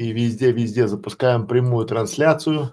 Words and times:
и 0.00 0.12
везде-везде 0.12 0.88
запускаем 0.88 1.46
прямую 1.46 1.86
трансляцию. 1.86 2.72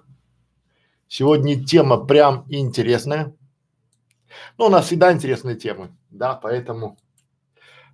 Сегодня 1.09 1.61
тема 1.61 1.97
прям 2.05 2.45
интересная. 2.47 3.35
Ну, 4.57 4.67
у 4.67 4.69
нас 4.69 4.85
всегда 4.85 5.11
интересные 5.11 5.57
темы, 5.57 5.89
да, 6.09 6.35
поэтому, 6.35 6.97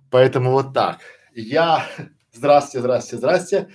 поэтому 0.08 0.52
вот 0.52 0.72
так. 0.72 1.00
Я, 1.34 1.84
здрасте, 2.32 2.78
здрасте, 2.78 3.16
здрасте. 3.16 3.68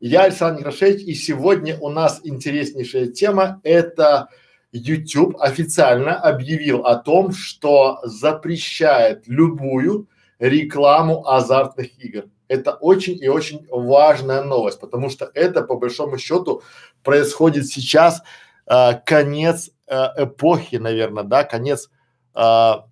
Я 0.00 0.24
Александр 0.24 0.60
Грошевич, 0.60 1.00
и 1.06 1.14
сегодня 1.14 1.78
у 1.78 1.88
нас 1.88 2.20
интереснейшая 2.22 3.06
тема– 3.06 3.62
это 3.64 4.28
YouTube 4.70 5.40
официально 5.40 6.14
объявил 6.20 6.84
о 6.84 6.96
том, 6.96 7.32
что 7.32 8.00
запрещает 8.02 9.26
любую 9.28 10.10
рекламу 10.38 11.26
азартных 11.26 11.98
игр. 12.04 12.24
Это 12.48 12.74
очень 12.74 13.18
и 13.22 13.28
очень 13.28 13.66
важная 13.70 14.42
новость, 14.42 14.80
потому 14.80 15.10
что 15.10 15.30
это 15.34 15.62
по 15.62 15.76
большому 15.76 16.18
счету 16.18 16.62
происходит 17.02 17.66
сейчас 17.66 18.22
э, 18.66 18.94
конец 19.04 19.70
э, 19.86 20.24
эпохи, 20.24 20.76
наверное, 20.76 21.24
да, 21.24 21.44
конец 21.44 21.90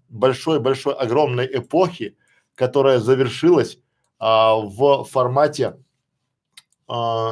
большой-большой, 0.09 0.95
огромной 0.95 1.47
эпохи, 1.59 2.17
которая 2.55 2.99
завершилась 2.99 3.75
э, 3.75 3.79
в 4.21 5.05
формате 5.05 5.77
э, 6.89 7.29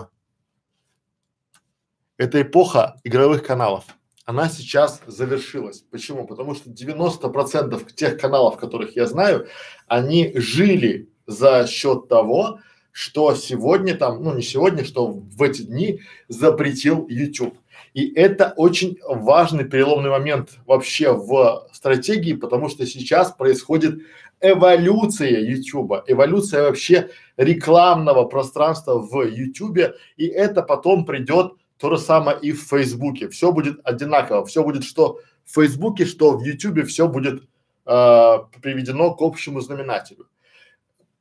это 2.19 2.43
эпоха 2.43 3.01
игровых 3.03 3.45
каналов 3.47 3.85
она 4.25 4.49
сейчас 4.49 5.03
завершилась. 5.07 5.81
Почему? 5.91 6.27
Потому 6.27 6.55
что 6.55 6.71
90% 6.71 7.93
тех 7.93 8.19
каналов, 8.19 8.57
которых 8.57 8.97
я 8.97 9.07
знаю, 9.07 9.49
они 9.89 10.33
жили 10.37 11.12
за 11.27 11.67
счет 11.67 12.09
того, 12.09 12.59
что 12.91 13.35
сегодня 13.35 13.97
там, 13.97 14.23
ну 14.23 14.35
не 14.35 14.43
сегодня, 14.43 14.85
что 14.85 15.07
в 15.07 15.43
эти 15.43 15.63
дни 15.63 16.01
запретил 16.29 17.07
YouTube. 17.09 17.57
И 17.95 18.13
это 18.15 18.55
очень 18.57 18.99
важный 19.07 19.65
переломный 19.65 20.11
момент 20.11 20.59
вообще 20.67 21.13
в 21.13 21.69
стратегии, 21.73 22.35
потому 22.35 22.69
что 22.69 22.87
сейчас 22.87 23.33
происходит 23.33 24.01
эволюция 24.41 25.41
YouTube, 25.41 26.05
эволюция 26.07 26.65
вообще 26.65 27.11
рекламного 27.37 28.25
пространства 28.25 28.99
в 28.99 29.23
YouTube, 29.23 29.95
и 30.17 30.27
это 30.27 30.63
потом 30.63 31.05
придет 31.05 31.53
то 31.79 31.91
же 31.91 31.99
самое 31.99 32.39
и 32.41 32.53
в 32.53 32.63
Фейсбуке. 32.63 33.29
Все 33.29 33.51
будет 33.51 33.81
одинаково. 33.85 34.47
Все 34.47 34.63
будет 34.63 34.85
что 34.85 35.19
в 35.45 35.55
Фейсбуке, 35.55 36.05
что 36.05 36.37
в 36.39 36.45
Ютубе, 36.45 36.85
все 36.85 37.09
будет 37.09 37.43
э, 37.87 38.39
приведено 38.63 39.15
к 39.15 39.21
общему 39.21 39.61
знаменателю. 39.61 40.29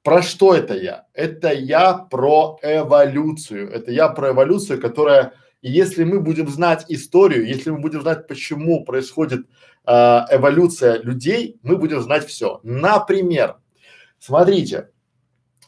Про 0.03 0.23
что 0.23 0.55
это 0.55 0.75
я? 0.75 1.05
Это 1.13 1.53
я 1.53 1.93
про 1.93 2.57
эволюцию. 2.63 3.69
Это 3.71 3.91
я 3.91 4.09
про 4.09 4.31
эволюцию, 4.31 4.81
которая, 4.81 5.33
если 5.61 6.03
мы 6.03 6.21
будем 6.21 6.47
знать 6.47 6.85
историю, 6.89 7.47
если 7.47 7.69
мы 7.69 7.79
будем 7.79 8.01
знать, 8.01 8.27
почему 8.27 8.83
происходит 8.83 9.45
э, 9.85 9.91
эволюция 9.91 11.01
людей, 11.01 11.59
мы 11.61 11.77
будем 11.77 12.01
знать 12.01 12.25
все. 12.25 12.59
Например, 12.63 13.57
смотрите, 14.17 14.89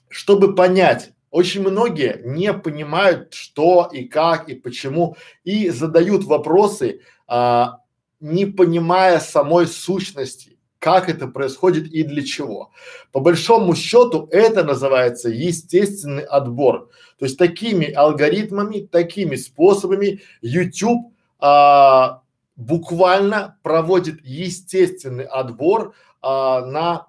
чтобы 0.09 0.55
понять, 0.55 1.11
очень 1.33 1.61
многие 1.61 2.21
не 2.23 2.53
понимают, 2.53 3.33
что 3.33 3.89
и 3.91 4.05
как 4.05 4.49
и 4.49 4.55
почему, 4.55 5.17
и 5.43 5.69
задают 5.69 6.25
вопросы, 6.25 7.01
а, 7.27 7.79
не 8.19 8.45
понимая 8.45 9.19
самой 9.19 9.65
сущности, 9.65 10.52
как 10.83 11.07
это 11.07 11.27
происходит 11.27 11.87
и 11.93 12.03
для 12.03 12.23
чего. 12.23 12.71
По 13.13 13.21
большому 13.21 13.73
счету 13.73 14.27
это 14.31 14.65
называется 14.65 15.29
естественный 15.29 16.23
отбор. 16.23 16.89
То 17.17 17.23
есть 17.23 17.37
такими 17.37 17.89
алгоритмами, 17.89 18.81
такими 18.81 19.37
способами 19.37 20.19
YouTube 20.41 21.13
а, 21.39 22.21
буквально 22.57 23.57
проводит 23.63 24.25
естественный 24.25 25.23
отбор 25.23 25.95
а, 26.21 26.65
на 26.65 27.07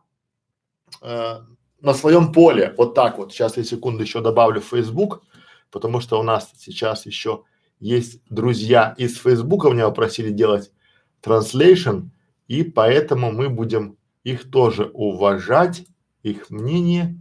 а, 1.03 1.45
на 1.81 1.95
своем 1.95 2.33
поле, 2.33 2.75
вот 2.79 2.95
так 2.95 3.19
вот. 3.19 3.33
Сейчас 3.33 3.57
я 3.57 3.65
секунду 3.65 4.05
еще 4.05 4.21
добавлю 4.21 4.61
Facebook, 4.61 5.25
потому 5.73 5.99
что 6.01 6.21
у 6.21 6.23
нас 6.23 6.53
сейчас 6.57 7.07
еще 7.07 7.43
есть 7.81 8.21
друзья 8.31 8.95
из 8.97 9.19
Facebook, 9.19 9.65
меня 9.65 9.89
попросили 9.89 10.31
делать 10.31 10.71
translation, 11.25 12.11
и 12.49 12.62
поэтому 12.62 13.32
мы 13.32 13.49
будем 13.49 13.97
их 14.22 14.50
тоже 14.50 14.91
уважать, 14.93 15.84
их 16.22 16.50
мнение, 16.50 17.19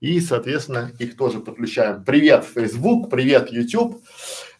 и, 0.00 0.20
соответственно, 0.20 0.92
их 0.98 1.16
тоже 1.16 1.40
подключаем. 1.40 2.04
Привет, 2.04 2.44
Facebook, 2.44 3.10
привет, 3.10 3.50
YouTube. 3.50 4.02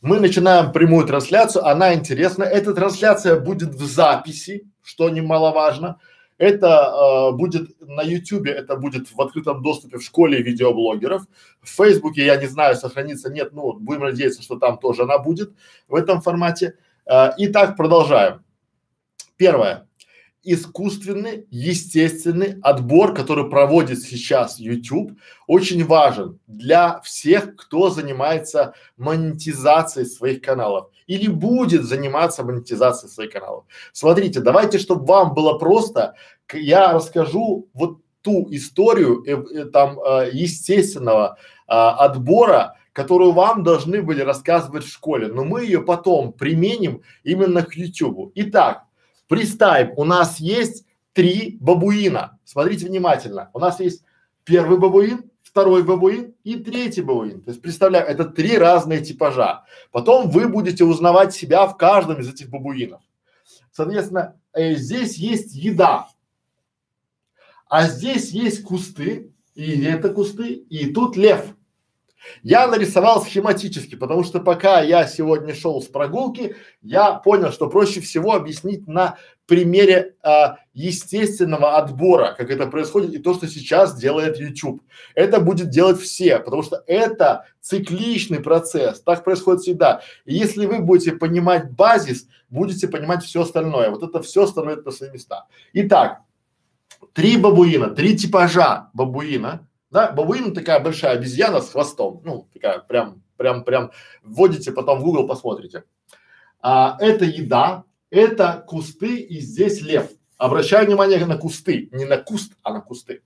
Мы 0.00 0.18
начинаем 0.20 0.72
прямую 0.72 1.06
трансляцию, 1.06 1.64
она 1.64 1.94
интересна. 1.94 2.42
Эта 2.42 2.74
трансляция 2.74 3.38
будет 3.38 3.70
в 3.70 3.86
записи, 3.86 4.68
что 4.82 5.08
немаловажно. 5.08 6.00
Это 6.38 6.66
э, 6.68 7.36
будет 7.36 7.80
на 7.80 8.02
Ютубе, 8.02 8.52
это 8.52 8.76
будет 8.76 9.12
в 9.12 9.20
открытом 9.20 9.60
доступе 9.60 9.98
в 9.98 10.04
школе 10.04 10.40
видеоблогеров. 10.40 11.22
В 11.60 11.68
Фейсбуке, 11.68 12.24
я 12.24 12.36
не 12.36 12.46
знаю, 12.46 12.76
сохранится, 12.76 13.30
нет, 13.30 13.52
ну, 13.52 13.72
будем 13.72 14.02
надеяться, 14.02 14.42
что 14.42 14.56
там 14.56 14.78
тоже 14.78 15.02
она 15.02 15.18
будет 15.18 15.52
в 15.88 15.96
этом 15.96 16.20
формате. 16.20 16.74
Э, 17.06 17.30
итак, 17.38 17.76
продолжаем. 17.76 18.44
Первое 19.36 19.87
искусственный, 20.52 21.46
естественный 21.50 22.58
отбор, 22.62 23.14
который 23.14 23.48
проводит 23.48 24.00
сейчас 24.00 24.58
YouTube, 24.58 25.12
очень 25.46 25.84
важен 25.84 26.38
для 26.46 27.00
всех, 27.00 27.56
кто 27.56 27.90
занимается 27.90 28.74
монетизацией 28.96 30.06
своих 30.06 30.40
каналов 30.40 30.88
или 31.06 31.28
будет 31.28 31.84
заниматься 31.84 32.44
монетизацией 32.44 33.10
своих 33.10 33.32
каналов. 33.32 33.64
Смотрите, 33.92 34.40
давайте, 34.40 34.78
чтобы 34.78 35.06
вам 35.06 35.34
было 35.34 35.58
просто, 35.58 36.14
я 36.52 36.92
расскажу 36.92 37.68
вот 37.72 37.98
ту 38.22 38.46
историю 38.50 39.24
э, 39.24 39.60
э, 39.60 39.64
там 39.66 39.98
э, 39.98 40.30
естественного 40.32 41.38
э, 41.66 41.72
отбора, 41.72 42.76
которую 42.92 43.32
вам 43.32 43.62
должны 43.62 44.02
были 44.02 44.22
рассказывать 44.22 44.84
в 44.84 44.92
школе, 44.92 45.28
но 45.28 45.44
мы 45.44 45.64
ее 45.64 45.82
потом 45.82 46.32
применим 46.32 47.02
именно 47.22 47.62
к 47.62 47.74
YouTube. 47.74 48.32
Итак, 48.34 48.87
Представим, 49.28 49.92
у 49.96 50.04
нас 50.04 50.40
есть 50.40 50.84
три 51.12 51.58
бабуина. 51.60 52.38
Смотрите 52.44 52.86
внимательно. 52.86 53.50
У 53.52 53.58
нас 53.58 53.78
есть 53.78 54.02
первый 54.44 54.78
бабуин, 54.78 55.30
второй 55.42 55.82
бабуин 55.82 56.34
и 56.44 56.56
третий 56.56 57.02
бабуин. 57.02 57.42
То 57.42 57.50
есть 57.50 57.60
представляю, 57.60 58.06
это 58.06 58.24
три 58.24 58.56
разные 58.56 59.02
типажа. 59.02 59.64
Потом 59.92 60.30
вы 60.30 60.48
будете 60.48 60.84
узнавать 60.84 61.34
себя 61.34 61.66
в 61.66 61.76
каждом 61.76 62.20
из 62.20 62.28
этих 62.28 62.48
бабуинов. 62.48 63.02
Соответственно, 63.70 64.36
э, 64.54 64.74
здесь 64.74 65.16
есть 65.16 65.54
еда, 65.54 66.08
а 67.68 67.86
здесь 67.86 68.30
есть 68.30 68.62
кусты, 68.62 69.32
и 69.54 69.82
это 69.84 70.08
кусты, 70.08 70.54
и 70.54 70.92
тут 70.92 71.16
лев. 71.16 71.54
Я 72.42 72.66
нарисовал 72.66 73.22
схематически, 73.22 73.94
потому 73.94 74.24
что 74.24 74.40
пока 74.40 74.80
я 74.80 75.06
сегодня 75.06 75.54
шел 75.54 75.80
с 75.80 75.86
прогулки, 75.86 76.56
я 76.82 77.14
понял, 77.14 77.52
что 77.52 77.68
проще 77.68 78.00
всего 78.00 78.34
объяснить 78.34 78.86
на 78.86 79.18
примере 79.46 80.14
а, 80.22 80.58
естественного 80.74 81.78
отбора, 81.78 82.34
как 82.36 82.50
это 82.50 82.66
происходит 82.66 83.14
и 83.14 83.18
то, 83.18 83.34
что 83.34 83.48
сейчас 83.48 83.98
делает 83.98 84.38
YouTube. 84.38 84.82
Это 85.14 85.40
будет 85.40 85.70
делать 85.70 86.00
все, 86.00 86.38
потому 86.38 86.62
что 86.62 86.82
это 86.86 87.46
цикличный 87.60 88.40
процесс, 88.40 89.00
так 89.00 89.24
происходит 89.24 89.62
всегда. 89.62 90.02
И 90.26 90.34
если 90.34 90.66
вы 90.66 90.80
будете 90.80 91.12
понимать 91.12 91.70
базис, 91.72 92.28
будете 92.50 92.88
понимать 92.88 93.24
все 93.24 93.42
остальное. 93.42 93.90
Вот 93.90 94.02
это 94.02 94.22
все 94.22 94.46
становится 94.46 94.86
на 94.86 94.92
свои 94.92 95.10
места. 95.10 95.46
Итак, 95.72 96.20
три 97.12 97.36
бабуина, 97.36 97.90
три 97.90 98.16
типажа 98.16 98.90
бабуина 98.92 99.67
да, 99.90 100.12
бабуин 100.12 100.54
такая 100.54 100.80
большая 100.80 101.12
обезьяна 101.12 101.60
с 101.60 101.70
хвостом, 101.70 102.20
ну 102.24 102.48
такая 102.52 102.80
прям, 102.80 103.22
прям, 103.36 103.64
прям 103.64 103.90
вводите 104.22 104.72
потом 104.72 105.00
в 105.00 105.04
Google 105.04 105.26
посмотрите. 105.26 105.84
А, 106.60 106.96
это 107.00 107.24
еда, 107.24 107.84
это 108.10 108.64
кусты 108.66 109.20
и 109.20 109.40
здесь 109.40 109.80
лев. 109.80 110.10
Обращаю 110.36 110.86
внимание 110.86 111.24
на 111.24 111.36
кусты, 111.36 111.88
не 111.92 112.04
на 112.04 112.18
куст, 112.18 112.52
а 112.62 112.72
на 112.72 112.80
кусты. 112.80 113.22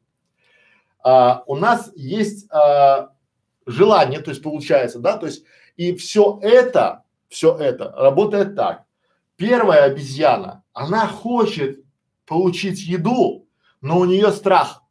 А, 1.02 1.42
у 1.46 1.56
нас 1.56 1.90
есть 1.94 2.50
а, 2.50 3.12
желание, 3.66 4.20
то 4.20 4.30
есть 4.30 4.42
получается, 4.42 4.98
да, 4.98 5.16
то 5.16 5.26
есть 5.26 5.44
и 5.76 5.94
все 5.96 6.38
это, 6.42 7.04
все 7.28 7.56
это 7.56 7.90
работает 7.92 8.54
так. 8.54 8.84
Первая 9.36 9.84
обезьяна, 9.84 10.62
она 10.72 11.06
хочет 11.06 11.82
получить 12.26 12.80
еду, 12.84 13.48
но 13.80 13.98
у 13.98 14.04
нее 14.04 14.30
страх. 14.30 14.81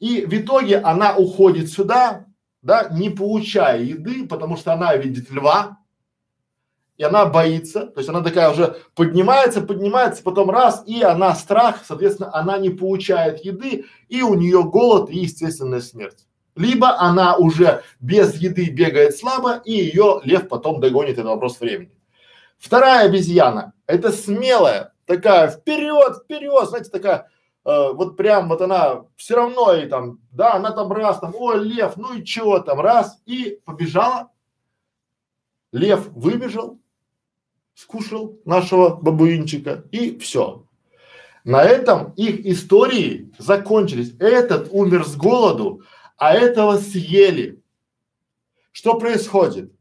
И 0.00 0.24
в 0.24 0.32
итоге 0.34 0.78
она 0.78 1.16
уходит 1.16 1.70
сюда, 1.70 2.26
да, 2.62 2.88
не 2.90 3.10
получая 3.10 3.80
еды, 3.82 4.26
потому 4.26 4.56
что 4.56 4.72
она 4.72 4.96
видит 4.96 5.30
льва, 5.30 5.78
и 6.96 7.04
она 7.04 7.26
боится, 7.26 7.86
то 7.86 7.98
есть 7.98 8.08
она 8.08 8.22
такая 8.22 8.50
уже 8.50 8.76
поднимается, 8.94 9.60
поднимается, 9.60 10.22
потом 10.22 10.50
раз, 10.50 10.82
и 10.86 11.02
она 11.02 11.34
страх, 11.34 11.82
соответственно, 11.86 12.34
она 12.34 12.56
не 12.58 12.70
получает 12.70 13.44
еды, 13.44 13.84
и 14.08 14.22
у 14.22 14.34
нее 14.34 14.64
голод 14.64 15.10
и 15.10 15.18
естественная 15.18 15.80
смерть. 15.80 16.26
либо 16.56 16.98
она 16.98 17.36
уже 17.36 17.82
без 18.00 18.34
еды 18.36 18.70
бегает 18.70 19.16
слабо, 19.16 19.60
и 19.64 19.72
ее 19.72 20.20
лев 20.24 20.48
потом 20.48 20.80
догонит, 20.80 21.18
это 21.18 21.28
вопрос 21.28 21.60
времени. 21.60 21.92
Вторая 22.58 23.06
обезьяна– 23.06 23.74
это 23.86 24.10
смелая, 24.10 24.94
такая 25.04 25.50
вперед, 25.50 26.22
вперед, 26.24 26.68
знаете, 26.68 26.90
такая 26.90 27.28
э, 27.66 27.92
вот 27.92 28.16
прям 28.16 28.48
вот 28.48 28.62
она 28.62 29.04
все 29.16 29.34
равно 29.34 29.74
и 29.74 29.86
там, 29.86 30.20
да, 30.30 30.54
она 30.54 30.70
там 30.70 30.90
раз 30.92 31.18
там, 31.18 31.34
ой, 31.34 31.62
лев, 31.64 31.96
ну 31.96 32.14
и 32.14 32.24
чего 32.24 32.60
там, 32.60 32.80
раз, 32.80 33.20
и 33.26 33.60
побежала. 33.64 34.30
Лев 35.72 36.08
выбежал, 36.12 36.78
скушал 37.74 38.38
нашего 38.44 38.94
бабуинчика 38.94 39.84
и 39.90 40.16
все. 40.18 40.64
На 41.44 41.62
этом 41.62 42.12
их 42.12 42.46
истории 42.46 43.32
закончились. 43.38 44.14
Этот 44.18 44.68
умер 44.70 45.04
с 45.04 45.16
голоду, 45.16 45.82
а 46.16 46.32
этого 46.34 46.78
съели. 46.78 47.62
Что 48.72 48.98
происходит? 48.98 49.72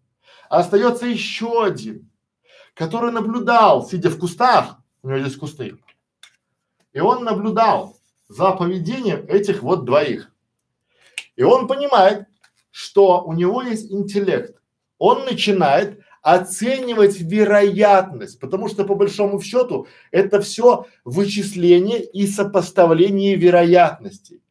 Остается 0.50 1.06
еще 1.06 1.64
один, 1.64 2.10
который 2.74 3.12
наблюдал, 3.12 3.88
сидя 3.88 4.10
в 4.10 4.20
кустах, 4.20 4.78
у 5.02 5.10
него 5.10 5.20
здесь 5.20 5.38
кусты, 5.38 5.78
и 6.96 7.00
он 7.02 7.26
наблюдал 7.26 7.98
за 8.30 8.52
поведением 8.52 9.26
этих 9.28 9.62
вот 9.62 9.84
двоих. 9.84 10.32
И 11.36 11.44
он 11.44 11.68
понимает, 11.68 12.26
что 12.72 13.22
у 13.22 13.34
него 13.34 13.62
есть 13.62 13.92
интеллект. 13.92 14.56
Он 14.98 15.26
начинает 15.26 16.00
оценивать 16.22 17.20
вероятность, 17.20 18.40
потому 18.40 18.70
что 18.70 18.86
по 18.86 18.96
большому 18.96 19.42
счету 19.42 19.88
это 20.10 20.40
все 20.40 20.88
вычисление 21.04 22.02
и 22.02 22.26
сопоставление 22.26 23.36
вероятностей. 23.36 24.42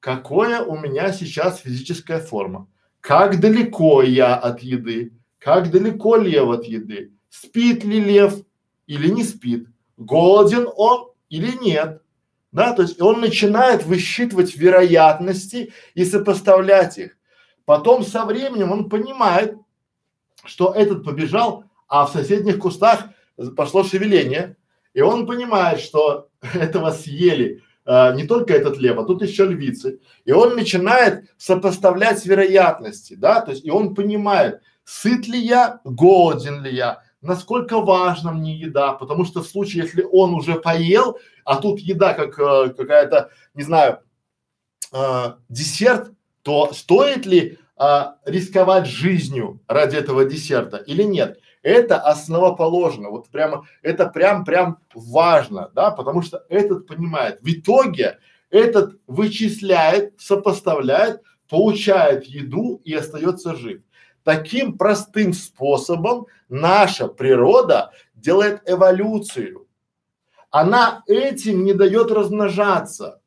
Какое 0.00 0.60
у 0.60 0.76
меня 0.76 1.12
сейчас 1.12 1.60
физическая 1.60 2.18
форма? 2.18 2.66
Как 3.00 3.38
далеко 3.38 4.02
я 4.02 4.34
от 4.34 4.60
еды? 4.60 5.12
Как 5.38 5.70
далеко 5.70 6.16
лев 6.16 6.48
от 6.48 6.64
еды? 6.64 7.12
Спит 7.28 7.84
ли 7.84 8.00
лев 8.00 8.34
или 8.88 9.08
не 9.08 9.22
спит? 9.22 9.68
Голоден 9.96 10.68
он 10.74 11.13
или 11.34 11.56
нет? 11.60 12.02
Да, 12.52 12.72
то 12.72 12.82
есть 12.82 13.00
он 13.02 13.20
начинает 13.20 13.84
высчитывать 13.84 14.56
вероятности 14.56 15.72
и 15.94 16.04
сопоставлять 16.04 16.98
их. 16.98 17.16
Потом 17.64 18.04
со 18.04 18.24
временем 18.24 18.70
он 18.70 18.88
понимает, 18.88 19.56
что 20.44 20.72
этот 20.72 21.04
побежал, 21.04 21.64
а 21.88 22.06
в 22.06 22.12
соседних 22.12 22.58
кустах 22.58 23.06
пошло 23.56 23.82
шевеление, 23.82 24.56
и 24.92 25.00
он 25.00 25.26
понимает, 25.26 25.80
что 25.80 26.28
этого 26.54 26.92
съели 26.92 27.62
а, 27.84 28.12
не 28.12 28.24
только 28.24 28.54
этот 28.54 28.78
лев, 28.78 28.98
а 28.98 29.04
тут 29.04 29.22
еще 29.22 29.46
львицы, 29.46 30.00
и 30.24 30.32
он 30.32 30.54
начинает 30.54 31.24
сопоставлять 31.36 32.24
вероятности, 32.24 33.14
да, 33.14 33.40
то 33.40 33.50
есть 33.50 33.64
и 33.64 33.70
он 33.70 33.94
понимает, 33.94 34.60
сыт 34.84 35.26
ли 35.26 35.38
я, 35.38 35.80
голоден 35.84 36.62
ли 36.62 36.74
я, 36.74 37.02
насколько 37.24 37.80
важна 37.80 38.32
мне 38.32 38.56
еда, 38.56 38.92
потому 38.92 39.24
что 39.24 39.42
в 39.42 39.46
случае, 39.46 39.84
если 39.84 40.02
он 40.02 40.34
уже 40.34 40.54
поел, 40.54 41.18
а 41.44 41.56
тут 41.56 41.80
еда 41.80 42.14
как 42.14 42.38
э, 42.38 42.74
какая-то, 42.76 43.30
не 43.54 43.62
знаю, 43.62 44.00
э, 44.92 45.32
десерт, 45.48 46.12
то 46.42 46.72
стоит 46.72 47.26
ли 47.26 47.58
а, 47.76 48.18
рисковать 48.24 48.86
жизнью 48.86 49.60
ради 49.66 49.96
этого 49.96 50.24
десерта 50.24 50.76
или 50.76 51.02
нет. 51.02 51.40
Это 51.62 51.98
основоположно, 51.98 53.10
вот 53.10 53.28
прямо, 53.30 53.66
это 53.82 54.06
прям, 54.06 54.44
прям 54.44 54.78
важно, 54.94 55.70
да, 55.74 55.90
потому 55.90 56.22
что 56.22 56.44
этот 56.48 56.86
понимает. 56.86 57.40
В 57.40 57.48
итоге 57.48 58.18
этот 58.50 59.00
вычисляет, 59.08 60.20
сопоставляет, 60.20 61.22
получает 61.48 62.26
еду 62.26 62.80
и 62.84 62.94
остается 62.94 63.56
жив. 63.56 63.82
Таким 64.22 64.78
простым 64.78 65.32
способом 65.32 66.26
наша 66.54 67.08
природа 67.08 67.90
делает 68.14 68.62
эволюцию. 68.66 69.66
Она 70.50 71.02
этим 71.06 71.64
не 71.64 71.74
дает 71.74 72.10
размножаться 72.10 73.20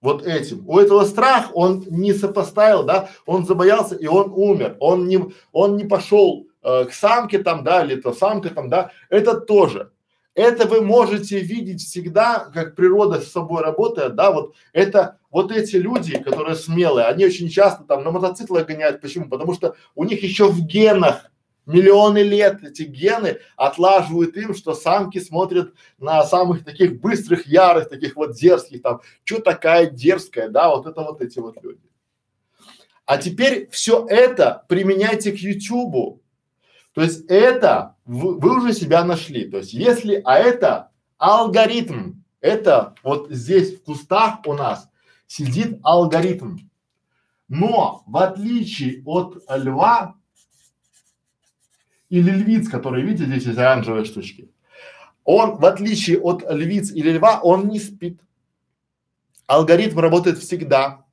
вот 0.00 0.24
этим. 0.24 0.68
У 0.68 0.78
этого 0.78 1.04
страх, 1.04 1.50
он 1.54 1.84
не 1.88 2.12
сопоставил, 2.12 2.84
да, 2.84 3.08
он 3.26 3.46
забоялся 3.46 3.96
и 3.96 4.06
он 4.06 4.32
умер. 4.34 4.76
Он 4.80 5.08
не, 5.08 5.18
он 5.50 5.76
не 5.76 5.84
пошел 5.84 6.46
э, 6.62 6.84
к 6.84 6.92
самке 6.92 7.38
там, 7.38 7.64
да, 7.64 7.84
или 7.84 7.96
то 7.96 8.12
самка 8.12 8.50
там, 8.50 8.68
да, 8.68 8.92
это 9.08 9.40
тоже. 9.40 9.90
Это 10.34 10.68
вы 10.68 10.82
можете 10.82 11.40
видеть 11.40 11.80
всегда, 11.80 12.50
как 12.54 12.76
природа 12.76 13.20
с 13.20 13.32
собой 13.32 13.62
работает, 13.62 14.14
да, 14.14 14.30
вот 14.30 14.54
это, 14.72 15.18
вот 15.32 15.50
эти 15.50 15.74
люди, 15.74 16.16
которые 16.16 16.54
смелые, 16.54 17.06
они 17.06 17.24
очень 17.24 17.48
часто 17.48 17.82
там 17.82 18.04
на 18.04 18.12
мотоциклах 18.12 18.66
гоняют, 18.66 19.00
почему? 19.00 19.28
Потому 19.28 19.52
что 19.54 19.74
у 19.96 20.04
них 20.04 20.22
еще 20.22 20.48
в 20.48 20.60
генах 20.60 21.32
миллионы 21.68 22.18
лет 22.18 22.64
эти 22.64 22.82
гены 22.82 23.38
отлаживают 23.56 24.36
им, 24.36 24.54
что 24.54 24.74
самки 24.74 25.20
смотрят 25.20 25.74
на 25.98 26.24
самых 26.24 26.64
таких 26.64 27.00
быстрых, 27.00 27.46
ярых, 27.46 27.88
таких 27.88 28.16
вот 28.16 28.34
дерзких 28.34 28.82
там, 28.82 29.00
что 29.22 29.40
такая 29.40 29.86
дерзкая, 29.86 30.48
да, 30.48 30.70
вот 30.70 30.86
это 30.86 31.02
вот 31.02 31.20
эти 31.20 31.38
вот 31.38 31.62
люди. 31.62 31.82
А 33.04 33.18
теперь 33.18 33.68
все 33.70 34.06
это 34.08 34.64
применяйте 34.68 35.32
к 35.32 35.36
Ютубу. 35.36 36.22
То 36.94 37.02
есть 37.02 37.26
это 37.28 37.96
вы, 38.04 38.38
вы 38.38 38.58
уже 38.58 38.72
себя 38.72 39.04
нашли. 39.04 39.48
То 39.48 39.58
есть 39.58 39.72
если, 39.72 40.20
а 40.24 40.38
это 40.38 40.90
алгоритм, 41.18 42.14
это 42.40 42.94
вот 43.02 43.30
здесь 43.30 43.76
в 43.76 43.84
кустах 43.84 44.40
у 44.46 44.54
нас 44.54 44.88
сидит 45.26 45.80
алгоритм. 45.82 46.58
Но 47.48 48.02
в 48.06 48.16
отличие 48.16 49.02
от 49.04 49.42
льва, 49.48 50.17
или 52.10 52.30
львиц, 52.30 52.68
которые, 52.68 53.04
видите, 53.04 53.26
здесь 53.26 53.44
есть 53.44 53.58
оранжевые 53.58 54.04
штучки. 54.04 54.50
Он, 55.24 55.56
в 55.56 55.64
отличие 55.66 56.18
от 56.18 56.42
львиц 56.50 56.90
или 56.90 57.12
льва, 57.12 57.40
он 57.42 57.68
не 57.68 57.78
спит. 57.78 58.20
Алгоритм 59.46 59.98
работает 59.98 60.38
всегда. 60.38 61.04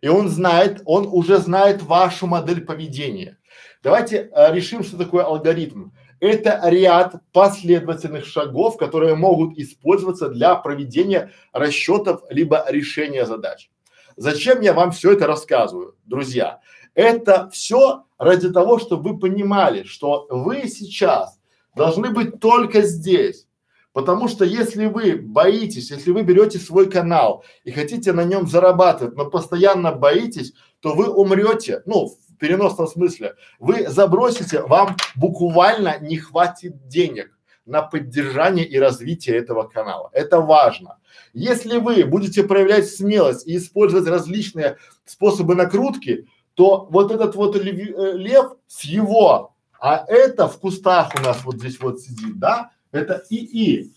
И 0.00 0.08
он 0.08 0.28
знает, 0.28 0.82
он 0.84 1.08
уже 1.10 1.38
знает 1.38 1.82
вашу 1.82 2.26
модель 2.26 2.64
поведения. 2.64 3.38
Давайте 3.82 4.30
а, 4.32 4.52
решим, 4.52 4.82
что 4.82 4.96
такое 4.96 5.24
алгоритм. 5.24 5.90
Это 6.20 6.60
ряд 6.64 7.16
последовательных 7.32 8.24
шагов, 8.24 8.76
которые 8.78 9.14
могут 9.14 9.58
использоваться 9.58 10.28
для 10.28 10.54
проведения 10.54 11.32
расчетов 11.52 12.22
либо 12.30 12.64
решения 12.68 13.26
задач. 13.26 13.70
Зачем 14.16 14.60
я 14.60 14.72
вам 14.72 14.92
все 14.92 15.12
это 15.12 15.26
рассказываю, 15.26 15.96
друзья? 16.04 16.60
Это 16.94 17.50
все 17.50 18.04
ради 18.18 18.50
того, 18.50 18.78
чтобы 18.78 19.12
вы 19.12 19.18
понимали, 19.18 19.82
что 19.84 20.26
вы 20.30 20.68
сейчас 20.68 21.38
должны 21.74 22.10
быть 22.10 22.40
только 22.40 22.82
здесь. 22.82 23.46
Потому 23.92 24.26
что 24.26 24.44
если 24.44 24.86
вы 24.86 25.16
боитесь, 25.16 25.90
если 25.92 26.10
вы 26.10 26.22
берете 26.22 26.58
свой 26.58 26.90
канал 26.90 27.44
и 27.62 27.70
хотите 27.70 28.12
на 28.12 28.24
нем 28.24 28.48
зарабатывать, 28.48 29.14
но 29.14 29.30
постоянно 29.30 29.92
боитесь, 29.92 30.52
то 30.80 30.94
вы 30.94 31.08
умрете, 31.08 31.82
ну, 31.86 32.08
в 32.08 32.36
переносном 32.38 32.88
смысле, 32.88 33.36
вы 33.60 33.86
забросите, 33.88 34.62
вам 34.62 34.96
буквально 35.14 35.98
не 36.00 36.16
хватит 36.16 36.88
денег 36.88 37.30
на 37.66 37.82
поддержание 37.82 38.66
и 38.66 38.78
развитие 38.78 39.36
этого 39.36 39.62
канала. 39.62 40.10
Это 40.12 40.40
важно. 40.40 40.98
Если 41.32 41.78
вы 41.78 42.04
будете 42.04 42.42
проявлять 42.42 42.88
смелость 42.88 43.46
и 43.46 43.56
использовать 43.56 44.08
различные 44.08 44.76
способы 45.04 45.54
накрутки, 45.54 46.26
то 46.54 46.86
вот 46.90 47.10
этот 47.10 47.34
вот 47.34 47.56
лев, 47.56 47.78
э, 47.78 48.12
лев 48.16 48.52
с 48.66 48.84
его, 48.84 49.54
а 49.80 50.04
это 50.08 50.48
в 50.48 50.58
кустах 50.58 51.12
у 51.18 51.22
нас 51.22 51.44
вот 51.44 51.56
здесь 51.56 51.80
вот 51.80 52.00
сидит, 52.00 52.38
да, 52.38 52.70
это 52.92 53.24
ИИ, 53.28 53.92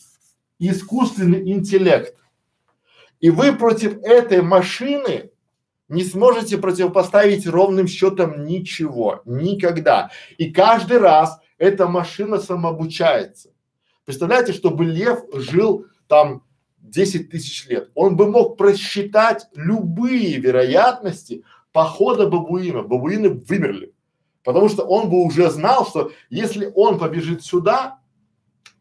искусственный 0.59 1.49
интеллект. 1.51 2.15
И 3.19 3.29
вы 3.29 3.55
против 3.55 3.97
этой 4.03 4.41
машины 4.41 5.31
не 5.87 6.03
сможете 6.03 6.57
противопоставить 6.57 7.47
ровным 7.47 7.87
счетом 7.87 8.45
ничего, 8.45 9.21
никогда. 9.25 10.11
И 10.37 10.51
каждый 10.51 10.97
раз 10.97 11.39
эта 11.57 11.87
машина 11.87 12.39
самообучается. 12.39 13.51
Представляете, 14.05 14.53
чтобы 14.53 14.85
лев 14.85 15.19
жил 15.33 15.85
там 16.07 16.43
10 16.79 17.29
тысяч 17.29 17.67
лет, 17.67 17.89
он 17.95 18.15
бы 18.15 18.29
мог 18.29 18.57
просчитать 18.57 19.47
любые 19.53 20.37
вероятности 20.37 21.43
похода 21.77 22.25
бабуинов, 22.25 22.87
бабуины 22.87 23.29
вымерли. 23.29 23.93
Потому 24.43 24.67
что 24.67 24.81
он 24.83 25.11
бы 25.11 25.23
уже 25.23 25.51
знал, 25.51 25.85
что 25.85 26.11
если 26.31 26.71
он 26.73 26.97
побежит 26.97 27.45
сюда, 27.45 27.99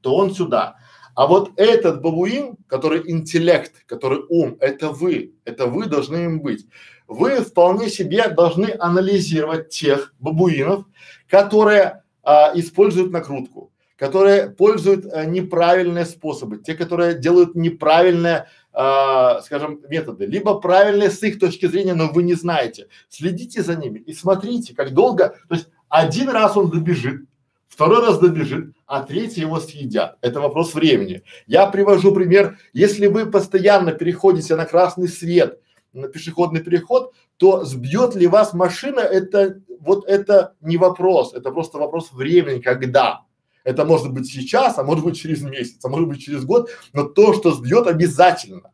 то 0.00 0.16
он 0.16 0.34
сюда. 0.34 0.76
А 1.14 1.26
вот 1.26 1.50
этот 1.56 2.00
бабуин, 2.00 2.56
который 2.66 3.02
интеллект, 3.10 3.84
который 3.84 4.20
ум, 4.30 4.56
это 4.60 4.92
вы, 4.92 5.34
это 5.44 5.66
вы 5.66 5.84
должны 5.84 6.24
им 6.24 6.40
быть. 6.40 6.66
Вы 7.06 7.42
вполне 7.42 7.90
себе 7.90 8.28
должны 8.28 8.74
анализировать 8.78 9.68
тех 9.68 10.14
бабуинов, 10.18 10.86
которые 11.28 12.02
а, 12.22 12.52
используют 12.54 13.12
накрутку, 13.12 13.72
которые 13.98 14.48
пользуют 14.48 15.04
э, 15.04 15.26
неправильные 15.26 16.06
способы, 16.06 16.62
те, 16.62 16.74
которые 16.74 17.12
делают 17.12 17.56
неправильные, 17.56 18.46
э, 18.76 19.40
скажем, 19.42 19.80
методы, 19.88 20.26
либо 20.26 20.60
правильные 20.60 21.10
с 21.10 21.22
их 21.22 21.38
точки 21.38 21.66
зрения, 21.66 21.94
но 21.94 22.08
вы 22.08 22.22
не 22.22 22.34
знаете. 22.34 22.88
Следите 23.08 23.62
за 23.62 23.74
ними 23.74 23.98
и 23.98 24.12
смотрите, 24.12 24.74
как 24.74 24.92
долго, 24.92 25.36
то 25.48 25.54
есть 25.54 25.68
один 25.88 26.28
раз 26.28 26.56
он 26.56 26.70
добежит, 26.70 27.22
второй 27.68 28.04
раз 28.04 28.18
добежит, 28.18 28.74
а 28.86 29.02
третий 29.02 29.40
его 29.40 29.60
съедят. 29.60 30.18
Это 30.20 30.40
вопрос 30.40 30.74
времени. 30.74 31.22
Я 31.46 31.66
привожу 31.66 32.14
пример, 32.14 32.58
если 32.72 33.06
вы 33.06 33.26
постоянно 33.26 33.92
переходите 33.92 34.54
на 34.56 34.66
красный 34.66 35.08
свет, 35.08 35.58
на 35.92 36.08
пешеходный 36.08 36.60
переход, 36.60 37.14
то 37.38 37.64
сбьет 37.64 38.14
ли 38.14 38.26
вас 38.26 38.52
машина, 38.52 39.00
это 39.00 39.60
вот 39.80 40.06
это 40.06 40.54
не 40.60 40.76
вопрос, 40.76 41.32
это 41.32 41.50
просто 41.50 41.78
вопрос 41.78 42.12
времени, 42.12 42.60
когда. 42.60 43.25
Это 43.66 43.84
может 43.84 44.12
быть 44.12 44.28
сейчас, 44.28 44.78
а 44.78 44.84
может 44.84 45.04
быть 45.04 45.18
через 45.18 45.42
месяц, 45.42 45.84
а 45.84 45.88
может 45.88 46.06
быть 46.06 46.22
через 46.22 46.44
год, 46.44 46.70
но 46.92 47.02
то, 47.02 47.34
что 47.34 47.50
сбьет, 47.50 47.88
обязательно. 47.88 48.70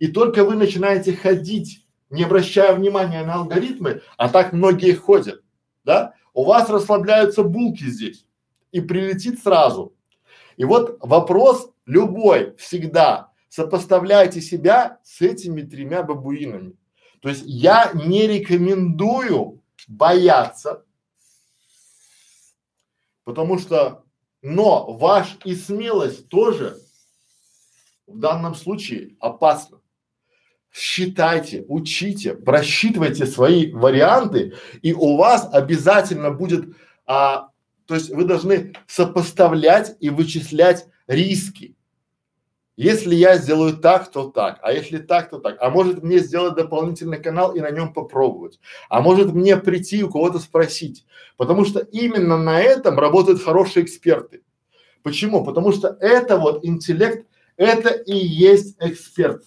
И 0.00 0.08
только 0.08 0.44
вы 0.44 0.56
начинаете 0.56 1.14
ходить, 1.14 1.86
не 2.10 2.24
обращая 2.24 2.74
внимания 2.74 3.24
на 3.24 3.34
алгоритмы, 3.34 4.02
а 4.16 4.28
так 4.28 4.52
многие 4.52 4.94
ходят, 4.94 5.44
да, 5.84 6.14
у 6.32 6.42
вас 6.42 6.68
расслабляются 6.68 7.44
булки 7.44 7.84
здесь 7.84 8.26
и 8.72 8.80
прилетит 8.80 9.40
сразу. 9.40 9.94
И 10.56 10.64
вот 10.64 10.98
вопрос 11.00 11.70
любой 11.86 12.56
всегда 12.56 13.30
сопоставляйте 13.48 14.40
себя 14.40 14.98
с 15.04 15.20
этими 15.20 15.62
тремя 15.62 16.02
бабуинами. 16.02 16.74
То 17.22 17.28
есть 17.28 17.44
я 17.46 17.92
не 17.94 18.26
рекомендую 18.26 19.62
бояться, 19.86 20.84
потому 23.22 23.60
что 23.60 24.03
но 24.44 24.92
ваш 24.92 25.38
и 25.46 25.54
смелость 25.54 26.28
тоже 26.28 26.78
в 28.06 28.18
данном 28.18 28.54
случае 28.54 29.16
опасна. 29.18 29.80
Считайте, 30.70 31.64
учите, 31.66 32.34
просчитывайте 32.34 33.24
свои 33.24 33.72
варианты, 33.72 34.52
и 34.82 34.92
у 34.92 35.16
вас 35.16 35.48
обязательно 35.50 36.30
будет, 36.30 36.76
а, 37.06 37.48
то 37.86 37.94
есть 37.94 38.10
вы 38.10 38.24
должны 38.24 38.74
сопоставлять 38.86 39.96
и 40.00 40.10
вычислять 40.10 40.88
риски. 41.06 41.73
Если 42.76 43.14
я 43.14 43.36
сделаю 43.36 43.76
так, 43.76 44.10
то 44.10 44.30
так, 44.30 44.58
а 44.62 44.72
если 44.72 44.98
так, 44.98 45.30
то 45.30 45.38
так. 45.38 45.56
А 45.60 45.70
может 45.70 46.02
мне 46.02 46.18
сделать 46.18 46.56
дополнительный 46.56 47.22
канал 47.22 47.54
и 47.54 47.60
на 47.60 47.70
нем 47.70 47.92
попробовать. 47.92 48.58
А 48.88 49.00
может 49.00 49.32
мне 49.32 49.56
прийти 49.56 50.02
у 50.02 50.10
кого-то 50.10 50.40
спросить. 50.40 51.06
Потому 51.36 51.64
что 51.64 51.78
именно 51.78 52.36
на 52.36 52.60
этом 52.60 52.98
работают 52.98 53.42
хорошие 53.42 53.84
эксперты. 53.84 54.42
Почему? 55.04 55.44
Потому 55.44 55.70
что 55.70 55.96
это 56.00 56.36
вот 56.36 56.64
интеллект, 56.64 57.28
это 57.56 57.90
и 57.90 58.16
есть 58.16 58.76
эксперт. 58.80 59.44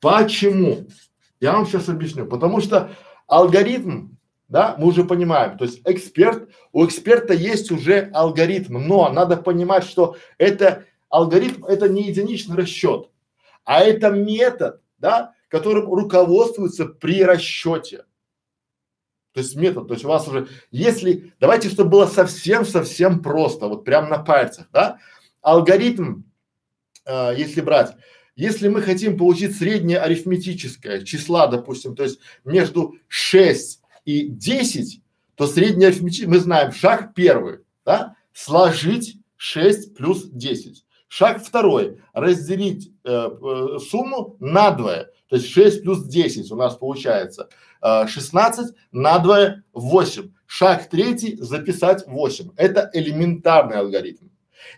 Почему? 0.00 0.86
Я 1.40 1.54
вам 1.54 1.66
сейчас 1.66 1.88
объясню. 1.88 2.26
Потому 2.26 2.60
что 2.60 2.92
алгоритм, 3.26 4.10
да, 4.48 4.76
мы 4.78 4.88
уже 4.88 5.02
понимаем, 5.02 5.56
то 5.56 5.64
есть 5.64 5.80
эксперт, 5.86 6.48
у 6.72 6.84
эксперта 6.84 7.32
есть 7.32 7.70
уже 7.70 8.10
алгоритм, 8.12 8.86
но 8.86 9.08
надо 9.10 9.36
понимать, 9.38 9.84
что 9.84 10.16
это 10.36 10.84
алгоритм 11.12 11.64
это 11.66 11.88
не 11.88 12.08
единичный 12.08 12.56
расчет, 12.56 13.10
а 13.64 13.80
это 13.80 14.10
метод, 14.10 14.80
да, 14.98 15.34
которым 15.48 15.92
руководствуется 15.92 16.86
при 16.86 17.22
расчете. 17.22 18.06
То 19.32 19.40
есть 19.40 19.54
метод, 19.54 19.88
то 19.88 19.94
есть 19.94 20.04
у 20.04 20.08
вас 20.08 20.26
уже, 20.26 20.48
если, 20.70 21.32
давайте, 21.38 21.68
чтобы 21.68 21.90
было 21.90 22.06
совсем-совсем 22.06 23.22
просто, 23.22 23.68
вот 23.68 23.84
прям 23.84 24.08
на 24.08 24.18
пальцах, 24.18 24.68
да, 24.72 24.98
алгоритм, 25.42 26.22
э, 27.04 27.34
если 27.36 27.60
брать, 27.60 27.94
если 28.34 28.68
мы 28.68 28.80
хотим 28.80 29.18
получить 29.18 29.56
среднее 29.56 29.98
арифметическое 29.98 31.02
числа, 31.02 31.46
допустим, 31.46 31.94
то 31.94 32.04
есть 32.04 32.20
между 32.44 32.94
6 33.08 33.80
и 34.06 34.28
10, 34.28 35.02
то 35.34 35.46
среднее 35.46 35.88
арифметическое, 35.88 36.30
мы 36.30 36.38
знаем, 36.38 36.72
шаг 36.72 37.12
первый, 37.14 37.60
да, 37.84 38.16
сложить 38.32 39.18
6 39.36 39.94
плюс 39.94 40.24
10. 40.24 40.86
Шаг 41.14 41.44
второй, 41.44 41.98
разделить 42.14 42.90
э, 43.04 43.10
э, 43.10 43.78
сумму 43.80 44.38
на 44.40 44.70
двое, 44.70 45.10
то 45.28 45.36
есть 45.36 45.50
6 45.50 45.82
плюс 45.82 46.04
10 46.04 46.50
у 46.50 46.56
нас 46.56 46.74
получается 46.76 47.50
э, 47.82 48.06
16 48.06 48.74
на 48.92 49.18
двое 49.18 49.62
8. 49.74 50.30
Шаг 50.46 50.88
третий, 50.88 51.36
записать 51.36 52.06
8. 52.06 52.52
Это 52.56 52.88
элементарный 52.94 53.76
алгоритм. 53.76 54.28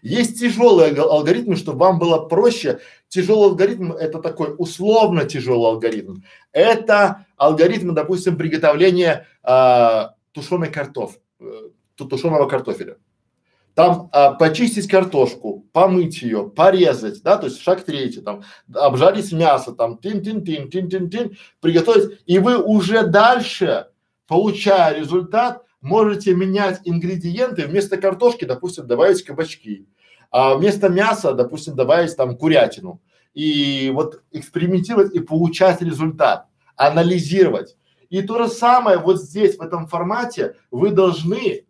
Есть 0.03 0.41
тяжелые 0.41 0.93
алгоритмы, 1.01 1.55
чтобы 1.55 1.79
вам 1.79 2.01
было 2.01 2.19
проще. 2.27 2.81
Тяжелый 3.07 3.51
алгоритм 3.51 3.93
это 3.93 4.19
такой 4.19 4.57
условно 4.59 5.27
тяжелый 5.27 5.69
алгоритм. 5.69 6.23
Это 6.51 7.27
алгоритм, 7.37 7.95
допустим, 7.95 8.37
приготовления 8.37 9.29
э, 9.45 10.09
тушеной 10.33 10.73
картоф, 10.73 11.17
э, 11.39 11.45
тушеного 11.97 12.49
картофеля. 12.49 12.97
Там 13.75 14.09
а, 14.13 14.33
почистить 14.33 14.89
картошку, 14.89 15.67
помыть 15.73 16.23
ее, 16.23 16.49
порезать, 16.49 17.23
да, 17.23 17.37
то 17.37 17.47
есть 17.47 17.61
шаг 17.61 17.83
третий, 17.83 18.21
там, 18.21 18.45
обжарить 18.73 19.33
мясо, 19.33 19.73
там, 19.73 19.99
тин-тин-тин, 19.99 20.71
тин-тин-тин, 20.71 21.37
приготовить, 21.61 22.21
и 22.25 22.39
вы 22.39 22.63
уже 22.63 23.03
дальше, 23.03 23.89
получая 24.29 24.97
результат, 24.97 25.65
можете 25.81 26.35
менять 26.35 26.81
ингредиенты, 26.85 27.67
вместо 27.67 27.97
картошки, 27.97 28.45
допустим, 28.45 28.87
добавить 28.87 29.23
кабачки, 29.25 29.89
а 30.31 30.55
вместо 30.55 30.89
мяса, 30.89 31.33
допустим, 31.35 31.75
добавить 31.75 32.17
там 32.17 32.37
курятину. 32.37 33.01
И 33.35 33.91
вот 33.93 34.23
экспериментировать 34.31 35.13
и 35.15 35.21
получать 35.21 35.83
результат, 35.83 36.47
анализировать. 36.77 37.77
И 38.09 38.23
то 38.23 38.45
же 38.45 38.49
самое 38.49 38.99
вот 38.99 39.21
здесь, 39.21 39.57
в 39.57 39.61
этом 39.61 39.89
формате, 39.89 40.55
вы 40.71 40.91
должны 40.91 41.67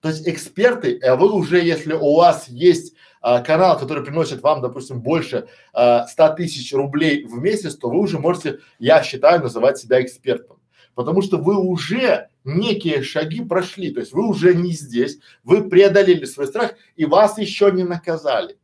то 0.00 0.08
есть 0.08 0.28
эксперты, 0.28 0.98
а 0.98 1.16
вы 1.16 1.32
уже, 1.32 1.60
если 1.60 1.92
у 1.92 2.16
вас 2.16 2.48
есть 2.48 2.94
а, 3.20 3.40
канал, 3.40 3.78
который 3.78 4.04
приносит 4.04 4.42
вам, 4.42 4.60
допустим, 4.60 5.00
больше 5.00 5.48
а, 5.72 6.06
100 6.06 6.34
тысяч 6.34 6.72
рублей 6.72 7.24
в 7.24 7.34
месяц, 7.34 7.76
то 7.76 7.90
вы 7.90 7.98
уже 7.98 8.18
можете, 8.18 8.60
я 8.78 9.02
считаю, 9.02 9.42
называть 9.42 9.78
себя 9.78 10.00
экспертом. 10.00 10.60
Потому 10.94 11.22
что 11.22 11.36
вы 11.36 11.56
уже 11.56 12.28
некие 12.44 13.02
шаги 13.02 13.42
прошли, 13.42 13.92
то 13.92 14.00
есть 14.00 14.12
вы 14.12 14.26
уже 14.26 14.54
не 14.54 14.72
здесь, 14.72 15.18
вы 15.42 15.68
преодолели 15.68 16.24
свой 16.24 16.46
страх 16.46 16.74
и 16.96 17.04
вас 17.04 17.38
еще 17.38 17.70
не 17.72 17.84
наказали. 17.84 18.58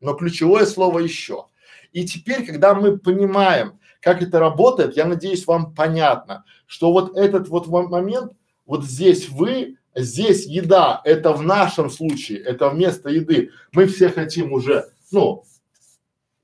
Но 0.00 0.14
ключевое 0.14 0.66
слово 0.66 1.00
еще. 1.00 1.46
И 1.92 2.04
теперь, 2.04 2.44
когда 2.44 2.74
мы 2.74 2.98
понимаем, 2.98 3.78
как 4.00 4.22
это 4.22 4.40
работает, 4.40 4.96
я 4.96 5.04
надеюсь, 5.04 5.46
вам 5.46 5.74
понятно, 5.74 6.44
что 6.66 6.92
вот 6.92 7.16
этот 7.16 7.48
вот 7.48 7.68
момент, 7.68 8.32
вот 8.66 8.84
здесь 8.84 9.28
вы 9.28 9.76
Здесь 9.94 10.46
еда, 10.46 11.00
это 11.04 11.32
в 11.32 11.42
нашем 11.42 11.90
случае, 11.90 12.38
это 12.38 12.70
вместо 12.70 13.10
еды. 13.10 13.50
Мы 13.72 13.86
все 13.86 14.08
хотим 14.08 14.52
уже, 14.52 14.90
ну, 15.10 15.44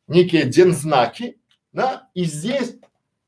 некие 0.07 0.45
дензнаки, 0.45 1.39
да, 1.73 2.09
и 2.15 2.25
здесь 2.25 2.77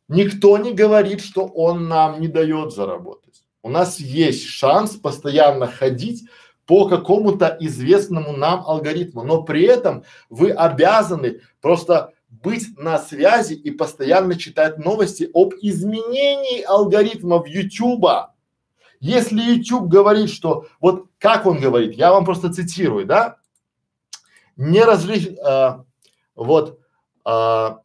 никто 0.09 0.59
не 0.59 0.73
говорит, 0.73 1.23
что 1.23 1.47
он 1.47 1.89
нам 1.89 2.21
не 2.21 2.29
дает 2.29 2.73
заработать. 2.73 3.43
У 3.63 3.71
нас 3.71 3.99
есть 3.99 4.45
шанс 4.45 4.97
постоянно 4.97 5.67
ходить 5.67 6.25
по 6.67 6.87
какому-то 6.89 7.57
известному 7.61 8.33
нам 8.33 8.61
алгоритму, 8.67 9.23
но 9.25 9.43
при 9.43 9.65
этом 9.65 10.05
вы 10.29 10.51
обязаны 10.51 11.41
просто 11.61 12.13
быть 12.29 12.79
на 12.79 12.99
связи 12.99 13.55
и 13.55 13.71
постоянно 13.71 14.37
читать 14.39 14.79
новости 14.79 15.29
об 15.35 15.55
изменении 15.61 16.63
алгоритмов 16.63 17.47
Ютуба. 17.49 18.30
Если 19.01 19.41
YouTube 19.41 19.89
говорит, 19.89 20.31
что 20.31 20.67
вот 20.79 21.09
как 21.19 21.47
он 21.47 21.59
говорит, 21.59 21.95
я 21.95 22.13
вам 22.13 22.25
просто 22.25 22.53
цитирую, 22.53 23.07
да, 23.07 23.39
не 24.57 24.83
разреш, 24.85 25.29
а, 25.43 25.85
вот, 26.35 26.81
а, 27.25 27.81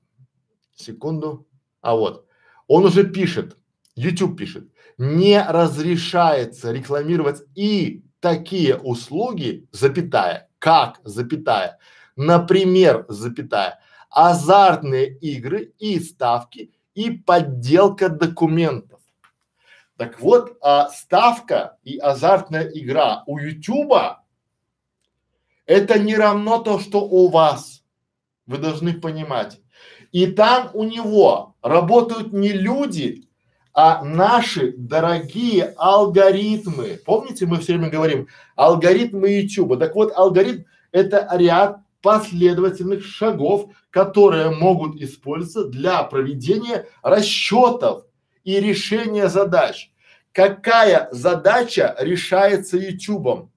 секунду, 0.76 1.48
а 1.82 1.96
вот, 1.96 2.28
он 2.68 2.86
уже 2.86 3.06
пишет, 3.06 3.58
YouTube 3.96 4.38
пишет, 4.38 4.70
не 4.98 5.42
разрешается 5.42 6.74
рекламировать 6.74 7.44
и 7.56 8.04
такие 8.20 8.76
услуги, 8.76 9.68
запятая, 9.72 10.50
как, 10.60 11.00
запятая, 11.06 11.80
например, 12.18 13.06
запятая, 13.08 13.80
азартные 14.10 15.16
игры 15.18 15.74
и 15.80 16.00
ставки 16.00 16.74
и 16.94 17.12
подделка 17.12 18.10
документов. 18.10 18.95
Так 19.98 20.20
вот, 20.20 20.58
а, 20.62 20.90
ставка 20.90 21.78
и 21.84 21.98
азартная 21.98 22.70
игра 22.74 23.24
у 23.28 23.38
Ютуба 23.38 24.24
это 25.66 25.98
не 26.00 26.16
равно 26.16 26.60
то, 26.60 26.80
что 26.80 27.00
у 27.00 27.30
вас. 27.30 27.84
Вы 28.46 28.58
должны 28.58 28.94
понимать. 28.94 29.60
И 30.12 30.28
там 30.28 30.70
у 30.74 30.84
него 30.84 31.56
работают 31.62 32.34
не 32.34 32.52
люди, 32.52 33.28
а 33.74 34.04
наши 34.04 34.74
дорогие 34.78 35.74
алгоритмы. 35.78 37.00
Помните, 37.06 37.46
мы 37.46 37.60
все 37.60 37.74
время 37.74 37.90
говорим 37.90 38.28
алгоритмы 38.56 39.30
YouTube. 39.30 39.80
Так 39.80 39.96
вот, 39.96 40.14
алгоритм 40.16 40.64
это 40.92 41.28
ряд 41.34 41.80
последовательных 42.02 43.04
шагов, 43.04 43.72
которые 43.90 44.52
могут 44.52 45.02
использоваться 45.02 45.70
для 45.70 46.04
проведения 46.04 46.88
расчетов 47.02 48.05
и 48.46 48.62
решения 48.62 49.28
задач. 49.28 49.92
Какая 50.32 51.10
задача 51.12 51.96
решается 52.00 52.78
YouTube? 52.78 53.50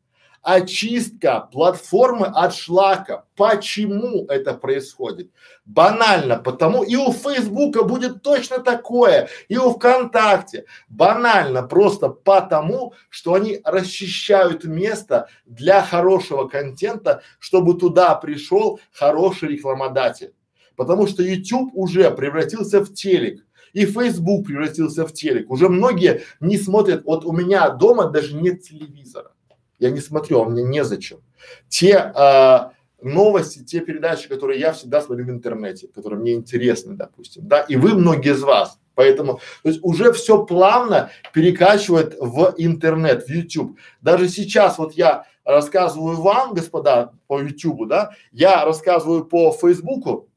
очистка 0.48 1.40
платформы 1.52 2.26
от 2.26 2.54
шлака. 2.54 3.26
Почему 3.36 4.24
это 4.28 4.54
происходит? 4.54 5.30
Банально, 5.66 6.38
потому 6.38 6.82
и 6.82 6.96
у 6.96 7.12
Фейсбука 7.12 7.84
будет 7.84 8.22
точно 8.22 8.58
такое, 8.60 9.28
и 9.48 9.58
у 9.58 9.72
ВКонтакте. 9.72 10.64
Банально, 10.88 11.62
просто 11.62 12.08
потому, 12.08 12.94
что 13.10 13.34
они 13.34 13.60
расчищают 13.62 14.64
место 14.64 15.28
для 15.44 15.82
хорошего 15.82 16.48
контента, 16.48 17.22
чтобы 17.38 17.78
туда 17.78 18.14
пришел 18.14 18.80
хороший 18.92 19.50
рекламодатель. 19.50 20.32
Потому 20.76 21.08
что 21.08 21.22
YouTube 21.22 21.72
уже 21.74 22.10
превратился 22.10 22.80
в 22.80 22.94
телек. 22.94 23.44
И 23.72 23.86
Facebook 23.86 24.46
превратился 24.46 25.06
в 25.06 25.12
телек. 25.12 25.50
Уже 25.50 25.68
многие 25.68 26.22
не 26.40 26.58
смотрят. 26.58 27.04
Вот 27.04 27.24
у 27.24 27.32
меня 27.32 27.70
дома 27.70 28.08
даже 28.08 28.34
нет 28.34 28.62
телевизора. 28.62 29.32
Я 29.78 29.90
не 29.90 30.00
смотрю, 30.00 30.42
а 30.42 30.48
мне 30.48 30.62
незачем. 30.62 31.20
Те 31.68 31.96
а, 31.96 32.72
новости, 33.00 33.64
те 33.64 33.80
передачи, 33.80 34.28
которые 34.28 34.60
я 34.60 34.72
всегда 34.72 35.00
смотрю 35.00 35.26
в 35.26 35.30
интернете, 35.30 35.88
которые 35.88 36.20
мне 36.20 36.34
интересны, 36.34 36.94
допустим, 36.94 37.46
да, 37.46 37.60
и 37.60 37.76
вы 37.76 37.94
многие 37.94 38.32
из 38.32 38.42
вас. 38.42 38.78
Поэтому, 38.94 39.40
то 39.62 39.68
есть 39.68 39.78
уже 39.84 40.12
все 40.12 40.44
плавно 40.44 41.10
перекачивает 41.32 42.16
в 42.18 42.54
интернет, 42.56 43.24
в 43.24 43.28
YouTube. 43.28 43.78
Даже 44.00 44.28
сейчас 44.28 44.78
вот 44.78 44.94
я 44.94 45.24
рассказываю 45.44 46.20
вам, 46.20 46.52
господа, 46.54 47.12
по 47.28 47.40
YouTube, 47.40 47.86
да, 47.86 48.10
я 48.32 48.64
рассказываю 48.64 49.24
по 49.24 49.52
Фейсбуку, 49.52 50.28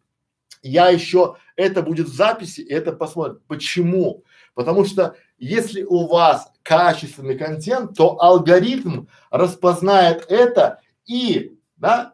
я 0.61 0.89
еще, 0.89 1.37
это 1.61 1.81
будет 1.81 2.07
в 2.07 2.15
записи, 2.15 2.61
и 2.61 2.73
это 2.73 2.91
посмотрят. 2.91 3.43
Почему? 3.47 4.23
Потому 4.53 4.85
что 4.85 5.15
если 5.37 5.83
у 5.83 6.07
вас 6.07 6.51
качественный 6.63 7.37
контент, 7.37 7.95
то 7.95 8.21
алгоритм 8.21 9.05
распознает 9.29 10.25
это 10.29 10.81
и, 11.05 11.57
да, 11.77 12.13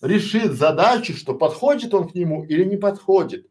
решит 0.00 0.52
задачу, 0.52 1.16
что 1.16 1.34
подходит 1.34 1.94
он 1.94 2.08
к 2.08 2.14
нему 2.14 2.44
или 2.44 2.64
не 2.64 2.76
подходит. 2.76 3.46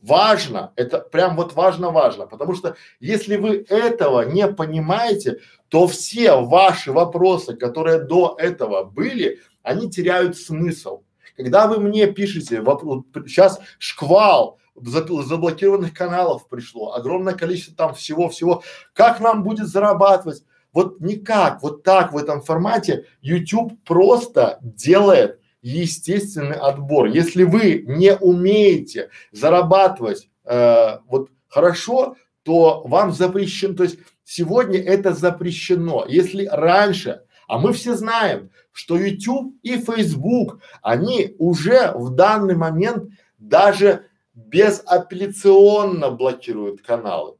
Важно, 0.00 0.72
это 0.74 0.98
прям 0.98 1.36
вот 1.36 1.54
важно-важно, 1.54 2.26
потому 2.26 2.54
что 2.54 2.76
если 2.98 3.36
вы 3.36 3.64
этого 3.68 4.22
не 4.22 4.48
понимаете, 4.48 5.38
то 5.68 5.86
все 5.86 6.40
ваши 6.40 6.90
вопросы, 6.90 7.54
которые 7.54 8.00
до 8.00 8.36
этого 8.38 8.82
были, 8.82 9.40
они 9.62 9.88
теряют 9.90 10.36
смысл. 10.36 11.02
Когда 11.36 11.66
вы 11.66 11.78
мне 11.78 12.06
пишете, 12.06 12.60
вопрос, 12.60 13.04
сейчас 13.26 13.60
шквал 13.78 14.58
заблокированных 14.74 15.92
каналов 15.92 16.48
пришло, 16.48 16.94
огромное 16.94 17.34
количество 17.34 17.74
там 17.74 17.94
всего-всего. 17.94 18.62
Как 18.94 19.20
нам 19.20 19.42
будет 19.42 19.68
зарабатывать? 19.68 20.44
Вот 20.72 21.00
никак, 21.00 21.62
вот 21.62 21.82
так 21.82 22.12
в 22.12 22.16
этом 22.16 22.40
формате 22.40 23.06
YouTube 23.20 23.84
просто 23.84 24.58
делает 24.62 25.38
естественный 25.60 26.56
отбор. 26.56 27.06
Если 27.06 27.44
вы 27.44 27.84
не 27.86 28.16
умеете 28.16 29.10
зарабатывать 29.30 30.28
э, 30.44 30.98
вот 31.06 31.28
хорошо, 31.48 32.16
то 32.42 32.82
вам 32.86 33.12
запрещено, 33.12 33.74
то 33.74 33.84
есть 33.84 33.98
сегодня 34.24 34.80
это 34.80 35.12
запрещено. 35.12 36.04
Если 36.08 36.46
раньше, 36.46 37.22
а 37.46 37.58
мы 37.58 37.72
все 37.72 37.94
знаем, 37.94 38.50
что 38.72 38.96
YouTube 38.96 39.54
и 39.62 39.76
Facebook, 39.78 40.60
они 40.82 41.34
уже 41.38 41.92
в 41.94 42.10
данный 42.10 42.56
момент 42.56 43.10
даже 43.38 44.06
безапелляционно 44.34 46.10
блокируют 46.10 46.82
каналы. 46.82 47.36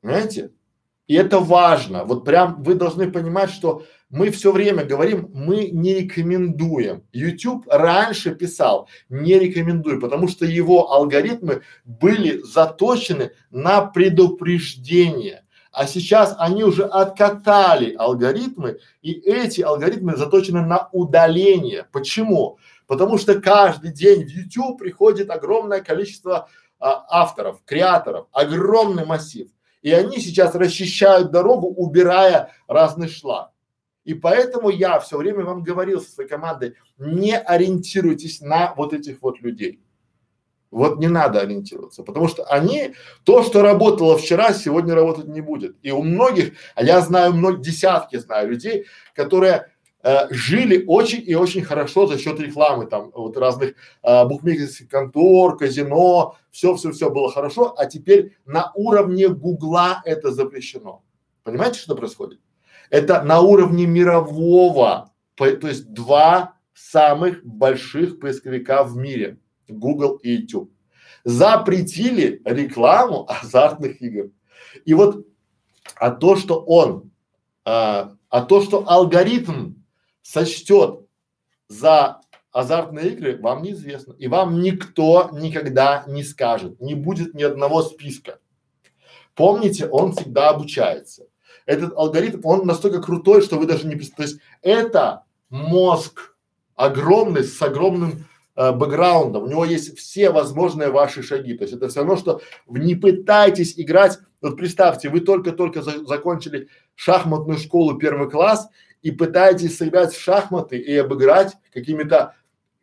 Понимаете? 0.00 0.52
И 1.06 1.14
это 1.14 1.40
важно. 1.40 2.04
Вот 2.04 2.24
прям 2.24 2.62
вы 2.62 2.74
должны 2.74 3.10
понимать, 3.10 3.50
что 3.50 3.84
мы 4.10 4.30
все 4.30 4.52
время 4.52 4.84
говорим, 4.84 5.30
мы 5.34 5.68
не 5.70 5.94
рекомендуем. 5.94 7.04
YouTube 7.12 7.66
раньше 7.68 8.34
писал, 8.34 8.88
не 9.08 9.38
рекомендую, 9.38 10.00
потому 10.00 10.28
что 10.28 10.44
его 10.44 10.92
алгоритмы 10.92 11.62
были 11.84 12.40
заточены 12.42 13.32
на 13.50 13.82
предупреждение. 13.82 15.44
А 15.72 15.86
сейчас 15.86 16.34
они 16.38 16.64
уже 16.64 16.84
откатали 16.84 17.94
алгоритмы, 17.94 18.78
и 19.02 19.12
эти 19.12 19.60
алгоритмы 19.60 20.16
заточены 20.16 20.62
на 20.62 20.88
удаление. 20.92 21.86
Почему? 21.92 22.58
Потому 22.86 23.18
что 23.18 23.40
каждый 23.40 23.92
день 23.92 24.24
в 24.24 24.28
YouTube 24.28 24.78
приходит 24.78 25.30
огромное 25.30 25.80
количество 25.80 26.48
а, 26.80 27.04
авторов, 27.08 27.62
креаторов, 27.64 28.26
огромный 28.32 29.04
массив. 29.04 29.48
И 29.82 29.92
они 29.92 30.18
сейчас 30.18 30.54
расчищают 30.54 31.30
дорогу, 31.30 31.68
убирая 31.68 32.52
разный 32.66 33.08
шлак. 33.08 33.52
И 34.04 34.14
поэтому 34.14 34.70
я 34.70 34.98
все 34.98 35.18
время 35.18 35.44
вам 35.44 35.62
говорил 35.62 36.00
со 36.00 36.10
своей 36.10 36.28
командой, 36.28 36.74
не 36.98 37.38
ориентируйтесь 37.38 38.40
на 38.40 38.74
вот 38.74 38.92
этих 38.92 39.22
вот 39.22 39.40
людей. 39.40 39.80
Вот 40.70 41.00
не 41.00 41.08
надо 41.08 41.40
ориентироваться, 41.40 42.04
потому 42.04 42.28
что 42.28 42.44
они, 42.44 42.94
то, 43.24 43.42
что 43.42 43.62
работало 43.62 44.16
вчера, 44.16 44.52
сегодня 44.52 44.94
работать 44.94 45.26
не 45.26 45.40
будет. 45.40 45.76
И 45.82 45.90
у 45.90 46.02
многих, 46.02 46.52
а 46.76 46.84
я 46.84 47.00
знаю 47.00 47.32
много, 47.34 47.58
десятки 47.58 48.16
знаю 48.18 48.50
людей, 48.50 48.86
которые 49.16 49.72
э, 50.04 50.32
жили 50.32 50.84
очень 50.86 51.24
и 51.26 51.34
очень 51.34 51.62
хорошо 51.62 52.06
за 52.06 52.18
счет 52.18 52.38
рекламы, 52.38 52.86
там 52.86 53.10
вот 53.12 53.36
разных 53.36 53.74
э, 54.04 54.24
букмекерских 54.26 54.88
контор, 54.88 55.56
казино, 55.56 56.36
все-все-все 56.52 57.10
было 57.10 57.32
хорошо, 57.32 57.74
а 57.76 57.86
теперь 57.86 58.36
на 58.46 58.70
уровне 58.76 59.28
Гугла 59.28 60.02
это 60.04 60.30
запрещено. 60.30 61.02
Понимаете, 61.42 61.80
что 61.80 61.96
происходит? 61.96 62.38
Это 62.90 63.22
на 63.22 63.40
уровне 63.40 63.86
мирового, 63.86 65.10
по, 65.34 65.50
то 65.50 65.66
есть 65.66 65.92
два 65.92 66.54
самых 66.74 67.44
больших 67.44 68.20
поисковика 68.20 68.84
в 68.84 68.96
мире– 68.96 69.38
Google 69.70 70.16
и 70.16 70.32
YouTube. 70.32 70.70
Запретили 71.24 72.40
рекламу 72.44 73.26
азартных 73.28 74.00
игр. 74.02 74.30
И 74.84 74.94
вот, 74.94 75.26
а 75.96 76.10
то, 76.10 76.36
что 76.36 76.60
он, 76.60 77.10
а, 77.64 78.14
а 78.28 78.42
то, 78.42 78.62
что 78.62 78.88
алгоритм 78.88 79.74
сочтет 80.22 81.00
за 81.68 82.20
азартные 82.52 83.10
игры, 83.10 83.38
вам 83.40 83.62
неизвестно. 83.62 84.14
И 84.18 84.28
вам 84.28 84.60
никто 84.60 85.30
никогда 85.32 86.04
не 86.06 86.22
скажет, 86.22 86.80
не 86.80 86.94
будет 86.94 87.34
ни 87.34 87.42
одного 87.42 87.82
списка. 87.82 88.38
Помните, 89.34 89.86
он 89.86 90.12
всегда 90.12 90.50
обучается. 90.50 91.26
Этот 91.66 91.94
алгоритм, 91.96 92.40
он 92.44 92.66
настолько 92.66 93.00
крутой, 93.00 93.42
что 93.42 93.56
вы 93.56 93.66
даже 93.66 93.86
не 93.86 93.94
представляете. 93.94 94.16
То 94.16 94.22
есть 94.22 94.40
это 94.62 95.24
мозг 95.50 96.36
огромный, 96.74 97.44
с 97.44 97.60
огромным 97.62 98.26
э, 98.60 98.72
бэкграундом, 98.72 99.44
у 99.44 99.46
него 99.46 99.64
есть 99.64 99.96
все 99.98 100.30
возможные 100.30 100.90
ваши 100.90 101.22
шаги. 101.22 101.54
То 101.54 101.64
есть 101.64 101.74
это 101.74 101.88
все 101.88 102.00
равно, 102.00 102.16
что 102.16 102.40
не 102.68 102.94
пытайтесь 102.94 103.78
играть. 103.78 104.18
Вот 104.42 104.56
представьте, 104.56 105.08
вы 105.08 105.20
только-только 105.20 105.82
за, 105.82 106.04
закончили 106.04 106.68
шахматную 106.94 107.58
школу 107.58 107.96
первый 107.96 108.28
класс 108.30 108.68
и 109.02 109.10
пытаетесь 109.10 109.78
сыграть 109.78 110.12
в 110.12 110.20
шахматы 110.20 110.76
и 110.76 110.94
обыграть 110.96 111.56
какими-то 111.72 112.34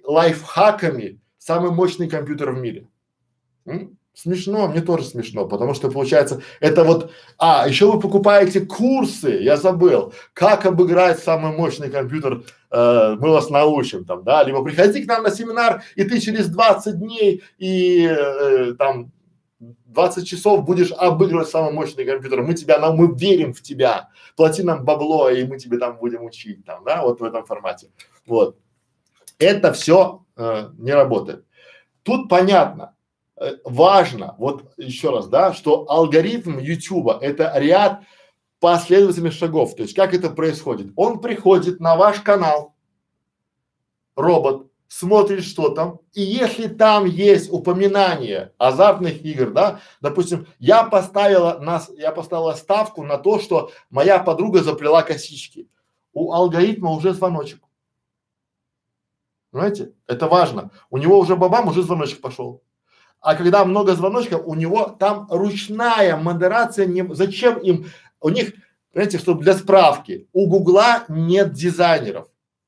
лайфхаками 0.04 1.20
самый 1.38 1.72
мощный 1.72 2.10
компьютер 2.10 2.52
в 2.52 2.58
мире. 2.58 2.88
М? 3.66 3.98
Смешно, 4.18 4.68
мне 4.68 4.82
тоже 4.82 5.04
смешно, 5.04 5.46
потому 5.46 5.76
что 5.76 5.92
получается, 5.92 6.42
это 6.60 6.84
вот, 6.84 7.12
а, 7.38 7.68
еще 7.70 7.86
вы 7.86 8.00
покупаете 8.00 8.62
курсы, 8.62 9.30
я 9.44 9.58
забыл, 9.58 10.12
как 10.34 10.66
обыграть 10.66 11.20
самый 11.20 11.56
мощный 11.56 11.92
компьютер, 11.92 12.44
э, 12.72 13.16
мы 13.20 13.30
вас 13.30 13.52
научим 13.52 14.06
там, 14.06 14.24
да, 14.24 14.42
либо 14.42 14.64
приходи 14.64 15.04
к 15.04 15.08
нам 15.08 15.22
на 15.22 15.30
семинар, 15.30 15.84
и 15.94 16.04
ты 16.04 16.20
через 16.20 16.48
20 16.48 16.98
дней 16.98 17.44
и 17.60 18.08
э, 18.10 18.74
там 18.80 19.12
20 19.60 20.28
часов 20.28 20.66
будешь 20.66 20.92
обыгрывать 20.92 21.50
самый 21.50 21.72
мощный 21.72 22.04
компьютер, 22.04 22.42
мы 22.42 22.56
тебя, 22.56 22.80
нам, 22.80 22.96
мы 22.96 23.16
верим 23.16 23.54
в 23.54 23.62
тебя, 23.62 24.10
плати 24.36 24.64
нам 24.64 24.84
бабло, 24.84 25.30
и 25.30 25.44
мы 25.44 25.60
тебе 25.60 25.78
там 25.78 25.96
будем 25.98 26.26
учить, 26.26 26.66
там, 26.66 26.84
да, 26.84 27.04
вот 27.04 27.20
в 27.20 27.24
этом 27.24 27.46
формате, 27.46 27.92
вот. 28.26 28.58
Это 29.38 29.74
все 29.74 30.26
э, 30.38 30.70
не 30.80 30.92
работает. 30.92 31.46
Тут 32.02 32.30
понятно, 32.30 32.96
важно, 33.64 34.36
вот 34.38 34.74
еще 34.78 35.12
раз, 35.12 35.28
да, 35.28 35.54
что 35.54 35.90
алгоритм 35.90 36.58
YouTube 36.58 37.10
это 37.22 37.52
ряд 37.56 38.02
последовательных 38.60 39.34
шагов. 39.34 39.76
То 39.76 39.84
есть 39.84 39.96
как 39.96 40.14
это 40.14 40.30
происходит? 40.30 40.92
Он 40.96 41.20
приходит 41.20 41.80
на 41.80 41.96
ваш 41.96 42.22
канал, 42.22 42.74
робот, 44.16 44.68
смотрит, 44.88 45.44
что 45.44 45.70
там, 45.70 46.00
и 46.14 46.22
если 46.22 46.68
там 46.68 47.06
есть 47.06 47.52
упоминание 47.52 48.54
азартных 48.58 49.24
игр, 49.24 49.52
да, 49.52 49.82
допустим, 50.02 50.48
я 50.60 50.84
поставила 50.84 51.60
нас, 51.60 51.92
я 51.98 52.12
поставила 52.12 52.54
ставку 52.54 53.04
на 53.04 53.18
то, 53.18 53.40
что 53.40 53.72
моя 53.90 54.20
подруга 54.20 54.64
заплела 54.64 55.04
косички, 55.04 55.70
у 56.14 56.34
алгоритма 56.34 56.92
уже 56.92 57.14
звоночек. 57.14 57.62
Понимаете? 59.52 59.94
Это 60.08 60.28
важно. 60.28 60.72
У 60.90 60.98
него 60.98 61.18
уже 61.20 61.36
бабам 61.36 61.68
уже 61.68 61.82
звоночек 61.82 62.22
пошел. 62.22 62.62
А 63.20 63.36
когда 63.36 63.66
много 63.66 63.96
звоночков, 63.96 64.44
у 64.46 64.56
него 64.56 64.96
там 65.00 65.28
ручная 65.30 66.16
модерация. 66.18 66.86
Не, 66.86 67.06
зачем 67.14 67.58
им? 67.60 67.88
У 68.22 68.30
них, 68.30 68.54
знаете, 68.94 69.18
чтобы 69.18 69.44
для 69.44 69.54
справки, 69.56 70.28
у 70.34 70.48
Гугла 70.48 71.04
нет 71.08 71.54
дизайнеров. 71.54 72.28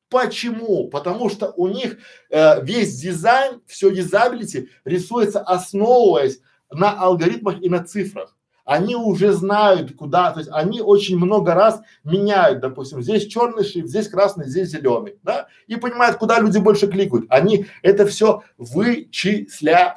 Почему? 0.09 0.87
Потому 0.89 1.29
что 1.29 1.53
у 1.55 1.67
них 1.67 1.97
э, 2.29 2.63
весь 2.63 2.99
дизайн, 2.99 3.61
все 3.67 3.89
юзабилити 3.89 4.69
рисуется 4.83 5.39
основываясь 5.39 6.39
на 6.71 6.91
алгоритмах 6.91 7.61
и 7.61 7.69
на 7.69 7.83
цифрах. 7.83 8.35
Они 8.69 8.95
уже 8.95 9.33
знают, 9.33 9.95
куда, 9.95 10.31
то 10.31 10.41
есть 10.41 10.51
они 10.53 10.79
очень 10.79 11.17
много 11.17 11.55
раз 11.55 11.81
меняют, 12.03 12.59
допустим, 12.59 13.01
здесь 13.01 13.25
черный 13.25 13.63
шрифт, 13.63 13.87
здесь 13.87 14.07
красный, 14.07 14.47
здесь 14.47 14.69
зеленый, 14.69 15.15
да, 15.23 15.47
и 15.65 15.75
понимают, 15.75 16.17
куда 16.17 16.39
люди 16.39 16.59
больше 16.59 16.85
кликают. 16.85 17.25
Они, 17.29 17.65
это 17.81 18.05
все 18.05 18.43
вычисляется. 18.59 19.87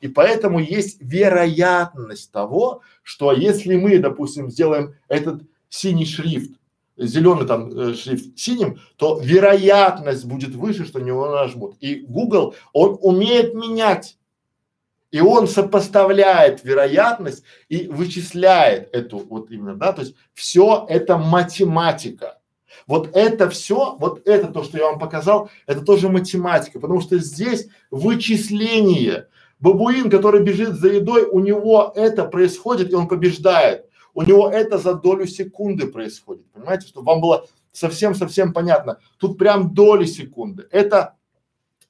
И 0.00 0.08
поэтому 0.08 0.60
есть 0.60 0.96
вероятность 1.02 2.32
того, 2.32 2.80
что 3.02 3.32
если 3.32 3.76
мы, 3.76 3.98
допустим, 3.98 4.50
сделаем 4.50 4.94
этот 5.08 5.42
синий 5.68 6.06
шрифт 6.06 6.52
зеленый 6.96 7.46
там 7.46 7.68
э, 7.68 7.92
шрифт 7.92 8.38
синим, 8.38 8.78
то 8.96 9.20
вероятность 9.20 10.24
будет 10.24 10.54
выше, 10.54 10.86
что 10.86 11.00
него 11.00 11.28
нажмут. 11.28 11.76
И 11.80 11.96
Google, 11.96 12.54
он 12.72 12.96
умеет 13.02 13.52
менять. 13.52 14.16
И 15.14 15.20
он 15.20 15.46
сопоставляет 15.46 16.64
вероятность 16.64 17.44
и 17.68 17.86
вычисляет 17.86 18.92
эту 18.92 19.18
вот 19.18 19.48
именно, 19.52 19.76
да, 19.76 19.92
то 19.92 20.02
есть 20.02 20.16
все 20.32 20.86
это 20.88 21.16
математика. 21.16 22.40
Вот 22.88 23.14
это 23.14 23.48
все, 23.48 23.94
вот 24.00 24.26
это 24.26 24.48
то, 24.48 24.64
что 24.64 24.76
я 24.76 24.86
вам 24.86 24.98
показал, 24.98 25.50
это 25.68 25.82
тоже 25.82 26.08
математика, 26.08 26.80
потому 26.80 27.00
что 27.00 27.16
здесь 27.18 27.68
вычисление. 27.92 29.28
Бабуин, 29.60 30.10
который 30.10 30.42
бежит 30.42 30.74
за 30.74 30.88
едой, 30.88 31.22
у 31.22 31.38
него 31.38 31.92
это 31.94 32.24
происходит, 32.24 32.90
и 32.90 32.96
он 32.96 33.06
побеждает 33.06 33.86
у 34.14 34.22
него 34.22 34.48
это 34.48 34.78
за 34.78 34.94
долю 34.94 35.26
секунды 35.26 35.88
происходит, 35.88 36.46
понимаете, 36.52 36.86
чтобы 36.86 37.06
вам 37.06 37.20
было 37.20 37.46
совсем-совсем 37.72 38.52
понятно. 38.52 38.98
Тут 39.18 39.36
прям 39.36 39.74
доли 39.74 40.04
секунды. 40.04 40.68
Это 40.70 41.16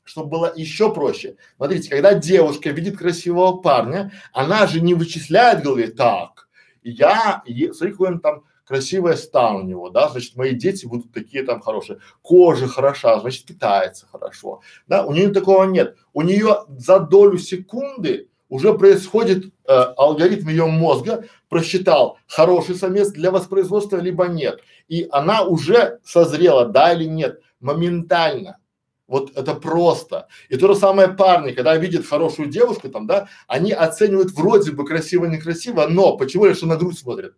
чтобы 0.05 0.29
было 0.29 0.53
еще 0.55 0.93
проще. 0.93 1.37
Смотрите, 1.57 1.91
когда 1.91 2.15
девушка 2.15 2.71
видит 2.71 2.97
красивого 2.97 3.57
парня, 3.57 4.13
она 4.33 4.67
же 4.67 4.81
не 4.81 4.95
вычисляет 4.95 5.61
в 5.61 5.65
голове, 5.65 5.89
так, 5.89 6.49
я, 6.83 7.43
смотри, 7.73 7.93
какой 7.93 8.09
он 8.09 8.21
там 8.21 8.45
красивая 8.67 9.17
стан 9.17 9.57
у 9.57 9.63
него, 9.63 9.91
да, 9.91 10.09
значит, 10.09 10.37
мои 10.37 10.55
дети 10.55 10.87
будут 10.87 11.13
такие 11.13 11.45
там 11.45 11.61
хорошие, 11.61 11.99
кожа 12.23 12.67
хороша, 12.67 13.21
значит, 13.21 13.47
питается 13.47 14.07
хорошо, 14.07 14.61
да, 14.87 15.05
у 15.05 15.13
нее 15.13 15.31
такого 15.31 15.65
нет. 15.65 15.97
У 16.13 16.23
нее 16.23 16.65
за 16.69 17.01
долю 17.01 17.39
секунды 17.39 18.29
уже 18.49 18.75
происходит 18.75 19.47
э, 19.47 19.73
алгоритм 19.73 20.49
ее 20.49 20.67
мозга, 20.67 21.25
просчитал 21.49 22.19
хороший 22.27 22.77
самец 22.77 23.11
для 23.11 23.31
воспроизводства 23.31 23.97
либо 23.97 24.27
нет. 24.29 24.61
И 24.89 25.09
она 25.11 25.43
уже 25.43 25.99
созрела, 26.05 26.67
да 26.67 26.93
или 26.93 27.05
нет, 27.05 27.41
моментально. 27.61 28.59
Вот 29.07 29.37
это 29.37 29.55
просто. 29.55 30.29
И 30.49 30.57
то 30.57 30.73
же 30.73 30.79
самое 30.79 31.09
парни, 31.09 31.53
когда 31.53 31.77
видят 31.77 32.07
хорошую 32.07 32.49
девушку 32.49 32.89
там, 32.89 33.07
да, 33.07 33.29
они 33.47 33.73
оценивают 33.73 34.33
вроде 34.33 34.73
бы 34.73 34.87
красиво-некрасиво, 34.87 35.87
но 35.89 36.17
почему 36.17 36.47
лишь 36.47 36.63
на 36.63 36.77
грудь 36.77 36.99
смотрят? 36.99 37.35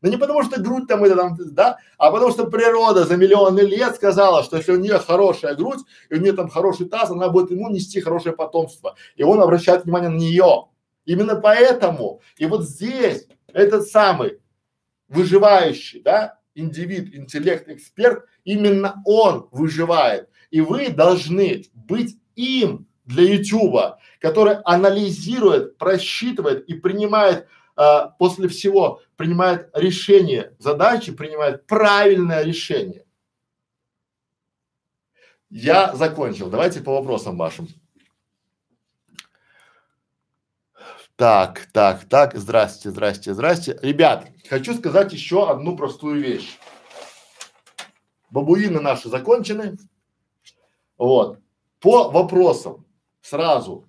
Ну 0.00 0.10
не 0.10 0.16
потому 0.16 0.42
что 0.42 0.60
грудь 0.60 0.88
там 0.88 1.04
это 1.04 1.14
там, 1.14 1.36
да, 1.52 1.78
а 1.96 2.10
потому 2.10 2.32
что 2.32 2.46
природа 2.46 3.04
за 3.04 3.16
миллионы 3.16 3.60
лет 3.60 3.94
сказала, 3.94 4.42
что 4.42 4.56
если 4.56 4.72
у 4.72 4.80
нее 4.80 4.98
хорошая 4.98 5.54
грудь 5.54 5.80
и 6.10 6.14
у 6.14 6.20
нее 6.20 6.32
там 6.32 6.48
хороший 6.48 6.88
таз, 6.88 7.10
она 7.10 7.28
будет 7.28 7.52
ему 7.52 7.70
нести 7.70 8.00
хорошее 8.00 8.34
потомство. 8.34 8.96
И 9.14 9.22
он 9.22 9.40
обращает 9.40 9.84
внимание 9.84 10.10
на 10.10 10.16
нее. 10.16 10.66
Именно 11.04 11.36
поэтому 11.36 12.20
и 12.36 12.46
вот 12.46 12.64
здесь 12.64 13.28
этот 13.52 13.86
самый 13.86 14.40
выживающий, 15.08 16.00
да, 16.00 16.38
индивид, 16.54 17.14
интеллект, 17.14 17.68
эксперт, 17.68 18.24
именно 18.44 19.02
он 19.04 19.48
выживает. 19.52 20.28
И 20.52 20.60
вы 20.60 20.90
должны 20.90 21.64
быть 21.74 22.16
им 22.36 22.86
для 23.04 23.34
Ютуба, 23.34 23.98
который 24.20 24.58
анализирует, 24.64 25.78
просчитывает 25.78 26.68
и 26.68 26.74
принимает 26.74 27.48
а, 27.74 28.08
после 28.08 28.48
всего 28.48 29.00
принимает 29.16 29.70
решение 29.72 30.54
задачи, 30.58 31.10
принимает 31.10 31.66
правильное 31.66 32.42
решение. 32.44 33.04
Я 35.48 35.94
закончил. 35.94 36.50
Давайте 36.50 36.80
по 36.80 36.92
вопросам 36.92 37.36
вашим. 37.36 37.68
Так, 41.16 41.68
так, 41.72 42.04
так, 42.08 42.36
здрасте, 42.36 42.90
здрасте, 42.90 43.32
здрасте. 43.32 43.78
Ребят, 43.82 44.28
хочу 44.48 44.74
сказать 44.74 45.12
еще 45.12 45.50
одну 45.50 45.76
простую 45.76 46.20
вещь. 46.20 46.58
Бабуины 48.30 48.80
наши 48.80 49.08
закончены. 49.08 49.78
Вот. 51.02 51.40
По 51.80 52.12
вопросам 52.12 52.86
сразу 53.22 53.88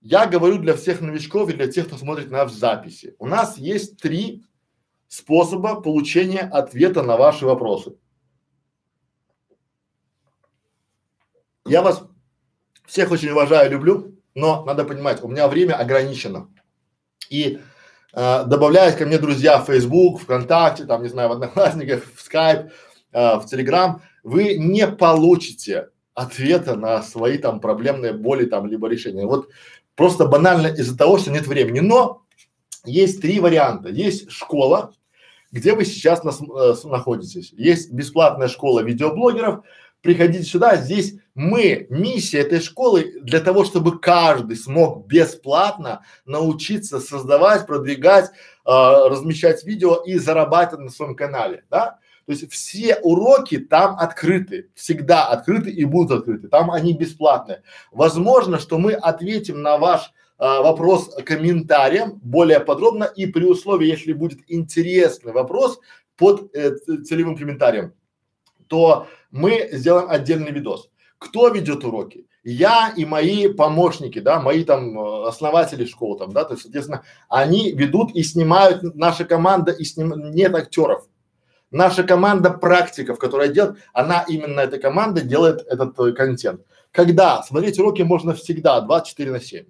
я 0.00 0.24
говорю 0.24 0.56
для 0.56 0.74
всех 0.74 1.02
новичков 1.02 1.50
и 1.50 1.52
для 1.52 1.70
тех, 1.70 1.86
кто 1.86 1.98
смотрит 1.98 2.30
нас 2.30 2.50
в 2.50 2.56
записи. 2.56 3.14
У 3.18 3.26
нас 3.26 3.58
есть 3.58 3.98
три 3.98 4.42
способа 5.06 5.82
получения 5.82 6.40
ответа 6.40 7.02
на 7.02 7.18
ваши 7.18 7.44
вопросы. 7.44 7.94
Я 11.66 11.82
вас 11.82 12.04
всех 12.86 13.10
очень 13.10 13.28
уважаю, 13.28 13.70
люблю, 13.70 14.16
но 14.34 14.64
надо 14.64 14.84
понимать, 14.84 15.22
у 15.22 15.28
меня 15.28 15.46
время 15.46 15.74
ограничено. 15.74 16.48
И 17.28 17.60
э, 18.14 18.44
добавляясь 18.46 18.96
ко 18.96 19.04
мне 19.04 19.18
друзья 19.18 19.58
в 19.58 19.66
Facebook, 19.66 20.22
ВКонтакте, 20.22 20.86
там, 20.86 21.02
не 21.02 21.10
знаю, 21.10 21.28
в 21.28 21.32
Одноклассниках, 21.32 22.02
в 22.02 22.26
Skype, 22.26 22.70
э, 23.12 23.34
в 23.36 23.44
Telegram, 23.44 24.00
вы 24.22 24.56
не 24.56 24.86
получите 24.86 25.90
ответа 26.14 26.76
на 26.76 27.02
свои 27.02 27.38
там 27.38 27.60
проблемные 27.60 28.12
боли 28.12 28.44
там 28.44 28.66
либо 28.66 28.88
решения. 28.88 29.26
Вот 29.26 29.48
Просто 30.00 30.24
банально 30.24 30.68
из-за 30.68 30.96
того, 30.96 31.18
что 31.18 31.30
нет 31.30 31.46
времени. 31.46 31.80
Но 31.80 32.22
есть 32.86 33.20
три 33.20 33.38
варианта. 33.38 33.90
Есть 33.90 34.30
школа, 34.30 34.94
где 35.52 35.74
вы 35.74 35.84
сейчас 35.84 36.24
нас, 36.24 36.40
э, 36.40 36.74
находитесь. 36.84 37.52
Есть 37.52 37.92
бесплатная 37.92 38.48
школа 38.48 38.80
видеоблогеров. 38.80 39.62
Приходите 40.00 40.44
сюда. 40.44 40.76
Здесь 40.76 41.16
мы, 41.34 41.86
миссия 41.90 42.38
этой 42.38 42.60
школы 42.60 43.20
для 43.20 43.40
того, 43.40 43.66
чтобы 43.66 44.00
каждый 44.00 44.56
смог 44.56 45.06
бесплатно 45.06 46.02
научиться 46.24 46.98
создавать, 46.98 47.66
продвигать, 47.66 48.30
э, 48.30 48.30
размещать 48.64 49.64
видео 49.64 49.96
и 49.96 50.16
зарабатывать 50.16 50.86
на 50.86 50.90
своем 50.90 51.14
канале, 51.14 51.64
да. 51.68 51.98
То 52.30 52.34
есть 52.34 52.52
все 52.52 52.94
уроки 53.02 53.58
там 53.58 53.96
открыты, 53.98 54.70
всегда 54.76 55.26
открыты 55.26 55.72
и 55.72 55.84
будут 55.84 56.20
открыты. 56.20 56.46
Там 56.46 56.70
они 56.70 56.92
бесплатные. 56.92 57.64
Возможно, 57.90 58.60
что 58.60 58.78
мы 58.78 58.92
ответим 58.92 59.62
на 59.62 59.78
ваш 59.78 60.12
а, 60.38 60.62
вопрос 60.62 61.12
комментарием 61.26 62.20
более 62.22 62.60
подробно 62.60 63.02
и 63.02 63.26
при 63.26 63.46
условии, 63.46 63.88
если 63.88 64.12
будет 64.12 64.38
интересный 64.46 65.32
вопрос 65.32 65.80
под 66.16 66.54
э, 66.54 66.76
целевым 66.76 67.36
комментарием, 67.36 67.94
то 68.68 69.08
мы 69.32 69.68
сделаем 69.72 70.08
отдельный 70.08 70.52
видос. 70.52 70.88
Кто 71.18 71.48
ведет 71.48 71.82
уроки? 71.82 72.28
Я 72.44 72.94
и 72.96 73.04
мои 73.04 73.48
помощники, 73.48 74.20
да, 74.20 74.38
мои 74.38 74.62
там 74.62 74.96
э, 74.96 75.26
основатели 75.26 75.84
школы 75.84 76.16
там, 76.16 76.30
да, 76.30 76.44
то 76.44 76.52
есть, 76.52 76.62
соответственно, 76.62 77.02
они 77.28 77.72
ведут 77.72 78.14
и 78.14 78.22
снимают, 78.22 78.84
наша 78.94 79.24
команда 79.24 79.72
и 79.72 79.82
сним, 79.82 80.30
нет 80.30 80.54
актеров, 80.54 81.08
Наша 81.70 82.02
команда 82.02 82.50
практиков, 82.50 83.18
которая 83.18 83.48
делает, 83.48 83.78
она 83.92 84.24
именно 84.28 84.60
эта 84.60 84.78
команда 84.78 85.20
делает 85.20 85.64
этот 85.68 85.98
э, 86.00 86.12
контент. 86.12 86.62
Когда 86.90 87.42
смотреть 87.42 87.78
уроки 87.78 88.02
можно 88.02 88.34
всегда 88.34 88.80
24 88.80 89.30
на 89.30 89.40
7, 89.40 89.66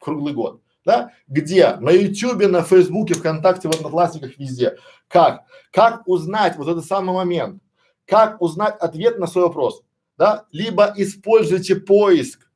круглый 0.00 0.34
год, 0.34 0.60
да? 0.84 1.12
Где? 1.28 1.76
На 1.76 1.90
ютюбе, 1.90 2.48
на 2.48 2.62
фейсбуке, 2.62 3.14
вконтакте, 3.14 3.68
в 3.68 3.74
одноклассниках, 3.74 4.36
везде. 4.36 4.78
Как? 5.06 5.44
Как 5.70 6.02
узнать 6.08 6.56
вот 6.56 6.66
этот 6.66 6.84
самый 6.84 7.14
момент? 7.14 7.62
Как 8.04 8.40
узнать 8.42 8.74
ответ 8.80 9.18
на 9.18 9.28
свой 9.28 9.44
вопрос? 9.44 9.82
Да? 10.16 10.46
Либо 10.50 10.92
используйте 10.96 11.76
поиск. 11.76 12.50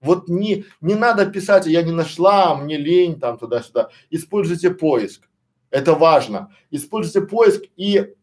Вот 0.00 0.28
не, 0.28 0.64
не 0.80 0.94
надо 0.96 1.26
писать, 1.26 1.66
я 1.66 1.82
не 1.82 1.92
нашла, 1.92 2.56
мне 2.56 2.76
лень 2.78 3.20
там 3.20 3.38
туда-сюда. 3.38 3.90
Используйте 4.10 4.70
поиск. 4.70 5.28
Это 5.70 5.94
важно. 5.94 6.52
Используйте 6.70 7.26
поиск 7.26 7.62
и 7.76 8.14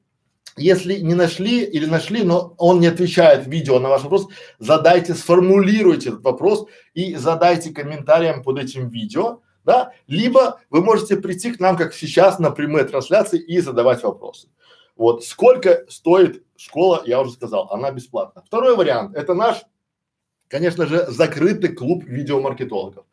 если 0.58 1.00
не 1.00 1.14
нашли 1.14 1.64
или 1.64 1.86
нашли, 1.86 2.24
но 2.24 2.56
он 2.58 2.80
не 2.80 2.88
отвечает 2.88 3.48
видео 3.48 3.80
на 3.80 3.90
ваш 3.90 4.04
вопрос, 4.04 4.28
задайте, 4.60 5.14
сформулируйте 5.14 6.10
этот 6.10 6.24
вопрос 6.24 6.68
и 6.94 7.16
задайте 7.16 7.74
комментарием 7.74 8.44
под 8.44 8.60
этим 8.60 8.90
видео, 8.90 9.42
да, 9.64 9.92
либо 10.08 10.60
вы 10.70 10.84
можете 10.84 11.18
прийти 11.18 11.52
к 11.52 11.60
нам, 11.60 11.78
как 11.78 11.94
сейчас, 11.94 12.40
на 12.40 12.52
прямые 12.52 12.86
трансляции 12.86 13.40
и 13.40 13.60
задавать 13.60 14.04
вопросы. 14.04 14.50
Вот, 14.96 15.24
сколько 15.24 15.86
стоит 15.88 16.44
школа, 16.58 17.02
я 17.06 17.22
уже 17.22 17.32
сказал, 17.32 17.70
она 17.72 17.92
бесплатна. 17.92 18.44
Второй 18.46 18.76
вариант, 18.76 19.16
это 19.16 19.34
наш, 19.34 19.64
конечно 20.48 20.86
же, 20.86 21.06
закрытый 21.08 21.74
клуб 21.74 22.04
видеомаркетологов. 22.06 23.06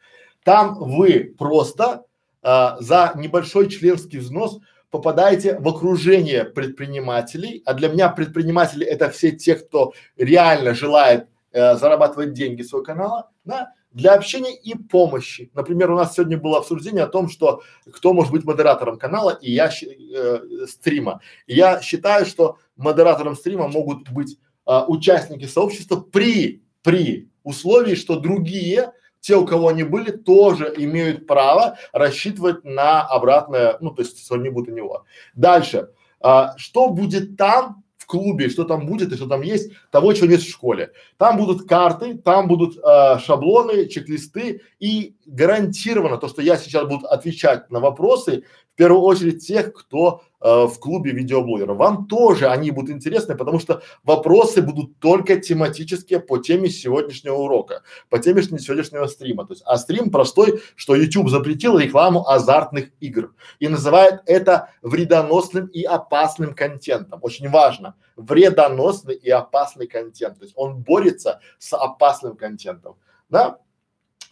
Там 0.45 0.75
вы 0.79 1.35
просто 1.39 2.05
а, 2.43 2.77
за 2.81 3.13
небольшой 3.15 3.69
членский 3.69 4.19
взнос 4.19 4.59
попадаете 4.91 5.59
в 5.59 5.69
окружение 5.69 6.45
предпринимателей, 6.45 7.63
а 7.65 7.75
для 7.75 7.89
меня 7.89 8.09
предприниматели 8.09 8.87
это 8.87 9.11
все 9.11 9.33
те, 9.33 9.55
кто 9.55 9.93
реально 10.17 10.75
желает 10.75 11.29
э, 11.53 11.77
зарабатывать 11.77 12.33
деньги 12.33 12.63
своего 12.63 12.85
канала, 12.85 13.31
да, 13.45 13.73
для 13.91 14.15
общения 14.15 14.55
и 14.55 14.75
помощи. 14.77 15.51
Например, 15.55 15.91
у 15.91 15.97
нас 15.97 16.15
сегодня 16.15 16.39
было 16.39 16.59
обсуждение 16.59 17.03
о 17.03 17.09
том, 17.09 17.29
что 17.29 17.63
кто 17.93 18.13
может 18.13 18.33
быть 18.33 18.45
модератором 18.45 18.99
канала 18.99 19.31
и 19.31 19.53
я 19.53 19.71
э, 19.71 20.41
стрима. 20.67 21.21
Я 21.47 21.81
считаю, 21.81 22.27
что 22.27 22.59
модератором 22.77 23.35
стрима 23.35 23.69
могут 23.69 24.11
быть 24.11 24.39
э, 24.67 24.81
участники 24.87 25.47
сообщества 25.47 25.97
при 25.97 26.63
при 26.83 27.29
условии, 27.43 27.95
что 27.95 28.19
другие 28.19 28.93
те, 29.21 29.37
у 29.37 29.45
кого 29.45 29.69
они 29.69 29.83
были, 29.83 30.11
тоже 30.11 30.73
имеют 30.77 31.27
право 31.27 31.77
рассчитывать 31.93 32.65
на 32.65 33.03
обратное, 33.03 33.77
ну, 33.81 33.91
то 33.91 34.03
есть, 34.03 34.19
если 34.19 34.35
они 34.35 34.51
будут 34.51 34.71
у 34.71 34.77
него. 34.77 35.05
Дальше. 35.35 35.91
А, 36.21 36.55
что 36.57 36.89
будет 36.89 37.37
там, 37.37 37.85
в 37.99 38.07
клубе, 38.07 38.49
что 38.49 38.65
там 38.65 38.87
будет 38.87 39.13
и 39.13 39.17
что 39.17 39.27
там 39.27 39.43
есть, 39.43 39.73
того, 39.91 40.13
чего 40.13 40.27
нет 40.27 40.41
в 40.41 40.49
школе. 40.49 40.93
Там 41.17 41.37
будут 41.37 41.69
карты, 41.69 42.17
там 42.17 42.49
будут 42.49 42.79
а, 42.83 43.19
шаблоны, 43.19 43.87
чек-листы 43.87 44.63
и 44.79 45.15
гарантированно 45.27 46.17
то, 46.17 46.29
что 46.29 46.43
я 46.43 46.57
сейчас 46.57 46.89
буду 46.89 47.07
отвечать 47.07 47.71
на 47.71 47.81
вопросы, 47.81 48.45
первую 48.79 49.03
очередь 49.03 49.45
тех, 49.45 49.73
кто 49.75 50.23
э, 50.41 50.67
в 50.67 50.79
клубе 50.79 51.11
видеоблогеров. 51.11 51.77
Вам 51.77 52.07
тоже 52.07 52.49
они 52.49 52.71
будут 52.71 52.91
интересны, 52.91 53.37
потому 53.37 53.59
что 53.59 53.83
вопросы 54.05 54.63
будут 54.63 54.99
только 55.01 55.37
тематические 55.37 56.21
по 56.21 56.39
теме 56.39 56.71
сегодняшнего 56.71 57.35
урока, 57.35 57.83
по 58.09 58.21
теме 58.21 58.43
сегодняшнего 58.43 59.07
стрима. 59.09 59.45
То 59.47 59.55
есть, 59.55 59.65
а 59.67 59.77
стрим 59.79 60.11
простой, 60.11 60.63
что 60.77 60.95
YouTube 60.95 61.29
запретил 61.29 61.77
рекламу 61.77 62.27
азартных 62.29 62.91
игр 63.01 63.35
и 63.59 63.67
называет 63.69 64.21
это 64.27 64.71
вредоносным 64.81 65.67
и 65.67 65.83
опасным 65.83 66.55
контентом. 66.55 67.19
Очень 67.23 67.51
важно, 67.51 67.97
вредоносный 68.17 69.17
и 69.17 69.29
опасный 69.29 69.89
контент. 69.89 70.39
То 70.39 70.45
есть 70.45 70.55
он 70.57 70.79
борется 70.79 71.41
с 71.59 71.77
опасным 71.77 72.37
контентом, 72.37 72.95
да? 73.29 73.59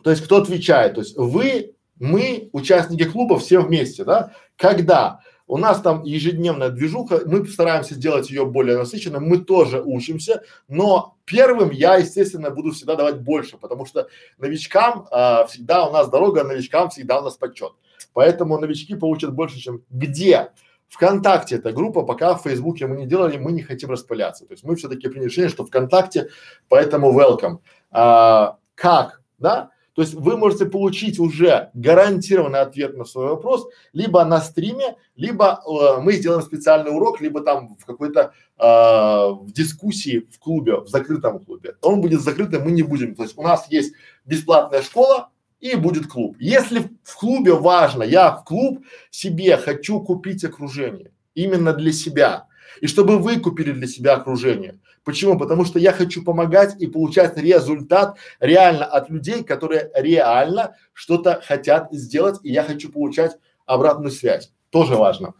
То 0.05 0.11
есть 0.11 0.23
кто 0.23 0.37
отвечает? 0.37 0.95
То 0.95 1.01
есть 1.01 1.17
вы 1.17 1.76
мы, 1.99 2.51
участники 2.53 3.05
клуба, 3.05 3.39
все 3.39 3.61
вместе, 3.61 4.05
да, 4.05 4.33
когда 4.57 5.21
у 5.47 5.59
нас 5.59 5.81
там 5.81 6.03
ежедневная 6.03 6.71
движуха, 6.71 7.23
мы 7.25 7.47
стараемся 7.47 7.95
сделать 7.95 8.31
ее 8.31 8.45
более 8.47 8.77
насыщенной, 8.77 9.21
мы 9.21 9.39
тоже 9.39 9.81
учимся, 9.81 10.43
но 10.69 11.17
первым 11.25 11.71
я, 11.71 11.97
естественно, 11.97 12.51
буду 12.51 12.73
всегда 12.73 12.97
давать 12.97 13.21
больше, 13.21 13.57
потому 13.57 13.87
что 13.87 14.09
новичкам 14.39 15.07
а, 15.11 15.47
всегда 15.47 15.87
у 15.87 15.93
нас 15.93 16.09
дорога, 16.09 16.43
новичкам 16.43 16.91
всегда 16.91 17.21
у 17.21 17.25
нас 17.25 17.37
почет. 17.37 17.73
Поэтому 18.13 18.59
новички 18.59 18.95
получат 18.95 19.33
больше, 19.35 19.59
чем 19.59 19.83
где. 19.91 20.51
ВКонтакте 20.89 21.57
эта 21.57 21.73
группа, 21.73 22.03
пока 22.03 22.35
в 22.35 22.43
Фейсбуке 22.43 22.87
мы 22.87 22.97
не 22.97 23.07
делали, 23.07 23.39
мы 23.39 23.51
не 23.51 23.63
хотим 23.63 23.91
распыляться. 23.91 24.47
То 24.47 24.53
есть 24.53 24.63
мы 24.63 24.77
все-таки 24.77 25.09
приняли 25.09 25.29
решение, 25.29 25.51
что 25.51 25.65
ВКонтакте, 25.65 26.29
поэтому 26.69 27.13
welcome. 27.13 27.59
А, 27.91 28.59
как, 28.75 29.21
да? 29.39 29.71
То 29.97 30.03
есть 30.03 30.13
вы 30.13 30.37
можете 30.37 30.67
получить 30.67 31.19
уже 31.19 31.71
гарантированный 31.73 32.61
ответ 32.61 32.99
на 32.99 33.07
свой 33.07 33.29
вопрос 33.29 33.67
либо 33.95 34.23
на 34.27 34.43
стриме, 34.43 34.97
либо 35.17 35.63
э, 35.67 36.03
мы 36.03 36.13
сделаем 36.13 36.43
специальный 36.43 36.95
урок, 36.95 37.23
либо 37.23 37.41
там 37.41 37.79
в 37.79 37.87
какой-то 37.87 38.35
э, 38.59 38.63
в 38.63 39.51
дискуссии 39.53 40.29
в 40.31 40.39
клубе, 40.39 40.81
в 40.81 40.89
закрытом 40.89 41.39
клубе. 41.39 41.77
Он 41.81 42.03
будет 42.03 42.21
закрытым, 42.21 42.65
мы 42.65 42.73
не 42.73 42.83
будем. 42.83 43.15
То 43.15 43.23
есть 43.23 43.39
у 43.39 43.43
нас 43.43 43.71
есть 43.71 43.95
бесплатная 44.27 44.83
школа 44.83 45.31
и 45.61 45.75
будет 45.77 46.09
клуб. 46.09 46.37
Если 46.39 46.83
в 47.03 47.17
клубе 47.17 47.55
важно, 47.55 48.03
я 48.03 48.33
в 48.33 48.45
клуб 48.45 48.85
себе 49.11 49.57
хочу 49.57 50.01
купить 50.01 50.45
окружение 50.45 51.11
именно 51.35 51.73
для 51.73 51.93
себя, 51.93 52.49
и 52.83 52.87
чтобы 52.87 53.19
вы 53.19 53.41
купили 53.41 53.73
для 53.73 53.87
себя 53.87 54.17
окружение. 54.17 54.79
Почему? 55.07 55.39
Потому 55.39 55.65
что 55.65 55.79
я 55.79 55.93
хочу 55.93 56.25
помогать 56.25 56.83
и 56.83 56.89
получать 56.89 57.39
результат 57.39 58.19
реально 58.41 58.85
от 58.87 59.09
людей, 59.09 59.45
которые 59.45 59.89
реально 59.95 60.75
что-то 60.93 61.41
хотят 61.47 61.93
сделать, 61.93 62.41
и 62.43 62.51
я 62.53 62.65
хочу 62.65 62.91
получать 62.91 63.39
обратную 63.67 64.11
связь. 64.11 64.51
Тоже 64.71 64.97
важно. 64.97 65.35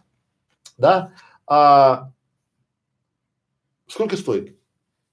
Да? 0.79 1.11
А, 1.49 2.13
сколько 3.89 4.17
стоит? 4.17 4.57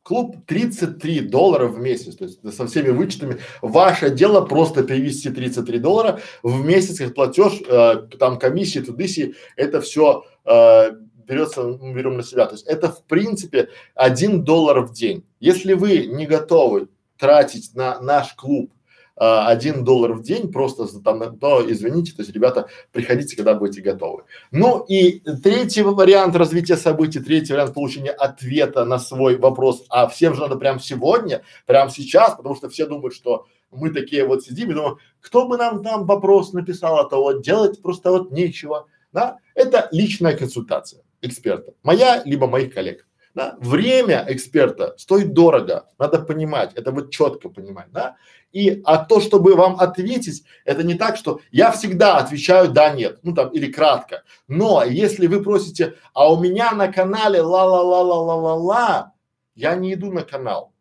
Клуб 0.04 0.46
33 0.46 1.22
доллара 1.22 1.66
в 1.66 1.80
месяц, 1.80 2.16
то 2.16 2.26
есть 2.26 2.56
со 2.56 2.68
всеми 2.68 2.90
вычетами. 2.90 3.40
Ваше 3.64 4.12
дело 4.12 4.46
просто 4.46 4.84
перевести 4.84 5.32
33 5.32 5.80
доллара 5.80 6.20
в 6.44 6.64
месяц, 6.64 7.00
как 7.00 7.16
платеж, 7.16 7.60
э, 7.68 8.08
там 8.20 8.38
комиссии, 8.38 8.80
тудыси, 8.80 9.34
это 9.56 9.82
все 9.82 10.26
э, 10.46 10.92
берется, 11.28 11.64
мы 11.64 11.94
берем 11.94 12.18
на 12.18 12.24
себя. 12.24 12.46
То 12.46 12.54
есть 12.54 12.66
это 12.66 12.90
в 12.90 13.04
принципе 13.04 13.70
один 13.96 14.44
доллар 14.44 14.82
в 14.82 14.94
день. 14.94 15.24
Если 15.40 15.74
вы 15.74 16.06
не 16.08 16.26
готовы 16.26 16.88
тратить 17.18 17.76
на 17.76 18.00
наш 18.00 18.34
клуб 18.34 18.72
а, 19.16 19.48
один 19.48 19.84
доллар 19.84 20.14
в 20.14 20.24
день 20.24 20.52
просто 20.52 20.88
там, 21.02 21.38
то 21.38 21.64
извините, 21.72 22.14
то 22.14 22.24
есть 22.24 22.34
ребята, 22.34 22.68
приходите, 22.92 23.36
когда 23.36 23.54
будете 23.54 23.82
готовы. 23.82 24.24
Ну 24.52 24.84
и 24.88 25.20
третий 25.20 25.84
вариант 25.84 26.36
развития 26.36 26.78
событий, 26.78 27.20
третий 27.20 27.54
вариант 27.54 27.76
получения 27.76 28.12
ответа 28.12 28.86
на 28.86 28.98
свой 28.98 29.38
вопрос, 29.38 29.86
а 29.90 30.08
всем 30.08 30.34
же 30.34 30.42
надо 30.42 30.56
прямо 30.56 30.80
сегодня, 30.80 31.44
прямо 31.68 31.92
сейчас, 31.92 32.36
потому 32.36 32.56
что 32.56 32.70
все 32.70 32.88
думают, 32.88 33.14
что 33.14 33.46
мы 33.72 33.92
такие 33.92 34.26
вот 34.26 34.44
сидим 34.44 34.72
и 34.72 34.74
думаем, 34.74 34.98
кто 35.22 35.48
бы 35.48 35.58
нам 35.58 35.84
там 35.84 36.06
вопрос 36.06 36.54
написал, 36.54 36.98
а 36.98 37.08
то 37.08 37.22
вот 37.22 37.44
делать 37.44 37.82
просто 37.82 38.10
вот 38.10 38.32
нечего, 38.32 38.88
да, 39.12 39.38
это 39.54 39.90
личная 39.92 40.36
консультация 40.36 41.03
эксперта, 41.24 41.74
моя 41.84 42.22
либо 42.26 42.48
моих 42.48 42.74
коллег. 42.74 43.08
Да? 43.34 43.58
Время 43.60 44.26
эксперта 44.28 44.94
стоит 44.98 45.34
дорого, 45.34 45.90
надо 45.98 46.20
понимать, 46.20 46.74
это 46.76 46.92
вот 46.92 47.10
четко 47.10 47.50
понимать, 47.50 47.88
да? 47.92 48.16
И 48.52 48.84
а 48.86 49.04
то, 49.04 49.20
чтобы 49.20 49.56
вам 49.56 49.80
ответить, 49.80 50.44
это 50.64 50.84
не 50.84 50.94
так, 50.94 51.18
что 51.18 51.42
я 51.52 51.72
всегда 51.72 52.18
отвечаю 52.18 52.70
да, 52.70 52.92
нет, 52.92 53.18
ну 53.24 53.34
там 53.34 53.50
или 53.50 53.72
кратко. 53.72 54.24
Но 54.48 54.84
если 54.84 55.26
вы 55.26 55.42
просите, 55.42 55.96
а 56.14 56.32
у 56.32 56.40
меня 56.40 56.74
на 56.74 56.94
канале 56.94 57.42
ла-ла-ла-ла-ла-ла-ла, 57.42 59.14
я 59.56 59.76
не 59.76 59.94
иду 59.96 60.12
на 60.12 60.22
канал. 60.22 60.72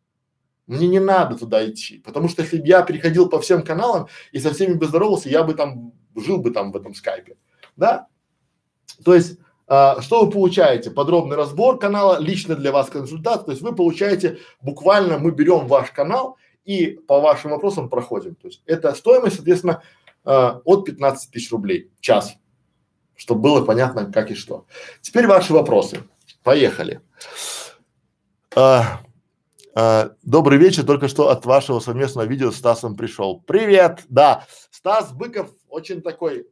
Мне 0.66 0.86
не 0.86 1.00
надо 1.00 1.38
туда 1.38 1.66
идти, 1.66 1.98
потому 1.98 2.28
что 2.28 2.42
если 2.42 2.58
бы 2.58 2.66
я 2.66 2.82
переходил 2.82 3.30
по 3.30 3.40
всем 3.40 3.62
каналам 3.62 4.08
и 4.30 4.38
со 4.38 4.52
всеми 4.52 4.74
бы 4.74 4.86
здоровался, 4.86 5.30
я 5.30 5.42
бы 5.42 5.54
там 5.54 5.94
жил 6.14 6.38
бы 6.38 6.50
там 6.50 6.72
в 6.72 6.76
этом 6.76 6.94
скайпе, 6.94 7.36
да? 7.76 8.06
То 9.04 9.14
есть 9.14 9.38
а, 9.74 10.02
что 10.02 10.26
вы 10.26 10.30
получаете? 10.30 10.90
Подробный 10.90 11.34
разбор 11.34 11.78
канала, 11.78 12.18
лично 12.20 12.56
для 12.56 12.72
вас 12.72 12.90
консультация, 12.90 13.46
то 13.46 13.50
есть 13.52 13.62
вы 13.62 13.74
получаете 13.74 14.36
буквально, 14.60 15.16
мы 15.16 15.30
берем 15.30 15.66
ваш 15.66 15.90
канал 15.92 16.36
и 16.66 16.88
по 16.88 17.22
вашим 17.22 17.52
вопросам 17.52 17.88
проходим. 17.88 18.34
То 18.34 18.48
есть 18.48 18.62
это 18.66 18.94
стоимость, 18.94 19.36
соответственно, 19.36 19.82
а, 20.24 20.60
от 20.66 20.84
15 20.84 21.30
тысяч 21.30 21.50
рублей 21.50 21.90
в 21.96 22.02
час, 22.02 22.34
чтобы 23.16 23.40
было 23.40 23.64
понятно, 23.64 24.12
как 24.12 24.30
и 24.30 24.34
что. 24.34 24.66
Теперь 25.00 25.26
ваши 25.26 25.54
вопросы. 25.54 26.02
Поехали. 26.42 27.00
А, 28.54 29.00
а, 29.74 30.10
добрый 30.22 30.58
вечер, 30.58 30.84
только 30.84 31.08
что 31.08 31.30
от 31.30 31.46
вашего 31.46 31.80
совместного 31.80 32.26
видео 32.26 32.50
с 32.50 32.56
Стасом 32.56 32.94
пришел. 32.94 33.42
Привет, 33.46 34.02
да, 34.10 34.44
Стас 34.70 35.14
Быков 35.14 35.48
очень 35.70 36.02
такой 36.02 36.46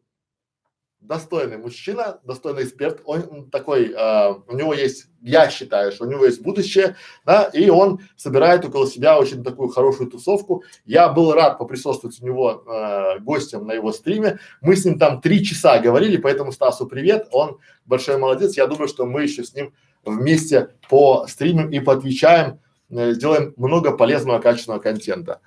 достойный 1.00 1.56
мужчина, 1.56 2.20
достойный 2.24 2.64
эксперт, 2.64 3.00
он 3.04 3.50
такой, 3.50 3.92
э, 3.92 4.34
у 4.46 4.56
него 4.56 4.74
есть, 4.74 5.06
я 5.22 5.50
считаю, 5.50 5.92
что 5.92 6.04
у 6.04 6.10
него 6.10 6.24
есть 6.24 6.42
будущее, 6.42 6.96
да, 7.24 7.44
и 7.44 7.68
он 7.70 8.00
собирает 8.16 8.64
около 8.64 8.86
себя 8.86 9.18
очень 9.18 9.42
такую 9.42 9.70
хорошую 9.70 10.10
тусовку. 10.10 10.62
Я 10.84 11.08
был 11.08 11.32
рад 11.32 11.58
поприсутствовать 11.58 12.20
у 12.22 12.26
него 12.26 12.64
э, 12.66 13.18
гостем 13.20 13.66
на 13.66 13.72
его 13.72 13.92
стриме. 13.92 14.38
Мы 14.60 14.76
с 14.76 14.84
ним 14.84 14.98
там 14.98 15.20
три 15.20 15.44
часа 15.44 15.78
говорили, 15.78 16.16
поэтому 16.16 16.52
Стасу 16.52 16.86
привет, 16.86 17.28
он 17.32 17.58
большой 17.86 18.18
молодец. 18.18 18.56
Я 18.56 18.66
думаю, 18.66 18.88
что 18.88 19.06
мы 19.06 19.22
еще 19.22 19.42
с 19.42 19.54
ним 19.54 19.72
вместе 20.04 20.74
по 20.88 21.26
стримам 21.26 21.70
и 21.70 21.80
поотвечаем, 21.80 22.60
э, 22.90 23.12
сделаем 23.14 23.54
много 23.56 23.96
полезного, 23.96 24.38
качественного 24.38 24.80
контента. 24.80 25.40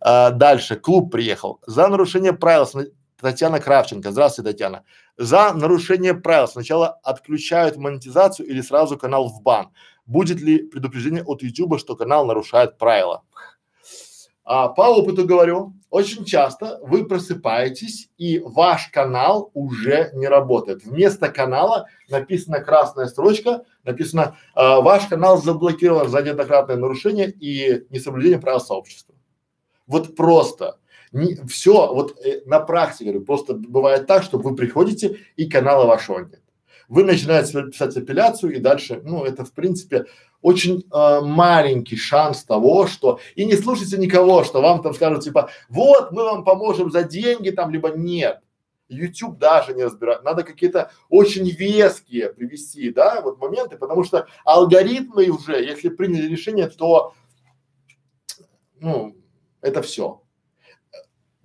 А, 0.00 0.30
дальше, 0.30 0.76
клуб 0.76 1.10
приехал. 1.10 1.60
За 1.66 1.88
нарушение 1.88 2.32
правил 2.34 2.66
Татьяна 3.22 3.60
Кравченко. 3.60 4.10
Здравствуйте, 4.10 4.50
Татьяна. 4.50 4.84
За 5.16 5.52
нарушение 5.54 6.12
правил 6.12 6.48
сначала 6.48 6.88
отключают 7.04 7.76
монетизацию 7.76 8.48
или 8.48 8.60
сразу 8.60 8.98
канал 8.98 9.28
в 9.28 9.42
бан. 9.42 9.70
Будет 10.06 10.40
ли 10.40 10.58
предупреждение 10.58 11.22
от 11.22 11.42
YouTube, 11.42 11.78
что 11.78 11.94
канал 11.94 12.26
нарушает 12.26 12.78
правила? 12.78 13.22
А, 14.44 14.68
по 14.68 14.82
опыту 14.82 15.24
говорю, 15.24 15.72
очень 15.88 16.24
часто 16.24 16.80
вы 16.82 17.04
просыпаетесь 17.06 18.10
и 18.18 18.40
ваш 18.40 18.88
канал 18.88 19.52
уже 19.54 20.10
не 20.14 20.26
работает. 20.26 20.84
Вместо 20.84 21.28
канала 21.28 21.86
написана 22.08 22.58
красная 22.58 23.06
строчка, 23.06 23.64
написано 23.84 24.36
а, 24.54 24.80
ваш 24.80 25.06
канал 25.06 25.40
заблокирован 25.40 26.08
за 26.08 26.22
неоднократное 26.22 26.76
нарушение 26.76 27.30
и 27.30 27.86
несоблюдение 27.90 28.40
правил 28.40 28.60
сообщества. 28.60 29.14
Вот 29.86 30.16
просто 30.16 30.78
не, 31.12 31.36
все 31.46 31.92
вот 31.92 32.18
э, 32.24 32.42
на 32.46 32.60
практике 32.60 33.10
говорю, 33.10 33.24
просто 33.24 33.54
бывает 33.54 34.06
так, 34.06 34.22
что 34.22 34.38
вы 34.38 34.56
приходите 34.56 35.18
и 35.36 35.48
канала 35.48 35.86
вашего 35.86 36.20
нет. 36.20 36.40
Вы 36.88 37.04
начинаете 37.04 37.62
писать 37.64 37.96
апелляцию 37.96 38.54
и 38.54 38.58
дальше, 38.58 39.00
ну 39.04 39.24
это 39.24 39.44
в 39.44 39.52
принципе 39.52 40.06
очень 40.40 40.84
э, 40.92 41.20
маленький 41.20 41.96
шанс 41.96 42.44
того, 42.44 42.86
что 42.86 43.20
и 43.34 43.44
не 43.44 43.56
слушайте 43.56 43.98
никого, 43.98 44.42
что 44.44 44.60
вам 44.60 44.82
там 44.82 44.94
скажут 44.94 45.22
типа, 45.22 45.50
вот 45.68 46.12
мы 46.12 46.24
вам 46.24 46.44
поможем 46.44 46.90
за 46.90 47.04
деньги 47.04 47.50
там, 47.50 47.70
либо 47.70 47.90
нет. 47.90 48.40
YouTube 48.88 49.38
даже 49.38 49.74
не 49.74 49.84
разбирает. 49.84 50.22
Надо 50.22 50.42
какие-то 50.42 50.90
очень 51.08 51.48
веские 51.48 52.30
привести, 52.30 52.90
да, 52.90 53.20
вот 53.22 53.38
моменты, 53.38 53.76
потому 53.76 54.04
что 54.04 54.26
алгоритмы 54.44 55.28
уже, 55.28 55.62
если 55.62 55.88
приняли 55.88 56.26
решение, 56.26 56.68
то, 56.68 57.14
ну, 58.80 59.16
это 59.60 59.82
все. 59.82 60.21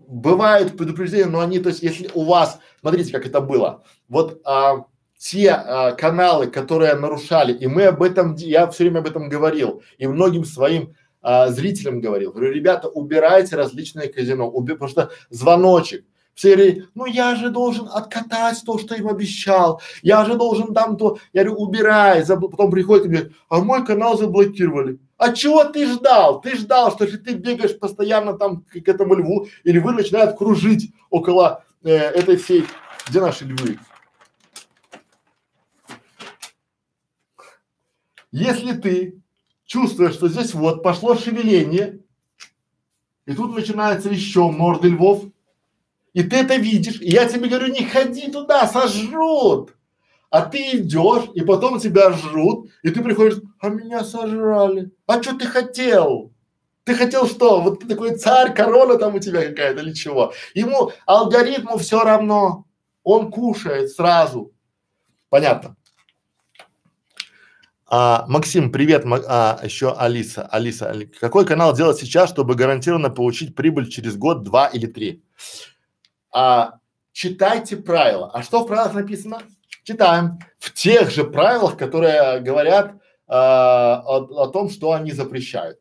Бывают 0.07 0.77
предупреждения, 0.77 1.25
но 1.25 1.41
они, 1.41 1.59
то 1.59 1.67
есть, 1.67 1.83
если 1.83 2.09
у 2.13 2.23
вас, 2.23 2.59
смотрите, 2.79 3.11
как 3.11 3.25
это 3.25 3.41
было. 3.41 3.83
Вот 4.07 4.39
а, 4.45 4.85
те 5.17 5.49
а, 5.51 5.91
каналы, 5.91 6.47
которые 6.47 6.95
нарушали, 6.95 7.51
и 7.51 7.67
мы 7.67 7.83
об 7.83 8.01
этом, 8.01 8.35
я 8.35 8.67
все 8.67 8.85
время 8.85 8.99
об 8.99 9.07
этом 9.07 9.27
говорил, 9.27 9.83
и 9.97 10.07
многим 10.07 10.45
своим 10.45 10.95
а, 11.21 11.49
зрителям 11.49 11.99
говорил, 11.99 12.31
говорю, 12.31 12.53
ребята, 12.53 12.87
убирайте 12.87 13.57
различные 13.57 14.07
казино, 14.07 14.49
уби, 14.49 14.73
потому 14.73 14.89
что 14.89 15.11
звоночек, 15.29 16.05
все 16.37 16.53
говорили, 16.53 16.87
ну 16.93 17.07
я 17.07 17.35
же 17.35 17.49
должен 17.49 17.89
откатать 17.91 18.61
то, 18.63 18.77
что 18.77 18.93
им 18.93 19.07
обещал, 19.07 19.81
я 20.03 20.23
же 20.23 20.35
должен 20.35 20.71
там 20.71 20.95
то, 20.95 21.17
я 21.33 21.43
говорю, 21.43 21.59
убирай, 21.63 22.23
забл... 22.23 22.49
потом 22.49 22.69
приходит 22.69 23.05
и 23.05 23.09
говорит, 23.09 23.31
а 23.49 23.59
мой 23.59 23.83
канал 23.83 24.19
заблокировали. 24.19 24.99
А 25.17 25.33
чего 25.33 25.63
ты 25.63 25.87
ждал? 25.87 26.39
Ты 26.39 26.55
ждал, 26.55 26.91
что 26.91 27.05
если 27.05 27.17
ты 27.17 27.33
бегаешь 27.33 27.79
постоянно 27.79 28.37
там 28.37 28.61
к, 28.61 28.79
к 28.79 28.87
этому 28.87 29.15
льву, 29.15 29.47
или 29.63 29.79
вы 29.79 29.93
начинают 29.93 30.37
кружить 30.37 30.93
около 31.09 31.63
э, 31.83 31.91
этой 31.91 32.37
всей, 32.37 32.65
где 33.09 33.19
наши 33.19 33.43
львы? 33.43 33.79
Если 38.31 38.73
ты 38.73 39.23
чувствуешь, 39.65 40.13
что 40.13 40.29
здесь 40.29 40.53
вот 40.53 40.83
пошло 40.83 41.15
шевеление, 41.15 41.99
и 43.25 43.33
тут 43.33 43.55
начинается 43.55 44.09
еще 44.09 44.51
морды 44.51 44.89
львов, 44.89 45.23
и 46.17 46.23
ты 46.23 46.37
это 46.37 46.55
видишь, 46.55 46.99
и 46.99 47.11
я 47.11 47.29
тебе 47.29 47.47
говорю, 47.47 47.67
не 47.71 47.85
ходи 47.85 48.31
туда, 48.31 48.65
сожрут. 48.65 49.75
А 50.31 50.41
ты 50.41 50.79
идешь, 50.79 51.25
и 51.35 51.41
потом 51.41 51.79
тебя 51.79 52.11
жрут, 52.11 52.71
и 52.81 52.89
ты 52.89 53.03
приходишь, 53.03 53.39
а 53.59 53.69
меня 53.69 54.03
сожрали. 54.03 54.89
А 55.05 55.21
что 55.21 55.37
ты 55.37 55.45
хотел? 55.45 56.33
Ты 56.85 56.95
хотел 56.95 57.27
что? 57.27 57.61
Вот 57.61 57.81
ты 57.81 57.87
такой 57.87 58.15
царь, 58.17 58.51
корона 58.51 58.97
там 58.97 59.13
у 59.13 59.19
тебя 59.19 59.47
какая-то 59.47 59.81
или 59.83 59.93
чего? 59.93 60.33
Ему 60.55 60.91
алгоритму 61.05 61.77
все 61.77 62.03
равно. 62.03 62.65
Он 63.03 63.29
кушает 63.29 63.91
сразу. 63.91 64.51
Понятно. 65.29 65.75
А, 67.85 68.25
Максим, 68.27 68.71
привет, 68.71 69.05
а, 69.05 69.59
еще 69.63 69.93
Алиса. 69.93 70.47
Алиса, 70.47 70.95
какой 71.19 71.45
канал 71.45 71.75
делать 71.75 71.99
сейчас, 71.99 72.31
чтобы 72.31 72.55
гарантированно 72.55 73.11
получить 73.11 73.53
прибыль 73.53 73.87
через 73.87 74.17
год, 74.17 74.41
два 74.41 74.65
или 74.65 74.87
три? 74.87 75.23
А, 76.31 76.79
читайте 77.11 77.77
правила. 77.77 78.31
А 78.33 78.43
что 78.43 78.63
в 78.63 78.67
правилах 78.67 78.93
написано? 78.93 79.41
Читаем. 79.83 80.39
В 80.59 80.73
тех 80.73 81.09
же 81.11 81.23
правилах, 81.23 81.77
которые 81.77 82.39
говорят 82.41 82.95
а, 83.27 84.01
о, 84.05 84.43
о 84.43 84.47
том, 84.47 84.69
что 84.69 84.91
они 84.91 85.11
запрещают. 85.11 85.79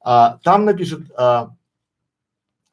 А, 0.00 0.38
там 0.42 0.64
напишут, 0.64 1.10
а, 1.16 1.50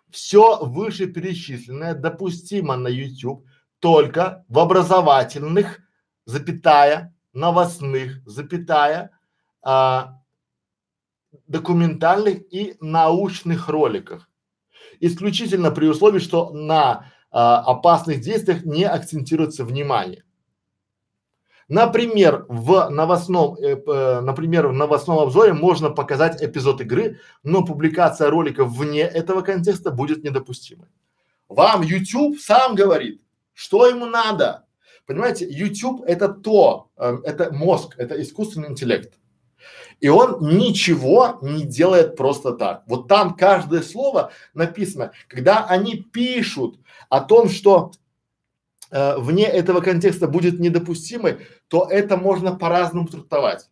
все 0.09 0.59
вышеперечисленное 0.63 1.93
допустимо 1.93 2.75
на 2.75 2.89
YouTube 2.89 3.45
только 3.79 4.45
в 4.49 4.59
образовательных, 4.59 5.79
запятая, 6.25 7.15
новостных, 7.33 8.21
запятая, 8.25 9.11
а, 9.61 10.19
документальных 11.47 12.41
и 12.53 12.75
научных 12.79 13.69
роликах. 13.69 14.29
Исключительно 15.01 15.71
при 15.71 15.87
условии, 15.87 16.19
что 16.19 16.51
на 16.51 17.11
а, 17.31 17.59
опасных 17.59 18.21
действиях 18.21 18.63
не 18.63 18.85
акцентируется 18.85 19.65
внимание. 19.65 20.23
Например, 21.67 22.45
в 22.49 22.89
новостном, 22.89 23.55
э, 23.55 23.77
э, 23.77 24.19
например, 24.19 24.67
в 24.67 24.73
новостном 24.73 25.19
обзоре 25.19 25.53
можно 25.53 25.89
показать 25.89 26.43
эпизод 26.43 26.81
игры, 26.81 27.19
но 27.43 27.63
публикация 27.65 28.29
ролика 28.29 28.65
вне 28.65 29.03
этого 29.03 29.41
контекста 29.41 29.89
будет 29.89 30.21
недопустимой. 30.23 30.89
Вам 31.47 31.81
YouTube 31.81 32.39
сам 32.39 32.75
говорит, 32.75 33.21
что 33.53 33.87
ему 33.87 34.05
надо. 34.05 34.65
Понимаете, 35.05 35.47
YouTube 35.49 36.03
это 36.05 36.27
то, 36.27 36.89
э, 36.97 37.19
это 37.23 37.53
мозг, 37.53 37.95
это 37.97 38.21
искусственный 38.21 38.69
интеллект. 38.69 39.13
И 40.01 40.09
он 40.09 40.57
ничего 40.57 41.37
не 41.41 41.63
делает 41.63 42.17
просто 42.17 42.53
так. 42.53 42.83
Вот 42.87 43.07
там 43.07 43.35
каждое 43.35 43.81
слово 43.81 44.31
написано. 44.53 45.11
Когда 45.27 45.65
они 45.65 45.95
пишут 45.97 46.79
о 47.07 47.21
том, 47.21 47.49
что 47.49 47.91
э, 48.89 49.17
вне 49.17 49.45
этого 49.45 49.79
контекста 49.79 50.27
будет 50.27 50.59
недопустимой, 50.59 51.45
то 51.67 51.87
это 51.89 52.17
можно 52.17 52.55
по-разному 52.55 53.07
трактовать. 53.07 53.69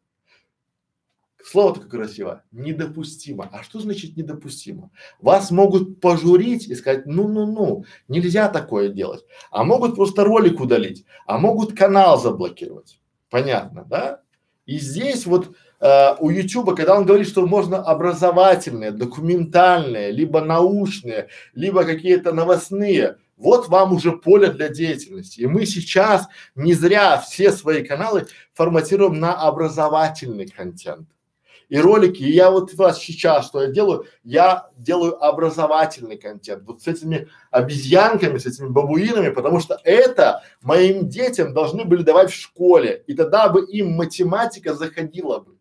Слово 1.44 1.74
такое 1.74 1.90
красиво. 1.90 2.44
Недопустимо. 2.52 3.50
А 3.52 3.64
что 3.64 3.80
значит 3.80 4.16
недопустимо? 4.16 4.92
Вас 5.20 5.50
могут 5.50 6.00
пожурить 6.00 6.68
и 6.68 6.76
сказать, 6.76 7.08
ну-ну-ну, 7.08 7.86
нельзя 8.08 8.50
такое 8.50 8.90
делать. 8.90 9.26
А 9.50 9.64
могут 9.64 9.96
просто 9.96 10.26
ролик 10.26 10.60
удалить, 10.60 11.06
а 11.26 11.40
могут 11.40 11.76
канал 11.76 12.22
заблокировать. 12.22 13.00
Понятно, 13.32 13.84
да? 13.84 14.22
И 14.68 14.78
здесь 14.78 15.26
вот 15.26 15.56
э, 15.80 16.16
у 16.20 16.30
Ютуба, 16.30 16.76
когда 16.76 16.98
он 16.98 17.06
говорит, 17.06 17.28
что 17.28 17.46
можно 17.46 17.78
образовательные, 17.84 18.92
документальные, 18.92 20.12
либо 20.12 20.42
научные, 20.42 21.30
либо 21.54 21.84
какие-то 21.84 22.34
новостные, 22.34 23.18
вот 23.38 23.70
вам 23.70 23.94
уже 23.94 24.12
поле 24.12 24.52
для 24.52 24.70
деятельности. 24.70 25.42
И 25.42 25.48
мы 25.48 25.66
сейчас 25.66 26.28
не 26.56 26.74
зря 26.74 27.18
все 27.18 27.52
свои 27.52 27.84
каналы 27.84 28.28
форматируем 28.54 29.20
на 29.20 29.34
образовательный 29.34 30.48
контент 30.48 31.08
и 31.70 31.78
ролики. 31.78 32.24
И 32.24 32.32
я 32.32 32.52
вот 32.52 32.74
вас 32.74 33.00
сейчас, 33.00 33.46
что 33.46 33.62
я 33.62 33.70
делаю, 33.70 34.06
я 34.24 34.70
делаю 34.76 35.24
образовательный 35.24 36.18
контент. 36.18 36.64
Вот 36.66 36.82
с 36.82 36.88
этими 36.88 37.30
обезьянками, 37.52 38.38
с 38.38 38.46
этими 38.46 38.68
бабуинами, 38.68 39.30
потому 39.30 39.60
что 39.60 39.80
это 39.84 40.44
моим 40.62 41.08
детям 41.08 41.54
должны 41.54 41.86
были 41.86 42.04
давать 42.04 42.32
в 42.32 42.36
школе. 42.36 43.04
И 43.08 43.14
тогда 43.14 43.50
бы 43.50 43.66
им 43.66 43.92
математика 43.92 44.74
заходила 44.74 45.40
бы. 45.40 45.59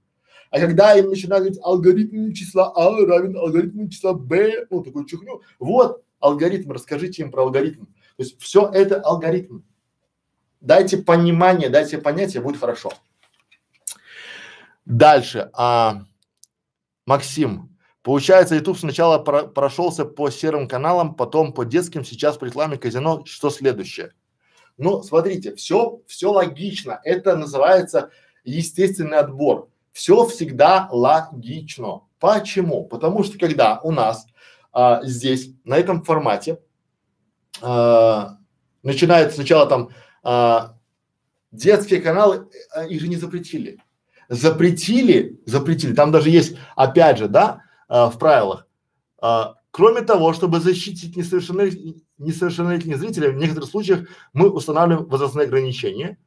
А 0.51 0.61
когда 0.61 0.95
им 0.95 1.11
начинают 1.11 1.45
говорить 1.45 1.61
алгоритм 1.63 2.33
числа 2.33 2.73
А 2.75 2.91
равен 3.07 3.37
алгоритму 3.37 3.89
числа 3.89 4.15
Б, 4.15 4.67
ну 4.71 4.83
такую 4.83 5.05
чухню, 5.05 5.43
вот 5.59 6.03
алгоритм, 6.21 6.73
расскажите 6.73 7.23
им 7.23 7.31
про 7.31 7.43
алгоритм. 7.43 7.85
То 7.85 8.23
есть 8.23 8.41
все 8.41 8.69
это 8.73 9.01
алгоритм. 9.01 9.61
Дайте 10.61 10.99
понимание, 10.99 11.69
дайте 11.69 11.99
понятие, 11.99 12.43
будет 12.43 12.59
хорошо. 12.59 12.93
Дальше. 14.85 15.51
А, 15.53 16.05
Максим, 17.07 17.77
получается, 18.03 18.55
YouTube 18.55 18.79
сначала 18.79 19.19
про 19.19 19.45
прошелся 19.45 20.05
по 20.05 20.31
серым 20.31 20.67
каналам, 20.67 21.15
потом 21.15 21.53
по 21.53 21.65
детским, 21.65 22.05
сейчас 22.05 22.39
по 22.39 22.47
рекламе 22.47 22.79
казино. 22.79 23.23
Что 23.27 23.51
следующее? 23.51 24.15
Ну, 24.79 25.03
смотрите, 25.03 25.55
все, 25.55 26.01
все 26.07 26.33
логично. 26.33 27.01
Это 27.05 27.37
называется 27.37 28.11
естественный 28.45 29.19
отбор. 29.19 29.69
Все 29.99 30.25
всегда 30.27 30.89
логично. 30.93 32.03
Почему? 32.21 32.85
Потому 32.85 33.25
что 33.25 33.37
когда 33.37 33.81
у 33.81 33.91
нас 33.91 34.27
а, 34.73 35.03
здесь, 35.03 35.51
на 35.65 35.77
этом 35.77 36.05
формате, 36.05 36.61
а, 37.61 38.37
начинает 38.85 39.35
сначала 39.35 39.67
там 39.67 39.89
а, 40.23 40.77
детские 41.51 42.01
каналы, 42.01 42.49
а, 42.73 42.85
их 42.85 43.01
же 43.01 43.09
не 43.09 43.17
запретили 43.17 43.83
запретили, 44.29 45.41
запретили, 45.47 45.95
там 45.95 46.13
даже 46.13 46.31
есть, 46.31 46.57
опять 46.77 47.17
же, 47.17 47.29
да, 47.29 47.63
э, 47.89 47.95
в 47.95 48.19
правилах, 48.19 48.69
э, 49.23 49.45
Кроме 49.71 50.03
того, 50.03 50.33
чтобы 50.33 50.61
защитить 50.61 51.17
несовершеннолетних, 51.17 52.03
несовершеннолетних 52.19 52.99
зрителей, 52.99 53.31
в 53.31 53.37
некоторых 53.37 53.71
случаях 53.71 54.09
мы 54.33 54.51
устанавливаем 54.51 55.07
возрастные 55.07 55.47
ограничения. 55.47 56.19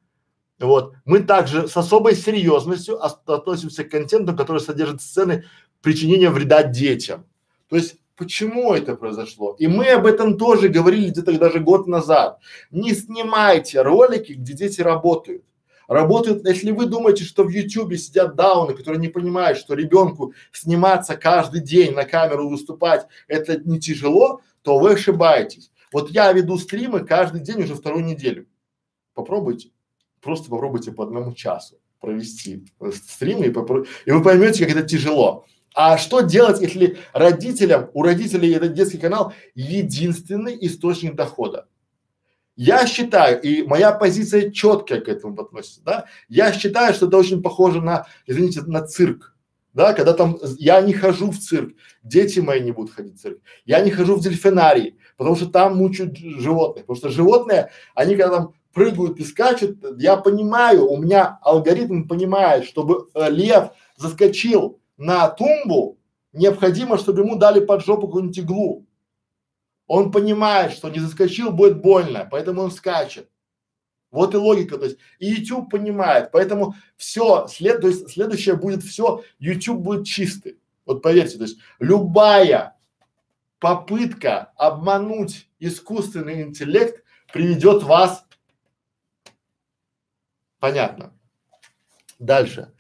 Вот. 0.62 0.94
Мы 1.06 1.20
также 1.20 1.68
с 1.68 1.76
особой 1.76 2.16
серьезностью 2.16 3.04
относимся 3.04 3.84
к 3.84 3.90
контенту, 3.90 4.36
который 4.36 4.62
содержит 4.62 5.02
сцены 5.02 5.46
причинения 5.82 6.30
вреда 6.30 6.64
детям. 6.64 7.26
То 7.68 7.76
есть 7.76 7.98
почему 8.16 8.74
это 8.74 8.96
произошло? 8.96 9.56
И 9.58 9.68
мы 9.68 9.88
об 9.90 10.06
этом 10.06 10.38
тоже 10.38 10.70
говорили 10.70 11.10
где-то 11.10 11.38
даже 11.40 11.60
год 11.60 11.88
назад. 11.88 12.40
Не 12.70 12.94
снимайте 12.94 13.82
ролики, 13.82 14.34
где 14.34 14.54
дети 14.54 14.82
работают. 14.82 15.44
Работают, 15.88 16.48
если 16.48 16.72
вы 16.72 16.86
думаете, 16.86 17.26
что 17.26 17.44
в 17.44 17.50
Ютубе 17.50 17.98
сидят 17.98 18.36
дауны, 18.36 18.74
которые 18.74 19.02
не 19.02 19.10
понимают, 19.10 19.58
что 19.58 19.74
ребенку 19.74 20.34
сниматься 20.54 21.18
каждый 21.18 21.60
день 21.60 21.94
на 21.94 22.06
камеру 22.06 22.48
выступать, 22.48 23.08
это 23.28 23.58
не 23.58 23.80
тяжело, 23.80 24.42
то 24.62 24.80
вы 24.80 24.94
ошибаетесь. 24.94 25.72
Вот 25.92 26.12
я 26.12 26.32
веду 26.32 26.58
стримы 26.58 27.02
каждый 27.02 27.42
день 27.42 27.64
уже 27.64 27.76
вторую 27.76 28.06
неделю. 28.06 28.46
Попробуйте. 29.14 29.72
Просто 30.22 30.50
попробуйте 30.50 30.92
по 30.92 31.04
одному 31.04 31.34
часу 31.34 31.78
провести 32.00 32.66
стримы 32.94 33.46
и, 33.48 33.52
попро... 33.52 33.86
и 34.06 34.12
вы 34.12 34.24
поймете, 34.24 34.66
как 34.66 34.76
это 34.76 34.88
тяжело. 34.88 35.46
А 35.74 35.98
что 35.98 36.22
делать, 36.22 36.60
если 36.60 36.98
родителям, 37.14 37.90
у 37.94 38.04
родителей 38.04 38.52
этот 38.52 38.74
детский 38.74 38.98
канал 38.98 39.34
единственный 39.56 40.58
источник 40.60 41.16
дохода? 41.16 41.68
Я 42.58 42.86
считаю, 42.86 43.42
и 43.42 43.64
моя 43.64 43.94
позиция 43.94 44.52
четкая 44.52 45.00
к 45.00 45.08
этому 45.08 45.40
относится, 45.42 45.82
да, 45.84 46.06
я 46.28 46.52
считаю, 46.52 46.94
что 46.94 47.08
это 47.08 47.18
очень 47.18 47.42
похоже 47.42 47.82
на, 47.82 48.06
извините, 48.28 48.62
на 48.64 48.86
цирк, 48.86 49.36
да, 49.74 49.94
когда 49.94 50.14
там 50.14 50.38
я 50.58 50.82
не 50.82 50.94
хожу 50.94 51.32
в 51.32 51.40
цирк, 51.40 51.74
дети 52.04 52.40
мои 52.40 52.60
не 52.60 52.72
будут 52.72 52.94
ходить 52.94 53.16
в 53.16 53.22
цирк, 53.22 53.40
я 53.66 53.80
не 53.80 53.90
хожу 53.90 54.16
в 54.16 54.22
дельфинарий, 54.22 54.98
потому 55.16 55.38
что 55.38 55.48
там 55.48 55.78
мучают 55.78 56.18
животных, 56.18 56.86
потому 56.86 56.98
что 56.98 57.10
животные, 57.10 57.72
они 57.96 58.18
когда 58.18 58.36
там 58.36 58.54
прыгают 58.74 59.20
и 59.20 59.24
скачут, 59.24 59.78
я 59.98 60.18
понимаю, 60.18 60.90
у 60.90 60.98
меня 60.98 61.40
алгоритм 61.42 62.08
понимает, 62.08 62.66
чтобы 62.66 63.10
э, 63.14 63.30
лев 63.30 63.72
заскочил 63.96 64.80
на 64.98 65.30
тумбу, 65.30 65.98
необходимо, 66.34 66.98
чтобы 66.98 67.22
ему 67.22 67.36
дали 67.36 67.60
под 67.60 67.84
жопу 67.86 68.08
какую-нибудь 68.08 68.40
иглу. 68.40 68.86
Он 69.88 70.12
понимает, 70.12 70.72
что 70.72 70.90
не 70.90 71.00
заскочил, 71.00 71.52
будет 71.52 71.82
больно, 71.82 72.28
поэтому 72.30 72.62
он 72.62 72.72
скачет. 72.72 73.30
Вот 74.12 74.34
и 74.34 74.38
логика, 74.38 74.78
то 74.78 74.86
есть 74.86 74.98
и 75.20 75.28
YouTube 75.28 75.70
понимает, 75.70 76.32
поэтому 76.32 76.76
все, 76.98 77.48
след, 77.48 77.80
то 77.80 77.88
есть 77.88 78.10
следующее 78.10 78.56
будет 78.56 78.84
все, 78.84 79.24
YouTube 79.40 79.80
будет 79.80 80.06
чистый. 80.06 80.60
Вот 80.86 81.02
поверьте, 81.02 81.38
то 81.38 81.44
есть 81.44 81.58
любая 81.80 82.76
попытка 83.60 84.52
обмануть 84.58 85.48
искусственный 85.60 86.42
интеллект 86.42 87.04
приведет 87.32 87.84
вас, 87.84 88.26
понятно. 90.62 91.12
Дальше. 92.20 92.72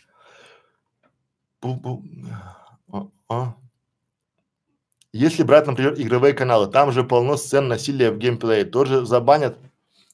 Если 5.13 5.43
брать, 5.43 5.67
например, 5.67 5.95
игровые 5.97 6.33
каналы, 6.33 6.71
там 6.71 6.93
же 6.93 7.03
полно 7.03 7.35
сцен 7.35 7.67
насилия 7.67 8.11
в 8.11 8.17
геймплее, 8.17 8.63
тоже 8.63 9.05
забанят. 9.05 9.57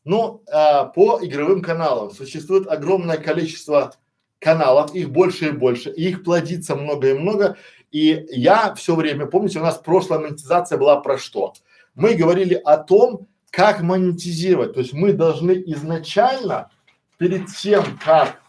Ну, 0.04 0.42
а, 0.52 0.86
по 0.86 1.20
игровым 1.22 1.62
каналам 1.62 2.12
существует 2.12 2.68
огромное 2.68 3.18
количество 3.18 3.94
каналов, 4.40 4.96
их 4.96 5.12
больше 5.12 5.50
и 5.50 5.52
больше, 5.52 5.92
и 5.92 6.10
их 6.10 6.24
плодится 6.24 6.76
много 6.76 7.10
и 7.10 7.14
много. 7.14 7.58
И 7.92 8.26
я 8.30 8.74
все 8.76 8.96
время, 8.96 9.28
помните, 9.28 9.60
у 9.60 9.64
нас 9.64 9.78
прошлая 9.78 10.20
монетизация 10.20 10.78
была 10.78 11.00
про 11.02 11.18
что? 11.18 11.54
Мы 11.94 12.16
говорили 12.16 12.54
о 12.54 12.78
том, 12.78 13.28
как 13.52 13.82
монетизировать. 13.82 14.74
То 14.74 14.80
есть 14.80 14.94
мы 14.94 15.14
должны 15.14 15.52
изначально, 15.68 16.70
перед 17.18 17.48
тем, 17.48 17.84
как 18.04 18.42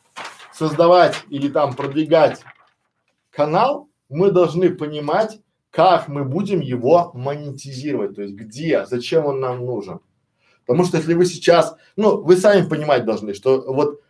создавать 0.53 1.17
или 1.31 1.49
там 1.49 1.75
продвигать 1.75 2.41
канал, 3.31 3.89
мы 4.09 4.31
должны 4.31 4.71
понимать, 4.71 5.41
как 5.71 6.09
мы 6.09 6.25
будем 6.25 6.61
его 6.61 7.11
монетизировать, 7.15 8.17
то 8.17 8.23
есть 8.23 8.35
где, 8.35 8.87
зачем 8.87 9.27
он 9.27 9.41
нам 9.41 9.65
нужен. 9.65 10.01
Потому 10.67 10.85
что 10.85 10.99
если 10.99 11.15
вы 11.15 11.25
сейчас, 11.25 11.77
ну, 11.97 12.23
вы 12.23 12.37
сами 12.37 12.69
понимать 12.69 13.05
должны, 13.05 13.35
что 13.35 13.65
вот 13.73 14.01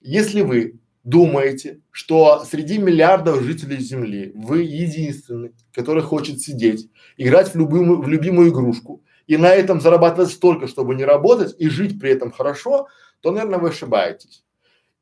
если 0.00 0.40
вы 0.40 0.80
думаете, 1.04 1.80
что 1.90 2.44
среди 2.44 2.78
миллиардов 2.78 3.42
жителей 3.42 3.78
Земли 3.78 4.32
вы 4.34 4.62
единственный, 4.62 5.52
который 5.72 6.02
хочет 6.02 6.40
сидеть, 6.40 6.90
играть 7.16 7.52
в 7.52 7.54
любимую, 7.56 8.02
в 8.02 8.08
любимую 8.08 8.50
игрушку 8.50 9.02
и 9.26 9.36
на 9.36 9.52
этом 9.52 9.80
зарабатывать 9.80 10.30
столько, 10.30 10.66
чтобы 10.66 10.94
не 10.94 11.04
работать 11.04 11.54
и 11.58 11.68
жить 11.68 11.98
при 12.00 12.10
этом 12.10 12.30
хорошо, 12.30 12.88
то, 13.20 13.30
наверное, 13.30 13.58
вы 13.58 13.68
ошибаетесь. 13.68 14.44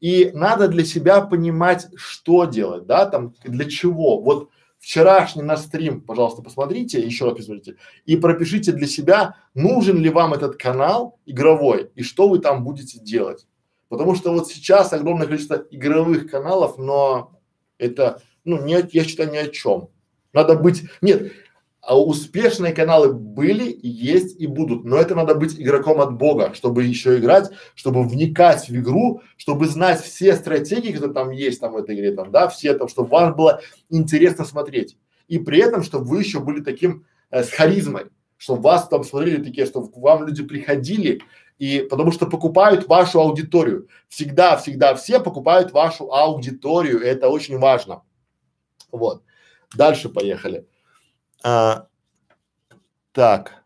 И 0.01 0.31
надо 0.33 0.69
для 0.69 0.85
себя 0.85 1.21
понимать, 1.21 1.89
что 1.97 2.45
делать, 2.45 2.87
да, 2.87 3.07
там, 3.07 3.35
для 3.45 3.65
чего. 3.65 4.21
Вот 4.21 4.49
вчерашний 4.79 5.43
на 5.43 5.57
стрим, 5.57 6.01
пожалуйста, 6.01 6.43
посмотрите, 6.43 7.01
еще 7.01 7.25
раз 7.25 7.37
посмотрите, 7.37 7.77
и 8.07 8.17
пропишите 8.17 8.73
для 8.73 8.87
себя, 8.87 9.37
нужен 9.55 9.99
ли 9.99 10.09
вам 10.09 10.35
этот 10.35 10.57
канал 10.57 11.19
игровой 11.27 11.91
и 11.95 12.03
что 12.03 12.29
вы 12.29 12.39
там 12.39 12.65
будете 12.65 13.01
делать. 13.01 13.47
Потому 13.89 14.15
что 14.15 14.33
вот 14.33 14.49
сейчас 14.49 14.93
огромное 14.93 15.27
количество 15.27 15.65
игровых 15.71 16.31
каналов, 16.31 16.79
но 16.79 17.33
это, 17.79 18.23
ну, 18.45 18.63
не, 18.63 18.87
я 18.93 19.05
считаю, 19.05 19.33
ни 19.33 19.37
о 19.37 19.49
чем. 19.49 19.89
Надо 20.33 20.55
быть, 20.55 20.85
нет, 21.01 21.33
а 21.89 21.99
успешные 21.99 22.75
каналы 22.75 23.15
были, 23.15 23.75
есть 23.83 24.39
и 24.39 24.47
будут, 24.47 24.85
но 24.85 24.99
это 24.99 25.15
надо 25.15 25.35
быть 25.35 25.59
игроком 25.59 26.03
от 26.03 26.19
Бога, 26.19 26.53
чтобы 26.53 26.85
еще 26.85 27.17
играть, 27.17 27.49
чтобы 27.75 28.07
вникать 28.07 28.69
в 28.69 28.77
игру, 28.77 29.23
чтобы 29.39 29.65
знать 29.65 30.03
все 30.03 30.37
стратегии, 30.37 30.93
которые 30.93 31.15
там 31.15 31.31
есть 31.31 31.63
там 31.63 31.73
в 31.73 31.79
этой 31.79 31.95
игре, 31.95 32.13
там, 32.13 32.31
да, 32.31 32.49
все 32.49 32.75
там, 32.75 32.89
чтобы 32.89 33.09
вам 33.09 33.35
было 33.35 33.63
интересно 33.89 34.45
смотреть. 34.45 34.99
И 35.29 35.39
при 35.39 35.61
этом, 35.61 35.83
чтобы 35.83 36.05
вы 36.05 36.19
еще 36.19 36.41
были 36.41 36.61
таким 36.61 37.07
э, 37.31 37.43
с 37.43 37.49
харизмой, 37.49 38.09
чтобы 38.37 38.61
вас 38.61 38.87
там 38.87 39.03
смотрели 39.03 39.43
такие, 39.43 39.67
чтобы 39.67 39.91
к 39.91 39.97
вам 39.97 40.27
люди 40.27 40.43
приходили, 40.43 41.23
и 41.59 41.87
потому 41.89 42.13
что 42.13 42.27
покупают 42.27 42.87
вашу 42.87 43.19
аудиторию. 43.19 43.89
Всегда, 44.11 44.59
всегда 44.59 44.95
все 44.95 45.21
покупают 45.21 45.73
вашу 45.73 46.13
аудиторию, 46.13 47.01
это 47.01 47.31
очень 47.31 47.57
важно. 47.57 48.03
Вот. 48.93 49.23
Дальше 49.75 50.11
поехали. 50.11 50.67
А, 51.43 51.87
так. 53.13 53.65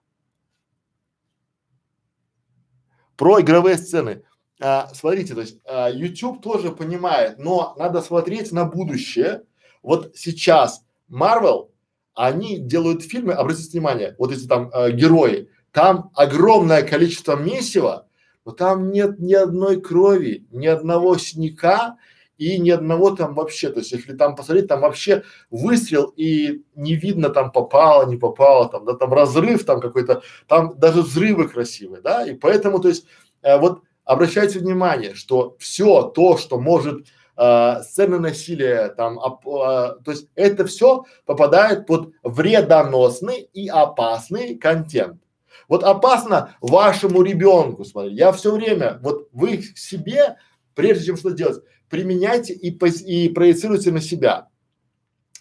Про 3.16 3.41
игровые 3.41 3.79
сцены. 3.79 4.25
А, 4.61 4.89
смотрите, 4.95 5.35
то 5.35 5.41
есть 5.41 5.59
а, 5.64 5.89
YouTube 5.91 6.43
тоже 6.43 6.70
понимает, 6.73 7.39
но 7.39 7.75
надо 7.79 8.01
смотреть 8.01 8.53
на 8.53 8.64
будущее. 8.64 9.43
Вот 9.83 10.16
сейчас 10.16 10.85
Marvel, 11.11 11.70
они 12.14 12.59
делают 12.59 13.03
фильмы, 13.03 13.33
обратите 13.33 13.70
внимание, 13.70 14.14
вот 14.18 14.33
эти 14.33 14.47
там 14.47 14.70
а, 14.73 14.91
герои, 14.91 15.49
там 15.73 16.11
огромное 16.14 16.83
количество 16.83 17.37
месива, 17.37 18.07
но 18.45 18.53
там 18.53 18.91
нет 18.91 19.18
ни 19.18 19.35
одной 19.35 19.81
крови, 19.81 20.47
ни 20.51 20.66
одного 20.66 21.16
синяка, 21.16 21.97
и 22.43 22.59
ни 22.59 22.70
одного 22.70 23.11
там 23.11 23.34
вообще, 23.34 23.70
то 23.70 23.78
есть 23.78 23.93
если 23.93 24.14
там 24.14 24.34
посмотреть, 24.34 24.68
там 24.68 24.80
вообще 24.80 25.22
выстрел 25.51 26.12
и 26.16 26.62
не 26.74 26.95
видно 26.95 27.28
там 27.28 27.53
попало, 27.53 28.07
не 28.07 28.16
попало, 28.16 28.68
там, 28.68 28.84
да, 28.84 28.95
там 28.95 29.12
разрыв 29.12 29.64
там 29.64 29.80
какой-то, 29.80 30.22
там 30.49 30.78
даже 30.78 31.03
взрывы 31.03 31.49
красивые, 31.49 32.03
да, 32.03 32.26
и 32.26 32.34
поэтому, 32.34 32.80
то 32.80 32.88
есть 32.88 33.07
э, 33.43 33.59
вот 33.59 33.82
обращайте 34.05 34.59
внимание, 34.59 35.14
что 35.14 35.57
все 35.59 36.03
то, 36.03 36.36
что 36.36 36.59
может 36.59 37.07
э, 37.36 37.82
сцены 37.82 38.18
насилия, 38.18 38.88
там, 38.88 39.18
оп, 39.18 39.47
э, 39.47 40.03
то 40.05 40.11
есть 40.11 40.28
это 40.34 40.66
все 40.66 41.05
попадает 41.24 41.86
под 41.86 42.12
вредоносный 42.22 43.49
и 43.53 43.68
опасный 43.68 44.57
контент. 44.57 45.22
Вот 45.68 45.84
опасно 45.84 46.55
вашему 46.61 47.22
ребенку, 47.22 47.84
смотри, 47.84 48.14
я 48.14 48.32
все 48.32 48.53
время, 48.53 48.99
вот 49.03 49.28
вы 49.32 49.62
себе, 49.74 50.36
прежде 50.74 51.07
чем 51.07 51.16
что 51.16 51.30
делать, 51.30 51.62
применяйте 51.93 52.55
и, 52.55 52.70
и 52.70 53.28
проецируйте 53.28 53.93
на 53.93 54.01
себя. 54.01 54.49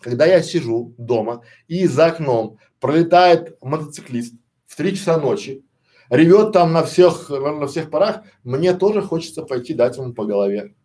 Когда 0.01 0.25
я 0.25 0.43
сижу 0.43 0.93
дома 0.97 1.43
и 1.69 1.87
за 1.87 2.07
окном 2.07 2.57
пролетает 2.81 3.55
мотоциклист 3.61 4.33
в 4.67 4.75
три 4.75 4.97
часа 4.97 5.17
ночи, 5.17 5.63
ревет 6.09 6.51
там 6.51 6.73
на 6.73 6.83
всех, 6.83 7.29
на, 7.29 7.67
всех 7.67 7.89
парах, 7.89 8.23
мне 8.43 8.73
тоже 8.73 9.01
хочется 9.01 9.43
пойти 9.43 9.73
дать 9.73 9.95
ему 9.95 10.13
по 10.13 10.25
голове. 10.25 10.75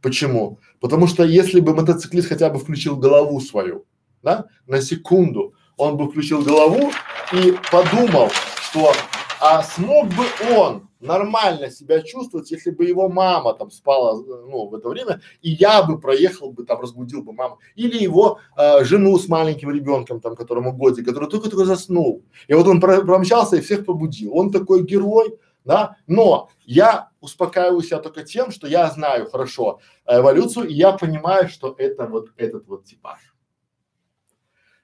Почему? 0.00 0.58
Потому 0.80 1.06
что 1.06 1.22
если 1.22 1.60
бы 1.60 1.74
мотоциклист 1.74 2.26
хотя 2.26 2.48
бы 2.48 2.58
включил 2.58 2.96
голову 2.96 3.40
свою, 3.40 3.84
да, 4.22 4.46
на 4.66 4.80
секунду, 4.80 5.52
он 5.76 5.98
бы 5.98 6.10
включил 6.10 6.42
голову 6.42 6.92
и 7.34 7.54
подумал, 7.70 8.30
что 8.62 8.94
А 9.40 9.62
смог 9.62 10.08
бы 10.08 10.24
он 10.56 10.88
нормально 11.00 11.70
себя 11.70 12.00
чувствовать, 12.02 12.50
если 12.50 12.70
бы 12.70 12.84
его 12.84 13.08
мама 13.08 13.54
там 13.54 13.70
спала, 13.70 14.20
ну, 14.20 14.66
в 14.66 14.74
это 14.74 14.88
время, 14.88 15.20
и 15.42 15.50
я 15.50 15.82
бы 15.82 16.00
проехал 16.00 16.50
бы 16.50 16.64
там, 16.64 16.80
разбудил 16.80 17.22
бы 17.22 17.32
маму, 17.32 17.58
или 17.76 17.96
его 17.96 18.40
э, 18.56 18.84
жену 18.84 19.16
с 19.18 19.28
маленьким 19.28 19.70
ребенком 19.70 20.20
там, 20.20 20.34
которому 20.34 20.72
годик, 20.72 21.06
который 21.06 21.28
только-только 21.28 21.64
заснул, 21.64 22.24
и 22.48 22.54
вот 22.54 22.66
он 22.66 22.80
про 22.80 23.02
промчался 23.02 23.56
и 23.56 23.60
всех 23.60 23.84
побудил, 23.84 24.36
он 24.36 24.50
такой 24.50 24.82
герой, 24.82 25.38
да, 25.64 25.96
но 26.06 26.48
я 26.64 27.10
успокаиваю 27.20 27.82
себя 27.82 27.98
только 27.98 28.24
тем, 28.24 28.50
что 28.50 28.66
я 28.66 28.90
знаю 28.90 29.30
хорошо 29.30 29.80
эволюцию, 30.06 30.68
и 30.68 30.74
я 30.74 30.92
понимаю, 30.92 31.48
что 31.48 31.74
это 31.78 32.06
вот 32.06 32.30
этот 32.36 32.66
вот 32.66 32.84
типаж, 32.86 33.20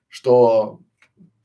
что 0.08 0.78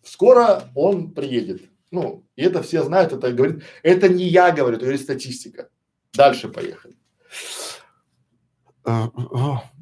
скоро 0.04 0.64
он 0.76 1.12
приедет, 1.12 1.69
ну, 1.92 2.26
и 2.36 2.44
это 2.44 2.62
все 2.62 2.84
знают, 2.84 3.14
это 3.14 3.32
говорит, 3.32 3.64
это 3.84 4.10
не 4.10 4.26
я 4.26 4.52
говорю, 4.52 4.76
это 4.76 4.86
говорит 4.86 5.02
статистика. 5.02 5.70
Дальше 6.14 6.50
поехали. 6.50 6.96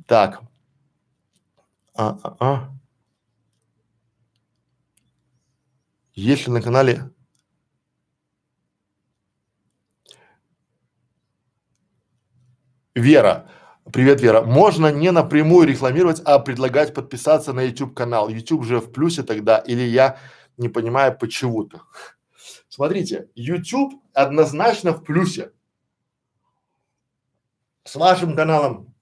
Так. 0.08 0.42
А, 1.96 2.18
а, 2.24 2.38
а. 2.40 2.74
Если 6.14 6.50
на 6.50 6.62
канале 6.62 7.12
Вера, 12.96 13.48
привет, 13.94 14.22
Вера. 14.22 14.42
Можно 14.42 14.92
не 14.92 15.12
напрямую 15.12 15.68
рекламировать, 15.68 16.20
а 16.26 16.40
предлагать 16.40 16.96
подписаться 16.96 17.54
на 17.54 17.62
YouTube 17.62 17.94
канал. 17.94 18.30
YouTube 18.30 18.66
же 18.66 18.80
в 18.80 18.92
плюсе 18.92 19.22
тогда, 19.22 19.60
или 19.60 19.84
я 19.84 20.18
не 20.58 20.70
понимаю 20.70 21.18
почему-то. 21.18 21.82
Смотрите, 22.70 23.30
YouTube 23.36 23.94
однозначно 24.14 24.94
в 24.94 25.04
плюсе. 25.04 25.52
С 27.84 27.96
вашим 27.96 28.36
каналом 28.36 28.94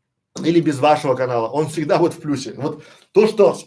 или 0.44 0.60
без 0.60 0.80
вашего 0.80 1.16
канала, 1.16 1.48
он 1.48 1.68
всегда 1.70 1.98
будет 1.98 2.14
в 2.14 2.22
плюсе. 2.22 2.54
Вот 2.54 2.84
то, 3.12 3.28
что, 3.28 3.58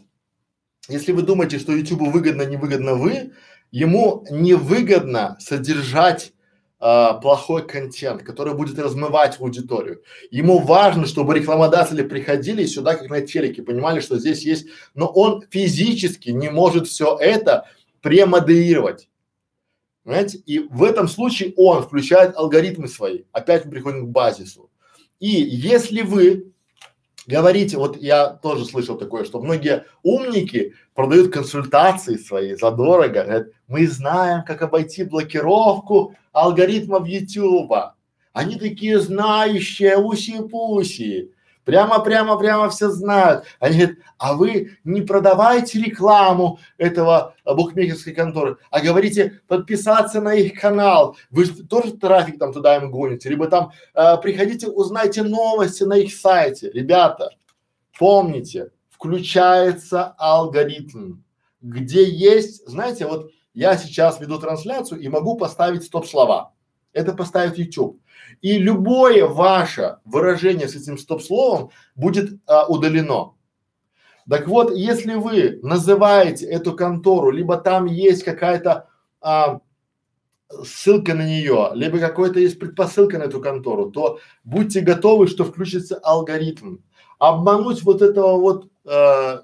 если 0.88 1.12
вы 1.12 1.22
думаете, 1.22 1.58
что 1.58 1.72
YouTube 1.72 2.12
выгодно, 2.12 2.42
невыгодно 2.42 2.94
вы, 2.94 3.32
ему 3.70 4.24
невыгодно 4.30 5.36
содержать 5.40 6.32
а, 6.80 7.14
плохой 7.14 7.66
контент, 7.66 8.22
который 8.22 8.54
будет 8.54 8.78
размывать 8.78 9.40
аудиторию. 9.40 10.02
Ему 10.30 10.60
важно, 10.60 11.06
чтобы 11.06 11.34
рекламодатели 11.34 12.02
приходили 12.02 12.64
сюда, 12.66 12.94
как 12.94 13.10
на 13.10 13.20
телеке, 13.20 13.62
понимали, 13.62 13.98
что 13.98 14.16
здесь 14.16 14.44
есть, 14.44 14.68
но 14.94 15.06
он 15.08 15.42
физически 15.50 16.30
не 16.30 16.50
может 16.50 16.86
все 16.86 17.16
это 17.18 17.66
премодерировать. 18.00 19.08
Понимаете? 20.04 20.38
И 20.38 20.58
в 20.58 20.82
этом 20.84 21.08
случае 21.08 21.52
он 21.56 21.82
включает 21.82 22.36
алгоритмы 22.36 22.88
свои. 22.88 23.24
Опять 23.32 23.66
мы 23.66 23.72
приходим 23.72 24.06
к 24.06 24.10
базису. 24.10 24.70
И 25.20 25.28
если 25.28 26.02
вы 26.02 26.52
говорите, 27.26 27.76
вот 27.76 28.00
я 28.00 28.28
тоже 28.28 28.64
слышал 28.64 28.96
такое, 28.96 29.24
что 29.24 29.40
многие 29.40 29.84
умники 30.02 30.74
продают 30.94 31.32
консультации 31.32 32.16
свои 32.16 32.54
задорого, 32.54 33.22
говорят, 33.22 33.48
мы 33.66 33.86
знаем, 33.86 34.44
как 34.44 34.62
обойти 34.62 35.04
блокировку 35.04 36.14
алгоритмов 36.32 37.06
Ютуба. 37.06 37.96
Они 38.32 38.56
такие 38.56 39.00
знающие, 39.00 39.98
уси-пуси. 39.98 41.32
Прямо, 41.68 41.98
прямо, 41.98 42.38
прямо 42.38 42.70
все 42.70 42.88
знают. 42.88 43.44
Они 43.60 43.76
говорят, 43.76 43.98
а 44.16 44.32
вы 44.32 44.78
не 44.84 45.02
продавайте 45.02 45.78
рекламу 45.78 46.60
этого 46.78 47.34
а, 47.44 47.52
букмекерской 47.52 48.14
конторы, 48.14 48.56
а 48.70 48.80
говорите 48.80 49.42
подписаться 49.48 50.22
на 50.22 50.32
их 50.32 50.58
канал. 50.58 51.18
Вы 51.30 51.44
же 51.44 51.66
тоже 51.66 51.92
трафик 51.92 52.38
там 52.38 52.54
туда 52.54 52.76
им 52.76 52.90
гоните, 52.90 53.28
либо 53.28 53.48
там 53.48 53.72
а, 53.92 54.16
приходите, 54.16 54.68
узнайте 54.68 55.22
новости 55.22 55.82
на 55.82 55.98
их 55.98 56.14
сайте. 56.14 56.70
Ребята, 56.70 57.32
помните, 57.98 58.70
включается 58.88 60.14
алгоритм, 60.16 61.16
где 61.60 62.02
есть, 62.08 62.66
знаете, 62.66 63.06
вот 63.06 63.30
я 63.52 63.76
сейчас 63.76 64.20
веду 64.20 64.38
трансляцию 64.38 65.02
и 65.02 65.08
могу 65.08 65.36
поставить 65.36 65.84
стоп-слова. 65.84 66.54
Это 66.94 67.12
поставит 67.12 67.58
YouTube. 67.58 68.00
И 68.40 68.58
любое 68.58 69.26
ваше 69.26 69.98
выражение 70.04 70.68
с 70.68 70.76
этим 70.76 70.98
стоп-словом 70.98 71.70
будет 71.94 72.40
а, 72.46 72.66
удалено. 72.66 73.34
Так 74.28 74.46
вот, 74.46 74.74
если 74.74 75.14
вы 75.14 75.58
называете 75.62 76.46
эту 76.46 76.74
контору, 76.74 77.30
либо 77.30 77.56
там 77.56 77.86
есть 77.86 78.24
какая-то 78.24 78.88
а, 79.20 79.60
ссылка 80.64 81.14
на 81.14 81.26
нее, 81.26 81.70
либо 81.74 81.98
какой-то 81.98 82.40
есть 82.40 82.58
предпосылка 82.58 83.18
на 83.18 83.24
эту 83.24 83.40
контору, 83.40 83.90
то 83.90 84.18
будьте 84.44 84.80
готовы, 84.80 85.26
что 85.26 85.44
включится 85.44 85.98
алгоритм. 86.02 86.78
Обмануть 87.18 87.82
вот 87.82 88.00
этого 88.00 88.38
вот 88.38 88.70
э, 88.84 89.42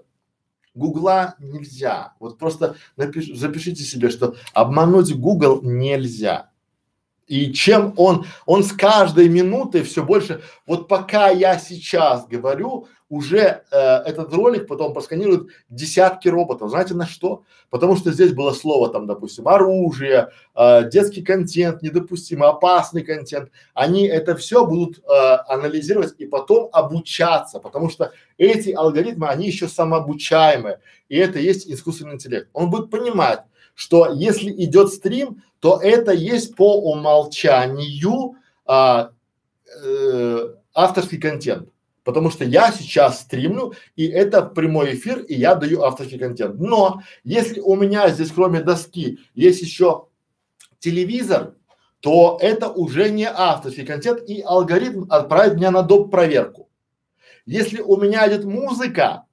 Гугла 0.75 1.35
нельзя. 1.39 2.15
Вот 2.21 2.39
просто 2.39 2.77
напиш, 2.97 3.37
запишите 3.37 3.83
себе, 3.83 4.11
что 4.11 4.37
обмануть 4.53 5.15
Google 5.15 5.61
нельзя. 5.63 6.51
И 7.27 7.53
чем 7.53 7.95
он, 7.97 8.27
он 8.45 8.65
с 8.65 8.73
каждой 8.73 9.29
минутой 9.29 9.83
все 9.83 10.05
больше, 10.05 10.43
вот 10.67 10.89
пока 10.89 11.31
я 11.31 11.59
сейчас 11.59 12.27
говорю, 12.27 12.87
уже 13.09 13.63
э, 13.71 13.77
этот 13.77 14.33
ролик 14.33 14.67
потом 14.67 14.93
просканируют 14.93 15.49
десятки 15.69 16.29
роботов. 16.29 16.71
Знаете 16.71 16.95
на 16.95 17.07
что? 17.07 17.45
Потому 17.71 17.97
что 17.97 18.13
здесь 18.13 18.33
было 18.33 18.53
слово 18.53 18.89
там, 18.89 19.07
допустим, 19.07 19.47
оружие, 19.47 20.31
э, 20.55 20.91
детский 20.91 21.23
контент, 21.23 21.81
недопустимый, 21.83 22.49
опасный 22.49 23.03
контент. 23.03 23.51
Они 23.73 24.07
это 24.07 24.35
все 24.37 24.67
будут 24.67 24.99
э, 24.99 25.13
анализировать 25.49 26.15
и 26.19 26.27
потом 26.27 26.69
обучаться, 26.73 27.61
потому 27.61 27.89
что 27.89 28.13
эти 28.37 28.71
алгоритмы, 28.71 29.29
они 29.29 29.47
еще 29.47 29.69
самообучаемые. 29.69 30.81
И 31.09 31.17
это 31.17 31.39
есть 31.39 31.69
искусственный 31.69 32.15
интеллект. 32.15 32.49
Он 32.53 32.69
будет 32.71 32.91
понимать, 32.91 33.41
что 33.75 34.13
если 34.13 34.51
идет 34.51 34.93
стрим, 34.93 35.43
то 35.65 35.81
это 35.81 36.13
есть 36.13 36.57
по 36.57 36.79
умолчанию 36.93 38.37
а, 38.67 39.13
э, 39.83 40.55
авторский 40.75 41.19
контент. 41.19 41.71
Потому 42.03 42.29
что 42.29 42.45
я 42.45 42.71
сейчас 42.71 43.23
стримлю, 43.23 43.73
и 43.97 44.07
это 44.07 44.43
прямой 44.43 44.95
эфир, 44.95 45.21
и 45.21 45.33
я 45.33 45.55
даю 45.55 45.81
авторский 45.81 46.19
контент. 46.19 46.61
Но 46.61 47.01
если 47.23 47.61
у 47.61 47.77
меня 47.77 48.11
здесь 48.11 48.31
кроме 48.31 48.61
доски 48.61 49.21
есть 49.35 49.63
еще 49.63 50.09
телевизор, 50.81 51.55
то 52.01 52.37
это 52.43 52.69
уже 52.69 53.09
не 53.09 53.27
авторский 53.27 53.87
контент, 53.87 54.21
и 54.29 54.43
алгоритм 54.43 55.07
отправит 55.09 55.55
меня 55.55 55.71
на 55.71 55.81
доп. 55.81 56.11
проверку. 56.11 56.69
Если 57.47 57.81
у 57.81 57.97
меня 57.97 58.29
идет 58.29 58.45
музыка, 58.45 59.25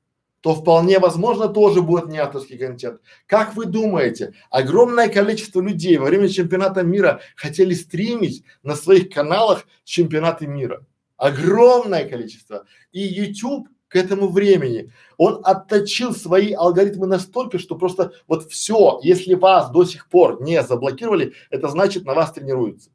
то 0.41 0.55
вполне 0.55 0.99
возможно 0.99 1.47
тоже 1.47 1.81
будет 1.81 2.07
не 2.07 2.17
авторский 2.17 2.57
контент. 2.57 2.99
Как 3.27 3.55
вы 3.55 3.65
думаете, 3.65 4.33
огромное 4.49 5.07
количество 5.07 5.61
людей 5.61 5.97
во 5.97 6.07
время 6.07 6.27
чемпионата 6.27 6.83
мира 6.83 7.21
хотели 7.35 7.73
стримить 7.73 8.43
на 8.63 8.75
своих 8.75 9.09
каналах 9.09 9.65
чемпионаты 9.83 10.47
мира? 10.47 10.85
Огромное 11.17 12.09
количество. 12.09 12.65
И 12.91 13.01
YouTube 13.01 13.67
к 13.87 13.95
этому 13.97 14.29
времени, 14.29 14.91
он 15.17 15.41
отточил 15.43 16.15
свои 16.15 16.53
алгоритмы 16.53 17.07
настолько, 17.07 17.59
что 17.59 17.75
просто 17.75 18.13
вот 18.25 18.49
все, 18.49 19.01
если 19.03 19.33
вас 19.33 19.69
до 19.69 19.83
сих 19.83 20.07
пор 20.07 20.41
не 20.41 20.63
заблокировали, 20.63 21.33
это 21.49 21.67
значит 21.67 22.05
на 22.05 22.13
вас 22.13 22.31
тренируются. 22.31 22.89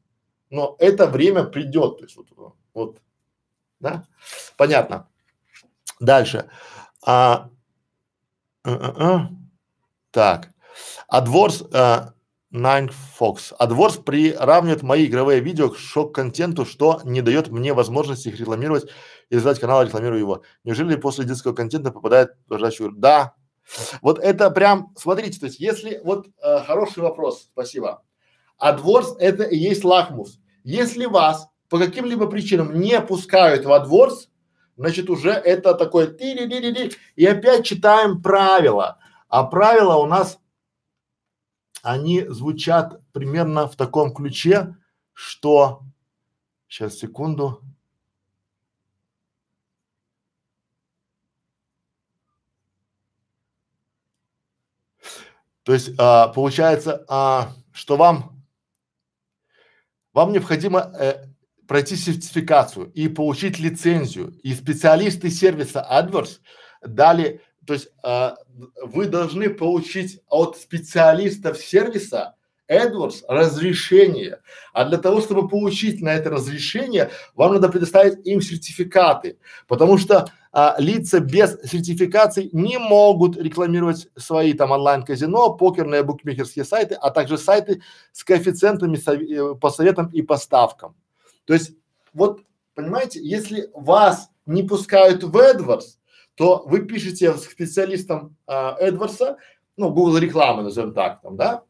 Но 0.49 0.75
это 0.79 1.05
время 1.05 1.43
придет, 1.43 1.99
то 1.99 2.03
есть 2.03 2.17
вот, 2.17 2.55
вот, 2.73 2.97
да, 3.79 4.05
понятно. 4.57 5.07
Дальше. 5.99 6.49
А, 7.09 7.49
а, 8.65 8.69
а, 8.69 8.93
а. 8.99 9.29
Так. 10.11 10.49
AdWords 11.09 11.69
а, 11.73 12.13
Nine 12.53 12.91
Fox. 13.17 13.53
AdWords 13.57 14.03
приравнивает 14.03 14.83
мои 14.83 15.05
игровые 15.05 15.39
видео 15.39 15.69
к 15.69 15.77
шок-контенту, 15.77 16.65
что 16.65 16.99
не 17.05 17.21
дает 17.21 17.47
мне 17.47 17.73
возможности 17.73 18.27
их 18.27 18.37
рекламировать 18.37 18.89
и 19.29 19.35
создать 19.35 19.61
канал, 19.61 19.83
рекламирую 19.83 20.19
его. 20.19 20.43
Неужели 20.65 20.97
после 20.97 21.23
детского 21.23 21.53
контента 21.53 21.91
попадает 21.91 22.31
в 22.49 22.99
Да. 22.99 23.35
Вот 24.01 24.19
это 24.19 24.51
прям, 24.51 24.93
смотрите, 24.97 25.39
то 25.39 25.45
есть 25.45 25.61
если, 25.61 26.01
вот 26.03 26.27
э, 26.43 26.59
хороший 26.65 27.03
вопрос, 27.03 27.47
спасибо. 27.53 28.03
AdWords 28.61 29.15
это 29.17 29.43
и 29.43 29.55
есть 29.55 29.85
лакмус. 29.85 30.39
Если 30.65 31.05
вас 31.05 31.47
по 31.69 31.79
каким-либо 31.79 32.27
причинам 32.27 32.77
не 32.77 32.99
пускают 32.99 33.63
в 33.63 33.69
AdWords, 33.71 34.27
значит 34.77 35.09
уже 35.09 35.31
это 35.31 35.73
такое 35.73 36.07
ти 36.07 36.33
ди 36.33 36.45
ди 36.47 36.71
ди 36.71 36.91
и 37.15 37.25
опять 37.25 37.65
читаем 37.65 38.21
правила. 38.21 38.99
А 39.27 39.43
правила 39.43 39.95
у 39.95 40.05
нас, 40.05 40.39
они 41.81 42.23
звучат 42.27 43.01
примерно 43.11 43.67
в 43.67 43.75
таком 43.75 44.13
ключе, 44.13 44.75
что, 45.13 45.81
сейчас 46.67 46.97
секунду, 46.97 47.61
То 55.63 55.73
есть 55.73 55.89
а, 55.97 56.29
получается, 56.29 57.03
а, 57.09 57.51
что 57.73 57.97
вам 57.97 58.41
вам 60.13 60.31
необходимо 60.31 60.79
э, 60.97 61.26
пройти 61.67 61.95
сертификацию 61.95 62.91
и 62.93 63.07
получить 63.07 63.59
лицензию. 63.59 64.33
И 64.43 64.53
специалисты 64.53 65.29
сервиса 65.29 65.85
AdWords 65.89 66.39
дали, 66.81 67.41
то 67.65 67.73
есть 67.73 67.89
э, 68.03 68.31
вы 68.83 69.05
должны 69.05 69.49
получить 69.49 70.21
от 70.29 70.57
специалистов 70.57 71.57
сервиса 71.57 72.35
AdWords 72.69 73.23
разрешение. 73.27 74.39
А 74.73 74.85
для 74.85 74.97
того, 74.97 75.21
чтобы 75.21 75.47
получить 75.47 76.01
на 76.01 76.13
это 76.13 76.29
разрешение, 76.29 77.11
вам 77.35 77.53
надо 77.53 77.69
предоставить 77.69 78.25
им 78.25 78.41
сертификаты, 78.41 79.37
потому 79.67 79.97
что 79.97 80.27
а, 80.51 80.75
лица 80.79 81.19
без 81.19 81.57
сертификаций 81.63 82.49
не 82.51 82.77
могут 82.77 83.37
рекламировать 83.37 84.07
свои 84.15 84.53
там 84.53 84.71
онлайн-казино, 84.71 85.53
покерные 85.53 86.03
букмекерские 86.03 86.65
сайты, 86.65 86.95
а 86.95 87.09
также 87.11 87.37
сайты 87.37 87.81
с 88.11 88.23
коэффициентами 88.23 88.97
э, 88.97 89.55
по 89.55 89.69
советам 89.69 90.09
и 90.11 90.21
поставкам. 90.21 90.95
То 91.47 91.53
есть 91.53 91.71
вот 92.13 92.41
понимаете, 92.75 93.19
если 93.23 93.71
вас 93.73 94.29
не 94.45 94.61
пускают 94.61 95.23
в 95.23 95.35
AdWords, 95.35 95.97
то 96.35 96.63
вы 96.67 96.85
пишете 96.85 97.33
специалистам 97.37 98.37
а, 98.45 98.77
AdWords, 98.79 99.37
ну 99.77 99.89
Google 99.89 100.17
рекламы 100.17 100.61
назовем 100.61 100.93
так, 100.93 101.21
там, 101.21 101.37
да, 101.37 101.63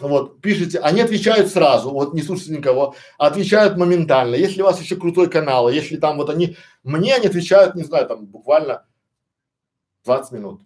вот, 0.00 0.40
пишите, 0.40 0.80
они 0.80 1.02
отвечают 1.02 1.48
сразу, 1.48 1.90
вот 1.90 2.14
не 2.14 2.22
слушайте 2.22 2.56
никого, 2.56 2.96
отвечают 3.16 3.76
моментально. 3.76 4.34
Если 4.34 4.60
у 4.60 4.64
вас 4.64 4.80
еще 4.80 4.96
крутой 4.96 5.30
канал, 5.30 5.70
если 5.70 5.96
там 5.96 6.16
вот 6.16 6.30
они, 6.30 6.56
мне 6.82 7.14
они 7.14 7.28
отвечают, 7.28 7.76
не 7.76 7.84
знаю, 7.84 8.08
там 8.08 8.26
буквально 8.26 8.84
20 10.04 10.32
минут. 10.32 10.62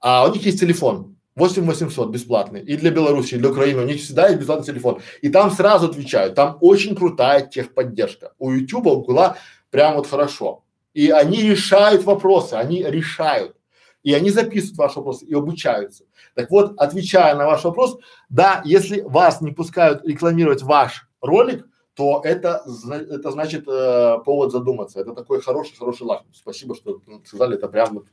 А 0.00 0.26
у 0.26 0.32
них 0.32 0.42
есть 0.46 0.58
телефон 0.58 1.15
8800 1.36 2.10
бесплатный 2.10 2.62
и 2.62 2.76
для 2.76 2.90
Беларуси, 2.90 3.34
и 3.34 3.38
для 3.38 3.50
Украины, 3.50 3.82
у 3.82 3.86
них 3.86 4.00
всегда 4.00 4.28
есть 4.28 4.40
бесплатный 4.40 4.66
телефон. 4.66 5.00
И 5.20 5.28
там 5.28 5.50
сразу 5.50 5.86
отвечают, 5.86 6.34
там 6.34 6.58
очень 6.60 6.96
крутая 6.96 7.46
техподдержка. 7.46 8.32
У 8.38 8.50
Ютуба, 8.50 8.88
у 8.88 9.02
Гугла 9.02 9.36
прям 9.70 9.96
вот 9.96 10.06
хорошо. 10.06 10.64
И 10.94 11.10
они 11.10 11.42
решают 11.42 12.04
вопросы, 12.04 12.54
они 12.54 12.82
решают. 12.82 13.54
И 14.02 14.14
они 14.14 14.30
записывают 14.30 14.78
ваши 14.78 14.98
вопросы 14.98 15.26
и 15.26 15.34
обучаются. 15.34 16.04
Так 16.34 16.50
вот, 16.50 16.74
отвечая 16.78 17.34
на 17.34 17.46
ваш 17.46 17.64
вопрос, 17.64 17.98
да, 18.30 18.62
если 18.64 19.02
вас 19.02 19.40
не 19.40 19.50
пускают 19.50 20.06
рекламировать 20.06 20.62
ваш 20.62 21.08
ролик, 21.20 21.66
то 21.94 22.20
это, 22.24 22.62
это 22.90 23.30
значит 23.30 23.66
э, 23.66 24.18
повод 24.24 24.52
задуматься. 24.52 25.00
Это 25.00 25.12
такой 25.12 25.40
хороший, 25.40 25.76
хороший 25.76 26.02
лакмус. 26.02 26.36
Спасибо, 26.38 26.74
что 26.74 27.00
сказали, 27.24 27.56
это 27.56 27.68
прям 27.68 27.94
вот, 27.94 28.06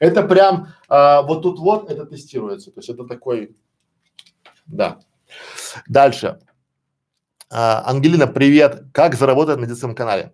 это 0.00 0.22
прям 0.22 0.68
э, 0.88 1.22
вот 1.22 1.42
тут 1.42 1.58
вот 1.58 1.90
это 1.90 2.06
тестируется. 2.06 2.70
То 2.70 2.80
есть 2.80 2.88
это 2.88 3.04
такой, 3.04 3.56
да. 4.66 5.00
Дальше. 5.88 6.38
А, 7.50 7.82
Ангелина, 7.86 8.26
привет. 8.26 8.84
Как 8.92 9.14
заработать 9.14 9.58
на 9.58 9.66
детском 9.66 9.94
канале? 9.94 10.32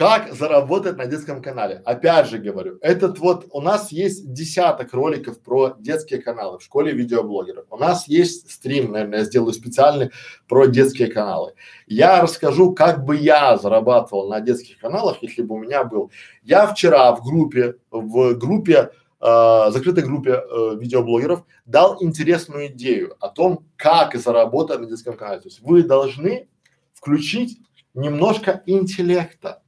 Как 0.00 0.32
заработать 0.32 0.96
на 0.96 1.04
детском 1.04 1.42
канале? 1.42 1.82
Опять 1.84 2.30
же 2.30 2.38
говорю, 2.38 2.78
этот 2.80 3.18
вот 3.18 3.48
у 3.50 3.60
нас 3.60 3.92
есть 3.92 4.32
десяток 4.32 4.94
роликов 4.94 5.38
про 5.42 5.76
детские 5.78 6.22
каналы 6.22 6.58
в 6.58 6.62
школе 6.62 6.92
видеоблогеров. 6.92 7.66
У 7.68 7.76
нас 7.76 8.08
есть 8.08 8.50
стрим, 8.50 8.92
наверное, 8.92 9.18
я 9.18 9.24
сделаю 9.26 9.52
специальный 9.52 10.10
про 10.48 10.64
детские 10.64 11.08
каналы. 11.08 11.52
Я 11.86 12.22
расскажу, 12.22 12.72
как 12.72 13.04
бы 13.04 13.14
я 13.14 13.58
зарабатывал 13.58 14.30
на 14.30 14.40
детских 14.40 14.78
каналах, 14.78 15.18
если 15.20 15.42
бы 15.42 15.56
у 15.56 15.58
меня 15.58 15.84
был. 15.84 16.10
Я 16.42 16.66
вчера 16.66 17.14
в 17.14 17.22
группе, 17.22 17.74
в 17.90 18.32
группе 18.36 18.92
э, 19.20 19.66
закрытой 19.68 20.04
группе 20.04 20.30
э, 20.30 20.76
видеоблогеров 20.78 21.44
дал 21.66 22.02
интересную 22.02 22.68
идею 22.68 23.16
о 23.20 23.28
том, 23.28 23.66
как 23.76 24.14
заработать 24.14 24.80
на 24.80 24.86
детском 24.86 25.18
канале. 25.18 25.42
То 25.42 25.48
есть 25.48 25.60
вы 25.60 25.82
должны 25.82 26.48
включить 26.94 27.58
немножко 27.92 28.62
интеллекта 28.64 29.60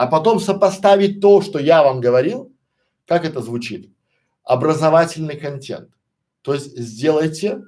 а 0.00 0.06
потом 0.06 0.40
сопоставить 0.40 1.20
то, 1.20 1.42
что 1.42 1.58
я 1.58 1.82
вам 1.82 2.00
говорил, 2.00 2.50
как 3.06 3.26
это 3.26 3.42
звучит, 3.42 3.90
образовательный 4.44 5.36
контент. 5.36 5.90
То 6.40 6.54
есть 6.54 6.74
сделайте 6.74 7.64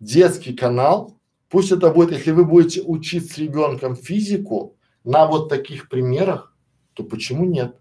детский 0.00 0.54
канал, 0.54 1.18
пусть 1.50 1.72
это 1.72 1.90
будет, 1.90 2.12
если 2.12 2.30
вы 2.30 2.46
будете 2.46 2.80
учить 2.80 3.30
с 3.30 3.36
ребенком 3.36 3.94
физику 3.94 4.78
на 5.04 5.26
вот 5.26 5.50
таких 5.50 5.90
примерах, 5.90 6.56
то 6.94 7.04
почему 7.04 7.44
нет? 7.44 7.76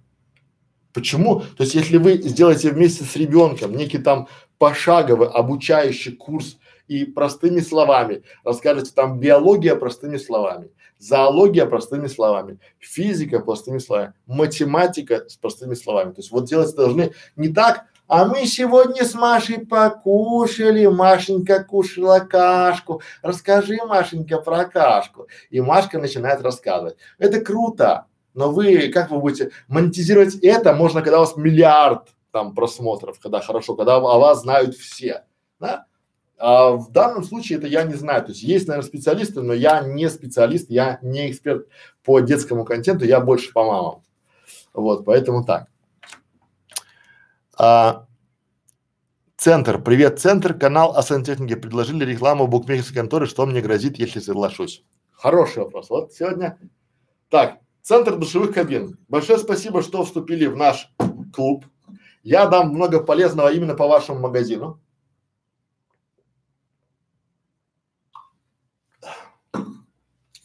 Почему? 0.91 1.39
То 1.55 1.63
есть 1.63 1.73
если 1.73 1.95
вы 1.95 2.17
сделаете 2.17 2.71
вместе 2.71 3.05
с 3.05 3.15
ребенком 3.15 3.77
некий 3.77 3.99
там 3.99 4.27
пошаговый 4.57 5.29
обучающий 5.29 6.11
курс 6.11 6.57
и 6.89 7.05
простыми 7.05 7.61
словами 7.61 8.23
расскажете 8.43 8.91
там 8.93 9.21
биология 9.21 9.77
простыми 9.77 10.17
словами, 10.17 10.69
зоология 10.97 11.65
простыми 11.65 12.07
словами, 12.07 12.59
физика 12.79 13.39
простыми 13.39 13.79
словами, 13.79 14.13
математика 14.25 15.27
с 15.27 15.35
простыми 15.35 15.73
словами. 15.73 16.11
То 16.11 16.19
есть 16.19 16.31
вот 16.31 16.45
делать 16.45 16.75
должны 16.75 17.13
не 17.35 17.49
так, 17.49 17.85
а 18.07 18.25
мы 18.25 18.45
сегодня 18.45 19.03
с 19.03 19.15
Машей 19.15 19.65
покушали, 19.65 20.85
Машенька 20.85 21.63
кушала 21.63 22.19
кашку, 22.19 23.01
расскажи, 23.23 23.77
Машенька, 23.85 24.37
про 24.39 24.65
кашку. 24.65 25.27
И 25.49 25.59
Машка 25.59 25.97
начинает 25.97 26.41
рассказывать. 26.41 26.97
Это 27.17 27.41
круто, 27.41 28.05
но 28.35 28.51
вы, 28.51 28.89
как 28.89 29.09
вы 29.09 29.19
будете 29.19 29.51
монетизировать 29.67 30.35
это, 30.35 30.73
можно, 30.73 31.01
когда 31.01 31.17
у 31.17 31.21
вас 31.21 31.35
миллиард 31.35 32.09
там 32.31 32.53
просмотров, 32.53 33.19
когда 33.19 33.41
хорошо, 33.41 33.75
когда 33.75 33.95
о 33.95 34.19
вас 34.19 34.41
знают 34.41 34.75
все, 34.75 35.23
да? 35.59 35.85
А 36.37 36.71
в 36.71 36.91
данном 36.91 37.23
случае 37.23 37.57
это 37.57 37.67
я 37.67 37.83
не 37.83 37.93
знаю. 37.93 38.23
То 38.23 38.31
есть 38.31 38.43
есть, 38.43 38.67
наверное, 38.67 38.87
специалисты, 38.87 39.41
но 39.41 39.53
я 39.53 39.81
не 39.81 40.09
специалист, 40.09 40.69
я 40.69 40.99
не 41.01 41.31
эксперт 41.31 41.67
по 42.03 42.19
детскому 42.19 42.65
контенту, 42.65 43.05
я 43.05 43.21
больше 43.21 43.53
по 43.53 43.63
мамам. 43.63 44.03
Вот, 44.73 45.05
поэтому 45.05 45.45
так. 45.45 45.67
А, 47.57 48.05
центр, 49.37 49.81
привет, 49.81 50.19
центр, 50.19 50.53
канал 50.53 50.95
о 50.97 51.01
сантехнике. 51.01 51.55
Предложили 51.55 52.03
рекламу 52.03 52.47
букмекерской 52.47 52.95
конторы, 52.95 53.27
что 53.27 53.45
мне 53.45 53.61
грозит, 53.61 53.97
если 53.97 54.19
соглашусь? 54.19 54.83
Хороший 55.13 55.63
вопрос. 55.63 55.89
Вот 55.89 56.11
сегодня. 56.11 56.59
Так, 57.29 57.59
центр 57.81 58.17
душевых 58.17 58.53
кабин. 58.53 58.97
Большое 59.07 59.39
спасибо, 59.39 59.81
что 59.81 60.03
вступили 60.03 60.45
в 60.47 60.57
наш 60.57 60.91
клуб. 61.33 61.65
Я 62.23 62.47
дам 62.47 62.69
много 62.69 63.01
полезного 63.01 63.53
именно 63.53 63.75
по 63.75 63.87
вашему 63.87 64.19
магазину. 64.19 64.81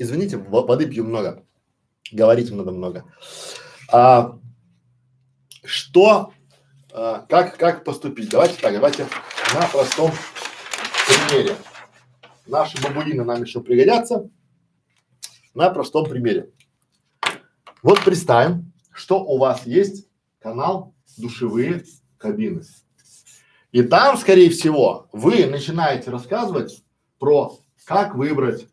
Извините, 0.01 0.39
воды 0.39 0.87
пью 0.87 1.05
много, 1.05 1.45
говорить 2.11 2.51
много-много. 2.51 3.05
А, 3.93 4.39
что, 5.63 6.33
а, 6.91 7.27
как, 7.29 7.59
как 7.59 7.85
поступить? 7.85 8.31
Давайте 8.31 8.59
так, 8.63 8.73
давайте 8.73 9.07
на 9.53 9.67
простом 9.67 10.11
примере. 11.07 11.55
Наши 12.47 12.81
бабуины 12.83 13.25
нам 13.25 13.43
еще 13.43 13.61
пригодятся. 13.61 14.31
На 15.53 15.69
простом 15.69 16.09
примере. 16.09 16.51
Вот 17.83 18.03
представим, 18.03 18.73
что 18.95 19.23
у 19.23 19.37
вас 19.37 19.67
есть 19.67 20.09
канал 20.39 20.95
душевые 21.19 21.85
кабины. 22.17 22.63
И 23.71 23.83
там, 23.83 24.17
скорее 24.17 24.49
всего, 24.49 25.11
вы 25.13 25.45
начинаете 25.45 26.11
рассказывать 26.11 26.83
про 27.19 27.59
как 27.85 28.15
выбрать 28.15 28.67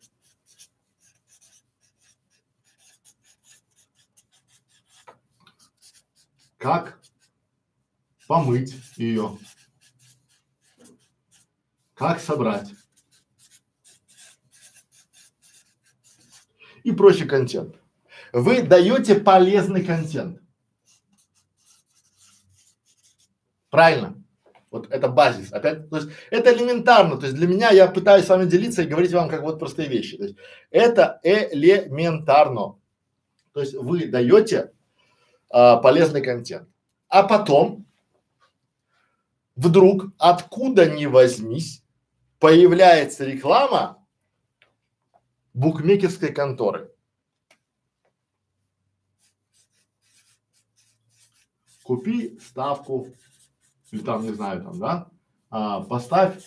как 6.58 7.00
помыть 8.26 8.74
ее, 8.96 9.38
как 11.94 12.20
собрать 12.20 12.68
и 16.82 16.92
прочий 16.92 17.26
контент. 17.26 17.76
Вы 18.32 18.62
даете 18.62 19.14
полезный 19.16 19.84
контент. 19.84 20.40
Правильно? 23.70 24.22
Вот 24.70 24.90
это 24.90 25.08
базис. 25.08 25.52
Опять, 25.52 25.88
то 25.88 25.96
есть 25.96 26.08
это 26.30 26.52
элементарно. 26.52 27.16
То 27.16 27.26
есть 27.26 27.36
для 27.36 27.46
меня 27.46 27.70
я 27.70 27.86
пытаюсь 27.88 28.26
с 28.26 28.28
вами 28.28 28.48
делиться 28.48 28.82
и 28.82 28.86
говорить 28.86 29.12
вам 29.12 29.28
как 29.28 29.42
вот 29.42 29.58
простые 29.58 29.88
вещи. 29.88 30.16
То 30.16 30.24
есть 30.24 30.36
это 30.70 31.20
элементарно. 31.22 32.78
То 33.52 33.60
есть 33.60 33.74
вы 33.74 34.06
даете 34.06 34.72
а, 35.50 35.76
полезный 35.76 36.22
контент. 36.22 36.68
А 37.08 37.22
потом 37.22 37.86
вдруг 39.56 40.06
откуда 40.18 40.88
ни 40.90 41.06
возьмись 41.06 41.82
появляется 42.38 43.24
реклама 43.24 44.06
букмекерской 45.54 46.32
конторы. 46.32 46.92
Купи 51.82 52.38
ставку 52.38 53.08
или 53.90 54.02
там 54.02 54.22
не 54.22 54.32
знаю 54.34 54.62
там, 54.62 54.78
да, 54.78 55.08
а, 55.50 55.80
поставь 55.80 56.44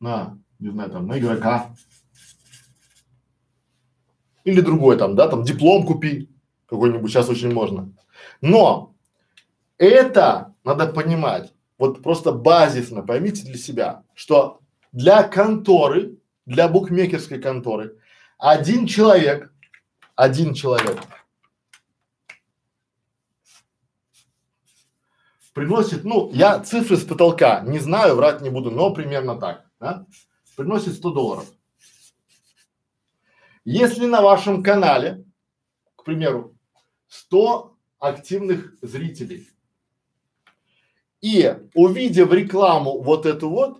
на, 0.00 0.38
не 0.58 0.70
знаю, 0.70 0.90
там, 0.90 1.06
на 1.06 1.18
игрока. 1.18 1.74
Или 4.44 4.60
другой 4.60 4.96
там, 4.96 5.14
да, 5.16 5.28
там 5.28 5.42
диплом 5.42 5.86
купи 5.86 6.28
какой-нибудь, 6.66 7.10
сейчас 7.10 7.28
очень 7.28 7.52
можно. 7.52 7.92
Но 8.40 8.94
это 9.78 10.54
надо 10.64 10.86
понимать, 10.86 11.52
вот 11.78 12.02
просто 12.02 12.32
базисно 12.32 13.02
поймите 13.02 13.44
для 13.44 13.58
себя, 13.58 14.04
что 14.14 14.60
для 14.92 15.22
конторы, 15.22 16.18
для 16.46 16.68
букмекерской 16.68 17.40
конторы 17.40 17.98
один 18.38 18.86
человек, 18.86 19.52
один 20.14 20.54
человек 20.54 20.98
приносит, 25.52 26.04
ну, 26.04 26.30
я 26.32 26.60
цифры 26.60 26.96
с 26.96 27.04
потолка 27.04 27.60
не 27.60 27.78
знаю, 27.78 28.16
врать 28.16 28.40
не 28.40 28.50
буду, 28.50 28.70
но 28.70 28.92
примерно 28.92 29.38
так, 29.38 29.66
да, 29.80 30.06
приносит 30.56 30.94
100 30.94 31.10
долларов. 31.10 31.46
Если 33.72 34.06
на 34.06 34.20
вашем 34.20 34.64
канале, 34.64 35.24
к 35.94 36.02
примеру, 36.02 36.56
100 37.06 37.76
активных 38.00 38.74
зрителей, 38.82 39.48
и 41.20 41.56
увидев 41.74 42.32
рекламу 42.32 43.00
вот 43.00 43.26
эту 43.26 43.48
вот, 43.48 43.78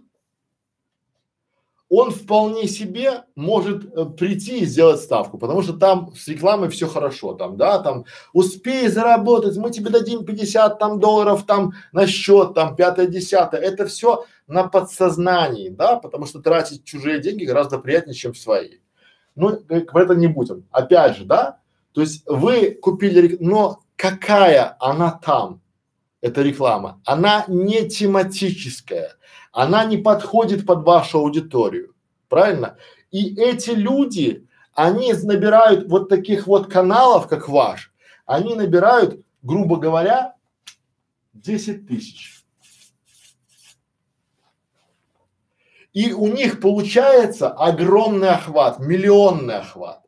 он 1.89 2.13
вполне 2.13 2.69
себе 2.69 3.25
может 3.35 3.85
э, 3.85 4.05
прийти 4.05 4.61
и 4.61 4.65
сделать 4.65 5.01
ставку, 5.01 5.39
потому 5.39 5.61
что 5.63 5.73
там 5.73 6.15
с 6.15 6.29
рекламой 6.29 6.69
все 6.69 6.87
хорошо, 6.87 7.35
там, 7.35 7.57
да, 7.57 7.81
там, 7.81 8.05
успей 8.33 8.87
заработать, 8.87 9.57
мы 9.57 9.73
тебе 9.73 9.91
дадим 9.91 10.25
50 10.25 10.79
там 10.79 11.01
долларов 11.01 11.47
там 11.47 11.73
на 11.91 12.07
счет, 12.07 12.55
там, 12.55 12.77
пятое, 12.77 13.09
десятое, 13.09 13.61
это 13.61 13.89
все 13.89 14.25
на 14.47 14.69
подсознании, 14.69 15.69
да, 15.69 15.97
потому 15.97 16.27
что 16.27 16.41
тратить 16.41 16.85
чужие 16.85 17.19
деньги 17.19 17.45
гораздо 17.45 17.81
приятнее, 17.81 18.15
чем 18.15 18.37
свои. 18.37 18.79
Ну, 19.41 19.57
про 19.85 20.03
это 20.03 20.15
не 20.15 20.27
будем. 20.27 20.65
Опять 20.71 21.17
же, 21.17 21.25
да, 21.25 21.59
то 21.93 22.01
есть 22.01 22.23
вы 22.27 22.73
купили, 22.73 23.37
но 23.41 23.81
какая 23.97 24.77
она 24.81 25.11
там, 25.11 25.61
эта 26.21 26.43
реклама? 26.43 27.01
Она 27.05 27.45
не 27.49 27.89
тематическая 27.89 29.17
она 29.53 29.85
не 29.85 29.97
подходит 29.97 30.67
под 30.67 30.85
вашу 30.85 31.19
аудиторию, 31.19 31.95
правильно? 32.29 32.77
И 33.11 33.35
эти 33.41 33.71
люди, 33.71 34.47
они 34.75 35.13
набирают 35.13 35.89
вот 35.89 36.09
таких 36.09 36.47
вот 36.47 36.71
каналов, 36.71 37.29
как 37.29 37.49
ваш, 37.49 37.93
они 38.27 38.55
набирают, 38.55 39.21
грубо 39.43 39.77
говоря, 39.77 40.35
10 41.35 41.89
тысяч. 41.89 42.40
И 45.93 46.13
у 46.13 46.29
них 46.29 46.61
получается 46.61 47.49
огромный 47.49 48.31
охват, 48.31 48.79
миллионный 48.79 49.57
охват. 49.57 50.03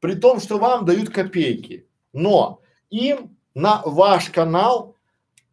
При 0.00 0.14
том, 0.14 0.40
что 0.40 0.58
вам 0.58 0.84
дают 0.84 1.10
копейки. 1.10 1.86
Но 2.12 2.60
им 2.90 3.36
на 3.54 3.82
ваш 3.84 4.30
канал 4.30 4.96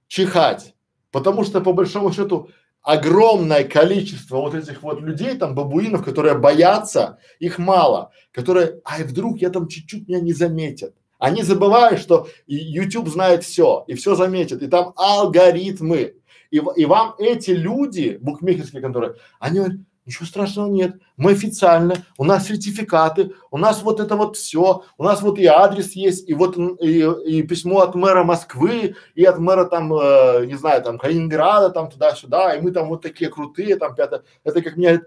чихать. 0.08 0.76
Потому 1.12 1.44
что 1.44 1.62
по 1.62 1.74
большому 1.74 2.12
счету 2.12 2.50
огромное 2.82 3.64
количество 3.64 4.38
вот 4.38 4.54
этих 4.54 4.84
вот 4.84 5.02
людей, 5.02 5.36
там, 5.38 5.56
бабуинов, 5.56 6.04
которые 6.04 6.38
боятся, 6.38 7.18
их 7.40 7.58
мало, 7.58 8.12
которые, 8.32 8.80
ай, 8.86 9.04
вдруг 9.04 9.40
я 9.40 9.50
там 9.50 9.68
чуть-чуть 9.68 10.08
меня 10.08 10.20
не 10.20 10.34
заметят. 10.34 10.94
Они 11.18 11.42
забывают, 11.42 12.00
что 12.00 12.28
YouTube 12.46 13.08
знает 13.08 13.44
все, 13.44 13.86
и 13.88 13.96
все 13.96 14.16
заметит, 14.16 14.62
и 14.62 14.68
там 14.68 14.94
алгоритмы. 14.98 16.16
И, 16.56 16.82
и 16.82 16.86
вам 16.86 17.16
эти 17.18 17.52
люди, 17.52 18.18
букмекерские 18.22 18.82
конторы, 18.82 19.18
они 19.40 19.60
говорят, 19.60 19.78
Ничего 20.06 20.28
страшного 20.28 20.68
нет. 20.68 21.02
Мы 21.18 21.32
официально, 21.32 21.96
у 22.20 22.26
нас 22.26 22.46
сертификаты, 22.46 23.32
у 23.50 23.58
нас 23.58 23.82
вот 23.82 24.00
это 24.00 24.16
вот 24.16 24.38
все, 24.38 24.84
у 25.00 25.04
нас 25.04 25.24
вот 25.24 25.40
и 25.40 25.48
адрес 25.48 25.94
есть, 25.94 26.30
и 26.30 26.36
вот 26.36 26.56
и, 26.80 27.00
и 27.00 27.42
письмо 27.42 27.80
от 27.80 27.96
мэра 27.96 28.24
Москвы, 28.24 28.96
и 29.16 29.26
от 29.26 29.40
мэра 29.40 29.66
там, 29.66 29.92
э, 29.96 30.46
не 30.46 30.54
знаю, 30.54 30.84
там 30.84 31.00
Калининграда, 31.00 31.72
там 31.72 31.90
туда-сюда, 31.90 32.54
и 32.54 32.62
мы 32.62 32.70
там 32.70 32.88
вот 32.90 33.02
такие 33.02 33.32
крутые, 33.32 33.78
там 33.78 33.96
пятое. 33.96 34.22
Это 34.44 34.62
как 34.62 34.78
мне, 34.78 35.02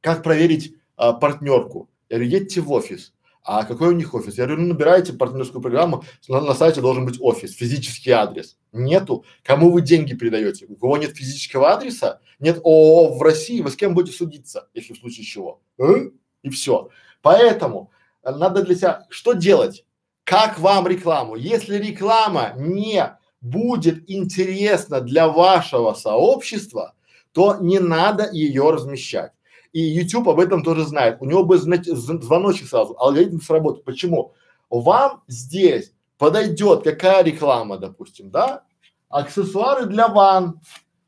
как 0.00 0.24
проверить 0.24 0.74
э, 0.98 1.12
партнерку? 1.20 1.88
Я 2.08 2.16
говорю, 2.16 2.30
едьте 2.32 2.60
в 2.60 2.72
офис. 2.72 3.12
А 3.46 3.64
какой 3.64 3.90
у 3.90 3.92
них 3.92 4.12
офис? 4.12 4.36
Я 4.38 4.46
говорю, 4.46 4.62
ну 4.62 4.68
набираете 4.70 5.12
партнерскую 5.12 5.62
программу, 5.62 6.02
на, 6.26 6.40
на 6.40 6.52
сайте 6.52 6.80
должен 6.80 7.06
быть 7.06 7.20
офис, 7.20 7.54
физический 7.54 8.10
адрес. 8.10 8.58
Нету. 8.72 9.24
Кому 9.44 9.70
вы 9.70 9.82
деньги 9.82 10.14
передаете? 10.14 10.66
У 10.66 10.74
кого 10.74 10.96
нет 10.96 11.16
физического 11.16 11.72
адреса, 11.72 12.20
нет 12.40 12.58
ООО 12.64 13.16
в 13.16 13.22
России, 13.22 13.60
вы 13.60 13.70
с 13.70 13.76
кем 13.76 13.94
будете 13.94 14.16
судиться, 14.16 14.68
если 14.74 14.94
в 14.94 14.98
случае 14.98 15.24
чего? 15.24 15.62
Э? 15.78 16.10
И 16.42 16.50
все. 16.50 16.90
Поэтому 17.22 17.92
э, 18.24 18.34
надо 18.34 18.64
для 18.64 18.74
себя, 18.74 19.06
что 19.10 19.32
делать? 19.32 19.84
Как 20.24 20.58
вам 20.58 20.88
рекламу? 20.88 21.36
Если 21.36 21.76
реклама 21.76 22.52
не 22.56 23.16
будет 23.40 24.10
интересна 24.10 25.00
для 25.00 25.28
вашего 25.28 25.94
сообщества, 25.94 26.94
то 27.30 27.58
не 27.60 27.78
надо 27.78 28.28
ее 28.32 28.70
размещать. 28.70 29.30
И 29.76 29.80
YouTube 29.80 30.30
об 30.30 30.40
этом 30.40 30.62
тоже 30.62 30.86
знает. 30.86 31.18
У 31.20 31.26
него 31.26 31.44
бы 31.44 31.58
звоночек 31.58 32.66
сразу, 32.66 32.96
алгоритм 32.98 33.42
сработает. 33.42 33.84
Почему? 33.84 34.32
Вам 34.70 35.22
здесь 35.28 35.92
подойдет 36.16 36.82
какая 36.82 37.22
реклама, 37.22 37.76
допустим, 37.76 38.30
да? 38.30 38.62
Аксессуары 39.10 39.84
для 39.84 40.08
ванн, 40.08 40.62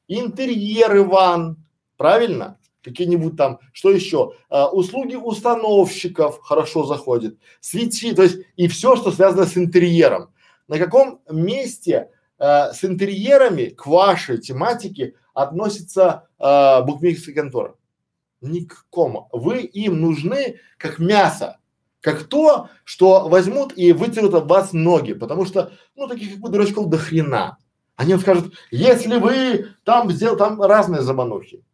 интерьеры 0.07 1.03
ванн, 1.03 1.64
правильно? 1.97 2.59
Какие-нибудь 2.83 3.39
там, 3.39 3.59
что 3.73 3.91
еще? 3.91 4.35
А, 4.51 4.69
услуги 4.69 5.14
установщиков 5.14 6.39
хорошо 6.43 6.85
заходят, 6.85 7.39
свети, 7.61 8.14
то 8.14 8.23
есть 8.23 8.37
и 8.57 8.69
все, 8.69 8.97
что 8.97 9.12
связано 9.12 9.47
с 9.47 9.57
интерьером. 9.57 10.35
На 10.69 10.79
каком 10.79 11.23
месте 11.31 12.11
а, 12.39 12.75
с 12.75 12.85
интерьерами 12.85 13.71
к 13.71 13.87
вашей 13.87 14.37
тематике 14.37 15.14
относится 15.33 16.29
а, 16.39 16.83
букмекерская 16.83 17.35
контора? 17.35 17.75
Никакому. 18.41 19.28
Вы 19.32 19.62
им 19.62 20.01
нужны 20.01 20.61
как 20.76 20.99
мясо, 20.99 21.59
как 22.01 22.24
то, 22.24 22.68
что 22.84 23.28
возьмут 23.28 23.72
и 23.76 23.93
вытерут 23.93 24.34
от 24.34 24.49
вас 24.49 24.72
ноги, 24.72 25.12
потому 25.12 25.45
что, 25.45 25.72
ну, 25.97 26.07
таких 26.07 26.32
как 26.32 26.41
бы 26.41 26.49
дурачков 26.49 26.89
до 26.89 26.99
хрена. 26.99 27.59
Они 27.97 28.12
вам 28.12 28.20
скажут, 28.20 28.55
если 28.70 29.18
вы 29.18 29.70
там 29.84 30.11
сделал, 30.12 30.36
там 30.36 30.62
разные 30.62 31.03
заманухи. 31.03 31.64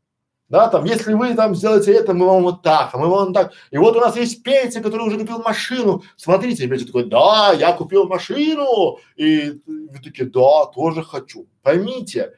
Да, 0.49 0.69
там, 0.69 0.85
если 0.85 1.15
вы 1.15 1.35
там 1.35 1.55
сделаете 1.55 1.93
это, 1.93 2.15
мы 2.15 2.27
вам 2.27 2.43
вот 2.43 2.63
так, 2.63 2.91
а 2.93 2.99
мы 2.99 3.09
вам 3.09 3.35
так. 3.35 3.53
И 3.71 3.79
вот 3.79 3.97
у 3.97 4.01
нас 4.01 4.17
есть 4.17 4.43
Петя, 4.43 4.81
который 4.81 5.07
уже 5.07 5.19
купил 5.19 5.43
машину. 5.43 6.03
Смотрите, 6.17 6.67
Петя 6.69 6.87
такой, 6.87 7.05
да, 7.07 7.53
я 7.53 7.73
купил 7.73 8.07
машину. 8.07 8.99
И 9.17 9.61
вы 9.67 9.99
такие, 10.03 10.29
да, 10.29 10.67
тоже 10.67 11.03
хочу. 11.03 11.47
Поймите, 11.63 12.35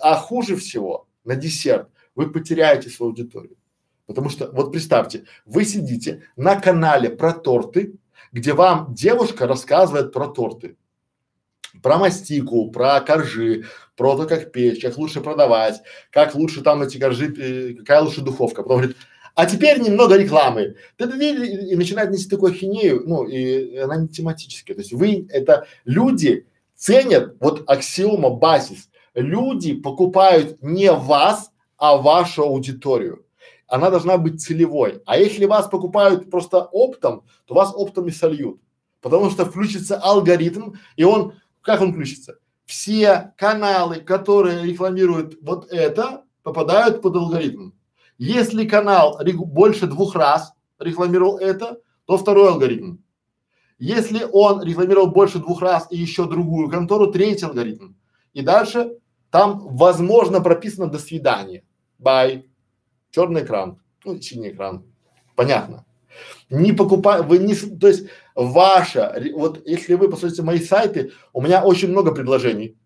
а 0.00 0.16
хуже 0.16 0.56
всего 0.56 1.06
на 1.24 1.36
десерт– 1.36 1.88
вы 2.14 2.30
потеряете 2.30 2.90
свою 2.90 3.12
аудиторию. 3.12 3.56
Потому 4.06 4.28
что, 4.28 4.50
вот 4.52 4.72
представьте, 4.72 5.24
вы 5.44 5.64
сидите 5.64 6.24
на 6.36 6.60
канале 6.60 7.10
про 7.10 7.32
торты, 7.32 7.94
где 8.32 8.54
вам 8.54 8.92
девушка 8.94 9.46
рассказывает 9.46 10.12
про 10.12 10.28
торты. 10.28 10.76
Про 11.82 11.98
мастику, 11.98 12.70
про 12.72 13.00
коржи, 13.00 13.64
про 13.96 14.16
то, 14.16 14.26
как 14.26 14.50
печь, 14.50 14.82
как 14.82 14.98
лучше 14.98 15.20
продавать, 15.20 15.80
как 16.10 16.34
лучше 16.34 16.62
там 16.62 16.82
эти 16.82 16.98
коржи, 16.98 17.32
э, 17.32 17.74
какая 17.74 18.02
лучше 18.02 18.22
духовка. 18.22 18.62
Потом 18.62 18.78
говорит, 18.78 18.96
а 19.34 19.46
теперь 19.46 19.80
немного 19.80 20.16
рекламы. 20.16 20.76
Ты, 20.96 21.04
и, 21.04 21.76
начинает 21.76 22.10
нести 22.10 22.28
такую 22.28 22.52
ахинею, 22.52 23.04
ну, 23.06 23.24
и 23.24 23.76
она 23.76 23.96
не 23.96 24.08
тематическая. 24.08 24.74
То 24.74 24.80
есть 24.80 24.92
вы, 24.92 25.26
это 25.30 25.66
люди 25.84 26.46
ценят, 26.74 27.36
вот 27.40 27.62
аксиома 27.70 28.30
базис, 28.30 28.90
люди 29.14 29.74
покупают 29.74 30.60
не 30.62 30.90
вас, 30.92 31.49
а 31.80 31.96
вашу 31.96 32.42
аудиторию. 32.42 33.24
Она 33.66 33.90
должна 33.90 34.18
быть 34.18 34.42
целевой. 34.42 35.02
А 35.06 35.16
если 35.16 35.46
вас 35.46 35.66
покупают 35.66 36.30
просто 36.30 36.62
оптом, 36.62 37.24
то 37.46 37.54
вас 37.54 37.72
оптом 37.74 38.06
и 38.06 38.10
сольют. 38.10 38.60
Потому 39.00 39.30
что 39.30 39.46
включится 39.46 39.96
алгоритм, 39.96 40.74
и 40.96 41.04
он, 41.04 41.34
как 41.62 41.80
он 41.80 41.92
включится? 41.92 42.36
Все 42.66 43.32
каналы, 43.38 43.96
которые 43.96 44.64
рекламируют 44.64 45.38
вот 45.40 45.72
это, 45.72 46.24
попадают 46.42 47.00
под 47.00 47.16
алгоритм. 47.16 47.70
Если 48.18 48.66
канал 48.66 49.18
больше 49.34 49.86
двух 49.86 50.14
раз 50.14 50.52
рекламировал 50.78 51.38
это, 51.38 51.80
то 52.04 52.18
второй 52.18 52.50
алгоритм. 52.50 52.98
Если 53.78 54.26
он 54.30 54.62
рекламировал 54.62 55.06
больше 55.06 55.38
двух 55.38 55.62
раз 55.62 55.86
и 55.90 55.96
еще 55.96 56.28
другую 56.28 56.68
контору, 56.68 57.10
третий 57.10 57.46
алгоритм. 57.46 57.94
И 58.34 58.42
дальше 58.42 58.98
там 59.30 59.74
возможно 59.74 60.42
прописано 60.42 60.88
до 60.88 60.98
свидания 60.98 61.64
бай, 62.00 62.46
черный 63.10 63.42
экран, 63.42 63.80
ну, 64.04 64.20
синий 64.20 64.50
экран, 64.50 64.84
понятно. 65.36 65.86
Не 66.48 66.72
покупай, 66.72 67.22
вы 67.22 67.38
не, 67.38 67.54
то 67.54 67.86
есть 67.86 68.08
ваша, 68.34 69.22
вот 69.34 69.66
если 69.66 69.94
вы 69.94 70.10
посмотрите 70.10 70.42
мои 70.42 70.58
сайты, 70.58 71.12
у 71.32 71.40
меня 71.40 71.64
очень 71.64 71.88
много 71.88 72.12
предложений. 72.12 72.76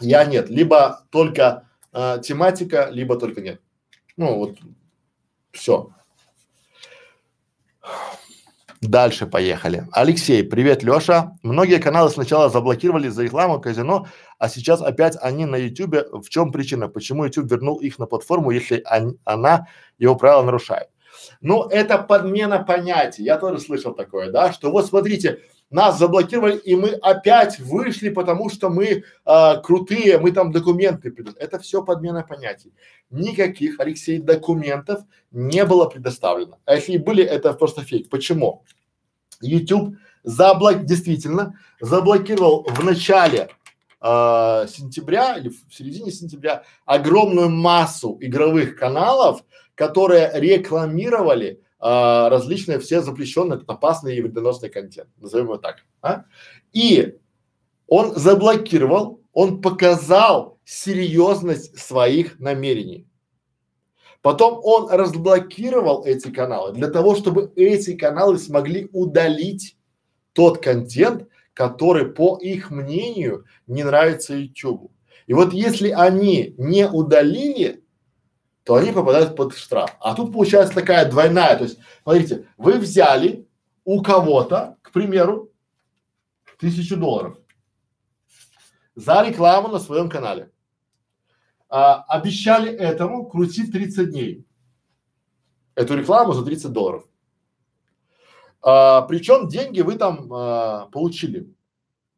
Я 0.00 0.24
нет, 0.24 0.48
либо 0.48 1.06
только 1.10 1.68
э, 1.92 2.18
тематика, 2.22 2.88
либо 2.90 3.18
только 3.18 3.40
нет. 3.40 3.60
Ну 4.16 4.36
вот, 4.36 4.58
все. 5.52 5.90
Дальше 8.82 9.26
поехали. 9.26 9.86
Алексей, 9.92 10.44
привет, 10.44 10.82
Леша. 10.82 11.32
Многие 11.42 11.78
каналы 11.78 12.10
сначала 12.10 12.50
заблокировали 12.50 13.08
за 13.08 13.22
рекламу 13.22 13.58
казино, 13.60 14.06
а 14.38 14.48
сейчас 14.48 14.82
опять 14.82 15.16
они 15.20 15.46
на 15.46 15.56
Ютубе. 15.56 16.04
В 16.12 16.28
чем 16.28 16.52
причина? 16.52 16.88
Почему 16.88 17.24
YouTube 17.24 17.50
вернул 17.50 17.78
их 17.78 17.98
на 17.98 18.06
платформу, 18.06 18.50
если 18.50 18.84
он, 18.90 19.18
она 19.24 19.66
его 19.98 20.14
правила 20.14 20.42
нарушает? 20.42 20.88
Ну, 21.40 21.64
это 21.64 21.98
подмена 21.98 22.62
понятий. 22.62 23.24
Я 23.24 23.38
тоже 23.38 23.60
слышал 23.60 23.94
такое, 23.94 24.30
да, 24.30 24.52
что 24.52 24.70
вот 24.70 24.86
смотрите, 24.86 25.40
нас 25.70 25.98
заблокировали, 25.98 26.58
и 26.58 26.76
мы 26.76 26.90
опять 26.90 27.58
вышли, 27.58 28.10
потому 28.10 28.48
что 28.50 28.68
мы 28.70 29.04
а, 29.24 29.56
крутые, 29.56 30.18
мы 30.18 30.30
там 30.30 30.52
документы 30.52 31.10
придут. 31.10 31.36
Это 31.38 31.58
все 31.58 31.82
подмена 31.82 32.22
понятий. 32.22 32.72
Никаких, 33.10 33.80
Алексей, 33.80 34.18
документов 34.18 35.00
не 35.32 35.64
было 35.64 35.86
предоставлено. 35.86 36.58
А 36.64 36.74
если 36.74 36.92
и 36.92 36.98
были, 36.98 37.24
это 37.24 37.52
просто 37.52 37.82
фейк. 37.82 38.08
Почему? 38.08 38.64
YouTube 39.40 39.96
заблок... 40.22 40.84
действительно 40.84 41.58
заблокировал 41.80 42.64
в 42.68 42.84
начале 42.84 43.48
э, 44.00 44.66
сентября 44.68 45.36
или 45.36 45.48
в 45.48 45.74
середине 45.74 46.12
сентября 46.12 46.62
огромную 46.84 47.50
массу 47.50 48.16
игровых 48.20 48.76
каналов, 48.76 49.42
которые 49.74 50.30
рекламировали 50.34 51.60
а, 51.78 52.28
различные 52.30 52.78
все 52.78 53.02
запрещенные, 53.02 53.58
это 53.58 53.72
опасный 53.72 54.16
и 54.16 54.22
вредоносный 54.22 54.70
контент, 54.70 55.08
назовем 55.18 55.46
его 55.46 55.58
так. 55.58 55.84
А? 56.02 56.24
И 56.72 57.18
он 57.86 58.14
заблокировал, 58.16 59.20
он 59.32 59.60
показал 59.60 60.58
серьезность 60.64 61.78
своих 61.78 62.40
намерений. 62.40 63.06
Потом 64.22 64.60
он 64.64 64.90
разблокировал 64.90 66.04
эти 66.04 66.30
каналы 66.30 66.72
для 66.72 66.88
того, 66.88 67.14
чтобы 67.14 67.52
эти 67.54 67.94
каналы 67.94 68.38
смогли 68.38 68.88
удалить 68.92 69.76
тот 70.32 70.58
контент, 70.58 71.28
который, 71.54 72.06
по 72.12 72.36
их 72.38 72.70
мнению, 72.70 73.44
не 73.66 73.84
нравится 73.84 74.34
YouTube. 74.34 74.90
И 75.26 75.34
вот 75.34 75.52
если 75.52 75.90
они 75.90 76.54
не 76.58 76.88
удалили 76.88 77.84
то 78.66 78.74
они 78.74 78.90
попадают 78.90 79.36
под 79.36 79.54
штраф. 79.54 79.96
А 80.00 80.16
тут 80.16 80.32
получается 80.32 80.74
такая 80.74 81.08
двойная, 81.08 81.56
то 81.56 81.62
есть, 81.62 81.78
смотрите, 82.02 82.48
вы 82.56 82.78
взяли 82.78 83.48
у 83.84 84.02
кого-то, 84.02 84.76
к 84.82 84.90
примеру, 84.90 85.52
тысячу 86.58 86.96
долларов 86.96 87.38
за 88.96 89.22
рекламу 89.22 89.68
на 89.68 89.78
своем 89.78 90.08
канале. 90.08 90.50
А, 91.68 92.02
обещали 92.08 92.72
этому 92.72 93.28
крутить 93.28 93.70
30 93.70 94.10
дней. 94.10 94.44
Эту 95.76 95.96
рекламу 95.96 96.32
за 96.32 96.44
30 96.44 96.72
долларов. 96.72 97.04
А, 98.62 99.02
причем 99.02 99.46
деньги 99.46 99.80
вы 99.80 99.94
там 99.94 100.32
а, 100.32 100.86
получили. 100.86 101.54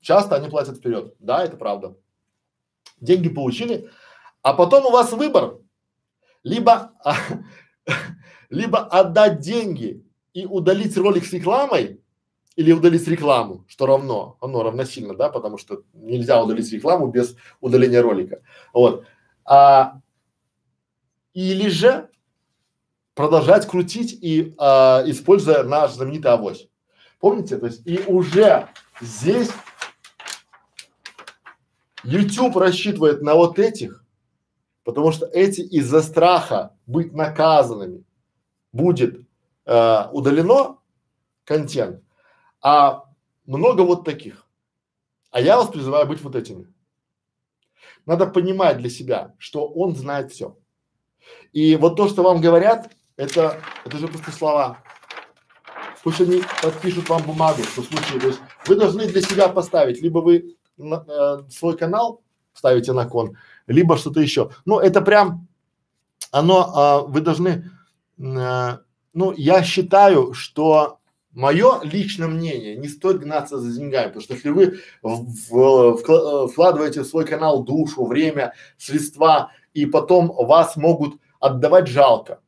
Часто 0.01 0.37
они 0.37 0.49
платят 0.49 0.79
вперед. 0.79 1.15
Да, 1.19 1.45
это 1.45 1.59
правда. 1.59 1.95
Деньги 3.03 3.29
получили, 3.29 3.91
а 4.41 4.55
потом 4.55 4.87
у 4.87 4.91
вас 4.91 5.13
выбор 5.13 5.58
либо, 6.43 6.93
а, 7.05 7.17
либо 8.51 8.81
отдать 8.81 9.41
деньги 9.41 10.05
и 10.33 10.47
удалить 10.47 10.97
ролик 10.97 11.25
с 11.25 11.33
рекламой, 11.33 12.01
или 12.59 12.73
удалить 12.73 13.07
рекламу, 13.07 13.65
что 13.69 13.87
равно, 13.87 14.37
оно 14.41 14.65
равносильно, 14.65 15.15
да, 15.15 15.29
потому 15.29 15.59
что 15.59 15.85
нельзя 15.95 16.43
удалить 16.43 16.73
рекламу 16.73 17.07
без 17.07 17.37
удаления 17.61 18.03
ролика. 18.03 18.43
Вот. 18.73 19.05
А, 19.45 20.01
или 21.35 21.69
же 21.69 22.11
продолжать 23.15 23.65
крутить 23.69 24.13
и 24.21 24.55
а, 24.59 25.05
используя 25.07 25.63
наш 25.63 25.93
знаменитый 25.93 26.33
авось. 26.33 26.69
Помните? 27.21 27.59
То 27.59 27.67
есть 27.67 27.87
и 27.87 28.01
уже 28.09 28.69
здесь 29.01 29.51
YouTube 32.03 32.57
рассчитывает 32.57 33.23
на 33.23 33.35
вот 33.35 33.61
этих 33.61 34.05
Потому 34.89 35.13
что 35.13 35.27
эти 35.27 35.61
из-за 35.61 36.01
страха 36.01 36.75
быть 36.87 37.13
наказанными 37.13 38.05
будет 38.73 39.21
э, 39.67 40.05
удалено 40.13 40.79
контент, 41.45 42.03
а 42.63 43.05
много 43.45 43.83
вот 43.83 44.07
таких. 44.07 44.47
А 45.31 45.43
я 45.43 45.59
вас 45.59 45.69
призываю 45.69 46.07
быть 46.07 46.23
вот 46.23 46.35
этими. 46.35 46.73
Надо 48.07 48.27
понимать 48.27 48.79
для 48.79 48.89
себя, 48.89 49.35
что 49.37 49.69
он 49.69 49.95
знает 49.95 50.33
все. 50.33 50.57
И 51.53 51.77
вот 51.77 51.97
то, 51.97 52.09
что 52.09 52.23
вам 52.23 52.41
говорят, 52.41 52.91
это, 53.19 53.61
это 53.85 53.99
же 53.99 54.09
просто 54.09 54.33
слова. 54.33 54.83
Пусть 56.03 56.23
они 56.23 56.41
подпишут 56.63 57.11
вам 57.11 57.25
бумагу, 57.25 57.63
что 57.63 57.83
случае, 57.83 58.21
то 58.21 58.29
есть 58.29 58.41
вы 58.67 58.77
должны 58.77 59.07
для 59.07 59.21
себя 59.21 59.51
поставить, 59.51 60.01
либо 60.01 60.21
вы 60.21 60.57
на, 60.79 61.05
э, 61.07 61.51
свой 61.51 61.77
канал 61.77 62.23
ставите 62.55 62.93
на 62.93 63.07
кон, 63.07 63.37
либо 63.69 63.97
что-то 63.97 64.21
еще. 64.21 64.51
Ну, 64.65 64.79
это 64.81 65.01
прям, 65.01 65.47
оно, 66.31 66.73
а, 66.75 67.01
вы 67.03 67.21
должны, 67.21 67.71
а, 68.21 68.81
ну, 69.13 69.33
я 69.37 69.63
считаю, 69.63 70.33
что 70.33 70.99
мое 71.33 71.81
личное 71.83 72.27
мнение, 72.27 72.77
не 72.77 72.89
стоит 72.89 73.21
гнаться 73.21 73.59
за 73.59 73.73
деньгами, 73.73 74.09
потому 74.09 74.23
что 74.23 74.35
если 74.35 74.49
вы 74.49 74.81
в, 75.03 75.27
в, 75.51 76.49
вкладываете 76.49 77.03
в 77.03 77.07
свой 77.07 77.25
канал 77.25 77.63
душу, 77.63 78.07
время, 78.07 78.55
средства, 78.77 79.53
и 79.75 79.87
потом 79.87 80.33
вас 80.33 80.77
могут 80.77 81.21
отдавать 81.39 81.87
жалко, 81.87 82.41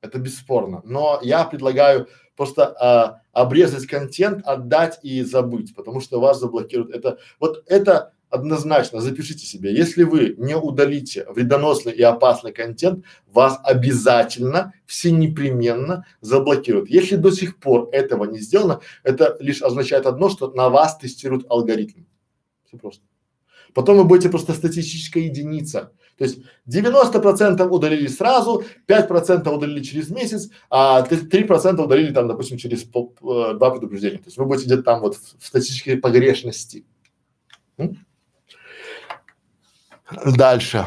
это 0.00 0.18
бесспорно. 0.18 0.82
Но 0.84 1.20
я 1.22 1.44
предлагаю 1.44 2.08
просто 2.34 2.66
а, 2.66 3.20
обрезать 3.32 3.86
контент, 3.86 4.44
отдать 4.44 4.98
и 5.02 5.22
забыть, 5.22 5.74
потому 5.76 6.00
что 6.00 6.20
вас 6.20 6.40
заблокируют. 6.40 6.94
Это 6.94 7.18
вот 7.38 7.62
это 7.66 8.12
однозначно 8.32 9.00
запишите 9.00 9.46
себе, 9.46 9.74
если 9.74 10.04
вы 10.04 10.34
не 10.38 10.56
удалите 10.56 11.26
вредоносный 11.28 11.92
и 11.92 12.02
опасный 12.02 12.52
контент, 12.52 13.04
вас 13.26 13.60
обязательно, 13.62 14.72
все 14.86 15.10
непременно 15.10 16.06
заблокируют. 16.20 16.88
Если 16.88 17.16
до 17.16 17.30
сих 17.30 17.58
пор 17.58 17.90
этого 17.92 18.24
не 18.24 18.38
сделано, 18.40 18.80
это 19.04 19.36
лишь 19.38 19.62
означает 19.62 20.06
одно, 20.06 20.30
что 20.30 20.50
на 20.50 20.70
вас 20.70 20.96
тестируют 20.96 21.46
алгоритм. 21.50 22.04
Все 22.66 22.78
просто. 22.78 23.02
Потом 23.74 23.98
вы 23.98 24.04
будете 24.04 24.28
просто 24.28 24.54
статистическая 24.54 25.24
единица. 25.24 25.92
То 26.16 26.24
есть 26.24 26.38
90% 26.68 27.66
удалили 27.68 28.06
сразу, 28.06 28.64
5% 28.86 29.48
удалили 29.48 29.82
через 29.82 30.10
месяц, 30.10 30.50
а 30.70 31.06
3% 31.06 31.82
удалили 31.82 32.12
там, 32.12 32.28
допустим, 32.28 32.58
через 32.58 32.84
пол, 32.84 33.14
э, 33.20 33.54
два 33.54 33.70
предупреждения. 33.70 34.18
То 34.18 34.26
есть 34.26 34.36
вы 34.36 34.46
будете 34.46 34.66
где-то 34.66 34.82
там 34.82 35.00
вот 35.00 35.16
в, 35.16 35.38
в 35.38 35.46
статистической 35.46 35.96
погрешности. 35.96 36.84
М? 37.78 37.98
Дальше. 40.10 40.84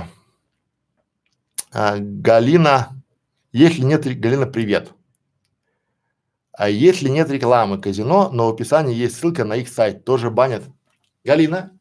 А, 1.72 1.98
Галина, 2.00 3.02
если 3.52 3.82
нет, 3.82 4.04
Галина, 4.20 4.46
привет. 4.46 4.92
А 6.54 6.70
если 6.70 7.10
нет 7.10 7.30
рекламы 7.30 7.82
казино, 7.82 8.30
но 8.32 8.48
в 8.48 8.54
описании 8.54 8.96
есть 8.96 9.18
ссылка 9.18 9.44
на 9.44 9.58
их 9.58 9.68
сайт, 9.68 10.06
тоже 10.06 10.30
банят. 10.30 10.64
Галина, 11.26 11.78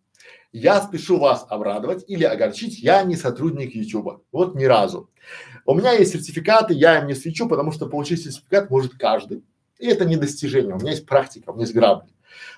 я 0.52 0.80
спешу 0.80 1.18
вас 1.18 1.46
обрадовать 1.48 2.04
или 2.08 2.24
огорчить, 2.24 2.78
я 2.80 3.02
не 3.02 3.16
сотрудник 3.16 3.74
Ютуба. 3.74 4.22
Вот 4.32 4.54
ни 4.54 4.64
разу. 4.64 5.10
У 5.66 5.74
меня 5.74 5.92
есть 5.92 6.12
сертификаты, 6.12 6.74
я 6.74 6.98
им 6.98 7.06
не 7.06 7.14
свечу, 7.14 7.48
потому 7.48 7.72
что 7.72 7.86
получить 7.86 8.22
сертификат 8.22 8.70
может 8.70 8.94
каждый. 8.94 9.44
И 9.78 9.86
это 9.86 10.04
не 10.04 10.16
достижение, 10.16 10.74
у 10.74 10.78
меня 10.78 10.92
есть 10.92 11.06
практика, 11.06 11.50
у 11.50 11.54
меня 11.54 11.64
есть 11.64 11.74
грабли. 11.74 12.10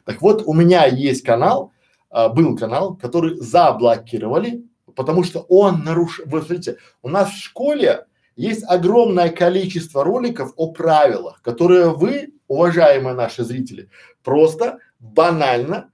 Так 0.04 0.22
вот, 0.22 0.42
у 0.46 0.54
меня 0.54 0.86
есть 0.86 1.22
канал, 1.22 1.72
а, 2.10 2.28
был 2.28 2.56
канал, 2.56 2.96
который 2.96 3.36
заблокировали 3.36 4.64
потому 4.96 5.22
что 5.22 5.40
он 5.48 5.84
нарушил. 5.84 6.24
Вы 6.26 6.40
смотрите, 6.40 6.78
у 7.02 7.08
нас 7.08 7.30
в 7.30 7.38
школе 7.38 8.06
есть 8.34 8.64
огромное 8.66 9.30
количество 9.30 10.02
роликов 10.02 10.52
о 10.56 10.72
правилах, 10.72 11.40
которые 11.42 11.94
вы, 11.94 12.32
уважаемые 12.48 13.14
наши 13.14 13.44
зрители, 13.44 13.88
просто 14.24 14.78
банально 14.98 15.90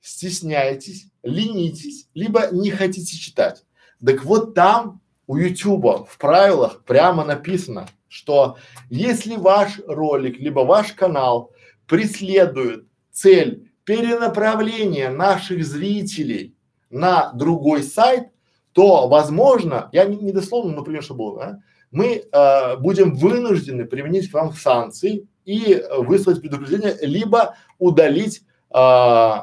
стесняетесь, 0.00 1.10
ленитесь, 1.22 2.08
либо 2.14 2.48
не 2.50 2.70
хотите 2.70 3.16
читать. 3.16 3.64
Так 4.04 4.24
вот 4.24 4.54
там 4.54 5.00
у 5.26 5.36
Ютуба 5.36 6.06
в 6.06 6.18
правилах 6.18 6.84
прямо 6.84 7.24
написано, 7.24 7.88
что 8.08 8.56
если 8.88 9.36
ваш 9.36 9.80
ролик, 9.86 10.38
либо 10.38 10.60
ваш 10.60 10.92
канал 10.92 11.52
преследует 11.86 12.86
цель 13.10 13.67
перенаправления 13.88 15.08
наших 15.08 15.64
зрителей 15.64 16.54
на 16.90 17.32
другой 17.32 17.82
сайт, 17.82 18.28
то, 18.72 19.08
возможно, 19.08 19.88
я 19.92 20.04
не, 20.04 20.16
не 20.16 20.30
дословно, 20.30 20.76
например, 20.76 21.02
что 21.02 21.14
было, 21.14 21.38
да, 21.38 21.58
мы 21.90 22.22
э, 22.30 22.76
будем 22.76 23.14
вынуждены 23.14 23.86
применить 23.86 24.30
к 24.30 24.34
вам 24.34 24.52
санкции 24.52 25.26
и 25.46 25.82
выслать 26.00 26.42
предупреждение, 26.42 26.98
либо 27.00 27.56
удалить 27.78 28.42
э, 28.74 29.34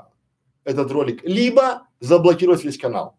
этот 0.63 0.91
ролик, 0.91 1.23
либо 1.23 1.87
заблокировать 1.99 2.63
весь 2.63 2.77
канал. 2.77 3.17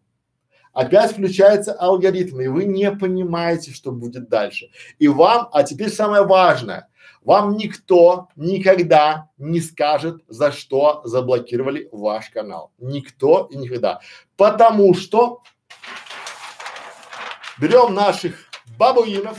опять 0.71 1.11
включается 1.11 1.73
алгоритм, 1.73 2.39
и 2.39 2.47
вы 2.47 2.63
не 2.63 2.89
понимаете, 2.89 3.73
что 3.73 3.91
будет 3.91 4.29
дальше. 4.29 4.69
И 4.97 5.09
вам, 5.09 5.49
а 5.51 5.63
теперь 5.63 5.89
самое 5.89 6.23
важное, 6.25 6.87
вам 7.21 7.57
никто 7.57 8.29
никогда 8.35 9.29
не 9.37 9.59
скажет, 9.61 10.23
за 10.27 10.51
что 10.51 11.01
заблокировали 11.03 11.89
ваш 11.91 12.29
канал. 12.29 12.71
Никто 12.77 13.47
и 13.51 13.57
никогда. 13.57 13.99
Потому 14.35 14.93
что 14.93 15.43
берем 17.59 17.93
наших 17.93 18.35
бабуинов 18.77 19.37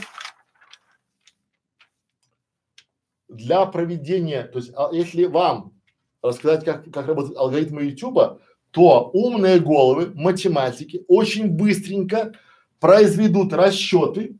для 3.27 3.65
проведения, 3.65 4.43
то 4.43 4.59
есть 4.59 4.71
а, 4.75 4.89
если 4.91 5.25
вам 5.25 5.73
рассказать, 6.21 6.65
как, 6.65 6.91
как 6.91 7.07
работают 7.07 7.37
алгоритмы 7.37 7.83
YouTube, 7.83 8.41
то 8.71 9.09
умные 9.13 9.59
головы, 9.59 10.11
математики 10.13 11.03
очень 11.07 11.49
быстренько 11.49 12.33
произведут 12.79 13.53
расчеты 13.53 14.38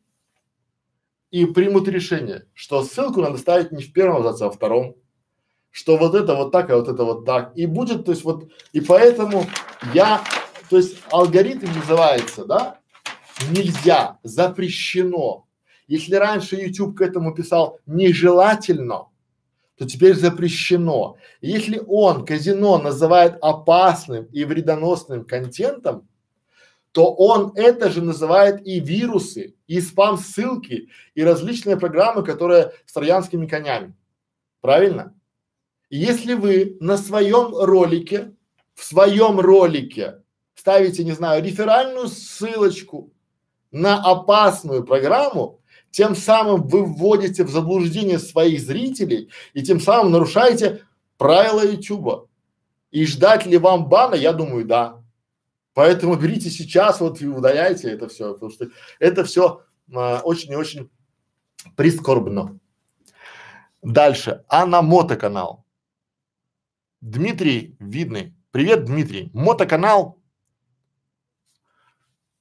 и 1.32 1.46
примут 1.46 1.88
решение, 1.88 2.46
что 2.54 2.84
ссылку 2.84 3.22
надо 3.22 3.38
ставить 3.38 3.72
не 3.72 3.84
в 3.84 3.94
первом 3.94 4.18
абзаце, 4.18 4.44
а 4.44 4.48
во 4.48 4.52
втором, 4.52 4.96
что 5.72 5.98
вот 5.98 6.16
это 6.16 6.36
вот 6.36 6.52
так, 6.52 6.70
а 6.70 6.78
вот 6.78 6.88
это 6.88 7.04
вот 7.04 7.26
так. 7.26 7.56
И 7.56 7.66
будет, 7.66 8.06
то 8.06 8.12
есть 8.12 8.24
вот, 8.24 8.50
и 8.74 8.82
поэтому 8.82 9.46
я, 9.94 10.22
то 10.70 10.78
есть 10.78 10.98
алгоритм 11.12 11.68
называется, 11.76 12.46
да, 12.46 12.80
нельзя, 13.52 14.20
запрещено. 14.24 15.46
Если 15.88 16.16
раньше 16.16 16.56
YouTube 16.56 16.98
к 16.98 17.02
этому 17.02 17.34
писал 17.34 17.80
нежелательно, 17.86 19.08
то 19.78 19.86
теперь 19.88 20.14
запрещено. 20.14 21.16
Если 21.42 21.82
он 21.88 22.26
казино 22.26 22.80
называет 22.80 23.38
опасным 23.42 24.26
и 24.26 24.44
вредоносным 24.44 25.26
контентом, 25.26 26.08
то 26.92 27.14
он 27.14 27.52
это 27.56 27.90
же 27.90 28.02
называет 28.02 28.66
и 28.66 28.80
вирусы, 28.80 29.56
и 29.68 29.80
спам-ссылки, 29.80 30.90
и 31.14 31.24
различные 31.24 31.78
программы, 31.78 32.24
которые 32.24 32.74
с 32.86 32.94
троянскими 32.94 33.46
конями. 33.46 33.96
Правильно? 34.62 35.16
Если 35.90 36.34
вы 36.34 36.78
на 36.80 36.98
своем 36.98 37.56
ролике, 37.56 38.34
в 38.76 38.84
своем 38.84 39.40
ролике 39.40 40.22
ставите, 40.56 41.04
не 41.04 41.14
знаю, 41.14 41.44
реферальную 41.44 42.08
ссылочку 42.08 43.12
на 43.72 44.02
опасную 44.04 44.84
программу, 44.84 45.60
тем 45.92 46.16
самым 46.16 46.68
вы 46.68 46.84
вводите 46.84 47.44
в 47.44 47.50
заблуждение 47.50 48.20
своих 48.20 48.62
зрителей 48.62 49.30
и 49.54 49.64
тем 49.64 49.80
самым 49.80 50.12
нарушаете 50.12 50.84
правила 51.18 51.66
Ютуба. 51.66 52.28
И 52.92 53.06
ждать 53.06 53.46
ли 53.46 53.58
вам 53.58 53.88
бана, 53.88 54.16
я 54.16 54.34
думаю, 54.34 54.66
да. 54.66 54.99
Поэтому 55.80 56.18
берите 56.18 56.50
сейчас 56.50 57.00
вот 57.00 57.22
и 57.22 57.26
удаляйте 57.26 57.90
это 57.90 58.10
все, 58.10 58.34
потому 58.34 58.52
что 58.52 58.68
это 59.00 59.24
все 59.24 59.64
а, 59.96 60.20
очень 60.26 60.52
и 60.52 60.56
очень 60.58 60.92
прискорбно. 61.78 62.60
Дальше. 63.82 64.44
Анна 64.50 64.82
Мотоканал. 64.82 65.66
Дмитрий 67.00 67.78
Видный. 67.80 68.36
Привет, 68.52 68.84
Дмитрий. 68.84 69.32
Мотоканал. 69.34 70.20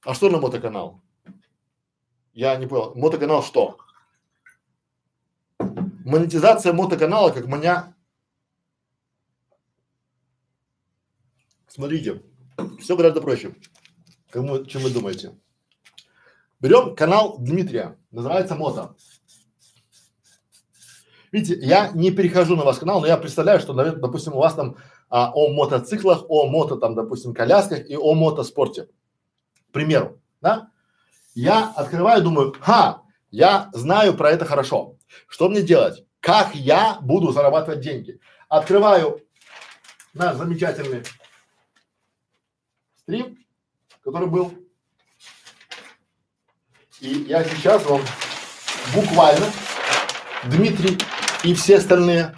А 0.03 0.13
что 0.13 0.29
на 0.29 0.41
мотоканал? 0.41 1.01
Я 2.33 2.57
не 2.57 2.67
понял. 2.67 2.93
Мотоканал 2.95 3.41
что? 3.41 3.77
Монетизация 5.59 6.73
мотоканала, 6.73 7.31
как 7.31 7.47
меня. 7.47 7.95
Смотрите, 11.69 12.21
все 12.79 12.95
гораздо 12.95 13.21
проще, 13.21 13.55
кому, 14.29 14.65
чем 14.65 14.81
вы 14.81 14.89
думаете. 14.89 15.37
Берем 16.59 16.95
канал 16.95 17.37
Дмитрия, 17.39 17.97
называется 18.11 18.55
Мото. 18.55 18.95
Видите, 21.31 21.59
я 21.65 21.91
не 21.93 22.11
перехожу 22.11 22.55
на 22.55 22.63
ваш 22.63 22.77
канал, 22.77 23.01
но 23.01 23.07
я 23.07 23.17
представляю, 23.17 23.59
что, 23.59 23.73
наверное, 23.73 24.01
допустим, 24.01 24.33
у 24.33 24.39
вас 24.39 24.55
там 24.55 24.77
а, 25.09 25.31
о 25.33 25.49
мотоциклах, 25.49 26.25
о 26.27 26.47
мото, 26.47 26.77
там, 26.77 26.95
допустим, 26.95 27.33
колясках 27.33 27.87
и 27.87 27.95
о 27.95 28.13
мотоспорте. 28.15 28.85
К 29.69 29.71
примеру, 29.71 30.19
да? 30.41 30.69
Я 31.35 31.71
открываю, 31.75 32.23
думаю, 32.23 32.55
ха, 32.59 33.03
я 33.29 33.69
знаю 33.73 34.15
про 34.15 34.31
это 34.31 34.45
хорошо. 34.45 34.95
Что 35.27 35.49
мне 35.49 35.61
делать? 35.61 36.03
Как 36.19 36.55
я 36.55 36.97
буду 37.01 37.31
зарабатывать 37.31 37.81
деньги? 37.81 38.19
Открываю 38.47 39.21
наш 40.13 40.35
замечательный 40.35 41.03
стрим, 43.09 43.39
который 44.03 44.27
был. 44.27 44.53
И 47.01 47.07
я 47.27 47.43
сейчас 47.43 47.83
вам 47.87 48.01
буквально, 48.93 49.47
Дмитрий 50.45 50.95
и 51.43 51.55
все 51.55 51.77
остальные, 51.77 52.35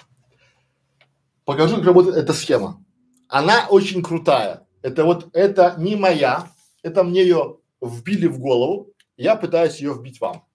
покажу, 1.43 1.75
как 1.75 1.85
работает 1.85 2.15
эта 2.15 2.31
схема. 2.31 2.81
Она 3.27 3.67
очень 3.67 4.01
крутая. 4.01 4.65
Это 4.81 5.03
вот, 5.03 5.29
это 5.33 5.75
не 5.77 5.97
моя, 5.97 6.49
это 6.83 7.03
мне 7.03 7.23
ее 7.23 7.57
вбили 7.81 8.27
в 8.27 8.39
голову, 8.39 8.93
я 9.17 9.35
пытаюсь 9.35 9.79
ее 9.79 9.93
вбить 9.93 10.21
вам. 10.21 10.45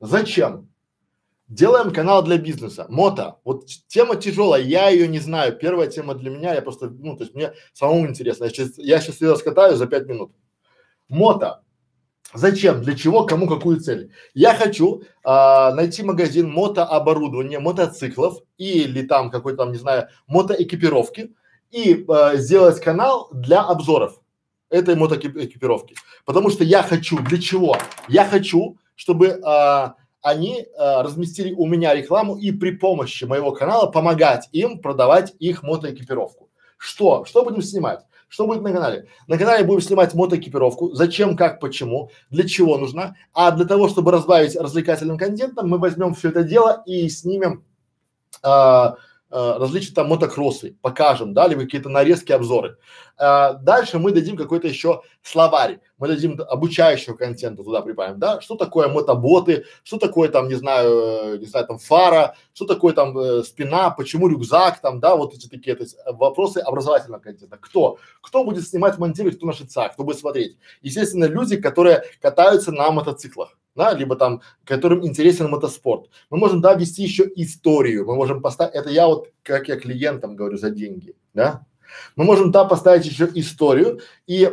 Зачем? 0.00 0.73
Делаем 1.54 1.92
канал 1.92 2.24
для 2.24 2.36
бизнеса. 2.36 2.84
Мото. 2.88 3.36
Вот 3.44 3.66
тема 3.86 4.16
тяжелая, 4.16 4.60
я 4.60 4.88
ее 4.88 5.06
не 5.06 5.20
знаю. 5.20 5.56
Первая 5.56 5.86
тема 5.86 6.14
для 6.16 6.28
меня, 6.28 6.52
я 6.52 6.60
просто, 6.62 6.90
ну, 6.90 7.16
то 7.16 7.22
есть 7.22 7.36
мне 7.36 7.52
самому 7.72 8.08
интересно. 8.08 8.44
Я 8.44 8.50
сейчас, 8.50 8.76
я 8.76 9.00
сейчас 9.00 9.20
ее 9.20 9.30
раскатаю 9.30 9.76
за 9.76 9.86
пять 9.86 10.06
минут. 10.06 10.32
Мото. 11.08 11.62
Зачем? 12.34 12.82
Для 12.82 12.96
чего? 12.96 13.24
Кому? 13.24 13.46
Какую 13.46 13.78
цель? 13.78 14.10
Я 14.34 14.52
хочу 14.52 15.04
а, 15.22 15.72
найти 15.74 16.02
магазин 16.02 16.50
мотооборудования, 16.50 17.60
мотоциклов 17.60 18.38
или 18.58 19.06
там 19.06 19.30
какой-то 19.30 19.58
там, 19.58 19.70
не 19.70 19.78
знаю, 19.78 20.08
мотоэкипировки 20.26 21.36
и 21.70 22.04
а, 22.08 22.34
сделать 22.34 22.80
канал 22.80 23.28
для 23.32 23.62
обзоров 23.62 24.20
этой 24.70 24.96
мотоэкипировки. 24.96 25.94
Потому 26.24 26.50
что 26.50 26.64
я 26.64 26.82
хочу, 26.82 27.20
для 27.20 27.40
чего? 27.40 27.76
Я 28.08 28.24
хочу, 28.24 28.76
чтобы 28.96 29.40
а, 29.44 29.94
они 30.24 30.66
а, 30.78 31.02
разместили 31.02 31.52
у 31.52 31.66
меня 31.66 31.94
рекламу 31.94 32.36
и 32.36 32.50
при 32.50 32.70
помощи 32.70 33.24
моего 33.24 33.52
канала 33.52 33.90
помогать 33.90 34.48
им 34.52 34.78
продавать 34.78 35.34
их 35.38 35.62
мотоэкипировку. 35.62 36.48
Что? 36.78 37.26
Что 37.26 37.44
будем 37.44 37.60
снимать? 37.60 38.00
Что 38.26 38.46
будет 38.46 38.62
на 38.62 38.72
канале? 38.72 39.06
На 39.26 39.36
канале 39.36 39.64
будем 39.64 39.82
снимать 39.82 40.14
мотоэкипировку. 40.14 40.94
Зачем, 40.94 41.36
как, 41.36 41.60
почему, 41.60 42.10
для 42.30 42.48
чего 42.48 42.78
нужна. 42.78 43.16
А 43.34 43.50
для 43.50 43.66
того, 43.66 43.90
чтобы 43.90 44.12
разбавить 44.12 44.56
развлекательным 44.56 45.18
контентом, 45.18 45.68
мы 45.68 45.76
возьмем 45.76 46.14
все 46.14 46.30
это 46.30 46.42
дело 46.42 46.82
и 46.86 47.06
снимем 47.10 47.62
а, 48.42 48.96
различные 49.34 49.94
там 49.94 50.08
мотокроссы, 50.08 50.76
покажем, 50.80 51.34
да, 51.34 51.48
либо 51.48 51.62
какие-то 51.62 51.88
нарезки, 51.88 52.30
обзоры. 52.30 52.78
А, 53.16 53.54
дальше 53.54 53.98
мы 53.98 54.12
дадим 54.12 54.36
какой-то 54.36 54.68
еще 54.68 55.02
словарь, 55.22 55.80
мы 55.98 56.06
дадим 56.06 56.40
обучающего 56.48 57.16
контента 57.16 57.64
туда 57.64 57.80
прибавим, 57.80 58.18
да, 58.18 58.40
что 58.40 58.54
такое 58.54 58.88
мотоботы, 58.88 59.64
что 59.82 59.98
такое 59.98 60.28
там, 60.28 60.48
не 60.48 60.54
знаю, 60.54 61.34
э, 61.34 61.38
не 61.38 61.46
знаю, 61.46 61.66
там 61.66 61.78
фара, 61.78 62.36
что 62.52 62.64
такое 62.64 62.92
там 62.92 63.18
э, 63.18 63.42
спина, 63.42 63.90
почему 63.90 64.28
рюкзак 64.28 64.80
там, 64.80 65.00
да, 65.00 65.16
вот 65.16 65.34
эти 65.34 65.48
такие, 65.48 65.74
то 65.74 65.82
есть 65.82 65.96
вопросы 66.06 66.58
образовательного 66.58 67.20
контента. 67.20 67.56
Кто? 67.60 67.98
Кто 68.20 68.44
будет 68.44 68.66
снимать, 68.66 68.98
монтировать, 68.98 69.36
кто 69.36 69.46
наши 69.46 69.66
ЦА, 69.66 69.88
кто 69.88 70.04
будет 70.04 70.18
смотреть? 70.18 70.58
Естественно, 70.82 71.24
люди, 71.24 71.56
которые 71.56 72.04
катаются 72.20 72.70
на 72.70 72.90
мотоциклах 72.90 73.56
да, 73.74 73.92
либо 73.92 74.16
там, 74.16 74.42
которым 74.64 75.04
интересен 75.06 75.48
мотоспорт. 75.48 76.08
Мы 76.30 76.38
можем, 76.38 76.60
да, 76.60 76.74
вести 76.74 77.02
еще 77.02 77.30
историю, 77.36 78.06
мы 78.06 78.14
можем 78.14 78.40
поставить, 78.40 78.74
это 78.74 78.90
я 78.90 79.06
вот, 79.06 79.28
как 79.42 79.68
я 79.68 79.76
клиентам 79.76 80.36
говорю, 80.36 80.56
за 80.56 80.70
деньги, 80.70 81.14
да, 81.34 81.66
мы 82.16 82.24
можем 82.24 82.52
там 82.52 82.68
поставить 82.68 83.06
еще 83.06 83.28
историю 83.34 84.00
и 84.26 84.50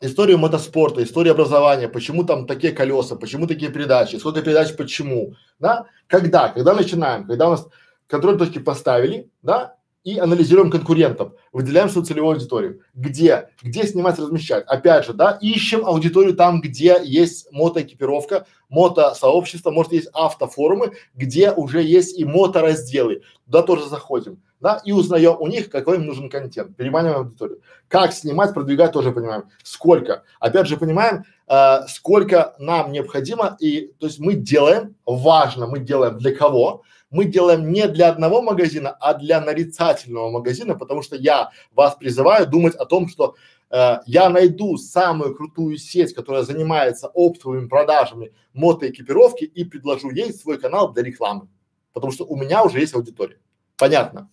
историю 0.00 0.38
мотоспорта, 0.38 1.02
историю 1.02 1.32
образования, 1.32 1.88
почему 1.88 2.24
там 2.24 2.46
такие 2.46 2.72
колеса, 2.72 3.16
почему 3.16 3.46
такие 3.46 3.70
передачи, 3.70 4.16
сколько 4.16 4.42
передач, 4.42 4.74
почему, 4.76 5.34
да? 5.58 5.86
Когда? 6.06 6.48
Когда 6.48 6.74
начинаем? 6.74 7.26
Когда 7.26 7.48
у 7.48 7.50
нас 7.50 7.68
контроль 8.06 8.38
точки 8.38 8.58
поставили, 8.58 9.30
да? 9.42 9.76
И 10.02 10.18
анализируем 10.18 10.70
конкурентов, 10.70 11.34
выделяем 11.52 11.88
свою 11.90 12.06
целевую 12.06 12.34
аудиторию. 12.34 12.80
Где? 12.94 13.50
Где 13.62 13.86
снимать, 13.86 14.18
размещать? 14.18 14.64
Опять 14.66 15.04
же, 15.04 15.12
да, 15.12 15.38
ищем 15.42 15.84
аудиторию 15.84 16.34
там, 16.34 16.60
где 16.60 16.98
есть 17.02 17.52
мотоэкипировка, 17.52 18.46
мото-сообщество, 18.70 19.70
может 19.70 19.92
есть 19.92 20.08
автофорумы, 20.12 20.92
где 21.14 21.52
уже 21.52 21.82
есть 21.82 22.18
и 22.18 22.24
моторазделы. 22.24 23.22
Туда 23.44 23.62
тоже 23.62 23.88
заходим 23.88 24.40
да, 24.60 24.80
и 24.84 24.92
узнаем 24.92 25.36
у 25.40 25.46
них, 25.46 25.70
какой 25.70 25.96
им 25.96 26.06
нужен 26.06 26.28
контент, 26.28 26.76
переманиваем 26.76 27.20
аудиторию. 27.20 27.60
Как 27.88 28.12
снимать, 28.12 28.54
продвигать 28.54 28.92
тоже 28.92 29.10
понимаем. 29.10 29.44
Сколько. 29.62 30.22
Опять 30.38 30.66
же 30.66 30.76
понимаем, 30.76 31.24
э, 31.48 31.86
сколько 31.88 32.54
нам 32.58 32.92
необходимо 32.92 33.56
и, 33.58 33.92
то 33.98 34.06
есть 34.06 34.18
мы 34.18 34.34
делаем, 34.34 34.96
важно, 35.06 35.66
мы 35.66 35.80
делаем 35.80 36.18
для 36.18 36.34
кого? 36.34 36.82
Мы 37.10 37.24
делаем 37.24 37.72
не 37.72 37.88
для 37.88 38.08
одного 38.08 38.40
магазина, 38.40 38.90
а 38.90 39.14
для 39.14 39.40
нарицательного 39.40 40.30
магазина, 40.30 40.76
потому 40.76 41.02
что 41.02 41.16
я 41.16 41.50
вас 41.72 41.96
призываю 41.96 42.46
думать 42.46 42.76
о 42.76 42.86
том, 42.86 43.08
что 43.08 43.34
э, 43.70 43.98
я 44.06 44.28
найду 44.30 44.76
самую 44.76 45.34
крутую 45.34 45.76
сеть, 45.76 46.14
которая 46.14 46.44
занимается 46.44 47.08
оптовыми 47.08 47.66
продажами 47.66 48.32
мотоэкипировки 48.52 49.44
и 49.44 49.64
предложу 49.64 50.10
ей 50.10 50.32
свой 50.32 50.58
канал 50.58 50.92
для 50.92 51.02
рекламы. 51.02 51.48
Потому 51.92 52.12
что 52.12 52.24
у 52.24 52.36
меня 52.36 52.62
уже 52.62 52.78
есть 52.78 52.94
аудитория. 52.94 53.40
Понятно? 53.76 54.30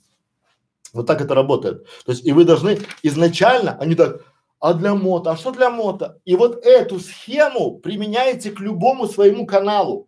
Вот 0.94 1.08
так 1.08 1.22
это 1.22 1.34
работает. 1.34 1.86
То 2.06 2.12
есть 2.12 2.26
и 2.26 2.32
вы 2.32 2.46
должны 2.46 2.80
изначально, 3.02 3.78
они 3.80 3.96
так, 3.96 4.22
а 4.60 4.74
для 4.74 4.96
мото, 4.96 5.32
а 5.32 5.38
что 5.38 5.52
для 5.52 5.70
мото? 5.70 6.20
И 6.26 6.36
вот 6.36 6.66
эту 6.66 7.00
схему 7.00 7.80
применяете 7.80 8.52
к 8.52 8.60
любому 8.60 9.08
своему 9.08 9.46
каналу. 9.46 10.07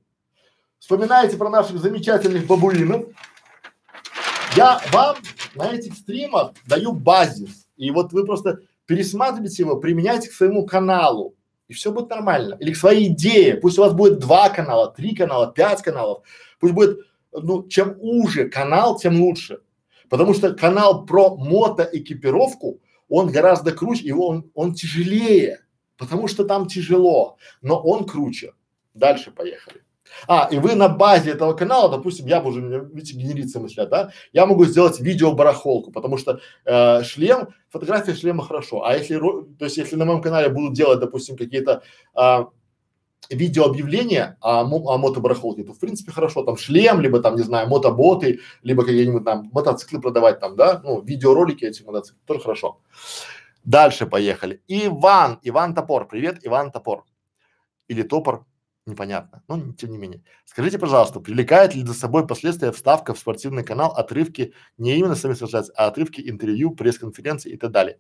Вспоминаете 0.80 1.38
про 1.38 1.50
наших 1.50 1.80
замечательных 1.80 2.48
бабуинов. 2.48 3.06
Я 4.56 4.82
вам 4.92 5.18
на 5.56 5.72
этих 5.72 5.94
стримах 5.94 6.54
даю 6.66 6.94
базис. 6.94 7.68
И 7.78 7.92
вот 7.92 8.14
вы 8.14 8.26
просто 8.26 8.62
пересматриваете 8.86 9.64
его, 9.64 9.78
применяйте 9.78 10.30
к 10.30 10.34
своему 10.34 10.66
каналу. 10.66 11.36
И 11.68 11.74
все 11.74 11.92
будет 11.92 12.10
нормально. 12.10 12.58
Или 12.60 12.74
к 12.74 12.78
своей 12.78 13.10
идее. 13.10 13.56
Пусть 13.56 13.78
у 13.78 13.82
вас 13.82 13.94
будет 13.94 14.20
два 14.20 14.50
канала, 14.50 14.92
три 14.92 15.14
канала, 15.14 15.52
пять 15.52 15.82
каналов. 15.84 16.24
Пусть 16.60 16.74
будет, 16.74 17.00
ну, 17.32 17.68
чем 17.68 17.96
уже 18.00 18.50
канал, 18.50 18.98
тем 18.98 19.22
лучше. 19.22 19.60
Потому 20.10 20.34
что 20.34 20.54
канал 20.56 21.06
про 21.06 21.36
мотоэкипировку, 21.36 22.80
он 23.10 23.32
гораздо 23.32 23.72
круче, 23.72 24.08
его 24.08 24.28
он, 24.28 24.52
он 24.56 24.74
тяжелее, 24.74 25.62
потому 25.98 26.28
что 26.28 26.46
там 26.46 26.68
тяжело, 26.68 27.38
но 27.62 27.80
он 27.80 28.06
круче. 28.06 28.54
Дальше 28.94 29.32
поехали. 29.32 29.84
А, 30.28 30.48
и 30.52 30.58
вы 30.60 30.76
на 30.76 30.90
базе 30.90 31.32
этого 31.32 31.54
канала, 31.54 31.90
допустим, 31.90 32.28
я 32.28 32.42
бы 32.42 32.50
уже, 32.50 32.90
видите, 32.94 33.18
генерится 33.18 33.60
мыслят, 33.60 33.90
да, 33.90 34.12
я 34.34 34.46
могу 34.46 34.66
сделать 34.66 35.00
видео 35.00 35.34
барахолку, 35.34 35.92
потому 35.92 36.18
что 36.18 36.40
э, 36.66 37.04
шлем, 37.04 37.50
фотография 37.70 38.16
шлема 38.16 38.44
хорошо, 38.44 38.86
а 38.86 38.96
если, 38.96 39.18
то 39.18 39.66
есть 39.66 39.78
если 39.78 39.96
на 39.96 40.06
моем 40.06 40.22
канале 40.22 40.50
будут 40.50 40.74
делать, 40.74 41.00
допустим, 41.00 41.38
какие-то 41.38 41.84
э, 42.16 42.46
видеообъявления 43.30 44.38
о, 44.42 44.62
о 44.62 44.98
мотобарахолке, 44.98 45.64
то 45.64 45.74
в 45.74 45.80
принципе 45.80 46.12
хорошо, 46.12 46.44
там 46.44 46.58
шлем, 46.58 47.00
либо 47.02 47.22
там, 47.22 47.36
не 47.36 47.44
знаю, 47.44 47.68
мотоботы, 47.70 48.40
либо 48.64 48.84
какие-нибудь 48.84 49.24
там 49.24 49.50
мотоциклы 49.54 50.02
продавать 50.02 50.40
там, 50.40 50.56
да, 50.56 50.82
ну, 50.84 51.02
видеоролики 51.02 51.66
этих 51.66 51.86
мотоциклов, 51.86 52.24
тоже 52.26 52.40
хорошо. 52.40 52.80
Дальше 53.64 54.08
поехали. 54.08 54.62
Иван, 54.68 55.40
Иван 55.44 55.76
Топор, 55.76 56.08
привет, 56.08 56.40
Иван 56.44 56.72
Топор. 56.72 57.06
Или 57.88 58.04
Топор, 58.04 58.46
непонятно, 58.90 59.44
но 59.48 59.74
тем 59.74 59.92
не 59.92 59.98
менее. 59.98 60.24
Скажите, 60.46 60.80
пожалуйста, 60.80 61.20
привлекает 61.20 61.76
ли 61.76 61.86
за 61.86 61.94
собой 61.94 62.28
последствия 62.28 62.72
вставка 62.72 63.14
в 63.14 63.20
спортивный 63.20 63.64
канал 63.64 63.92
отрывки 63.92 64.54
не 64.78 64.98
именно 64.98 65.16
сами 65.16 65.34
трансляции, 65.34 65.74
а 65.76 65.88
отрывки 65.88 66.22
интервью, 66.30 66.72
пресс-конференции 66.72 67.52
и 67.52 67.58
так 67.58 67.72
далее? 67.72 68.00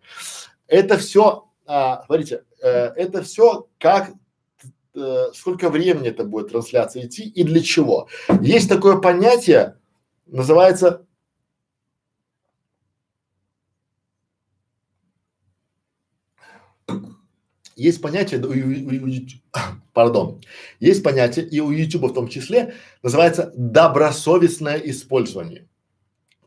Это 0.68 0.98
все, 0.98 1.48
а, 1.66 2.04
смотрите, 2.06 2.44
э, 2.62 2.70
это 2.70 3.24
все 3.24 3.68
как 3.80 4.12
э, 4.96 5.26
сколько 5.34 5.70
времени 5.70 6.10
это 6.10 6.24
будет 6.24 6.50
трансляция 6.50 7.06
идти 7.06 7.24
и 7.24 7.44
для 7.44 7.62
чего. 7.62 8.08
Есть 8.42 8.70
такое 8.70 8.98
понятие, 8.98 9.78
называется 10.26 11.06
есть 17.80 18.02
понятие, 18.02 18.42
у, 18.42 18.50
у, 18.50 19.08
у, 19.08 19.12
пардон, 19.94 20.42
есть 20.80 21.04
понятие 21.04 21.48
и 21.48 21.60
у 21.60 21.72
YouTube 21.72 22.12
в 22.12 22.14
том 22.14 22.28
числе, 22.28 22.74
называется 23.04 23.52
добросовестное 23.56 24.78
использование. 24.78 25.68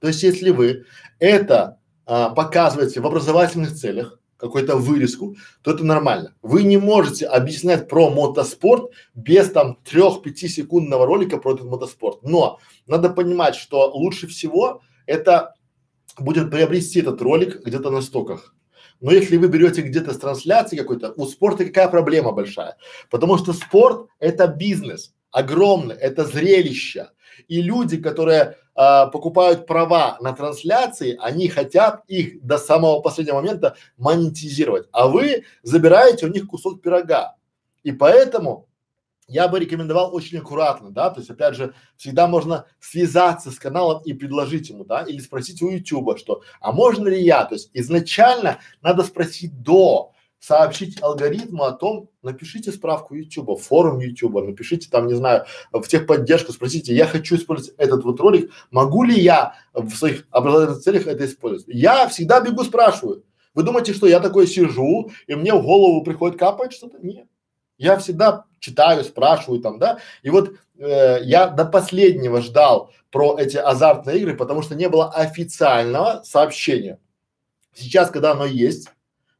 То 0.00 0.08
есть, 0.08 0.22
если 0.22 0.50
вы 0.50 0.84
это 1.18 1.78
а, 2.06 2.30
показываете 2.30 3.00
в 3.00 3.06
образовательных 3.06 3.74
целях, 3.74 4.18
какую-то 4.42 4.76
вырезку, 4.76 5.36
то 5.62 5.70
это 5.70 5.84
нормально. 5.84 6.34
Вы 6.42 6.64
не 6.64 6.76
можете 6.76 7.26
объяснять 7.26 7.88
про 7.88 8.10
мотоспорт 8.10 8.90
без 9.14 9.48
там 9.52 9.78
трех-пяти 9.84 10.48
секундного 10.48 11.06
ролика 11.06 11.38
про 11.38 11.54
этот 11.54 11.66
мотоспорт. 11.66 12.24
Но 12.24 12.58
надо 12.88 13.10
понимать, 13.10 13.54
что 13.54 13.92
лучше 13.92 14.26
всего 14.26 14.82
это 15.06 15.54
будет 16.18 16.50
приобрести 16.50 16.98
этот 17.00 17.22
ролик 17.22 17.64
где-то 17.64 17.90
на 17.90 18.02
стоках. 18.02 18.52
Но 19.02 19.10
если 19.10 19.36
вы 19.36 19.48
берете 19.48 19.82
где-то 19.82 20.14
с 20.14 20.18
трансляции 20.18 20.76
какой-то, 20.76 21.12
у 21.16 21.26
спорта 21.26 21.64
какая 21.64 21.88
проблема 21.88 22.30
большая? 22.30 22.76
Потому 23.10 23.36
что 23.36 23.52
спорт 23.52 24.08
это 24.20 24.46
бизнес 24.46 25.12
огромный, 25.32 25.96
это 25.96 26.24
зрелище. 26.24 27.08
И 27.48 27.60
люди, 27.60 27.96
которые 27.96 28.56
а, 28.74 29.06
покупают 29.06 29.66
права 29.66 30.18
на 30.20 30.32
трансляции, 30.32 31.18
они 31.20 31.48
хотят 31.48 32.04
их 32.06 32.46
до 32.46 32.58
самого 32.58 33.00
последнего 33.00 33.36
момента 33.36 33.76
монетизировать, 33.96 34.86
а 34.92 35.08
вы 35.08 35.44
забираете 35.62 36.26
у 36.26 36.28
них 36.28 36.46
кусок 36.46 36.80
пирога. 36.80 37.36
И 37.82 37.90
поэтому 37.90 38.68
я 39.28 39.48
бы 39.48 39.58
рекомендовал 39.58 40.14
очень 40.14 40.38
аккуратно, 40.38 40.90
да, 40.90 41.10
то 41.10 41.20
есть 41.20 41.30
опять 41.30 41.54
же 41.54 41.74
всегда 41.96 42.26
можно 42.26 42.66
связаться 42.80 43.50
с 43.50 43.58
каналом 43.58 44.02
и 44.04 44.12
предложить 44.12 44.70
ему, 44.70 44.84
да, 44.84 45.02
или 45.02 45.18
спросить 45.20 45.62
у 45.62 45.68
Ютуба, 45.68 46.18
что, 46.18 46.42
а 46.60 46.72
можно 46.72 47.08
ли 47.08 47.22
я, 47.22 47.44
то 47.44 47.54
есть 47.54 47.70
изначально 47.72 48.58
надо 48.82 49.04
спросить 49.04 49.62
до, 49.62 50.12
сообщить 50.42 51.00
алгоритму 51.00 51.62
о 51.62 51.72
том, 51.72 52.10
напишите 52.20 52.72
справку 52.72 53.14
YouTube, 53.14 53.60
форум 53.60 54.00
YouTube, 54.00 54.44
напишите 54.44 54.90
там, 54.90 55.06
не 55.06 55.14
знаю, 55.14 55.46
в 55.72 55.86
техподдержку, 55.86 56.52
спросите, 56.52 56.92
я 56.94 57.06
хочу 57.06 57.36
использовать 57.36 57.76
этот 57.78 58.02
вот 58.02 58.18
ролик, 58.18 58.50
могу 58.72 59.04
ли 59.04 59.18
я 59.18 59.54
в 59.72 59.94
своих 59.94 60.26
образовательных 60.30 60.82
целях 60.82 61.06
это 61.06 61.24
использовать? 61.26 61.72
Я 61.72 62.08
всегда 62.08 62.40
бегу, 62.40 62.64
спрашиваю. 62.64 63.24
Вы 63.54 63.62
думаете, 63.62 63.92
что 63.92 64.06
я 64.06 64.18
такой 64.18 64.48
сижу 64.48 65.12
и 65.28 65.34
мне 65.36 65.54
в 65.54 65.62
голову 65.62 66.02
приходит 66.02 66.38
капать 66.38 66.72
что-то? 66.72 66.98
Нет. 66.98 67.26
Я 67.78 67.96
всегда 67.98 68.44
читаю, 68.60 69.04
спрашиваю 69.04 69.60
там, 69.60 69.78
да. 69.78 69.98
И 70.22 70.30
вот 70.30 70.54
э, 70.78 71.18
я 71.22 71.48
до 71.48 71.64
последнего 71.64 72.40
ждал 72.40 72.90
про 73.10 73.36
эти 73.38 73.56
азартные 73.56 74.18
игры, 74.18 74.36
потому 74.36 74.62
что 74.62 74.74
не 74.74 74.88
было 74.88 75.10
официального 75.10 76.22
сообщения. 76.24 76.98
Сейчас, 77.74 78.10
когда 78.10 78.32
оно 78.32 78.44
есть, 78.44 78.88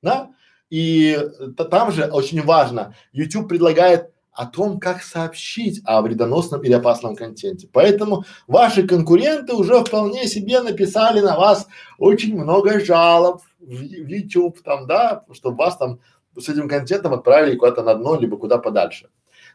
да, 0.02 0.30
и 0.70 1.18
т- 1.56 1.64
там 1.64 1.92
же 1.92 2.06
очень 2.06 2.42
важно, 2.42 2.94
YouTube 3.12 3.48
предлагает 3.48 4.10
о 4.32 4.46
том, 4.46 4.80
как 4.80 5.02
сообщить 5.02 5.82
о 5.84 6.00
вредоносном 6.00 6.62
или 6.62 6.72
опасном 6.72 7.14
контенте. 7.14 7.68
Поэтому 7.70 8.24
ваши 8.46 8.86
конкуренты 8.86 9.52
уже 9.54 9.84
вполне 9.84 10.26
себе 10.26 10.62
написали 10.62 11.20
на 11.20 11.36
вас 11.36 11.66
очень 11.98 12.34
много 12.34 12.82
жалоб 12.82 13.42
в, 13.60 13.66
в 13.66 14.08
YouTube, 14.08 14.62
там, 14.62 14.86
да, 14.86 15.24
чтобы 15.32 15.58
вас 15.58 15.76
там 15.76 16.00
с 16.38 16.48
этим 16.48 16.68
контентом 16.68 17.12
отправили 17.14 17.56
куда-то 17.56 17.82
на 17.82 17.94
дно, 17.94 18.18
либо 18.18 18.36
куда 18.36 18.58
подальше. 18.58 19.08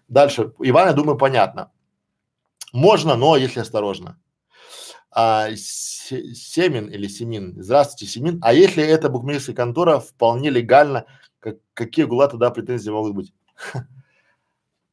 Дальше, 0.07 0.53
Иван, 0.59 0.87
я 0.87 0.93
думаю, 0.93 1.17
понятно. 1.17 1.71
Можно, 2.73 3.15
но 3.15 3.37
если 3.37 3.61
осторожно 3.61 4.17
а, 5.11 5.49
Семин 5.55 6.87
или 6.87 7.07
Семин, 7.07 7.55
здравствуйте, 7.57 8.11
Семин, 8.11 8.39
а 8.43 8.53
если 8.53 8.83
это 8.83 9.09
букмекерская 9.09 9.55
контора 9.55 9.99
вполне 9.99 10.49
легально, 10.49 11.05
как, 11.39 11.57
какие 11.73 12.05
угла 12.05 12.27
тогда 12.27 12.51
претензии 12.51 12.91
могут 12.91 13.15
быть? 13.15 13.33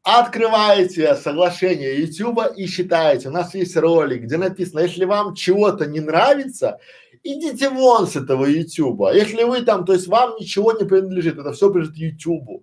Открываете 0.03 1.14
соглашение 1.16 2.01
Ютуба 2.01 2.47
и 2.47 2.66
считаете, 2.66 3.28
у 3.28 3.32
нас 3.32 3.55
есть 3.55 3.76
ролик, 3.76 4.22
где 4.22 4.37
написано, 4.37 4.80
если 4.80 5.05
вам 5.05 5.35
чего-то 5.35 5.87
не 5.87 6.01
нравится, 6.01 6.78
идите 7.25 7.70
вон 7.70 8.07
с 8.07 8.14
этого 8.14 8.45
Ютуба. 8.45 9.14
Если 9.14 9.43
вы 9.43 9.62
там, 9.62 9.85
то 9.85 9.95
есть 9.95 10.07
вам 10.07 10.37
ничего 10.39 10.72
не 10.72 10.85
принадлежит, 10.85 11.39
это 11.39 11.53
все 11.53 11.70
принадлежит 11.70 11.97
Ютубу. 11.97 12.62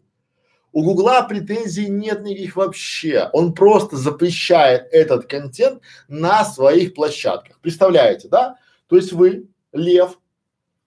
У 0.71 0.83
Гугла 0.83 1.23
претензий 1.23 1.89
нет 1.89 2.21
никаких 2.21 2.55
вообще. 2.55 3.29
Он 3.33 3.53
просто 3.53 3.97
запрещает 3.97 4.87
этот 4.93 5.25
контент 5.25 5.81
на 6.07 6.45
своих 6.45 6.93
площадках. 6.93 7.59
Представляете, 7.59 8.29
да? 8.29 8.55
То 8.87 8.95
есть 8.95 9.11
вы, 9.11 9.49
лев, 9.73 10.17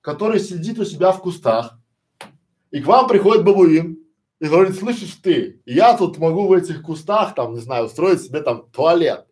который 0.01 0.41
сидит 0.41 0.79
у 0.79 0.87
себя 0.87 1.13
в 1.13 1.21
кустах, 1.21 1.79
и 2.71 2.81
к 2.81 2.87
вам 2.87 3.09
приходит 3.09 3.45
бабуин 3.45 3.99
и 4.41 4.47
говорит, 4.47 4.77
слышишь 4.79 5.19
ты, 5.23 5.61
я 5.67 5.97
тут 5.97 6.19
могу 6.19 6.47
в 6.47 6.53
этих 6.53 6.83
кустах, 6.83 7.35
там, 7.35 7.55
не 7.55 7.61
знаю, 7.61 7.87
устроить 7.87 8.23
себе 8.23 8.41
там 8.41 8.69
туалет, 8.71 9.27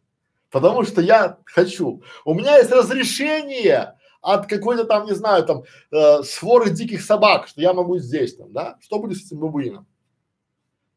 потому 0.51 0.85
что 0.85 1.01
я 1.01 1.39
хочу. 1.45 2.03
У 2.25 2.35
меня 2.35 2.59
есть 2.59 2.71
разрешение 2.71 3.95
от 4.23 4.47
какой-то 4.47 4.85
там, 4.85 5.07
не 5.07 5.15
знаю, 5.15 5.45
там, 5.45 5.65
э, 5.91 6.23
своры 6.23 6.71
диких 6.71 7.03
собак, 7.03 7.49
что 7.49 7.61
я 7.61 7.75
могу 7.75 7.99
здесь 7.99 8.37
там, 8.37 8.53
да? 8.53 8.79
Что 8.81 8.99
будет 8.99 9.19
с 9.19 9.27
этим 9.27 9.41
бабуином? 9.41 9.87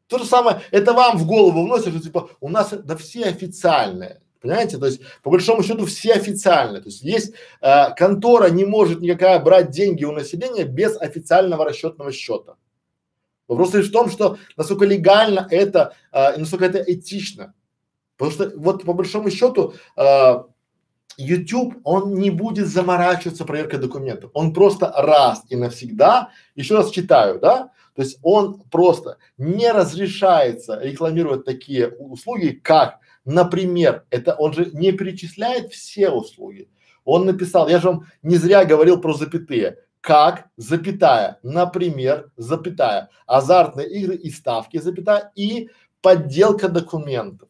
То 0.06 0.18
же 0.18 0.24
самое, 0.24 0.62
это 0.70 0.92
вам 0.92 1.18
в 1.18 1.26
голову 1.26 1.64
вносят, 1.64 1.88
что 1.88 2.00
типа 2.00 2.30
у 2.40 2.48
нас 2.48 2.70
да 2.70 2.96
все 2.96 3.24
официальные, 3.24 4.22
понимаете? 4.40 4.78
То 4.78 4.86
есть 4.86 5.00
по 5.22 5.30
большому 5.30 5.64
счету 5.64 5.84
все 5.84 6.12
официальные. 6.12 6.80
То 6.80 6.88
есть 6.88 7.02
есть 7.02 7.34
э, 7.60 7.92
контора 7.96 8.48
не 8.48 8.64
может 8.64 9.00
никакая 9.00 9.40
брать 9.40 9.70
деньги 9.70 10.04
у 10.04 10.12
населения 10.12 10.64
без 10.64 10.96
официального 10.96 11.64
расчетного 11.64 12.12
счета. 12.12 12.54
Вопрос 13.48 13.74
лишь 13.74 13.88
в 13.88 13.92
том, 13.92 14.08
что 14.08 14.38
насколько 14.56 14.84
легально 14.84 15.48
это 15.50 15.94
э, 16.12 16.36
и 16.36 16.38
насколько 16.38 16.64
это 16.64 16.78
этично. 16.78 17.54
Потому 18.16 18.30
что 18.30 18.52
вот 18.56 18.84
по 18.84 18.92
большому 18.92 19.30
счету 19.30 19.74
э, 19.96 20.34
YouTube, 21.16 21.76
он 21.84 22.14
не 22.14 22.30
будет 22.30 22.66
заморачиваться 22.68 23.44
проверкой 23.44 23.78
документов. 23.78 24.30
Он 24.34 24.52
просто 24.52 24.92
раз 24.96 25.42
и 25.48 25.56
навсегда, 25.56 26.30
еще 26.54 26.76
раз 26.76 26.90
читаю, 26.90 27.38
да, 27.40 27.70
то 27.94 28.02
есть 28.02 28.18
он 28.22 28.60
просто 28.70 29.16
не 29.38 29.72
разрешается 29.72 30.78
рекламировать 30.80 31.44
такие 31.44 31.88
услуги, 31.88 32.60
как, 32.62 32.98
например, 33.24 34.04
это 34.10 34.34
он 34.34 34.52
же 34.52 34.70
не 34.72 34.92
перечисляет 34.92 35.72
все 35.72 36.10
услуги. 36.10 36.68
Он 37.04 37.24
написал, 37.24 37.68
я 37.68 37.78
же 37.78 37.88
вам 37.88 38.06
не 38.22 38.36
зря 38.36 38.64
говорил 38.64 39.00
про 39.00 39.14
запятые, 39.14 39.78
как, 40.02 40.48
запятая, 40.56 41.38
например, 41.42 42.30
запятая, 42.36 43.08
азартные 43.26 43.88
игры 43.88 44.16
и 44.16 44.30
ставки, 44.30 44.76
запятая, 44.78 45.32
и 45.34 45.70
подделка 46.02 46.68
документов. 46.68 47.48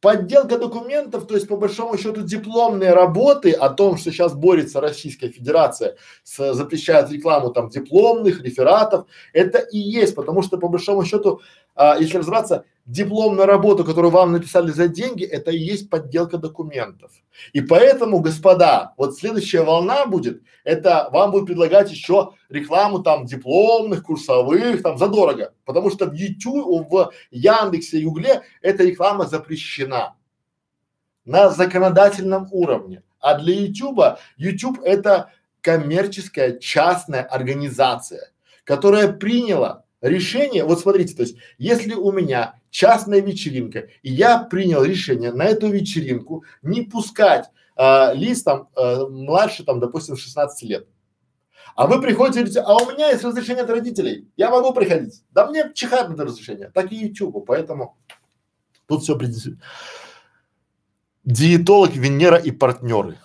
Подделка 0.00 0.58
документов, 0.58 1.26
то 1.26 1.34
есть 1.34 1.46
по 1.46 1.56
большому 1.56 1.98
счету 1.98 2.22
дипломные 2.22 2.94
работы 2.94 3.52
о 3.52 3.68
том, 3.68 3.98
что 3.98 4.10
сейчас 4.10 4.34
борется 4.34 4.80
Российская 4.80 5.28
Федерация, 5.28 5.96
с, 6.24 6.54
запрещает 6.54 7.10
рекламу 7.10 7.50
там 7.50 7.68
дипломных, 7.68 8.42
рефератов, 8.42 9.06
это 9.34 9.58
и 9.58 9.78
есть, 9.78 10.14
потому 10.14 10.40
что 10.40 10.56
по 10.56 10.68
большому 10.68 11.04
счету, 11.04 11.42
а, 11.80 11.96
если 11.98 12.18
разобраться, 12.18 12.66
дипломную 12.84 13.46
работу, 13.46 13.86
которую 13.86 14.10
вам 14.10 14.32
написали 14.32 14.70
за 14.70 14.86
деньги, 14.86 15.24
это 15.24 15.50
и 15.50 15.56
есть 15.56 15.88
подделка 15.88 16.36
документов. 16.36 17.10
И 17.54 17.62
поэтому, 17.62 18.20
господа, 18.20 18.92
вот 18.98 19.16
следующая 19.16 19.62
волна 19.62 20.04
будет, 20.04 20.42
это 20.62 21.08
вам 21.10 21.30
будут 21.30 21.46
предлагать 21.46 21.90
еще 21.90 22.32
рекламу 22.50 22.98
там 22.98 23.24
дипломных, 23.24 24.02
курсовых, 24.02 24.82
там 24.82 24.98
задорого, 24.98 25.54
потому 25.64 25.88
что 25.90 26.04
в 26.04 26.12
YouTube, 26.12 26.90
в 26.90 27.12
Яндексе 27.30 28.00
и 28.00 28.04
Гугле 28.04 28.42
эта 28.60 28.84
реклама 28.84 29.24
запрещена 29.24 30.16
на 31.24 31.48
законодательном 31.48 32.46
уровне. 32.50 33.02
А 33.20 33.38
для 33.38 33.54
YouTube, 33.54 34.18
YouTube 34.36 34.80
это 34.84 35.30
коммерческая 35.62 36.58
частная 36.58 37.22
организация, 37.22 38.32
которая 38.64 39.10
приняла 39.10 39.84
решение, 40.00 40.64
вот 40.64 40.80
смотрите, 40.80 41.14
то 41.14 41.22
есть, 41.22 41.36
если 41.58 41.94
у 41.94 42.12
меня 42.12 42.60
частная 42.70 43.20
вечеринка, 43.20 43.88
и 44.02 44.12
я 44.12 44.38
принял 44.38 44.82
решение 44.82 45.32
на 45.32 45.44
эту 45.44 45.68
вечеринку 45.68 46.44
не 46.62 46.82
пускать 46.82 47.50
а, 47.76 48.12
лист 48.12 48.44
там 48.44 48.68
а, 48.76 49.06
младше 49.08 49.64
там, 49.64 49.80
допустим, 49.80 50.16
16 50.16 50.62
лет. 50.68 50.88
А 51.76 51.86
вы 51.86 52.00
приходите 52.00 52.40
и 52.40 52.42
говорите, 52.42 52.60
а 52.60 52.76
у 52.76 52.90
меня 52.92 53.10
есть 53.10 53.24
разрешение 53.24 53.64
от 53.64 53.70
родителей, 53.70 54.28
я 54.36 54.50
могу 54.50 54.72
приходить. 54.72 55.22
Да 55.30 55.46
мне 55.46 55.70
чихать 55.74 56.08
на 56.08 56.14
это 56.14 56.24
разрешение, 56.24 56.70
так 56.70 56.92
и 56.92 56.96
YouTube, 56.96 57.44
поэтому 57.46 57.96
тут 58.86 59.02
все 59.02 59.16
предис... 59.16 59.48
Диетолог 61.24 61.94
Венера 61.94 62.38
и 62.38 62.50
партнеры. 62.50 63.18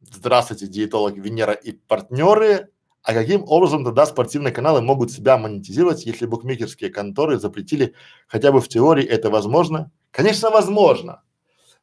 Здравствуйте, 0.00 0.66
диетолог 0.66 1.16
Венера 1.16 1.52
и 1.52 1.72
партнеры. 1.72 2.70
А 3.06 3.14
каким 3.14 3.44
образом 3.46 3.84
тогда 3.84 4.04
спортивные 4.04 4.52
каналы 4.52 4.82
могут 4.82 5.12
себя 5.12 5.38
монетизировать, 5.38 6.04
если 6.04 6.26
букмекерские 6.26 6.90
конторы 6.90 7.38
запретили 7.38 7.94
хотя 8.26 8.50
бы 8.50 8.60
в 8.60 8.66
теории 8.66 9.04
это 9.04 9.30
возможно? 9.30 9.92
Конечно, 10.10 10.50
возможно. 10.50 11.22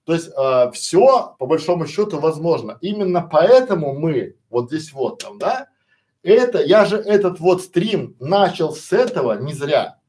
То 0.03 0.15
есть 0.15 0.27
э, 0.27 0.71
все 0.73 1.33
по 1.39 1.45
большому 1.45 1.87
счету 1.87 2.19
возможно. 2.19 2.77
Именно 2.81 3.21
поэтому 3.21 3.97
мы 3.97 4.35
вот 4.49 4.67
здесь 4.67 4.91
вот 4.91 5.19
там, 5.19 5.37
да, 5.37 5.69
это, 6.23 6.61
я 6.61 6.83
же 6.83 6.97
этот 6.97 7.39
вот 7.39 7.61
стрим 7.61 8.17
начал 8.19 8.73
с 8.73 8.91
этого 8.91 9.39
не 9.39 9.53
зря. 9.53 9.99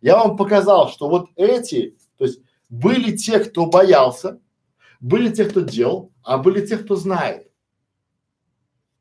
Я 0.00 0.16
вам 0.16 0.34
показал, 0.34 0.88
что 0.88 1.10
вот 1.10 1.28
эти, 1.36 1.98
то 2.16 2.24
есть 2.24 2.40
были 2.70 3.14
те, 3.14 3.38
кто 3.38 3.66
боялся, 3.66 4.40
были 4.98 5.30
те, 5.30 5.44
кто 5.44 5.60
делал, 5.60 6.10
а 6.22 6.38
были 6.38 6.64
те, 6.64 6.78
кто 6.78 6.96
знает. 6.96 7.50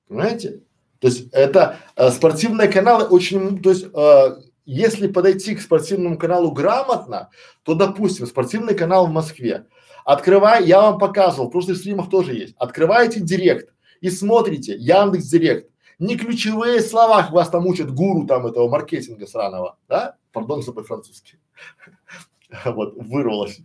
Понимаете? 0.09 0.63
То 1.03 1.09
есть 1.09 1.27
это 1.33 1.79
э, 1.97 2.11
спортивные 2.11 2.69
каналы 2.69 3.03
очень, 3.03 3.61
то 3.61 3.71
есть 3.71 3.87
э, 3.93 4.37
если 4.63 5.07
подойти 5.07 5.53
к 5.53 5.59
спортивному 5.59 6.17
каналу 6.17 6.53
грамотно, 6.53 7.29
то, 7.63 7.73
допустим, 7.73 8.25
спортивный 8.25 8.73
канал 8.73 9.07
в 9.07 9.11
Москве, 9.11 9.65
открывай, 10.05 10.63
я 10.65 10.79
вам 10.79 10.99
показывал, 10.99 11.49
в 11.49 11.51
прошлых 11.51 11.75
стримах 11.75 12.09
тоже 12.09 12.35
есть, 12.35 12.55
открываете 12.57 13.19
директ 13.19 13.73
и 13.99 14.09
смотрите 14.09 14.77
Яндекс 14.77 15.25
Директ, 15.25 15.69
не 15.99 16.15
ключевые 16.15 16.79
слова 16.79 17.27
вас 17.31 17.49
там 17.49 17.67
учат 17.67 17.93
гуру 17.93 18.25
там 18.25 18.47
этого 18.47 18.69
маркетинга 18.69 19.27
сраного, 19.27 19.77
да? 19.89 20.15
Пардон 20.31 20.63
за 20.63 20.71
французский. 20.71 21.35
Вот, 22.65 22.93
вырвалось, 22.95 23.59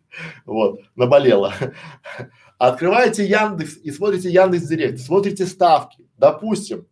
вот, 0.45 0.81
наболело. 0.97 1.53
Открываете 2.59 3.25
Яндекс 3.25 3.77
и 3.77 3.93
смотрите 3.93 4.29
Яндекс 4.29 4.65
Директ, 4.65 4.99
смотрите 4.99 5.47
ставки. 5.47 6.09
Допустим, 6.17 6.87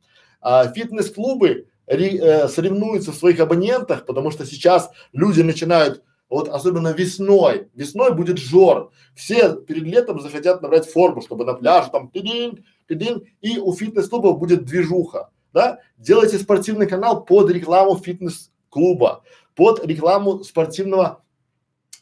а, 0.49 0.69
фитнес-клубы 0.69 1.67
э, 1.89 2.47
соревнуются 2.47 3.11
в 3.11 3.17
своих 3.17 3.41
абонентах, 3.41 4.07
потому 4.07 4.31
что 4.31 4.47
сейчас 4.47 4.93
люди 5.13 5.41
начинают, 5.41 6.05
вот 6.29 6.49
особенно 6.49 6.93
весной, 6.93 7.67
весной 7.75 8.15
будет 8.15 8.39
жор, 8.39 8.93
все 9.17 9.57
перед 9.57 9.83
летом 9.83 10.21
захотят 10.21 10.63
набрать 10.63 10.89
форму, 10.89 11.21
чтобы 11.21 11.45
на 11.45 11.55
пляже 11.55 11.91
там 11.91 12.13
тидин, 12.13 12.65
тидин, 12.89 13.25
и 13.41 13.59
у 13.59 13.73
фитнес-клубов 13.73 14.39
будет 14.39 14.65
движуха, 14.65 15.31
да? 15.53 15.81
Делайте 15.99 16.39
спортивный 16.39 16.87
канал 16.87 17.25
под 17.25 17.51
рекламу 17.51 17.97
фитнес-клуба, 17.97 19.25
под 19.57 19.85
рекламу 19.85 20.45
спортивного 20.45 21.25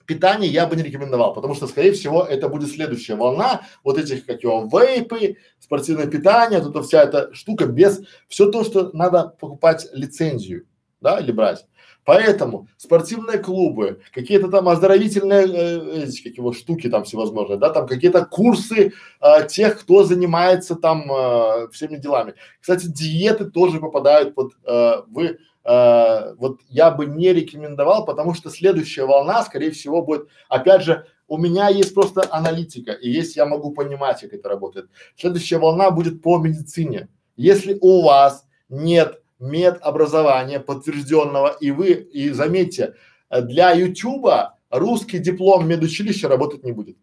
питание 0.06 0.50
я 0.50 0.66
бы 0.66 0.76
не 0.76 0.82
рекомендовал, 0.82 1.34
потому 1.34 1.54
что, 1.54 1.66
скорее 1.66 1.92
всего, 1.92 2.22
это 2.22 2.48
будет 2.48 2.70
следующая 2.70 3.14
волна 3.14 3.62
вот 3.82 3.98
этих, 3.98 4.26
как 4.26 4.42
его, 4.42 4.68
вейпы, 4.72 5.36
спортивное 5.58 6.06
питание, 6.06 6.60
тут 6.60 6.84
вся 6.86 7.02
эта 7.02 7.32
штука 7.34 7.66
без, 7.66 8.02
все 8.28 8.50
то, 8.50 8.64
что 8.64 8.90
надо 8.92 9.34
покупать 9.40 9.88
лицензию, 9.92 10.66
да, 11.00 11.18
или 11.18 11.32
брать. 11.32 11.66
Поэтому 12.04 12.68
спортивные 12.76 13.38
клубы, 13.38 14.00
какие-то 14.12 14.48
там 14.48 14.68
оздоровительные 14.68 15.46
э, 15.46 16.02
эти, 16.04 16.28
как 16.28 16.36
его, 16.36 16.52
штуки 16.52 16.90
там 16.90 17.04
всевозможные, 17.04 17.58
да, 17.58 17.70
там 17.70 17.86
какие-то 17.86 18.26
курсы 18.26 18.92
э, 19.20 19.48
тех, 19.48 19.80
кто 19.80 20.04
занимается 20.04 20.74
там 20.74 21.10
э, 21.10 21.68
всеми 21.72 21.96
делами. 21.96 22.34
Кстати, 22.60 22.86
диеты 22.86 23.46
тоже 23.46 23.80
попадают 23.80 24.34
под, 24.34 24.52
э, 24.66 25.02
вы 25.08 25.38
э, 25.64 26.34
вот 26.36 26.60
я 26.68 26.90
бы 26.90 27.06
не 27.06 27.32
рекомендовал, 27.32 28.04
потому 28.04 28.34
что 28.34 28.50
следующая 28.50 29.04
волна, 29.04 29.42
скорее 29.42 29.70
всего, 29.70 30.02
будет, 30.02 30.28
опять 30.48 30.82
же, 30.82 31.06
у 31.26 31.38
меня 31.38 31.68
есть 31.68 31.94
просто 31.94 32.26
аналитика, 32.30 32.92
и 32.92 33.10
есть 33.10 33.36
я 33.36 33.46
могу 33.46 33.72
понимать, 33.72 34.20
как 34.20 34.32
это 34.32 34.48
работает. 34.48 34.90
Следующая 35.16 35.58
волна 35.58 35.90
будет 35.90 36.22
по 36.22 36.38
медицине. 36.38 37.08
Если 37.36 37.78
у 37.80 38.02
вас 38.02 38.46
нет 38.68 39.20
медобразования 39.38 40.60
подтвержденного, 40.60 41.56
и 41.60 41.70
вы, 41.70 41.92
и 41.92 42.30
заметьте, 42.30 42.94
для 43.30 43.72
Ютуба 43.72 44.58
русский 44.70 45.18
диплом 45.18 45.66
медучилища 45.68 46.28
работать 46.28 46.64
не 46.64 46.72
будет. 46.72 46.96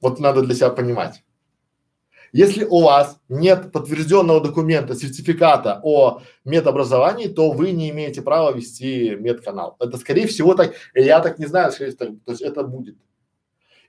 Вот 0.00 0.18
надо 0.18 0.42
для 0.42 0.54
себя 0.54 0.70
понимать. 0.70 1.22
Если 2.32 2.64
у 2.64 2.82
вас 2.82 3.18
нет 3.28 3.72
подтвержденного 3.72 4.40
документа, 4.40 4.94
сертификата 4.94 5.80
о 5.82 6.22
медобразовании, 6.44 7.26
то 7.26 7.50
вы 7.50 7.72
не 7.72 7.90
имеете 7.90 8.22
права 8.22 8.52
вести 8.52 9.16
медканал. 9.18 9.76
Это 9.80 9.96
скорее 9.98 10.26
всего 10.26 10.54
так, 10.54 10.74
я 10.94 11.20
так 11.20 11.38
не 11.38 11.46
знаю, 11.46 11.72
скорее 11.72 11.90
всего, 11.90 12.16
то 12.24 12.32
есть 12.32 12.42
это 12.42 12.62
будет. 12.62 12.96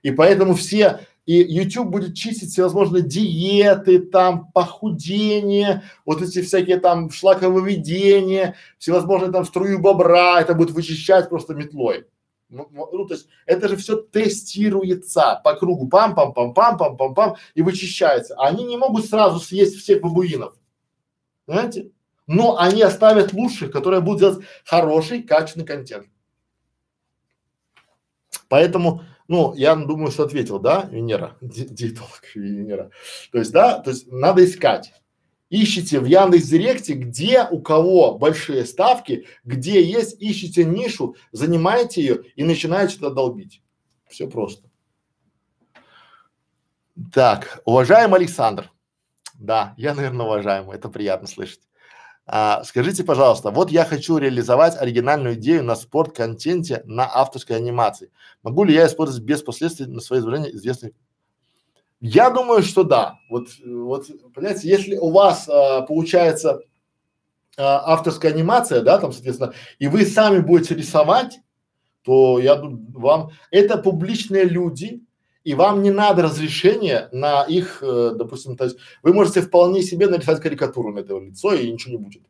И 0.02 0.10
поэтому 0.10 0.54
все, 0.54 1.00
и 1.26 1.34
YouTube 1.34 1.88
будет 1.88 2.16
чистить 2.16 2.50
всевозможные 2.50 3.04
диеты, 3.04 4.00
там, 4.00 4.50
похудение, 4.52 5.84
вот 6.04 6.20
эти 6.20 6.42
всякие 6.42 6.80
там 6.80 7.10
шлаковыведения, 7.10 8.56
всевозможные 8.78 9.30
там 9.30 9.44
струю 9.44 9.78
бобра, 9.78 10.40
это 10.40 10.54
будет 10.54 10.72
вычищать 10.72 11.28
просто 11.28 11.54
метлой. 11.54 12.06
Ну, 12.52 12.68
ну, 12.70 13.06
то 13.06 13.14
есть 13.14 13.28
это 13.46 13.66
же 13.66 13.76
все 13.76 13.96
тестируется 13.96 15.40
по 15.42 15.54
кругу, 15.54 15.88
пам-пам-пам-пам-пам-пам-пам 15.88 17.36
и 17.54 17.62
вычищается. 17.62 18.34
Они 18.38 18.64
не 18.64 18.76
могут 18.76 19.06
сразу 19.06 19.40
съесть 19.40 19.76
всех 19.76 20.02
бабуинов, 20.02 20.54
понимаете? 21.46 21.90
Но 22.26 22.58
они 22.58 22.82
оставят 22.82 23.32
лучших, 23.32 23.72
которые 23.72 24.02
будут 24.02 24.20
делать 24.20 24.44
хороший, 24.66 25.22
качественный 25.22 25.66
контент. 25.66 26.06
Поэтому, 28.48 29.02
ну, 29.28 29.54
я 29.54 29.74
думаю, 29.74 30.10
что 30.10 30.24
ответил, 30.24 30.58
да, 30.58 30.88
Венера, 30.90 31.38
диетолог 31.40 32.20
Венера. 32.34 32.90
То 33.32 33.38
есть, 33.38 33.50
да, 33.50 33.78
то 33.78 33.90
есть 33.90 34.12
надо 34.12 34.44
искать 34.44 34.92
ищите 35.52 36.00
в 36.00 36.06
Яндекс 36.06 36.46
Директе, 36.46 36.94
где 36.94 37.46
у 37.48 37.60
кого 37.60 38.16
большие 38.16 38.64
ставки, 38.64 39.26
где 39.44 39.82
есть, 39.84 40.16
ищите 40.18 40.64
нишу, 40.64 41.14
занимайте 41.30 42.00
ее 42.00 42.22
и 42.34 42.42
начинаете 42.42 42.96
это 42.96 43.10
долбить. 43.10 43.62
Все 44.08 44.26
просто. 44.26 44.68
Так, 47.12 47.60
уважаемый 47.66 48.20
Александр. 48.20 48.70
Да, 49.34 49.74
я, 49.76 49.94
наверное, 49.94 50.24
уважаемый, 50.24 50.76
это 50.76 50.88
приятно 50.88 51.28
слышать. 51.28 51.60
А, 52.24 52.62
скажите, 52.64 53.04
пожалуйста, 53.04 53.50
вот 53.50 53.70
я 53.70 53.84
хочу 53.84 54.16
реализовать 54.16 54.80
оригинальную 54.80 55.34
идею 55.34 55.64
на 55.64 55.74
спорт-контенте 55.74 56.82
на 56.84 57.04
авторской 57.04 57.56
анимации. 57.56 58.10
Могу 58.42 58.64
ли 58.64 58.72
я 58.72 58.86
использовать 58.86 59.24
без 59.24 59.42
последствий 59.42 59.86
на 59.86 60.00
свои 60.00 60.20
изображения 60.20 60.54
известных 60.54 60.92
Я 62.04 62.30
думаю, 62.30 62.64
что 62.64 62.82
да. 62.82 63.20
Вот, 63.30 63.46
вот, 63.64 64.08
понимаете, 64.34 64.68
если 64.68 64.96
у 64.96 65.10
вас 65.12 65.48
а, 65.48 65.82
получается 65.82 66.60
а, 67.56 67.92
авторская 67.92 68.32
анимация, 68.32 68.80
да, 68.80 68.98
там, 68.98 69.12
соответственно, 69.12 69.54
и 69.78 69.86
вы 69.86 70.04
сами 70.04 70.40
будете 70.40 70.74
рисовать, 70.74 71.38
то 72.02 72.40
я 72.40 72.56
думаю, 72.56 72.84
вам 72.92 73.30
это 73.52 73.78
публичные 73.78 74.44
люди, 74.44 75.04
и 75.44 75.54
вам 75.54 75.80
не 75.84 75.92
надо 75.92 76.22
разрешения 76.22 77.08
на 77.12 77.44
их, 77.44 77.80
э, 77.82 78.12
допустим, 78.16 78.56
то 78.56 78.64
есть 78.64 78.78
вы 79.04 79.12
можете 79.12 79.40
вполне 79.40 79.82
себе 79.82 80.08
нарисовать 80.08 80.40
карикатуру 80.40 80.92
на 80.92 81.00
это 81.00 81.16
лицо 81.18 81.54
и 81.54 81.70
ничего 81.70 81.92
не 81.92 81.98
будет. 81.98 82.22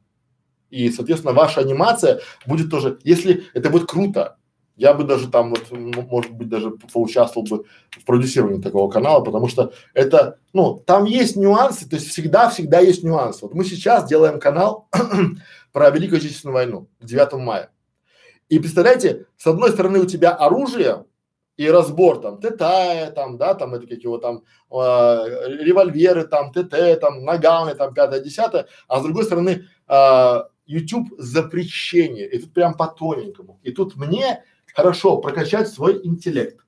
И, 0.69 0.91
соответственно, 0.91 1.33
ваша 1.33 1.61
анимация 1.61 2.21
будет 2.47 2.71
тоже, 2.71 2.99
если 3.05 3.45
это 3.55 3.71
будет 3.71 3.87
круто, 3.87 4.37
я 4.77 4.95
бы 4.95 5.05
даже 5.05 5.31
там 5.31 5.51
вот, 5.51 5.71
может 5.71 6.33
быть, 6.33 6.49
даже 6.49 6.71
поучаствовал 6.71 7.47
бы 7.47 7.65
в 7.91 8.05
продюсировании 8.05 8.61
такого 8.61 8.91
канала, 8.91 9.23
потому 9.23 9.49
что 9.49 9.73
это, 9.95 10.39
ну, 10.53 10.83
там 10.87 11.05
есть 11.05 11.37
нюансы, 11.37 11.89
то 11.89 11.97
есть 11.97 12.09
всегда-всегда 12.09 12.81
есть 12.81 13.03
нюансы. 13.03 13.41
Вот 13.43 13.55
мы 13.55 13.65
сейчас 13.65 14.09
делаем 14.09 14.41
канал 14.41 14.89
про 15.73 15.91
Великую 15.91 16.19
Отечественную 16.19 16.55
войну 16.55 16.89
9 17.01 17.33
мая. 17.35 17.71
И 18.49 18.59
представляете, 18.59 19.27
с 19.37 19.47
одной 19.47 19.71
стороны 19.71 20.01
у 20.01 20.07
тебя 20.07 20.33
оружие, 20.33 21.05
и 21.57 21.69
разбор 21.69 22.21
там 22.21 22.41
ТТ, 22.41 23.15
там, 23.15 23.37
да, 23.37 23.55
там 23.55 23.75
это 23.75 23.87
как 23.87 23.99
его 23.99 24.19
там 24.19 24.43
э, 24.71 24.75
револьверы, 25.61 26.25
там 26.25 26.51
ТТ, 26.51 26.99
там 27.01 27.25
наганы, 27.25 27.75
там 27.75 27.93
пятое, 27.95 28.21
десятое, 28.21 28.67
а 28.89 29.01
с 29.01 29.03
другой 29.03 29.25
стороны 29.25 29.67
э, 29.87 30.43
YouTube 30.67 31.09
запрещение, 31.19 32.29
и 32.29 32.39
тут 32.39 32.55
прям 32.55 32.75
по 32.75 32.87
тоненькому. 32.87 33.61
И 33.63 33.73
тут 33.73 33.97
мне 33.97 34.43
хорошо 34.75 35.19
прокачать 35.19 35.69
свой 35.69 36.01
интеллект. 36.05 36.59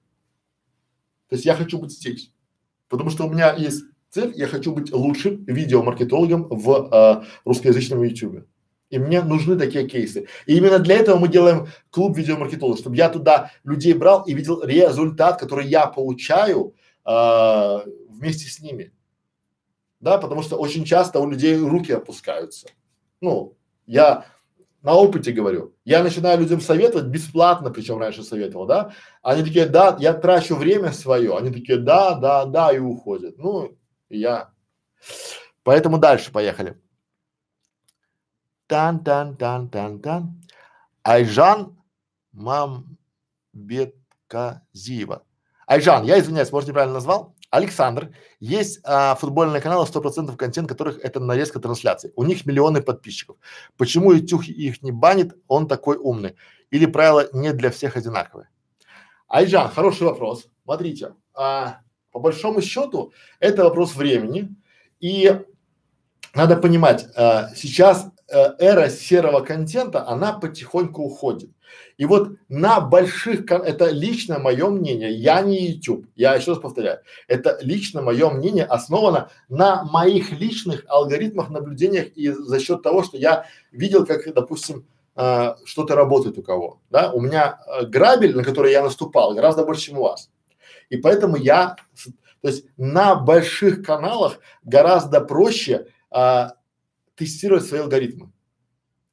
То 1.28 1.36
есть 1.36 1.44
я 1.44 1.54
хочу 1.54 1.78
быть 1.78 1.92
здесь, 1.92 2.32
потому 2.88 3.10
что 3.10 3.26
у 3.26 3.30
меня 3.30 3.54
есть 3.54 3.84
цель, 4.10 4.32
я 4.36 4.46
хочу 4.46 4.72
быть 4.72 4.92
лучшим 4.92 5.44
видеомаркетологом 5.44 6.48
в 6.48 6.88
э, 6.92 7.24
русскоязычном 7.44 8.02
YouTube. 8.02 8.46
И 8.90 8.98
мне 8.98 9.22
нужны 9.22 9.56
такие 9.56 9.88
кейсы. 9.88 10.28
И 10.46 10.56
именно 10.56 10.78
для 10.78 10.96
этого 10.96 11.18
мы 11.18 11.28
делаем 11.28 11.66
клуб 11.90 12.16
видеомаркетологов, 12.16 12.78
чтобы 12.78 12.96
я 12.96 13.08
туда 13.08 13.50
людей 13.64 13.92
брал 13.94 14.22
и 14.22 14.34
видел 14.34 14.62
результат, 14.62 15.40
который 15.40 15.66
я 15.66 15.86
получаю 15.86 16.74
э, 17.04 17.78
вместе 18.08 18.48
с 18.48 18.60
ними. 18.60 18.92
Да, 19.98 20.18
потому 20.18 20.42
что 20.42 20.56
очень 20.56 20.84
часто 20.84 21.18
у 21.18 21.28
людей 21.28 21.56
руки 21.56 21.90
опускаются. 21.90 22.68
Ну, 23.20 23.56
я 23.86 24.26
на 24.84 24.92
опыте 24.92 25.32
говорю. 25.32 25.74
Я 25.86 26.02
начинаю 26.02 26.38
людям 26.38 26.60
советовать 26.60 27.06
бесплатно, 27.06 27.70
причем 27.70 27.98
раньше 27.98 28.22
советовал, 28.22 28.66
да. 28.66 28.92
Они 29.22 29.42
такие, 29.42 29.64
да, 29.64 29.96
я 29.98 30.12
трачу 30.12 30.56
время 30.56 30.92
свое. 30.92 31.38
Они 31.38 31.50
такие, 31.50 31.78
да, 31.78 32.14
да, 32.14 32.44
да, 32.44 32.70
и 32.70 32.78
уходят. 32.78 33.38
Ну, 33.38 33.78
я. 34.10 34.50
Поэтому 35.62 35.96
дальше 35.96 36.30
поехали. 36.30 36.78
Тан-тан-тан-тан-тан. 38.66 40.42
Айжан 41.02 41.78
Мамбетказиева. 42.32 45.24
Айжан, 45.66 46.04
я 46.04 46.20
извиняюсь, 46.20 46.52
может 46.52 46.68
неправильно 46.68 46.94
назвал? 46.94 47.33
Александр, 47.54 48.10
есть 48.40 48.80
а, 48.82 49.14
футбольные 49.14 49.62
каналы 49.62 49.86
100% 49.86 50.36
контент, 50.36 50.68
которых 50.68 50.98
это 50.98 51.20
нарезка 51.20 51.60
трансляций. 51.60 52.12
У 52.16 52.24
них 52.24 52.46
миллионы 52.46 52.82
подписчиков. 52.82 53.36
Почему 53.76 54.12
YouTube 54.12 54.42
их 54.42 54.82
не 54.82 54.90
банит? 54.90 55.36
Он 55.46 55.68
такой 55.68 55.96
умный. 55.96 56.34
Или 56.70 56.86
правила 56.86 57.28
не 57.32 57.52
для 57.52 57.70
всех 57.70 57.96
одинаковые? 57.96 58.48
Айжан, 59.28 59.70
хороший 59.70 60.02
вопрос. 60.02 60.48
Смотрите, 60.64 61.14
а, 61.32 61.78
по 62.10 62.18
большому 62.18 62.60
счету 62.60 63.12
это 63.38 63.62
вопрос 63.62 63.94
времени. 63.94 64.48
И 64.98 65.40
надо 66.34 66.56
понимать, 66.56 67.06
а, 67.14 67.50
сейчас 67.54 68.08
эра 68.28 68.88
серого 68.88 69.40
контента, 69.40 70.06
она 70.06 70.32
потихоньку 70.32 71.02
уходит. 71.02 71.50
И 71.96 72.06
вот 72.06 72.30
на 72.48 72.80
больших, 72.80 73.50
это 73.50 73.90
лично 73.90 74.38
мое 74.38 74.68
мнение, 74.68 75.12
я 75.12 75.40
не 75.42 75.68
YouTube, 75.68 76.06
я 76.16 76.34
еще 76.34 76.52
раз 76.52 76.60
повторяю, 76.60 77.00
это 77.28 77.58
лично 77.62 78.02
мое 78.02 78.30
мнение 78.30 78.64
основано 78.64 79.30
на 79.48 79.84
моих 79.84 80.32
личных 80.32 80.84
алгоритмах, 80.88 81.50
наблюдениях 81.50 82.08
и 82.16 82.30
за 82.30 82.58
счет 82.58 82.82
того, 82.82 83.04
что 83.04 83.16
я 83.16 83.46
видел, 83.70 84.06
как, 84.06 84.32
допустим, 84.34 84.86
э, 85.16 85.54
что-то 85.64 85.94
работает 85.94 86.38
у 86.38 86.42
кого, 86.42 86.80
да, 86.90 87.12
у 87.12 87.20
меня 87.20 87.60
э, 87.66 87.86
грабель, 87.86 88.36
на 88.36 88.42
который 88.42 88.72
я 88.72 88.82
наступал, 88.82 89.34
гораздо 89.34 89.64
больше, 89.64 89.86
чем 89.86 89.98
у 89.98 90.02
вас. 90.02 90.30
И 90.90 90.96
поэтому 90.96 91.36
я, 91.36 91.76
то 92.42 92.48
есть 92.48 92.66
на 92.76 93.14
больших 93.14 93.84
каналах 93.84 94.40
гораздо 94.64 95.20
проще 95.20 95.86
э, 96.10 96.48
тестировать 97.16 97.64
свои 97.64 97.80
алгоритмы. 97.80 98.32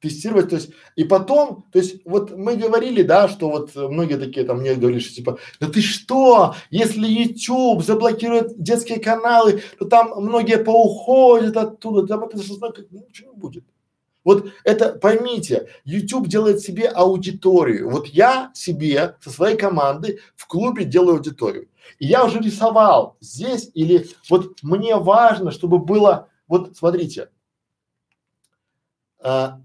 Тестировать, 0.00 0.48
то 0.48 0.56
есть, 0.56 0.70
и 0.96 1.04
потом, 1.04 1.64
то 1.70 1.78
есть, 1.78 2.04
вот 2.04 2.36
мы 2.36 2.56
говорили, 2.56 3.02
да, 3.02 3.28
что 3.28 3.48
вот 3.48 3.76
многие 3.76 4.16
такие 4.16 4.44
там 4.44 4.58
мне 4.58 4.74
говорили, 4.74 4.98
что 4.98 5.14
типа, 5.14 5.38
да 5.60 5.68
ты 5.68 5.80
что, 5.80 6.56
если 6.70 7.06
YouTube 7.06 7.84
заблокирует 7.84 8.60
детские 8.60 8.98
каналы, 8.98 9.62
то 9.78 9.84
там 9.84 10.10
многие 10.16 10.58
поуходят 10.58 11.56
оттуда, 11.56 12.06
там 12.08 12.24
это 12.24 12.36
ну, 12.90 13.06
ничего 13.08 13.32
не 13.32 13.38
будет. 13.38 13.64
Вот 14.24 14.48
это 14.64 14.92
поймите, 14.92 15.68
YouTube 15.84 16.28
делает 16.28 16.60
себе 16.60 16.88
аудиторию. 16.88 17.90
Вот 17.90 18.06
я 18.06 18.50
себе 18.54 19.16
со 19.20 19.30
своей 19.30 19.56
командой 19.56 20.20
в 20.36 20.46
клубе 20.46 20.84
делаю 20.84 21.16
аудиторию. 21.16 21.68
И 21.98 22.06
я 22.06 22.24
уже 22.24 22.38
рисовал 22.38 23.16
здесь 23.20 23.70
или 23.74 24.06
вот 24.30 24.62
мне 24.62 24.96
важно, 24.96 25.50
чтобы 25.50 25.78
было, 25.78 26.28
вот 26.46 26.76
смотрите, 26.76 27.28
а, 29.22 29.60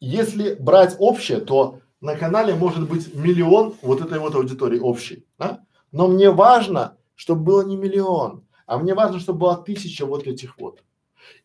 если 0.00 0.54
брать 0.54 0.96
общее, 0.98 1.40
то 1.40 1.78
на 2.00 2.16
канале 2.16 2.54
может 2.54 2.88
быть 2.88 3.14
миллион 3.14 3.74
вот 3.82 4.00
этой 4.00 4.18
вот 4.18 4.34
аудитории 4.34 4.78
общей, 4.78 5.24
да? 5.38 5.60
Но 5.92 6.08
мне 6.08 6.30
важно, 6.30 6.96
чтобы 7.14 7.42
было 7.42 7.62
не 7.62 7.76
миллион, 7.76 8.44
а 8.66 8.78
мне 8.78 8.94
важно, 8.94 9.20
чтобы 9.20 9.40
было 9.40 9.56
тысяча 9.56 10.06
вот 10.06 10.26
этих 10.26 10.58
вот. 10.58 10.82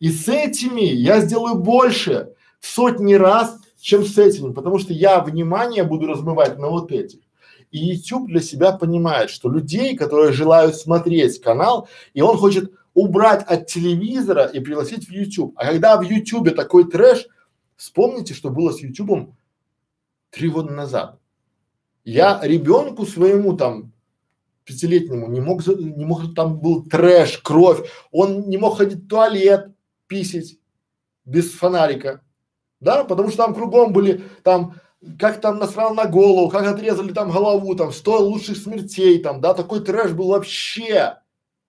И 0.00 0.10
с 0.10 0.28
этими 0.28 0.80
я 0.80 1.20
сделаю 1.20 1.56
больше 1.56 2.32
в 2.58 2.66
сотни 2.66 3.14
раз, 3.14 3.58
чем 3.80 4.04
с 4.04 4.18
этими, 4.18 4.52
потому 4.52 4.78
что 4.78 4.92
я 4.92 5.20
внимание 5.20 5.84
буду 5.84 6.06
размывать 6.06 6.58
на 6.58 6.68
вот 6.68 6.90
этих. 6.90 7.20
И 7.70 7.78
YouTube 7.78 8.28
для 8.28 8.40
себя 8.40 8.72
понимает, 8.72 9.30
что 9.30 9.50
людей, 9.50 9.96
которые 9.96 10.32
желают 10.32 10.74
смотреть 10.74 11.40
канал, 11.40 11.88
и 12.14 12.22
он 12.22 12.36
хочет 12.38 12.72
убрать 12.94 13.44
от 13.46 13.66
телевизора 13.66 14.46
и 14.46 14.58
пригласить 14.58 15.06
в 15.06 15.12
YouTube. 15.12 15.52
А 15.56 15.66
когда 15.66 15.96
в 15.96 16.02
YouTube 16.02 16.54
такой 16.56 16.90
трэш, 16.90 17.28
Вспомните, 17.78 18.34
что 18.34 18.50
было 18.50 18.72
с 18.72 18.80
Ютубом 18.80 19.36
три 20.30 20.50
года 20.50 20.72
назад. 20.72 21.20
Я 22.04 22.40
ребенку 22.42 23.06
своему 23.06 23.56
там 23.56 23.92
пятилетнему 24.64 25.28
не 25.28 25.40
мог, 25.40 25.64
не 25.66 26.04
мог, 26.04 26.34
там 26.34 26.58
был 26.58 26.84
трэш, 26.84 27.38
кровь, 27.38 27.88
он 28.10 28.48
не 28.48 28.58
мог 28.58 28.78
ходить 28.78 29.04
в 29.04 29.08
туалет, 29.08 29.70
писать 30.08 30.56
без 31.24 31.52
фонарика, 31.52 32.20
да, 32.80 33.04
потому 33.04 33.28
что 33.28 33.44
там 33.44 33.54
кругом 33.54 33.92
были 33.92 34.24
там, 34.42 34.74
как 35.16 35.40
там 35.40 35.58
насрал 35.58 35.94
на 35.94 36.06
голову, 36.06 36.50
как 36.50 36.66
отрезали 36.66 37.12
там 37.12 37.30
голову, 37.30 37.76
там 37.76 37.92
сто 37.92 38.18
лучших 38.18 38.56
смертей, 38.56 39.22
там, 39.22 39.40
да, 39.40 39.54
такой 39.54 39.84
трэш 39.84 40.12
был 40.12 40.28
вообще. 40.28 41.18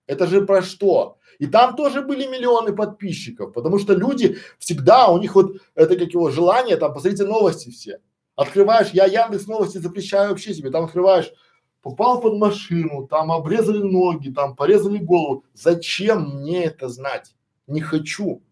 Это 0.06 0.26
же 0.26 0.44
про 0.44 0.60
что? 0.60 1.18
И 1.40 1.46
там 1.46 1.74
тоже 1.74 2.02
были 2.02 2.26
миллионы 2.26 2.74
подписчиков, 2.74 3.54
потому 3.54 3.78
что 3.78 3.94
люди 3.94 4.36
всегда, 4.58 5.08
у 5.08 5.16
них 5.16 5.34
вот 5.34 5.56
это 5.74 5.96
как 5.96 6.12
его 6.12 6.30
желание, 6.30 6.76
там, 6.76 6.92
посмотрите 6.92 7.24
новости 7.24 7.70
все. 7.70 8.00
Открываешь, 8.36 8.90
я 8.90 9.06
Яндекс 9.06 9.46
новости 9.46 9.78
запрещаю 9.78 10.28
вообще 10.28 10.52
себе, 10.52 10.70
там 10.70 10.84
открываешь, 10.84 11.32
попал 11.80 12.20
под 12.20 12.36
машину, 12.36 13.06
там 13.06 13.32
обрезали 13.32 13.78
ноги, 13.78 14.28
там 14.28 14.54
порезали 14.54 14.98
голову. 14.98 15.46
Зачем 15.54 16.40
мне 16.40 16.64
это 16.64 16.90
знать? 16.90 17.34
Не 17.66 17.80
хочу. 17.80 18.42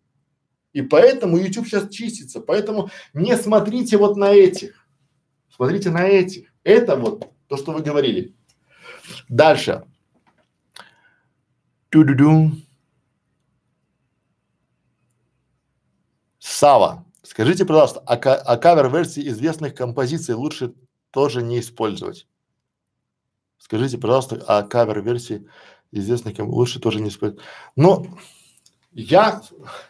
И 0.73 0.81
поэтому 0.81 1.37
YouTube 1.37 1.67
сейчас 1.67 1.91
чистится. 1.91 2.41
Поэтому 2.41 2.89
не 3.13 3.37
смотрите 3.37 3.99
вот 3.99 4.17
на 4.17 4.33
этих. 4.33 4.89
Смотрите 5.55 5.91
на 5.91 6.07
этих. 6.07 6.49
Это 6.65 6.97
вот 6.97 7.31
то, 7.49 7.59
что 7.59 7.73
вы 7.73 7.83
говорили. 7.83 8.35
Дальше. 9.29 9.85
Ту-ду-ду. 11.91 12.53
Сава, 16.59 17.05
скажите, 17.23 17.65
пожалуйста, 17.65 18.03
а, 18.05 18.15
а 18.15 18.57
кавер-версии 18.57 19.29
известных 19.29 19.77
композиций 19.77 20.35
лучше 20.35 20.75
тоже 21.13 21.41
не 21.41 21.61
использовать? 21.61 22.27
Скажите, 23.59 23.97
пожалуйста, 23.97 24.43
а 24.45 24.65
кавер-версии 24.65 25.47
известных 25.93 26.37
лучше 26.41 26.81
тоже 26.81 27.01
не 27.01 27.11
использовать? 27.11 27.45
Ну, 27.77 28.09
я, 28.91 29.41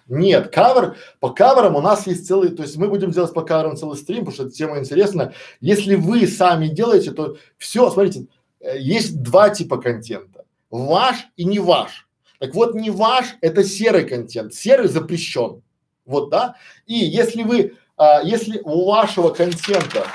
нет, 0.08 0.52
кавер, 0.52 0.98
по 1.20 1.30
каверам 1.30 1.74
у 1.74 1.80
нас 1.80 2.06
есть 2.06 2.26
целый, 2.26 2.50
то 2.50 2.64
есть 2.64 2.76
мы 2.76 2.88
будем 2.88 3.12
делать 3.12 3.32
по 3.32 3.40
каверам 3.40 3.74
целый 3.74 3.96
стрим, 3.96 4.26
потому 4.26 4.34
что 4.34 4.42
эта 4.42 4.52
тема 4.52 4.78
интересная. 4.78 5.32
Если 5.62 5.94
вы 5.94 6.26
сами 6.26 6.68
делаете, 6.68 7.12
то 7.12 7.38
все, 7.56 7.88
смотрите, 7.88 8.26
э, 8.60 8.78
есть 8.78 9.22
два 9.22 9.48
типа 9.48 9.78
контента, 9.78 10.44
ваш 10.68 11.16
и 11.34 11.46
не 11.46 11.60
ваш. 11.60 12.06
Так 12.38 12.54
вот, 12.54 12.74
не 12.74 12.90
ваш, 12.90 13.36
это 13.40 13.64
серый 13.64 14.06
контент. 14.06 14.52
Серый 14.52 14.88
запрещен. 14.88 15.62
Вот, 16.08 16.30
да? 16.30 16.56
И 16.86 16.94
если 16.94 17.42
вы, 17.42 17.76
а, 17.98 18.22
если 18.22 18.60
у 18.64 18.86
вашего 18.86 19.28
контента 19.28 20.06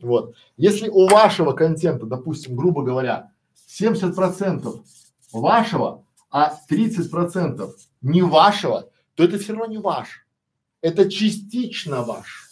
Вот. 0.00 0.36
Если 0.56 0.88
у 0.88 1.08
вашего 1.08 1.52
контента, 1.52 2.06
допустим, 2.06 2.54
грубо 2.54 2.82
говоря, 2.82 3.32
70% 3.66 4.80
вашего, 5.32 6.04
а 6.30 6.54
30% 6.70 7.68
не 8.02 8.22
вашего, 8.22 8.90
то 9.16 9.24
это 9.24 9.38
все 9.38 9.54
равно 9.54 9.66
не 9.66 9.78
ваш. 9.78 10.24
Это 10.82 11.10
частично 11.10 12.02
ваш. 12.02 12.48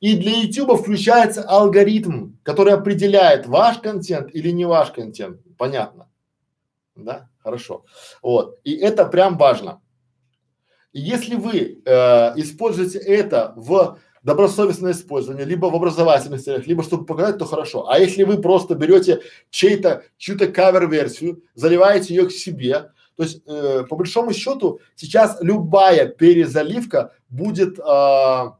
И 0.00 0.16
для 0.16 0.32
YouTube 0.42 0.80
включается 0.80 1.42
алгоритм, 1.48 2.32
который 2.42 2.72
определяет 2.72 3.46
ваш 3.46 3.78
контент 3.78 4.34
или 4.34 4.50
не 4.50 4.64
ваш 4.64 4.90
контент. 4.90 5.40
Понятно? 5.56 6.08
Да? 6.96 7.28
Хорошо. 7.38 7.84
Вот. 8.22 8.58
И 8.64 8.74
это 8.76 9.06
прям 9.06 9.36
важно. 9.36 9.80
Если 10.92 11.34
вы 11.34 11.82
э, 11.84 11.90
используете 12.36 12.98
это 12.98 13.52
в 13.56 13.98
добросовестное 14.22 14.92
использование, 14.92 15.44
либо 15.44 15.66
в 15.66 15.74
образовательных 15.74 16.40
целях, 16.40 16.66
либо 16.66 16.82
чтобы 16.82 17.04
показать, 17.04 17.38
то 17.38 17.44
хорошо. 17.44 17.88
А 17.88 17.98
если 17.98 18.22
вы 18.22 18.40
просто 18.40 18.74
берете 18.74 19.20
чей-то, 19.50 20.04
чью-то 20.16 20.46
кавер-версию, 20.48 21.42
заливаете 21.54 22.14
ее 22.14 22.26
к 22.26 22.32
себе, 22.32 22.92
то 23.16 23.22
есть 23.22 23.42
э, 23.46 23.84
по 23.88 23.96
большому 23.96 24.32
счету 24.32 24.80
сейчас 24.96 25.38
любая 25.40 26.08
перезаливка 26.08 27.12
будет, 27.28 27.78
э, 27.78 27.82
то 27.82 28.54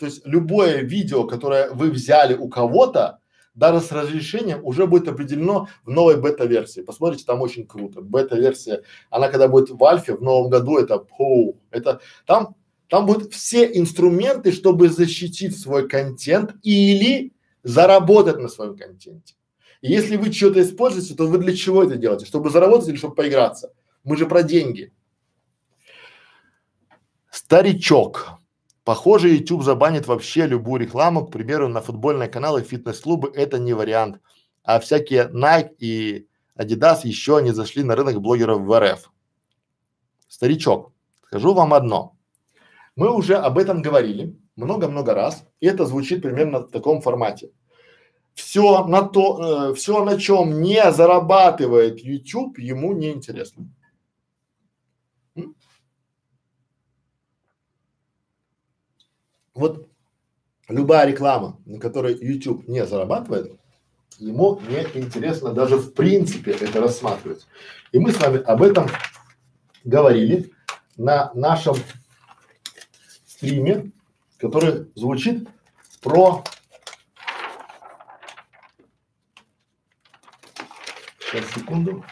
есть 0.00 0.26
любое 0.26 0.82
видео, 0.82 1.24
которое 1.24 1.70
вы 1.70 1.90
взяли 1.90 2.34
у 2.34 2.48
кого-то, 2.48 3.18
даже 3.56 3.80
с 3.80 3.90
разрешением 3.90 4.60
уже 4.62 4.86
будет 4.86 5.08
определено 5.08 5.68
в 5.84 5.90
новой 5.90 6.20
бета-версии. 6.20 6.82
Посмотрите, 6.82 7.24
там 7.24 7.40
очень 7.40 7.66
круто. 7.66 8.00
Бета-версия, 8.02 8.82
она 9.10 9.28
когда 9.28 9.48
будет 9.48 9.70
в 9.70 9.82
альфе 9.82 10.14
в 10.14 10.22
новом 10.22 10.50
году, 10.50 10.78
это, 10.78 11.04
фу, 11.04 11.58
это 11.70 12.00
там 12.26 12.54
там 12.88 13.06
будут 13.06 13.32
все 13.32 13.64
инструменты, 13.76 14.52
чтобы 14.52 14.88
защитить 14.88 15.58
свой 15.58 15.88
контент 15.88 16.54
или 16.62 17.32
заработать 17.64 18.38
на 18.38 18.48
своем 18.48 18.76
контенте. 18.76 19.34
И 19.80 19.90
если 19.90 20.16
вы 20.16 20.32
что-то 20.32 20.62
используете, 20.62 21.14
то 21.14 21.26
вы 21.26 21.38
для 21.38 21.54
чего 21.56 21.82
это 21.82 21.96
делаете? 21.96 22.26
Чтобы 22.26 22.50
заработать 22.50 22.88
или 22.88 22.96
чтобы 22.96 23.16
поиграться? 23.16 23.72
Мы 24.04 24.16
же 24.16 24.26
про 24.26 24.42
деньги. 24.42 24.92
Старичок. 27.30 28.38
Похоже, 28.86 29.30
YouTube 29.30 29.64
забанит 29.64 30.06
вообще 30.06 30.46
любую 30.46 30.80
рекламу, 30.80 31.26
к 31.26 31.32
примеру, 31.32 31.66
на 31.66 31.80
футбольные 31.80 32.28
каналы, 32.28 32.62
фитнес-клубы, 32.62 33.32
это 33.34 33.58
не 33.58 33.72
вариант. 33.72 34.20
А 34.62 34.78
всякие 34.78 35.28
Nike 35.34 35.74
и 35.80 36.28
Adidas 36.56 37.00
еще 37.02 37.40
не 37.42 37.50
зашли 37.50 37.82
на 37.82 37.96
рынок 37.96 38.20
блогеров 38.20 38.60
в 38.60 38.78
РФ. 38.78 39.10
Старичок, 40.28 40.92
скажу 41.26 41.52
вам 41.52 41.74
одно. 41.74 42.16
Мы 42.94 43.12
уже 43.12 43.34
об 43.34 43.58
этом 43.58 43.82
говорили 43.82 44.38
много-много 44.54 45.14
раз, 45.14 45.44
и 45.58 45.66
это 45.66 45.84
звучит 45.84 46.22
примерно 46.22 46.60
в 46.60 46.70
таком 46.70 47.02
формате. 47.02 47.50
Все 48.34 48.86
на 48.86 49.02
то, 49.02 49.70
э, 49.70 49.74
все 49.74 50.04
на 50.04 50.16
чем 50.16 50.62
не 50.62 50.92
зарабатывает 50.92 51.98
YouTube, 51.98 52.56
ему 52.58 52.92
не 52.92 53.10
интересно. 53.10 53.66
Вот 59.56 59.88
любая 60.68 61.06
реклама, 61.06 61.58
на 61.64 61.80
которой 61.80 62.14
YouTube 62.14 62.68
не 62.68 62.84
зарабатывает, 62.84 63.58
ему 64.18 64.60
не 64.68 64.82
интересно 65.00 65.52
даже 65.52 65.76
в 65.76 65.94
принципе 65.94 66.52
это 66.52 66.80
рассматривать. 66.80 67.46
И 67.90 67.98
мы 67.98 68.12
с 68.12 68.20
вами 68.20 68.42
об 68.42 68.62
этом 68.62 68.86
говорили 69.82 70.52
на 70.98 71.32
нашем 71.32 71.76
стриме, 73.24 73.92
который 74.38 74.90
звучит 74.94 75.48
про 76.02 76.44
Сейчас, 81.18 81.50
секунду. 81.54 82.04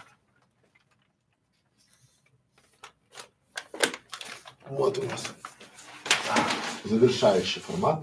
Вот 4.68 4.98
у 4.98 5.02
нас 5.02 5.34
завершающий 6.84 7.60
формат. 7.60 8.02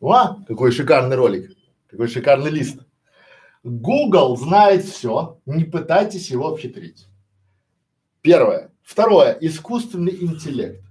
О, 0.00 0.36
какой 0.46 0.72
шикарный 0.72 1.16
ролик, 1.16 1.50
какой 1.88 2.08
шикарный 2.08 2.50
лист. 2.50 2.78
Google 3.62 4.36
знает 4.36 4.84
все, 4.84 5.38
не 5.44 5.64
пытайтесь 5.64 6.30
его 6.30 6.48
обхитрить. 6.48 7.06
Первое. 8.22 8.72
Второе. 8.82 9.36
Искусственный 9.40 10.14
интеллект. 10.14 10.82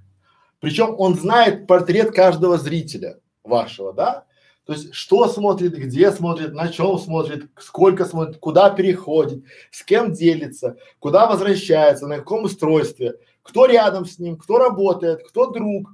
Причем 0.59 0.95
он 0.97 1.15
знает 1.15 1.67
портрет 1.67 2.13
каждого 2.13 2.57
зрителя 2.57 3.19
вашего, 3.43 3.93
да? 3.93 4.25
То 4.65 4.73
есть, 4.73 4.93
что 4.93 5.27
смотрит, 5.27 5.75
где 5.75 6.11
смотрит, 6.11 6.53
на 6.53 6.67
чем 6.67 6.99
смотрит, 6.99 7.49
сколько 7.57 8.05
смотрит, 8.05 8.37
куда 8.37 8.69
переходит, 8.69 9.43
с 9.71 9.83
кем 9.83 10.13
делится, 10.13 10.77
куда 10.99 11.27
возвращается, 11.27 12.05
на 12.05 12.17
каком 12.17 12.43
устройстве, 12.43 13.15
кто 13.41 13.65
рядом 13.65 14.05
с 14.05 14.19
ним, 14.19 14.37
кто 14.37 14.59
работает, 14.59 15.27
кто 15.27 15.49
друг, 15.49 15.89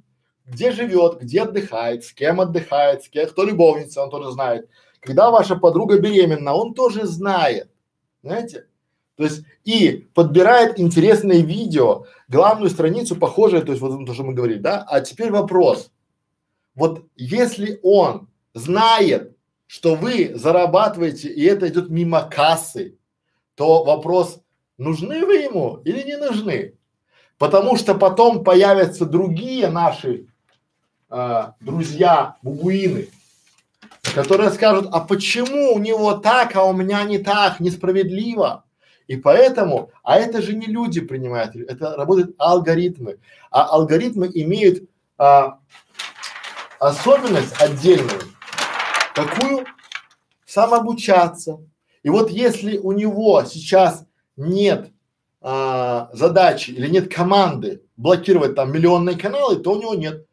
где 0.45 0.71
живет, 0.71 1.19
где 1.21 1.41
отдыхает, 1.41 2.03
с 2.03 2.13
кем 2.13 2.41
отдыхает, 2.41 3.03
с 3.03 3.09
кем, 3.09 3.27
кто 3.27 3.43
любовница, 3.43 4.03
он 4.03 4.09
тоже 4.09 4.31
знает. 4.31 4.69
Когда 4.99 5.29
ваша 5.29 5.55
подруга 5.55 5.99
беременна, 5.99 6.53
он 6.53 6.73
тоже 6.73 7.05
знает. 7.05 7.69
Знаете? 8.23 8.67
То 9.15 9.23
есть 9.23 9.43
и 9.63 10.07
подбирает 10.13 10.79
интересные 10.79 11.41
видео, 11.41 12.05
главную 12.27 12.69
страницу 12.69 13.15
похожее, 13.15 13.61
то 13.61 13.71
есть 13.71 13.81
вот 13.81 14.05
то, 14.05 14.13
что 14.13 14.23
мы 14.23 14.33
говорили, 14.33 14.59
да? 14.59 14.85
А 14.87 14.99
теперь 15.01 15.31
вопрос. 15.31 15.91
Вот 16.75 17.05
если 17.15 17.79
он 17.81 18.27
знает, 18.53 19.35
что 19.67 19.95
вы 19.95 20.33
зарабатываете 20.35 21.29
и 21.29 21.43
это 21.45 21.67
идет 21.69 21.89
мимо 21.89 22.23
кассы, 22.23 22.97
то 23.55 23.83
вопрос, 23.83 24.41
нужны 24.77 25.25
вы 25.25 25.35
ему 25.35 25.77
или 25.85 26.03
не 26.03 26.17
нужны? 26.17 26.77
Потому 27.37 27.77
что 27.77 27.95
потом 27.95 28.43
появятся 28.43 29.05
другие 29.05 29.69
наши 29.69 30.27
э, 31.09 31.43
друзья 31.59 32.35
бубуины, 32.41 33.09
которые 34.13 34.51
скажут, 34.51 34.89
а 34.91 34.99
почему 35.01 35.73
у 35.73 35.79
него 35.79 36.13
так, 36.13 36.55
а 36.55 36.63
у 36.63 36.73
меня 36.73 37.03
не 37.03 37.17
так, 37.17 37.59
несправедливо? 37.59 38.63
И 39.07 39.17
поэтому, 39.17 39.91
а 40.03 40.17
это 40.17 40.41
же 40.41 40.55
не 40.55 40.65
люди 40.65 40.99
принимают, 40.99 41.55
это 41.55 41.95
работают 41.95 42.35
алгоритмы. 42.39 43.19
А 43.51 43.65
алгоритмы 43.65 44.29
имеют 44.33 44.89
а, 45.17 45.59
особенность 46.79 47.61
отдельную. 47.61 48.21
Какую? 49.13 49.65
Самообучаться. 50.45 51.59
И 52.03 52.09
вот 52.09 52.29
если 52.29 52.77
у 52.77 52.91
него 52.91 53.43
сейчас 53.45 54.05
нет 54.37 54.91
а, 55.41 56.09
задачи 56.13 56.71
или 56.71 56.87
нет 56.87 57.13
команды 57.13 57.83
блокировать 57.97 58.55
там 58.55 58.71
миллионные 58.71 59.17
каналы, 59.17 59.57
то 59.57 59.73
у 59.73 59.81
него 59.81 59.93
нет. 59.93 60.25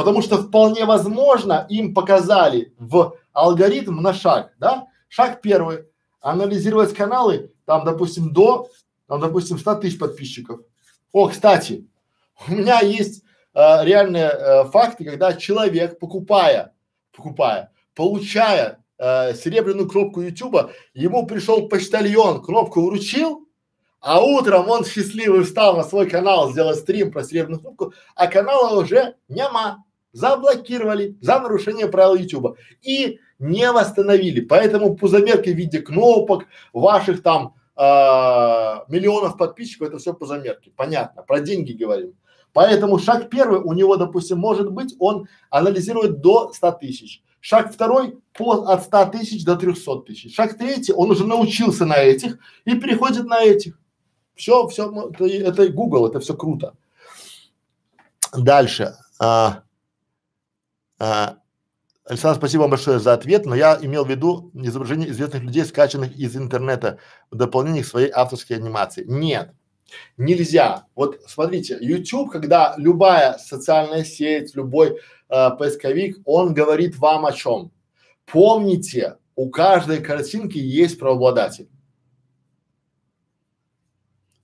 Потому 0.00 0.22
что 0.22 0.38
вполне 0.38 0.86
возможно 0.86 1.66
им 1.68 1.92
показали 1.92 2.72
в 2.78 3.18
алгоритм 3.34 4.00
на 4.00 4.14
шаг, 4.14 4.54
да? 4.58 4.86
Шаг 5.08 5.42
первый. 5.42 5.84
Анализировать 6.22 6.94
каналы 6.94 7.52
там, 7.66 7.84
допустим, 7.84 8.32
до, 8.32 8.70
там, 9.06 9.20
допустим, 9.20 9.58
100 9.58 9.74
тысяч 9.74 9.98
подписчиков. 9.98 10.60
О, 11.12 11.28
кстати, 11.28 11.86
у 12.48 12.52
меня 12.52 12.80
есть 12.80 13.24
э, 13.52 13.84
реальные 13.84 14.30
э, 14.30 14.64
факты, 14.70 15.04
когда 15.04 15.34
человек, 15.34 15.98
покупая, 15.98 16.72
покупая, 17.14 17.70
получая 17.94 18.82
э, 18.96 19.34
серебряную 19.34 19.86
кнопку 19.86 20.22
Ютуба, 20.22 20.70
ему 20.94 21.26
пришел 21.26 21.68
почтальон, 21.68 22.42
кнопку 22.42 22.86
вручил, 22.86 23.46
а 24.00 24.22
утром 24.22 24.70
он 24.70 24.86
счастливый 24.86 25.44
встал 25.44 25.76
на 25.76 25.84
свой 25.84 26.08
канал, 26.08 26.50
сделал 26.52 26.74
стрим 26.74 27.12
про 27.12 27.22
серебряную 27.22 27.60
кнопку, 27.60 27.92
а 28.14 28.28
канала 28.28 28.80
уже 28.80 29.16
нема, 29.28 29.84
заблокировали 30.12 31.16
за 31.20 31.40
нарушение 31.40 31.88
правил 31.88 32.14
Ютуба 32.14 32.56
и 32.82 33.18
не 33.38 33.70
восстановили. 33.72 34.40
Поэтому 34.40 34.96
по 34.96 35.08
замерке 35.08 35.52
в 35.52 35.56
виде 35.56 35.80
кнопок, 35.80 36.44
ваших 36.72 37.22
там 37.22 37.54
а, 37.76 38.84
миллионов 38.88 39.36
подписчиков, 39.36 39.88
это 39.88 39.98
все 39.98 40.12
по 40.12 40.26
замерке. 40.26 40.72
Понятно, 40.76 41.22
про 41.22 41.40
деньги 41.40 41.72
говорим. 41.72 42.14
Поэтому 42.52 42.98
шаг 42.98 43.30
первый 43.30 43.60
у 43.60 43.72
него, 43.72 43.96
допустим, 43.96 44.38
может 44.38 44.70
быть, 44.70 44.94
он 44.98 45.28
анализирует 45.50 46.20
до 46.20 46.52
100 46.52 46.72
тысяч. 46.72 47.22
Шаг 47.40 47.72
второй 47.72 48.18
по, 48.34 48.64
от 48.66 48.82
100 48.82 49.06
тысяч 49.06 49.44
до 49.44 49.56
300 49.56 50.00
тысяч. 50.02 50.34
Шаг 50.34 50.58
третий, 50.58 50.92
он 50.92 51.10
уже 51.10 51.26
научился 51.26 51.86
на 51.86 51.96
этих 51.96 52.38
и 52.64 52.74
переходит 52.74 53.24
на 53.24 53.40
этих. 53.40 53.78
Все, 54.34 54.66
все, 54.68 55.10
это, 55.12 55.26
это 55.26 55.68
Google, 55.68 56.08
это 56.08 56.20
все 56.20 56.34
круто. 56.34 56.74
Дальше. 58.36 58.94
А, 59.18 59.62
а, 61.00 61.38
Александр, 62.04 62.38
спасибо 62.38 62.62
вам 62.62 62.70
большое 62.70 62.98
за 62.98 63.14
ответ, 63.14 63.46
но 63.46 63.54
я 63.54 63.78
имел 63.80 64.04
в 64.04 64.10
виду 64.10 64.50
изображение 64.54 65.08
известных 65.10 65.42
людей, 65.42 65.64
скачанных 65.64 66.14
из 66.16 66.36
интернета 66.36 66.98
в 67.30 67.36
дополнение 67.36 67.82
к 67.82 67.86
своей 67.86 68.10
авторской 68.10 68.56
анимации. 68.56 69.04
Нет, 69.06 69.54
нельзя. 70.18 70.84
Вот 70.94 71.20
смотрите, 71.26 71.78
YouTube, 71.80 72.30
когда 72.30 72.74
любая 72.76 73.38
социальная 73.38 74.04
сеть, 74.04 74.54
любой 74.54 74.98
э, 75.28 75.50
поисковик, 75.58 76.18
он 76.26 76.52
говорит 76.52 76.98
вам 76.98 77.24
о 77.24 77.32
чем? 77.32 77.72
Помните, 78.26 79.16
у 79.34 79.48
каждой 79.48 80.02
картинки 80.02 80.58
есть 80.58 80.98
правообладатель. 80.98 81.70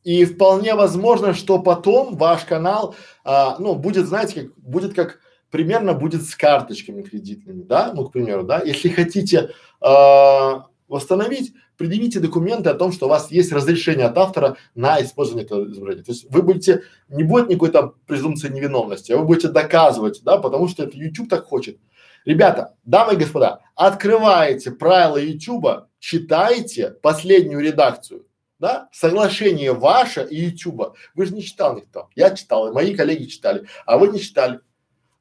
И 0.04 0.24
вполне 0.24 0.74
возможно, 0.74 1.34
что 1.34 1.58
потом 1.58 2.16
ваш 2.16 2.44
канал, 2.44 2.94
а, 3.24 3.56
ну, 3.58 3.74
будет, 3.74 4.06
знаете, 4.06 4.42
как, 4.42 4.58
будет 4.58 4.94
как 4.94 5.18
примерно 5.56 5.94
будет 5.94 6.22
с 6.22 6.36
карточками 6.36 7.00
кредитными, 7.00 7.62
да, 7.62 7.94
ну, 7.94 8.04
к 8.04 8.12
примеру, 8.12 8.42
да, 8.42 8.60
если 8.62 8.90
хотите 8.90 9.52
э, 9.80 10.54
восстановить, 10.86 11.54
предъявите 11.78 12.20
документы 12.20 12.68
о 12.68 12.74
том, 12.74 12.92
что 12.92 13.06
у 13.06 13.08
вас 13.08 13.30
есть 13.30 13.52
разрешение 13.52 14.04
от 14.04 14.18
автора 14.18 14.58
на 14.74 15.00
использование 15.00 15.46
этого 15.46 15.66
изображения. 15.72 16.04
То 16.04 16.12
есть 16.12 16.26
вы 16.28 16.42
будете, 16.42 16.82
не 17.08 17.22
будет 17.22 17.48
никакой 17.48 17.70
там 17.70 17.94
презумпции 18.06 18.50
невиновности, 18.50 19.12
а 19.12 19.16
вы 19.16 19.24
будете 19.24 19.48
доказывать, 19.48 20.20
да, 20.24 20.36
потому 20.36 20.68
что 20.68 20.82
это 20.82 20.94
YouTube 20.94 21.30
так 21.30 21.46
хочет. 21.46 21.78
Ребята, 22.26 22.74
дамы 22.84 23.14
и 23.14 23.16
господа, 23.16 23.60
открываете 23.76 24.72
правила 24.72 25.16
YouTube, 25.16 25.86
читайте 25.98 26.90
последнюю 26.90 27.60
редакцию, 27.60 28.26
да, 28.58 28.90
соглашение 28.92 29.72
ваше 29.72 30.22
и 30.30 30.36
YouTube. 30.36 30.98
Вы 31.14 31.24
же 31.24 31.34
не 31.34 31.42
читал 31.42 31.76
никто. 31.76 32.10
Я 32.14 32.36
читал, 32.36 32.68
и 32.68 32.74
мои 32.74 32.94
коллеги 32.94 33.24
читали, 33.24 33.66
а 33.86 33.96
вы 33.96 34.08
не 34.08 34.20
читали. 34.20 34.60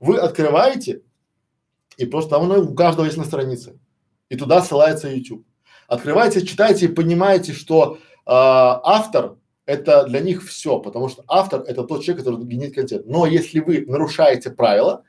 Вы 0.05 0.17
открываете, 0.17 1.01
и 1.97 2.05
просто 2.05 2.31
там 2.31 2.43
оно 2.43 2.61
у 2.61 2.75
каждого 2.75 3.05
есть 3.05 3.17
на 3.17 3.23
странице. 3.23 3.79
И 4.29 4.35
туда 4.35 4.61
ссылается 4.61 5.09
YouTube. 5.09 5.43
Открываете, 5.87 6.45
читаете 6.45 6.85
и 6.85 6.89
понимаете, 6.93 7.53
что 7.53 7.95
э, 7.95 7.99
автор 8.25 9.37
это 9.65 10.05
для 10.05 10.19
них 10.19 10.47
все, 10.47 10.77
потому 10.79 11.09
что 11.09 11.23
автор 11.27 11.61
это 11.61 11.83
тот 11.83 12.03
человек, 12.03 12.23
который 12.23 12.45
генерит 12.45 12.75
контент. 12.75 13.07
Но 13.07 13.25
если 13.25 13.61
вы 13.61 13.83
нарушаете 13.87 14.51
правила, 14.51 15.03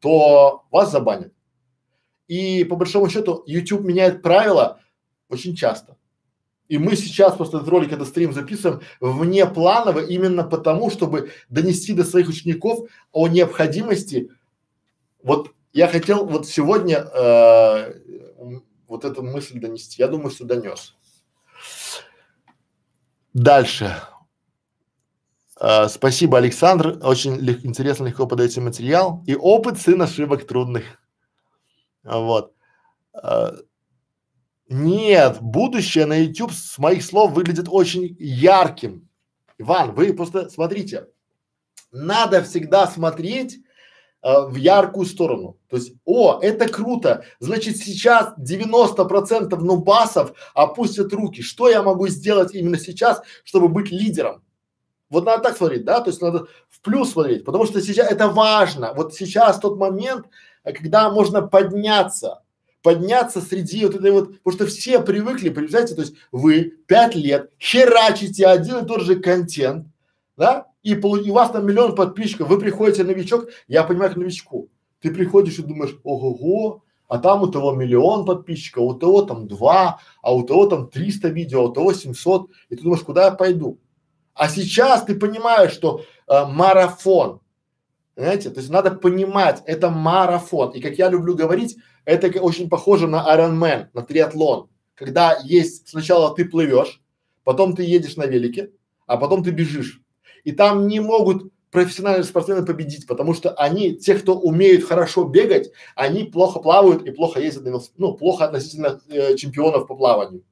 то 0.00 0.64
вас 0.70 0.92
забанят. 0.92 1.32
И 2.28 2.64
по 2.64 2.76
большому 2.76 3.08
счету 3.08 3.42
YouTube 3.46 3.84
меняет 3.84 4.20
правила 4.20 4.80
очень 5.30 5.56
часто. 5.56 5.96
И 6.68 6.78
мы 6.78 6.96
сейчас 6.96 7.36
просто 7.36 7.58
этот 7.58 7.68
ролик, 7.68 7.92
этот 7.92 8.08
стрим 8.08 8.32
записываем 8.32 8.80
вне 9.00 9.46
планово 9.46 10.00
именно 10.00 10.44
потому, 10.44 10.90
чтобы 10.90 11.30
донести 11.48 11.92
до 11.92 12.04
своих 12.04 12.28
учеников 12.28 12.88
о 13.12 13.28
необходимости. 13.28 14.30
Вот 15.22 15.52
я 15.72 15.88
хотел 15.88 16.26
вот 16.26 16.46
сегодня 16.46 16.98
э, 16.98 18.00
вот 18.88 19.04
эту 19.04 19.22
мысль 19.22 19.58
донести. 19.58 20.02
Я 20.02 20.08
думаю, 20.08 20.30
что 20.30 20.44
донес. 20.44 20.94
Дальше. 23.32 23.96
Uh, 25.58 25.88
спасибо, 25.88 26.38
Александр. 26.38 26.98
Очень 27.02 27.36
лег, 27.36 27.64
интересно, 27.64 28.06
легко 28.06 28.26
подаете 28.26 28.60
материал. 28.60 29.22
И 29.26 29.36
опыт 29.36 29.78
сын 29.78 30.02
ошибок 30.02 30.44
трудных. 30.46 30.84
Вот. 32.02 32.52
Uh, 33.14 33.64
нет, 34.68 35.38
будущее 35.40 36.06
на 36.06 36.14
YouTube 36.14 36.52
с 36.52 36.78
моих 36.78 37.04
слов 37.04 37.32
выглядит 37.32 37.66
очень 37.68 38.16
ярким. 38.18 39.08
Иван, 39.58 39.92
вы 39.94 40.12
просто 40.14 40.48
смотрите, 40.50 41.08
надо 41.92 42.42
всегда 42.42 42.86
смотреть 42.86 43.56
э, 43.56 43.60
в 44.22 44.54
яркую 44.54 45.06
сторону. 45.06 45.56
То 45.68 45.76
есть, 45.76 45.94
о, 46.04 46.38
это 46.40 46.68
круто, 46.68 47.24
значит 47.40 47.76
сейчас 47.76 48.34
90 48.36 49.04
процентов 49.06 49.62
нубасов 49.62 50.32
опустят 50.54 51.12
руки. 51.12 51.42
Что 51.42 51.68
я 51.68 51.82
могу 51.82 52.08
сделать 52.08 52.54
именно 52.54 52.78
сейчас, 52.78 53.22
чтобы 53.44 53.68
быть 53.68 53.90
лидером? 53.90 54.42
Вот 55.10 55.26
надо 55.26 55.42
так 55.42 55.56
смотреть, 55.56 55.84
да, 55.84 56.00
то 56.00 56.08
есть 56.08 56.22
надо 56.22 56.46
в 56.70 56.80
плюс 56.80 57.12
смотреть, 57.12 57.44
потому 57.44 57.66
что 57.66 57.82
сейчас 57.82 58.10
это 58.10 58.28
важно. 58.28 58.94
Вот 58.94 59.12
сейчас 59.14 59.58
тот 59.58 59.76
момент, 59.76 60.26
когда 60.64 61.10
можно 61.10 61.42
подняться, 61.42 62.42
подняться 62.82 63.42
среди 63.42 63.84
вот 63.84 63.96
этой 63.96 64.10
вот, 64.10 64.38
потому 64.38 64.56
что 64.56 64.66
все 64.66 65.00
привыкли, 65.00 65.50
представляете, 65.50 65.94
то 65.96 66.00
есть 66.00 66.14
вы 66.30 66.72
пять 66.86 67.14
лет 67.14 67.50
херачите 67.60 68.46
один 68.46 68.78
и 68.78 68.86
тот 68.86 69.02
же 69.02 69.16
контент, 69.16 69.88
да, 70.38 70.68
и, 70.82 70.94
полу, 70.94 71.16
и 71.16 71.30
у 71.30 71.34
вас 71.34 71.50
там 71.50 71.66
миллион 71.66 71.94
подписчиков, 71.94 72.48
вы 72.48 72.58
приходите 72.58 73.04
новичок, 73.04 73.48
я 73.68 73.84
понимаю, 73.84 74.12
к 74.12 74.16
новичку, 74.16 74.68
ты 75.00 75.12
приходишь 75.12 75.58
и 75.58 75.62
думаешь, 75.62 75.96
ого-го, 76.04 76.82
а 77.08 77.18
там 77.18 77.42
у 77.42 77.46
того 77.46 77.72
миллион 77.72 78.24
подписчиков, 78.24 78.84
у 78.84 78.94
того 78.94 79.22
там 79.22 79.46
два, 79.46 80.00
а 80.22 80.34
у 80.34 80.44
того 80.44 80.66
там 80.66 80.88
300 80.88 81.28
видео, 81.28 81.60
а 81.60 81.64
у 81.64 81.72
того 81.72 81.92
700, 81.92 82.50
и 82.70 82.76
ты 82.76 82.82
думаешь, 82.82 83.02
куда 83.02 83.26
я 83.26 83.32
пойду? 83.32 83.78
А 84.34 84.48
сейчас 84.48 85.04
ты 85.04 85.14
понимаешь, 85.14 85.72
что 85.72 86.04
э, 86.26 86.44
марафон, 86.46 87.40
знаете, 88.16 88.50
то 88.50 88.60
есть 88.60 88.70
надо 88.70 88.92
понимать, 88.92 89.62
это 89.66 89.90
марафон. 89.90 90.70
И 90.70 90.80
как 90.80 90.98
я 90.98 91.08
люблю 91.08 91.34
говорить, 91.34 91.76
это 92.04 92.28
очень 92.40 92.68
похоже 92.68 93.08
на 93.08 93.26
Ironman, 93.36 93.88
на 93.92 94.02
триатлон. 94.02 94.68
Когда 94.94 95.38
есть 95.42 95.88
сначала 95.88 96.34
ты 96.34 96.44
плывешь, 96.44 97.02
потом 97.44 97.74
ты 97.74 97.84
едешь 97.84 98.16
на 98.16 98.26
велике, 98.26 98.70
а 99.06 99.16
потом 99.16 99.42
ты 99.42 99.50
бежишь. 99.50 100.01
И 100.44 100.52
там 100.52 100.86
не 100.86 101.00
могут 101.00 101.52
профессиональные 101.70 102.24
спортсмены 102.24 102.64
победить, 102.64 103.06
потому 103.06 103.32
что 103.34 103.50
они, 103.52 103.94
те, 103.94 104.14
кто 104.14 104.38
умеют 104.38 104.84
хорошо 104.84 105.24
бегать, 105.24 105.70
они 105.94 106.24
плохо 106.24 106.60
плавают 106.60 107.02
и 107.02 107.10
плохо 107.10 107.40
ездят, 107.40 107.64
ну, 107.96 108.14
плохо 108.14 108.44
относительно 108.44 109.00
э, 109.08 109.36
чемпионов 109.36 109.86
по 109.86 109.96
плаванию. 109.96 110.44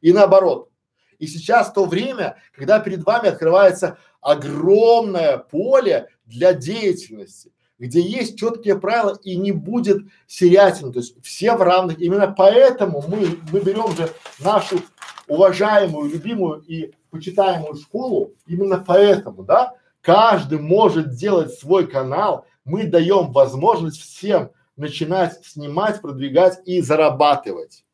И 0.00 0.12
наоборот. 0.12 0.70
И 1.18 1.26
сейчас 1.26 1.72
то 1.72 1.84
время, 1.84 2.36
когда 2.54 2.78
перед 2.78 3.04
вами 3.04 3.28
открывается 3.28 3.98
огромное 4.20 5.38
поле 5.38 6.08
для 6.26 6.52
деятельности 6.52 7.50
где 7.78 8.00
есть 8.00 8.38
четкие 8.38 8.78
правила 8.78 9.18
и 9.22 9.36
не 9.36 9.52
будет 9.52 10.02
серятин, 10.26 10.92
то 10.92 10.98
есть 10.98 11.14
все 11.22 11.54
в 11.54 11.62
равных. 11.62 12.00
Именно 12.00 12.34
поэтому 12.36 13.04
мы, 13.06 13.38
мы 13.52 13.60
берем 13.60 13.94
же 13.96 14.10
нашу 14.40 14.80
уважаемую, 15.28 16.10
любимую 16.10 16.62
и 16.66 16.92
почитаемую 17.10 17.74
школу, 17.76 18.34
именно 18.46 18.78
поэтому, 18.78 19.42
да, 19.42 19.74
каждый 20.00 20.58
может 20.58 21.10
делать 21.10 21.52
свой 21.52 21.86
канал, 21.86 22.46
мы 22.64 22.84
даем 22.84 23.32
возможность 23.32 24.00
всем 24.00 24.50
начинать 24.76 25.44
снимать, 25.44 26.00
продвигать 26.00 26.60
и 26.64 26.80
зарабатывать. 26.80 27.84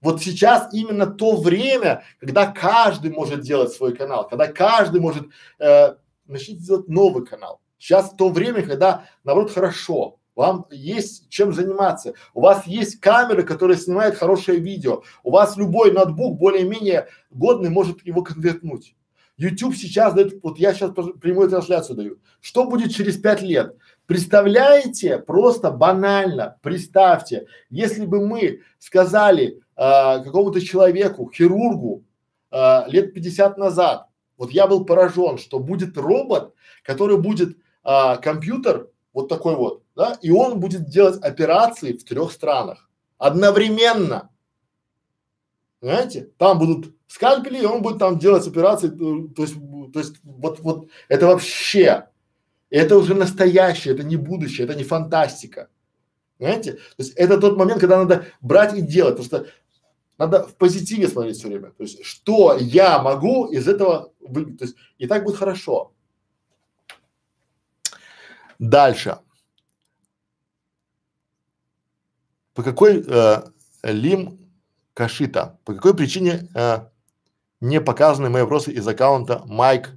Вот 0.00 0.22
сейчас 0.22 0.72
именно 0.72 1.06
то 1.06 1.36
время, 1.36 2.04
когда 2.20 2.46
каждый 2.46 3.10
может 3.10 3.40
делать 3.40 3.72
свой 3.72 3.96
канал, 3.96 4.28
когда 4.28 4.46
каждый 4.46 5.00
может 5.00 5.26
э, 5.58 5.94
начать 6.26 6.64
делать 6.64 6.88
новый 6.88 7.26
канал. 7.26 7.60
Сейчас 7.78 8.10
то 8.10 8.28
время, 8.28 8.62
когда 8.62 9.04
наоборот 9.24 9.50
хорошо, 9.52 10.18
вам 10.38 10.66
есть 10.70 11.28
чем 11.28 11.52
заниматься, 11.52 12.14
у 12.32 12.42
вас 12.42 12.64
есть 12.64 13.00
камеры, 13.00 13.42
которые 13.42 13.76
снимают 13.76 14.14
хорошее 14.14 14.60
видео, 14.60 15.02
у 15.24 15.32
вас 15.32 15.56
любой 15.56 15.90
ноутбук 15.90 16.38
более-менее 16.38 17.08
годный 17.32 17.70
может 17.70 18.06
его 18.06 18.22
конвертнуть. 18.22 18.94
YouTube 19.36 19.74
сейчас 19.74 20.14
дает, 20.14 20.40
вот 20.44 20.58
я 20.58 20.72
сейчас 20.74 20.92
прямую 21.20 21.50
трансляцию 21.50 21.96
даю. 21.96 22.18
Что 22.40 22.64
будет 22.66 22.94
через 22.94 23.16
пять 23.16 23.42
лет? 23.42 23.76
Представляете, 24.06 25.18
просто 25.18 25.72
банально, 25.72 26.56
представьте, 26.62 27.46
если 27.68 28.06
бы 28.06 28.24
мы 28.24 28.60
сказали 28.78 29.58
э, 29.76 30.22
какому-то 30.22 30.60
человеку, 30.60 31.30
хирургу 31.34 32.04
э, 32.52 32.80
лет 32.86 33.12
50 33.12 33.58
назад, 33.58 34.06
вот 34.36 34.52
я 34.52 34.68
был 34.68 34.84
поражен, 34.84 35.36
что 35.36 35.58
будет 35.58 35.98
робот, 35.98 36.54
который 36.84 37.18
будет 37.18 37.56
а, 37.82 38.18
компьютер 38.18 38.88
вот 39.12 39.28
такой 39.28 39.56
вот, 39.56 39.82
да, 39.98 40.16
и 40.22 40.30
он 40.30 40.60
будет 40.60 40.88
делать 40.88 41.20
операции 41.24 41.92
в 41.92 42.04
трех 42.04 42.30
странах 42.30 42.88
одновременно. 43.18 44.30
Понимаете? 45.80 46.30
Там 46.38 46.60
будут 46.60 46.94
скальпели, 47.08 47.62
и 47.62 47.66
он 47.66 47.82
будет 47.82 47.98
там 47.98 48.16
делать 48.16 48.46
операции, 48.46 48.90
э, 48.90 49.34
то 49.34 49.42
есть, 49.42 49.56
то 49.92 49.98
есть 49.98 50.14
вот, 50.22 50.60
вот 50.60 50.88
это 51.08 51.26
вообще, 51.26 52.10
это 52.70 52.96
уже 52.96 53.14
настоящее, 53.14 53.92
это 53.92 54.04
не 54.04 54.14
будущее, 54.14 54.66
это 54.68 54.76
не 54.76 54.84
фантастика. 54.84 55.68
Понимаете? 56.38 56.74
То 56.74 57.02
есть 57.02 57.14
это 57.16 57.40
тот 57.40 57.56
момент, 57.56 57.80
когда 57.80 57.98
надо 57.98 58.26
брать 58.40 58.78
и 58.78 58.82
делать, 58.82 59.16
потому 59.16 59.26
что 59.26 59.52
надо 60.16 60.46
в 60.46 60.54
позитиве 60.54 61.08
смотреть 61.08 61.38
все 61.38 61.48
время. 61.48 61.70
То 61.70 61.82
есть 61.82 62.04
что 62.04 62.56
я 62.60 63.02
могу 63.02 63.46
из 63.46 63.66
этого 63.66 64.12
вы, 64.20 64.44
то 64.56 64.64
есть 64.64 64.76
и 64.98 65.08
так 65.08 65.24
будет 65.24 65.38
хорошо. 65.38 65.92
Дальше. 68.60 69.18
По 72.58 72.64
какой 72.64 73.04
э, 73.06 73.42
Лим 73.84 74.50
Кашита, 74.92 75.60
по 75.64 75.74
какой 75.74 75.94
причине 75.94 76.48
э, 76.56 76.78
не 77.60 77.80
показаны 77.80 78.30
мои 78.30 78.42
вопросы 78.42 78.72
из 78.72 78.88
аккаунта 78.88 79.44
Майк 79.46 79.96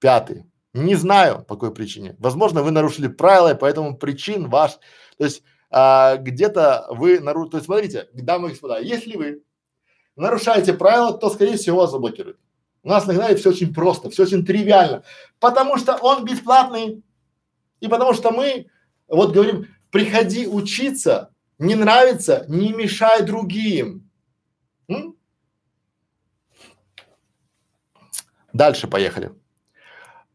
Пятый? 0.00 0.46
Не 0.72 0.96
знаю, 0.96 1.44
по 1.44 1.54
какой 1.54 1.72
причине. 1.72 2.16
Возможно, 2.18 2.64
вы 2.64 2.72
нарушили 2.72 3.06
правила, 3.06 3.52
и 3.52 3.56
поэтому 3.56 3.96
причин 3.96 4.48
ваш, 4.48 4.80
то 5.16 5.24
есть 5.24 5.44
а, 5.70 6.16
где-то 6.16 6.86
вы 6.90 7.20
нарушите, 7.20 7.50
то 7.52 7.56
есть 7.58 7.66
смотрите, 7.66 8.08
дамы 8.14 8.48
и 8.48 8.50
господа, 8.50 8.80
если 8.80 9.14
вы 9.14 9.44
нарушаете 10.16 10.72
правила, 10.72 11.16
то 11.16 11.30
скорее 11.30 11.56
всего 11.56 11.82
вас 11.82 11.92
заблокируют. 11.92 12.40
У 12.82 12.88
нас 12.88 13.06
на 13.06 13.14
канале 13.14 13.36
все 13.36 13.50
очень 13.50 13.72
просто, 13.72 14.10
все 14.10 14.24
очень 14.24 14.44
тривиально, 14.44 15.04
потому 15.38 15.76
что 15.76 15.94
он 15.98 16.24
бесплатный 16.24 17.04
и 17.78 17.86
потому 17.86 18.12
что 18.12 18.32
мы 18.32 18.66
вот 19.06 19.32
говорим, 19.32 19.68
приходи 19.92 20.48
учиться, 20.48 21.30
не 21.60 21.74
нравится, 21.74 22.46
не 22.48 22.72
мешай 22.72 23.22
другим. 23.22 24.10
М? 24.88 25.14
Дальше 28.52 28.88
поехали. 28.88 29.32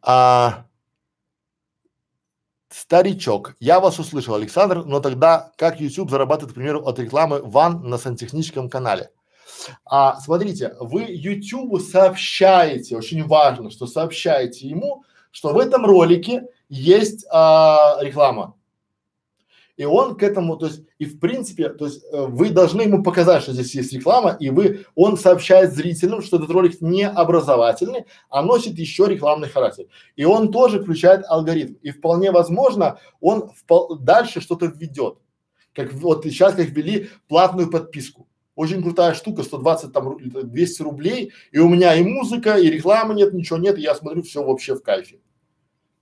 А, 0.01 0.67
старичок, 2.69 3.55
я 3.59 3.79
вас 3.79 3.97
услышал, 3.99 4.35
Александр, 4.35 4.85
но 4.85 4.99
тогда 4.99 5.51
как 5.57 5.81
YouTube 5.81 6.11
зарабатывает, 6.11 6.53
к 6.53 6.55
примеру, 6.55 6.85
от 6.85 6.99
рекламы 6.99 7.41
ван 7.41 7.81
на 7.89 7.97
сантехническом 7.97 8.69
канале? 8.69 9.09
А, 9.83 10.19
смотрите, 10.19 10.75
вы 10.79 11.05
YouTube 11.09 11.81
сообщаете, 11.81 12.97
очень 12.97 13.25
важно, 13.25 13.71
что 13.71 13.87
сообщаете 13.87 14.67
ему, 14.67 15.03
что 15.31 15.53
в 15.53 15.57
этом 15.57 15.85
ролике 15.85 16.43
есть 16.69 17.25
а, 17.31 17.97
реклама. 17.99 18.55
И 19.77 19.83
он 19.83 20.15
к 20.15 20.23
этому, 20.23 20.55
то 20.55 20.67
есть, 20.67 20.83
и 20.99 21.05
в 21.05 21.19
принципе, 21.19 21.67
то 21.69 21.85
есть, 21.85 22.03
э, 22.11 22.25
вы 22.27 22.49
должны 22.49 22.83
ему 22.83 23.03
показать, 23.03 23.43
что 23.43 23.51
здесь 23.51 23.75
есть 23.75 23.91
реклама, 23.91 24.37
и 24.39 24.49
вы, 24.49 24.85
он 24.95 25.17
сообщает 25.17 25.73
зрителям, 25.73 26.21
что 26.21 26.37
этот 26.37 26.49
ролик 26.49 26.79
не 26.79 27.07
образовательный, 27.07 28.05
а 28.29 28.41
носит 28.41 28.79
еще 28.79 29.05
рекламный 29.07 29.49
характер. 29.49 29.87
И 30.15 30.23
он 30.23 30.51
тоже 30.51 30.81
включает 30.81 31.25
алгоритм. 31.27 31.73
И 31.81 31.91
вполне 31.91 32.31
возможно, 32.31 32.99
он 33.19 33.51
впол- 33.51 33.97
дальше 33.99 34.39
что-то 34.39 34.67
введет. 34.67 35.17
Как 35.73 35.91
вот 35.93 36.23
сейчас, 36.23 36.53
как 36.53 36.69
ввели 36.69 37.09
платную 37.27 37.69
подписку. 37.69 38.27
Очень 38.55 38.81
крутая 38.81 39.13
штука, 39.13 39.43
120 39.43 39.91
там 39.91 40.17
200 40.17 40.81
рублей, 40.81 41.33
и 41.51 41.59
у 41.59 41.67
меня 41.67 41.93
и 41.95 42.03
музыка, 42.03 42.55
и 42.55 42.69
рекламы 42.69 43.13
нет, 43.13 43.33
ничего 43.33 43.57
нет, 43.57 43.77
и 43.77 43.81
я 43.81 43.93
смотрю 43.93 44.23
все 44.23 44.41
вообще 44.41 44.75
в 44.75 44.81
кайфе. 44.81 45.19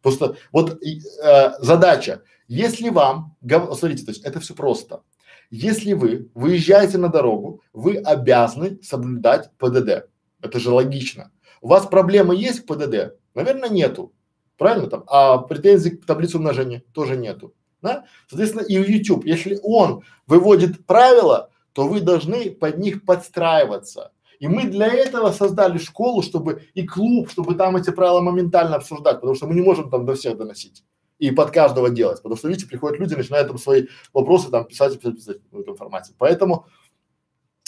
Просто 0.04 0.36
вот 0.52 0.80
э, 0.84 1.52
задача, 1.60 2.22
если 2.54 2.90
вам, 2.90 3.36
смотрите, 3.42 4.06
то 4.06 4.12
есть 4.12 4.24
это 4.24 4.40
все 4.40 4.54
просто. 4.54 5.02
Если 5.50 5.94
вы 5.94 6.30
выезжаете 6.36 7.00
на 7.00 7.10
дорогу, 7.10 7.62
вы 7.74 7.98
обязаны 7.98 8.80
соблюдать 8.84 9.50
ПДД. 9.58 10.08
Это 10.40 10.60
же 10.60 10.70
логично. 10.70 11.32
У 11.62 11.70
вас 11.70 11.88
проблемы 11.88 12.36
есть 12.36 12.60
к 12.60 12.66
ПДД? 12.68 13.16
Наверное, 13.34 13.70
нету. 13.70 14.14
Правильно 14.58 14.88
там? 14.88 15.04
А 15.08 15.40
претензий 15.40 15.98
к 15.98 16.06
таблице 16.06 16.38
умножения 16.38 16.84
тоже 16.94 17.18
нету. 17.18 17.56
Да? 17.82 18.06
Соответственно, 18.30 18.62
и 18.62 18.78
в 18.78 18.88
YouTube, 18.88 19.26
если 19.26 19.60
он 19.64 20.04
выводит 20.28 20.86
правила, 20.86 21.50
то 21.74 21.88
вы 21.88 22.02
должны 22.02 22.52
под 22.52 22.78
них 22.78 23.04
подстраиваться. 23.04 24.12
И 24.40 24.48
мы 24.48 24.66
для 24.66 24.94
этого 24.94 25.32
создали 25.32 25.80
школу, 25.80 26.22
чтобы 26.22 26.68
и 26.76 26.86
клуб, 26.86 27.32
чтобы 27.32 27.56
там 27.56 27.78
эти 27.78 27.90
правила 27.90 28.22
моментально 28.22 28.76
обсуждать, 28.76 29.16
потому 29.16 29.34
что 29.34 29.48
мы 29.48 29.56
не 29.56 29.62
можем 29.62 29.90
там 29.90 30.06
до 30.06 30.14
всех 30.14 30.38
доносить 30.38 30.84
и 31.24 31.32
под 31.32 31.52
каждого 31.52 31.90
делать, 31.90 32.22
потому 32.22 32.36
что 32.36 32.50
видите, 32.50 32.68
приходят 32.68 33.00
люди, 33.00 33.16
начинают 33.16 33.48
там 33.48 33.58
свои 33.58 33.88
вопросы 34.12 34.50
там 34.50 34.66
писать, 34.66 35.00
писать, 35.00 35.16
писать 35.16 35.38
в 35.52 35.60
этом 35.62 35.78
формате. 35.78 36.14
Поэтому 36.18 36.68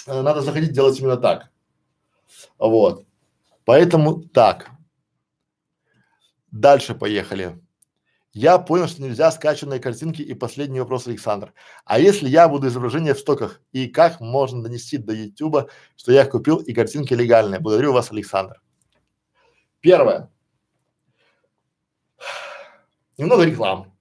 э, 0.07 0.21
надо 0.21 0.41
заходить 0.41 0.73
делать 0.73 0.99
именно 0.99 1.15
так. 1.15 1.49
Вот. 2.59 3.05
Поэтому 3.63 4.21
так. 4.23 4.71
Дальше 6.51 6.95
поехали. 6.95 7.57
Я 8.33 8.57
понял, 8.57 8.89
что 8.89 9.01
нельзя 9.01 9.31
скачанные 9.31 9.79
картинки 9.79 10.21
и 10.21 10.33
последний 10.33 10.81
вопрос, 10.81 11.07
Александр. 11.07 11.53
А 11.85 11.97
если 11.97 12.27
я 12.27 12.49
буду 12.49 12.67
изображение 12.67 13.13
в 13.13 13.19
стоках 13.19 13.61
и 13.71 13.87
как 13.87 14.19
можно 14.19 14.63
донести 14.63 14.97
до 14.97 15.13
Ютуба, 15.13 15.69
что 15.95 16.11
я 16.11 16.23
их 16.23 16.29
купил 16.29 16.57
и 16.57 16.73
картинки 16.73 17.13
легальные? 17.13 17.61
Благодарю 17.61 17.93
вас, 17.93 18.11
Александр. 18.11 18.61
Первое. 19.79 20.29
Немного 23.17 23.43
рекламы. 23.43 23.91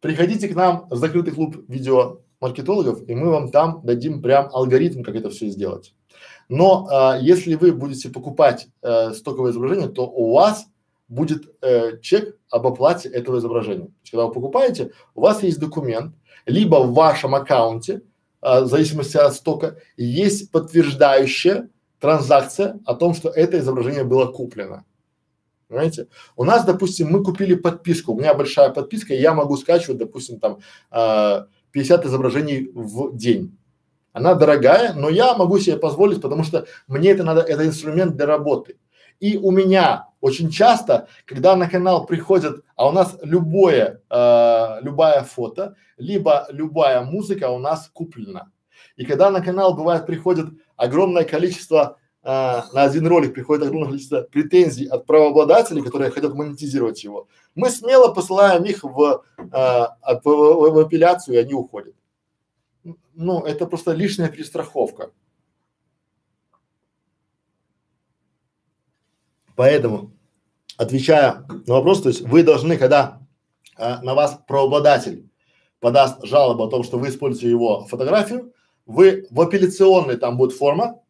Приходите 0.00 0.48
к 0.48 0.54
нам 0.54 0.86
в 0.90 0.96
закрытый 0.96 1.32
клуб 1.32 1.56
видеомаркетологов, 1.68 3.08
и 3.08 3.14
мы 3.14 3.30
вам 3.30 3.50
там 3.50 3.80
дадим 3.84 4.22
прям 4.22 4.48
алгоритм, 4.52 5.02
как 5.02 5.14
это 5.14 5.30
все 5.30 5.48
сделать. 5.48 5.94
Но 6.48 6.86
а, 6.90 7.18
если 7.18 7.54
вы 7.54 7.72
будете 7.72 8.10
покупать 8.10 8.68
э, 8.82 9.12
стоковое 9.14 9.52
изображение, 9.52 9.88
то 9.88 10.06
у 10.06 10.34
вас 10.34 10.66
будет 11.08 11.54
э, 11.62 11.98
чек 12.00 12.36
об 12.50 12.66
оплате 12.66 13.08
этого 13.08 13.38
изображения. 13.38 13.86
То 13.86 13.92
есть, 14.02 14.10
когда 14.10 14.26
вы 14.26 14.32
покупаете, 14.32 14.92
у 15.14 15.22
вас 15.22 15.42
есть 15.42 15.58
документ, 15.58 16.14
либо 16.46 16.76
в 16.76 16.92
вашем 16.92 17.34
аккаунте, 17.34 18.02
э, 18.42 18.60
в 18.60 18.66
зависимости 18.66 19.16
от 19.16 19.34
стока, 19.34 19.76
есть 19.96 20.50
подтверждающая 20.50 21.68
транзакция 21.98 22.80
о 22.84 22.94
том, 22.94 23.14
что 23.14 23.30
это 23.30 23.58
изображение 23.58 24.04
было 24.04 24.26
куплено. 24.26 24.84
Понимаете? 25.68 26.08
У 26.36 26.44
нас, 26.44 26.64
допустим, 26.64 27.08
мы 27.10 27.22
купили 27.22 27.54
подписку, 27.54 28.12
у 28.12 28.18
меня 28.18 28.34
большая 28.34 28.70
подписка, 28.70 29.14
и 29.14 29.20
я 29.20 29.34
могу 29.34 29.56
скачивать, 29.56 29.98
допустим, 29.98 30.38
там 30.38 30.58
э, 30.90 31.46
50 31.72 32.06
изображений 32.06 32.70
в 32.74 33.16
день. 33.16 33.56
Она 34.12 34.34
дорогая, 34.34 34.92
но 34.94 35.08
я 35.08 35.34
могу 35.34 35.58
себе 35.58 35.76
позволить, 35.76 36.22
потому 36.22 36.44
что 36.44 36.66
мне 36.86 37.10
это 37.10 37.24
надо, 37.24 37.40
это 37.40 37.66
инструмент 37.66 38.16
для 38.16 38.26
работы. 38.26 38.76
И 39.18 39.36
у 39.36 39.50
меня 39.50 40.08
очень 40.20 40.50
часто, 40.50 41.08
когда 41.24 41.56
на 41.56 41.68
канал 41.68 42.06
приходят, 42.06 42.62
а 42.76 42.88
у 42.88 42.92
нас 42.92 43.18
любое, 43.22 44.02
э, 44.10 44.78
любая 44.82 45.22
фото, 45.22 45.76
либо 45.96 46.46
любая 46.50 47.02
музыка 47.02 47.50
у 47.50 47.58
нас 47.58 47.90
куплена. 47.92 48.50
И 48.96 49.04
когда 49.04 49.30
на 49.30 49.40
канал 49.40 49.74
бывает 49.74 50.06
приходит 50.06 50.46
огромное 50.76 51.24
количество 51.24 51.98
э, 52.24 52.62
на 52.72 52.82
один 52.82 53.06
ролик 53.06 53.34
приходит 53.34 53.64
огромное 53.64 53.88
количество 53.88 54.22
претензий 54.22 54.86
от 54.86 55.06
правообладателей, 55.06 55.82
которые 55.82 56.10
хотят 56.10 56.34
монетизировать 56.34 57.04
его, 57.04 57.28
мы 57.54 57.70
смело 57.70 58.12
посылаем 58.12 58.64
их 58.64 58.82
в, 58.82 59.24
э, 59.38 59.48
в, 59.52 60.20
в, 60.24 60.70
в 60.70 60.78
апелляцию, 60.78 61.36
и 61.36 61.38
они 61.38 61.54
уходят. 61.54 61.94
Ну, 63.14 63.42
это 63.42 63.66
просто 63.66 63.92
лишняя 63.92 64.28
перестраховка. 64.28 65.12
Поэтому, 69.56 70.12
отвечая 70.76 71.46
на 71.66 71.74
вопрос, 71.74 72.02
то 72.02 72.08
есть 72.08 72.22
вы 72.22 72.42
должны, 72.42 72.76
когда 72.76 73.20
э, 73.78 74.00
на 74.00 74.14
вас 74.14 74.40
правообладатель 74.48 75.30
подаст 75.78 76.24
жалобу 76.24 76.64
о 76.64 76.70
том, 76.70 76.82
что 76.82 76.98
вы 76.98 77.08
используете 77.08 77.50
его 77.50 77.84
фотографию, 77.84 78.52
вы 78.86 79.26
в 79.30 79.40
апелляционной 79.40 80.16
там 80.16 80.36
будет 80.36 80.56
форма, 80.56 81.00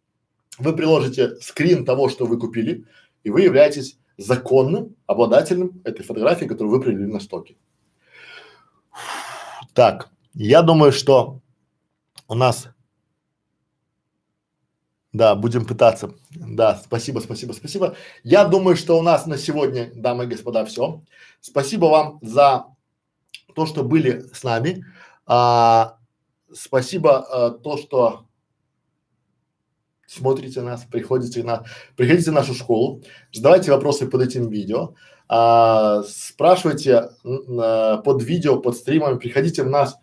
вы 0.59 0.75
приложите 0.75 1.37
скрин 1.37 1.85
того, 1.85 2.09
что 2.09 2.27
вы 2.27 2.39
купили, 2.39 2.85
и 3.23 3.31
вы 3.31 3.43
являетесь 3.43 3.99
законным 4.17 4.97
обладателем 5.07 5.81
этой 5.85 6.05
фотографии, 6.05 6.47
которую 6.47 6.77
вы 6.77 6.81
привели 6.81 7.07
на 7.07 7.21
стоке. 7.21 7.57
Так, 9.73 10.11
я 10.35 10.63
думаю, 10.63 10.93
что 10.93 11.41
у 12.29 12.35
нас 12.35 12.69
да, 15.15 15.37
будем 15.37 15.65
пытаться. 15.65 16.13
Да, 16.31 16.83
спасибо, 16.85 17.21
спасибо, 17.21 17.53
спасибо. 17.53 17.95
Я 18.25 18.45
думаю, 18.45 18.77
что 18.77 18.99
у 18.99 19.03
нас 19.03 19.27
на 19.27 19.39
сегодня, 19.39 19.93
дамы 19.95 20.25
и 20.25 20.27
господа, 20.27 20.65
все. 20.65 21.03
Спасибо 21.41 21.87
вам 21.87 22.19
за 22.21 22.67
то, 23.55 23.65
что 23.65 23.85
были 23.85 24.25
с 24.33 24.43
нами. 24.43 24.85
А, 25.25 25.99
спасибо 26.53 27.19
а, 27.19 27.51
то, 27.51 27.77
что 27.77 28.25
смотрите 30.15 30.62
нас, 30.62 30.85
приходите 30.91 31.43
на, 31.43 31.65
приходите 31.97 32.31
в 32.31 32.35
нашу 32.35 32.55
школу, 32.55 33.03
задавайте 33.32 33.73
вопросы 33.73 34.07
под 34.07 34.23
этим 34.23 34.49
видео, 34.49 34.95
а, 35.28 36.03
спрашивайте 36.05 37.11
а, 37.24 37.99
под 37.99 38.23
видео, 38.23 38.59
под 38.59 38.77
стримами, 38.77 39.19
приходите 39.19 39.62
в 39.62 39.69
нас 39.69 39.97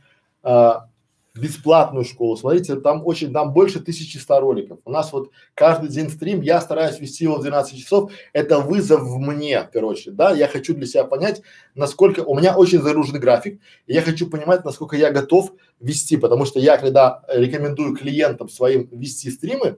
а, 0.43 0.87
бесплатную 1.33 2.03
школу. 2.03 2.35
Смотрите, 2.35 2.75
там 2.75 3.05
очень, 3.05 3.31
там 3.31 3.53
больше 3.53 3.79
1100 3.79 4.39
роликов. 4.39 4.79
У 4.83 4.91
нас 4.91 5.13
вот 5.13 5.31
каждый 5.53 5.89
день 5.89 6.09
стрим, 6.09 6.41
я 6.41 6.59
стараюсь 6.59 6.99
вести 6.99 7.23
его 7.23 7.37
в 7.37 7.41
12 7.41 7.79
часов. 7.79 8.11
Это 8.33 8.59
вызов 8.59 9.03
мне, 9.03 9.69
в 9.73 10.15
да. 10.15 10.31
Я 10.31 10.47
хочу 10.47 10.73
для 10.73 10.85
себя 10.85 11.05
понять, 11.05 11.41
насколько, 11.73 12.21
у 12.21 12.37
меня 12.37 12.57
очень 12.57 12.81
загруженный 12.81 13.19
график, 13.19 13.61
и 13.87 13.93
я 13.93 14.01
хочу 14.01 14.29
понимать, 14.29 14.65
насколько 14.65 14.97
я 14.97 15.11
готов 15.11 15.53
вести, 15.79 16.17
потому 16.17 16.45
что 16.45 16.59
я, 16.59 16.77
когда 16.77 17.23
рекомендую 17.29 17.95
клиентам 17.95 18.49
своим 18.49 18.89
вести 18.91 19.31
стримы 19.31 19.77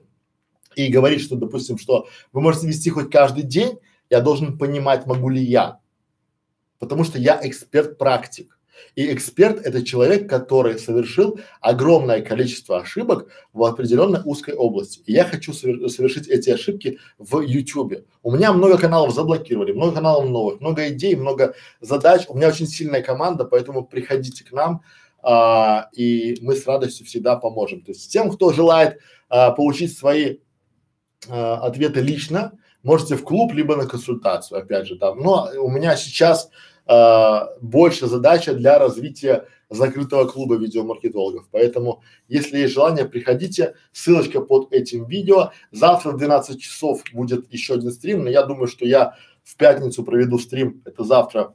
и 0.76 0.88
говорить, 0.88 1.20
что, 1.20 1.36
допустим, 1.36 1.78
что 1.78 2.06
вы 2.32 2.40
можете 2.40 2.66
вести 2.66 2.90
хоть 2.90 3.10
каждый 3.10 3.42
день, 3.42 3.78
я 4.10 4.20
должен 4.20 4.58
понимать, 4.58 5.06
могу 5.06 5.28
ли 5.28 5.42
я, 5.42 5.78
потому 6.78 7.04
что 7.04 7.18
я 7.18 7.40
эксперт-практик. 7.42 8.58
И 8.96 9.12
эксперт– 9.12 9.60
это 9.64 9.84
человек, 9.84 10.28
который 10.28 10.78
совершил 10.78 11.38
огромное 11.60 12.22
количество 12.22 12.80
ошибок 12.80 13.28
в 13.52 13.62
определенной 13.64 14.20
узкой 14.24 14.54
области. 14.54 15.00
И 15.06 15.12
я 15.12 15.24
хочу 15.24 15.52
совершить 15.52 16.28
эти 16.28 16.50
ошибки 16.50 16.98
в 17.18 17.40
YouTube. 17.40 18.04
У 18.22 18.32
меня 18.32 18.52
много 18.52 18.76
каналов 18.76 19.14
заблокировали, 19.14 19.72
много 19.72 19.94
каналов 19.94 20.28
новых, 20.28 20.60
много 20.60 20.88
идей, 20.88 21.14
много 21.14 21.54
задач. 21.80 22.24
У 22.28 22.36
меня 22.36 22.48
очень 22.48 22.66
сильная 22.66 23.02
команда, 23.02 23.44
поэтому 23.44 23.84
приходите 23.84 24.44
к 24.44 24.52
нам. 24.52 24.82
а, 25.24 25.88
и 25.92 26.36
мы 26.42 26.54
с 26.54 26.66
радостью 26.66 27.06
всегда 27.06 27.36
поможем. 27.36 27.80
То 27.80 27.92
есть 27.92 28.12
тем, 28.12 28.30
кто 28.30 28.52
желает 28.52 28.98
а, 29.28 29.52
получить 29.52 29.96
свои 29.96 30.38
ответы 31.28 32.00
лично, 32.00 32.52
можете 32.82 33.16
в 33.16 33.24
клуб 33.24 33.52
либо 33.52 33.76
на 33.76 33.86
консультацию, 33.86 34.58
опять 34.58 34.86
же 34.86 34.96
там. 34.96 35.20
Но 35.20 35.50
у 35.58 35.70
меня 35.70 35.96
сейчас 35.96 36.50
а, 36.86 37.48
больше 37.60 38.06
задача 38.06 38.54
для 38.54 38.78
развития 38.78 39.46
закрытого 39.70 40.26
клуба 40.26 40.56
видеомаркетологов. 40.56 41.48
Поэтому, 41.50 42.02
если 42.28 42.58
есть 42.58 42.74
желание, 42.74 43.06
приходите. 43.06 43.74
Ссылочка 43.92 44.40
под 44.40 44.72
этим 44.72 45.06
видео. 45.06 45.50
Завтра 45.72 46.12
в 46.12 46.18
12 46.18 46.60
часов 46.60 47.02
будет 47.12 47.52
еще 47.52 47.74
один 47.74 47.90
стрим, 47.90 48.24
но 48.24 48.30
я 48.30 48.42
думаю, 48.44 48.68
что 48.68 48.86
я 48.86 49.16
в 49.42 49.56
пятницу 49.56 50.04
проведу 50.04 50.38
стрим. 50.38 50.82
Это 50.84 51.04
завтра 51.04 51.54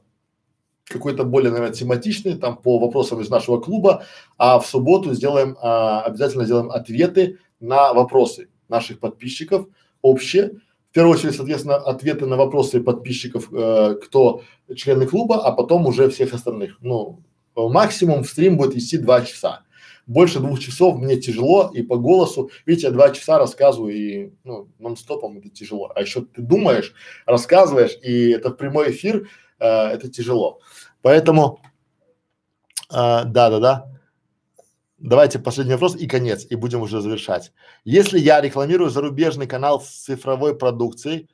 какой-то 0.84 1.22
более, 1.22 1.52
наверное, 1.52 1.72
тематичный, 1.72 2.36
там 2.36 2.56
по 2.56 2.78
вопросам 2.78 3.20
из 3.20 3.30
нашего 3.30 3.60
клуба, 3.60 4.04
а 4.36 4.58
в 4.58 4.66
субботу 4.66 5.14
сделаем, 5.14 5.56
а, 5.62 6.02
обязательно 6.02 6.44
сделаем 6.44 6.70
ответы 6.72 7.38
на 7.60 7.92
вопросы 7.92 8.49
наших 8.70 9.00
подписчиков 9.00 9.66
общие. 10.02 10.60
В 10.90 10.92
первую 10.92 11.16
очередь, 11.16 11.36
соответственно, 11.36 11.76
ответы 11.76 12.26
на 12.26 12.36
вопросы 12.36 12.80
подписчиков, 12.80 13.52
э, 13.52 13.96
кто 14.02 14.42
члены 14.74 15.06
клуба, 15.06 15.44
а 15.44 15.52
потом 15.52 15.86
уже 15.86 16.08
всех 16.08 16.34
остальных. 16.34 16.78
Ну, 16.80 17.22
максимум 17.54 18.24
стрим 18.24 18.56
будет 18.56 18.74
вести 18.74 18.98
два 18.98 19.22
часа. 19.22 19.62
Больше 20.06 20.40
двух 20.40 20.58
часов 20.58 20.98
мне 20.98 21.16
тяжело 21.20 21.70
и 21.72 21.82
по 21.82 21.96
голосу, 21.96 22.50
видите, 22.66 22.88
я 22.88 22.92
два 22.92 23.10
часа 23.10 23.38
рассказываю 23.38 23.94
и 23.94 24.32
ну, 24.42 24.68
нон-стопом 24.80 25.38
это 25.38 25.50
тяжело. 25.50 25.92
А 25.94 26.00
еще 26.00 26.22
ты 26.22 26.42
думаешь, 26.42 26.94
рассказываешь, 27.26 27.96
и 28.02 28.30
это 28.30 28.50
в 28.50 28.54
прямой 28.54 28.90
эфир, 28.90 29.28
э, 29.60 29.66
это 29.66 30.08
тяжело. 30.08 30.58
Поэтому, 31.02 31.60
э, 32.90 33.24
да, 33.24 33.50
да, 33.50 33.60
да. 33.60 33.99
Давайте 35.00 35.38
последний 35.38 35.72
вопрос 35.72 35.96
и 35.96 36.06
конец, 36.06 36.46
и 36.50 36.56
будем 36.56 36.82
уже 36.82 37.00
завершать. 37.00 37.52
Если 37.84 38.18
я 38.18 38.40
рекламирую 38.42 38.90
зарубежный 38.90 39.46
канал 39.46 39.80
с 39.80 39.88
цифровой 39.88 40.54
продукцией, 40.54 41.30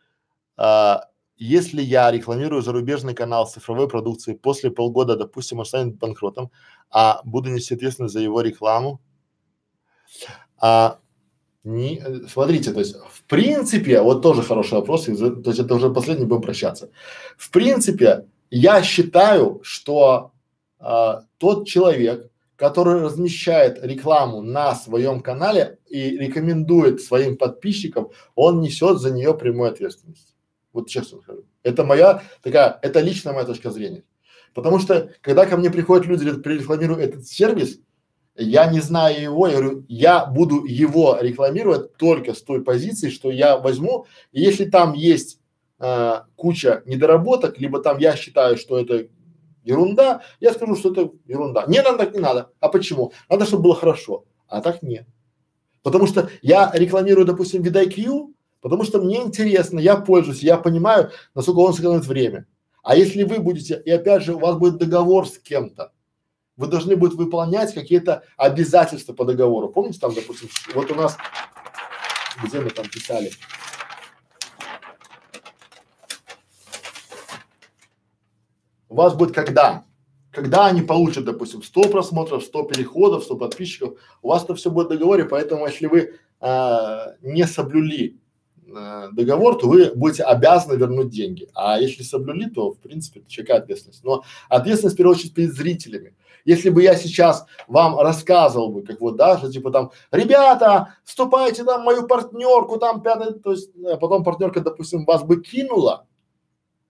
э, 0.56 0.94
если 1.36 1.82
я 1.82 2.10
рекламирую 2.12 2.62
зарубежный 2.62 3.12
канал 3.12 3.46
с 3.46 3.54
цифровой 3.54 3.88
продукцией, 3.88 4.38
после 4.38 4.70
полгода, 4.70 5.16
допустим, 5.16 5.58
он 5.58 5.64
станет 5.64 5.96
банкротом, 5.96 6.52
а 6.90 7.20
буду 7.24 7.50
нести 7.50 7.74
ответственность 7.74 8.14
за 8.14 8.20
его 8.20 8.40
рекламу, 8.40 9.00
а, 10.58 11.00
не, 11.64 12.00
смотрите, 12.28 12.72
то 12.72 12.78
есть 12.78 12.96
в 12.96 13.24
принципе, 13.24 14.00
вот 14.00 14.22
тоже 14.22 14.42
хороший 14.42 14.74
вопрос, 14.74 15.08
и, 15.08 15.16
то 15.16 15.50
есть 15.50 15.58
это 15.58 15.74
уже 15.74 15.90
последний, 15.90 16.24
будем 16.24 16.42
прощаться. 16.42 16.90
В 17.36 17.50
принципе, 17.50 18.26
я 18.50 18.82
считаю, 18.84 19.60
что 19.64 20.30
а, 20.78 21.24
тот 21.38 21.66
человек, 21.66 22.30
который 22.56 23.02
размещает 23.02 23.84
рекламу 23.84 24.42
на 24.42 24.74
своем 24.74 25.20
канале 25.20 25.78
и 25.86 26.16
рекомендует 26.16 27.02
своим 27.02 27.36
подписчикам, 27.36 28.10
он 28.34 28.60
несет 28.60 28.98
за 28.98 29.10
нее 29.10 29.34
прямую 29.34 29.70
ответственность. 29.70 30.34
Вот 30.72 30.88
честно 30.88 31.20
скажу. 31.20 31.44
Это 31.62 31.84
моя 31.84 32.22
такая, 32.42 32.78
это 32.82 33.00
личная 33.00 33.32
моя 33.32 33.46
точка 33.46 33.70
зрения. 33.70 34.04
Потому 34.54 34.78
что, 34.78 35.10
когда 35.20 35.44
ко 35.44 35.56
мне 35.56 35.70
приходят 35.70 36.06
люди, 36.06 36.32
прорекламирую 36.32 36.98
этот 36.98 37.26
сервис, 37.26 37.78
я 38.36 38.70
не 38.70 38.80
знаю 38.80 39.20
его, 39.20 39.46
я 39.46 39.58
говорю, 39.58 39.84
я 39.88 40.26
буду 40.26 40.64
его 40.64 41.18
рекламировать 41.20 41.96
только 41.96 42.34
с 42.34 42.42
той 42.42 42.62
позиции, 42.62 43.10
что 43.10 43.30
я 43.30 43.58
возьму, 43.58 44.06
и 44.32 44.40
если 44.40 44.66
там 44.66 44.92
есть 44.92 45.40
э, 45.78 46.20
куча 46.36 46.82
недоработок, 46.86 47.58
либо 47.58 47.80
там 47.80 47.98
я 47.98 48.16
считаю, 48.16 48.56
что 48.56 48.78
это 48.78 49.08
ерунда, 49.66 50.22
я 50.40 50.52
скажу, 50.52 50.76
что 50.76 50.92
это 50.92 51.10
ерунда. 51.26 51.64
Не 51.66 51.82
надо, 51.82 51.98
так 51.98 52.14
не 52.14 52.20
надо. 52.20 52.50
А 52.60 52.68
почему? 52.68 53.12
Надо, 53.28 53.44
чтобы 53.44 53.64
было 53.64 53.74
хорошо. 53.74 54.24
А 54.48 54.62
так 54.62 54.82
нет. 54.82 55.06
Потому 55.82 56.06
что 56.06 56.30
я 56.42 56.70
рекламирую, 56.74 57.26
допустим, 57.26 57.62
VidIQ, 57.62 58.32
Потому 58.66 58.82
что 58.82 59.00
мне 59.00 59.22
интересно, 59.22 59.78
я 59.78 59.94
пользуюсь, 59.94 60.42
я 60.42 60.58
понимаю, 60.58 61.12
насколько 61.36 61.58
он 61.60 61.72
сэкономит 61.72 62.04
время. 62.04 62.46
А 62.82 62.96
если 62.96 63.22
вы 63.22 63.38
будете, 63.38 63.80
и 63.84 63.90
опять 63.92 64.24
же, 64.24 64.34
у 64.34 64.40
вас 64.40 64.56
будет 64.56 64.78
договор 64.78 65.28
с 65.28 65.38
кем-то, 65.38 65.92
вы 66.56 66.66
должны 66.66 66.96
будете 66.96 67.16
выполнять 67.16 67.72
какие-то 67.72 68.24
обязательства 68.36 69.12
по 69.12 69.24
договору. 69.24 69.68
Помните 69.68 70.00
там, 70.00 70.12
допустим, 70.12 70.48
вот 70.74 70.90
у 70.90 70.96
нас, 70.96 71.16
где 72.42 72.58
мы 72.58 72.70
там 72.70 72.88
писали, 72.88 73.30
у 78.96 79.02
вас 79.02 79.14
будет 79.14 79.34
когда? 79.34 79.84
Когда 80.32 80.66
они 80.66 80.80
получат, 80.80 81.24
допустим, 81.24 81.62
100 81.62 81.82
просмотров, 81.90 82.42
100 82.42 82.62
переходов, 82.62 83.24
100 83.24 83.36
подписчиков, 83.36 83.98
у 84.22 84.28
вас 84.28 84.44
это 84.44 84.54
все 84.54 84.70
будет 84.70 84.86
в 84.86 84.90
договоре, 84.90 85.26
поэтому 85.26 85.66
если 85.66 85.86
вы 85.86 86.14
а, 86.40 87.12
не 87.20 87.46
соблюли 87.46 88.18
э, 88.68 89.08
договор, 89.12 89.58
то 89.58 89.68
вы 89.68 89.92
будете 89.94 90.22
обязаны 90.22 90.78
вернуть 90.78 91.10
деньги. 91.10 91.48
А 91.54 91.78
если 91.78 92.02
соблюли, 92.02 92.48
то 92.48 92.72
в 92.72 92.78
принципе 92.78 93.20
это 93.20 93.30
чекает 93.30 93.64
ответственность. 93.64 94.02
Но 94.02 94.24
ответственность 94.48 94.94
в 94.94 94.98
первую 94.98 95.16
очередь 95.16 95.34
перед 95.34 95.52
зрителями. 95.52 96.14
Если 96.46 96.70
бы 96.70 96.82
я 96.82 96.94
сейчас 96.96 97.44
вам 97.68 97.98
рассказывал 97.98 98.70
бы, 98.70 98.82
как 98.82 99.00
вот, 99.00 99.16
да, 99.16 99.36
что 99.36 99.52
типа 99.52 99.70
там, 99.70 99.90
ребята, 100.10 100.94
вступайте 101.04 101.64
там 101.64 101.82
мою 101.82 102.06
партнерку, 102.06 102.78
там 102.78 103.02
пятое, 103.02 103.32
то 103.32 103.52
есть, 103.52 103.70
а 103.84 103.96
потом 103.96 104.24
партнерка, 104.24 104.60
допустим, 104.60 105.04
вас 105.04 105.22
бы 105.22 105.42
кинула, 105.42 106.06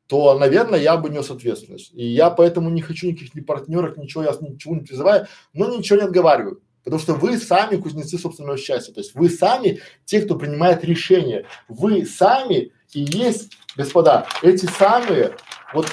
то, 0.06 0.38
наверное, 0.38 0.78
я 0.78 0.96
бы 0.96 1.10
нес 1.10 1.30
ответственность. 1.30 1.90
И 1.94 2.06
я 2.06 2.30
поэтому 2.30 2.70
не 2.70 2.80
хочу 2.80 3.08
никаких 3.08 3.34
ни 3.34 3.40
партнерок, 3.40 3.96
ничего, 3.96 4.22
я 4.22 4.34
ничего 4.40 4.74
не 4.74 4.82
призываю, 4.82 5.26
но 5.52 5.74
ничего 5.74 5.98
не 5.98 6.04
отговариваю. 6.04 6.60
Потому 6.84 7.02
что 7.02 7.14
вы 7.14 7.36
сами 7.38 7.76
кузнецы 7.76 8.16
собственного 8.16 8.56
счастья. 8.56 8.92
То 8.92 9.00
есть 9.00 9.14
вы 9.14 9.28
сами 9.28 9.80
те, 10.04 10.20
кто 10.20 10.36
принимает 10.36 10.84
решения. 10.84 11.44
Вы 11.68 12.06
сами 12.06 12.72
и 12.92 13.00
есть, 13.00 13.58
господа, 13.76 14.26
эти 14.42 14.66
самые, 14.66 15.34
вот 15.74 15.88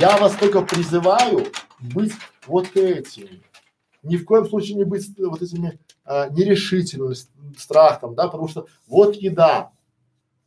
я 0.00 0.16
вас 0.16 0.34
только 0.36 0.62
призываю 0.62 1.46
быть 1.78 2.12
вот 2.46 2.74
этими. 2.74 3.42
Ни 4.02 4.16
в 4.16 4.24
коем 4.24 4.48
случае 4.48 4.76
не 4.76 4.84
быть 4.84 5.06
вот 5.18 5.42
этими 5.42 5.78
а, 6.04 6.28
нерешительными, 6.30 7.14
страхом, 7.58 8.14
да, 8.14 8.28
потому 8.28 8.48
что 8.48 8.66
вот 8.86 9.16
еда, 9.16 9.72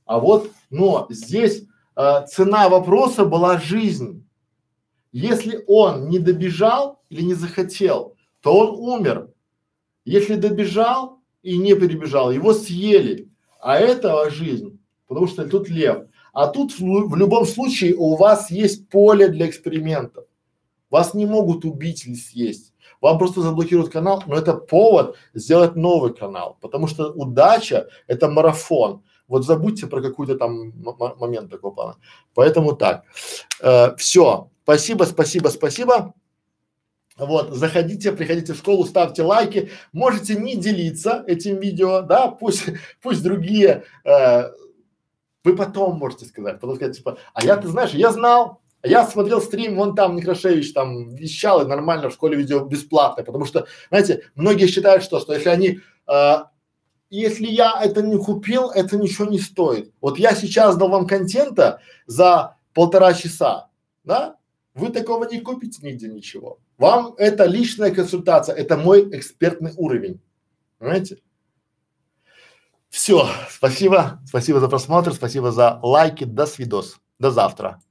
а 0.06 0.20
вот, 0.20 0.52
но 0.70 1.08
здесь 1.10 1.64
а, 2.02 2.26
цена 2.26 2.68
вопроса 2.68 3.26
была 3.26 3.60
жизнь. 3.60 4.28
Если 5.12 5.64
он 5.68 6.10
не 6.10 6.18
добежал 6.18 7.04
или 7.10 7.22
не 7.22 7.36
захотел, 7.36 8.16
то 8.42 8.58
он 8.58 9.00
умер. 9.00 9.30
Если 10.04 10.34
добежал 10.34 11.20
и 11.44 11.60
не 11.60 11.76
перебежал, 11.76 12.32
его 12.32 12.54
съели. 12.54 13.30
А 13.60 13.78
это 13.78 14.32
жизнь, 14.32 14.80
потому 15.08 15.28
что 15.28 15.48
тут 15.48 15.70
лев. 15.70 16.08
А 16.34 16.48
тут 16.48 16.72
в, 16.72 17.10
в 17.10 17.16
любом 17.16 17.46
случае 17.46 17.94
у 17.96 18.16
вас 18.16 18.50
есть 18.50 18.90
поле 18.90 19.28
для 19.28 19.48
экспериментов. 19.48 20.26
Вас 20.90 21.14
не 21.14 21.28
могут 21.28 21.66
убить 21.66 22.08
или 22.08 22.16
съесть. 22.16 22.74
Вам 23.00 23.20
просто 23.20 23.42
заблокируют 23.42 23.92
канал, 23.92 24.24
но 24.26 24.36
это 24.36 24.56
повод 24.56 25.18
сделать 25.36 25.76
новый 25.76 26.16
канал, 26.16 26.58
потому 26.62 26.88
что 26.88 27.12
удача– 27.12 27.88
это 28.08 28.28
марафон. 28.28 29.04
Вот 29.32 29.46
забудьте 29.46 29.88
про 29.88 30.02
какой-то 30.02 30.36
там 30.36 30.74
момент 31.18 31.50
такого 31.50 31.72
плана. 31.72 31.96
Поэтому 32.34 32.76
так. 32.76 33.06
Э, 33.62 33.96
все. 33.96 34.50
Спасибо, 34.64 35.06
спасибо, 35.06 35.48
спасибо. 35.48 36.14
Вот, 37.18 37.52
заходите, 37.52 38.12
приходите 38.12 38.52
в 38.54 38.58
школу, 38.58 38.84
ставьте 38.84 39.24
лайки, 39.24 39.70
можете 39.94 40.36
не 40.36 40.56
делиться 40.58 41.24
этим 41.28 41.60
видео, 41.60 42.02
да, 42.02 42.28
пусть, 42.28 42.66
пусть 43.02 43.24
другие, 43.24 43.84
э, 44.04 44.50
вы 45.46 45.56
потом 45.56 45.98
можете 45.98 46.26
сказать, 46.26 46.60
потом 46.60 46.76
сказать, 46.76 46.98
типа, 46.98 47.18
а 47.34 47.46
я, 47.46 47.56
ты 47.56 47.70
знаешь, 47.70 47.92
я 47.92 48.12
знал, 48.12 48.62
я 48.84 49.06
смотрел 49.06 49.42
стрим, 49.42 49.76
вон 49.76 49.96
там 49.96 50.18
Некрашевич 50.18 50.74
там 50.74 51.16
вещал 51.16 51.62
и 51.62 51.68
нормально 51.68 52.10
в 52.10 52.14
школе 52.14 52.36
видео 52.36 52.66
бесплатно, 52.66 53.24
потому 53.24 53.46
что, 53.46 53.66
знаете, 53.90 54.24
многие 54.36 54.68
считают, 54.68 55.04
что, 55.04 55.22
что 55.22 55.34
если 55.34 55.50
они, 55.50 55.80
э, 56.08 56.36
если 57.12 57.46
я 57.46 57.80
это 57.84 58.02
не 58.02 58.18
купил, 58.18 58.70
это 58.70 58.98
ничего 58.98 59.26
не 59.26 59.38
стоит. 59.38 59.94
Вот 60.02 60.18
я 60.18 60.34
сейчас 60.34 60.78
дал 60.78 60.90
вам 60.90 61.06
контента 61.06 61.82
за 62.08 62.58
полтора 62.74 63.14
часа, 63.14 63.70
да, 64.04 64.38
вы 64.74 64.90
такого 64.90 65.26
не 65.26 65.42
купите 65.42 65.86
нигде 65.86 66.08
ничего. 66.08 66.60
Вам 66.78 67.14
это 67.18 67.46
личная 67.46 67.92
консультация, 67.92 68.56
это 68.56 68.78
мой 68.78 69.10
экспертный 69.16 69.74
уровень. 69.76 70.22
Понимаете? 70.80 71.18
Все, 72.90 73.28
спасибо, 73.50 74.22
спасибо 74.26 74.60
за 74.60 74.68
просмотр, 74.68 75.14
спасибо 75.14 75.52
за 75.52 75.80
лайки, 75.84 76.24
до 76.24 76.46
свидос, 76.46 77.00
до 77.20 77.30
завтра. 77.32 77.82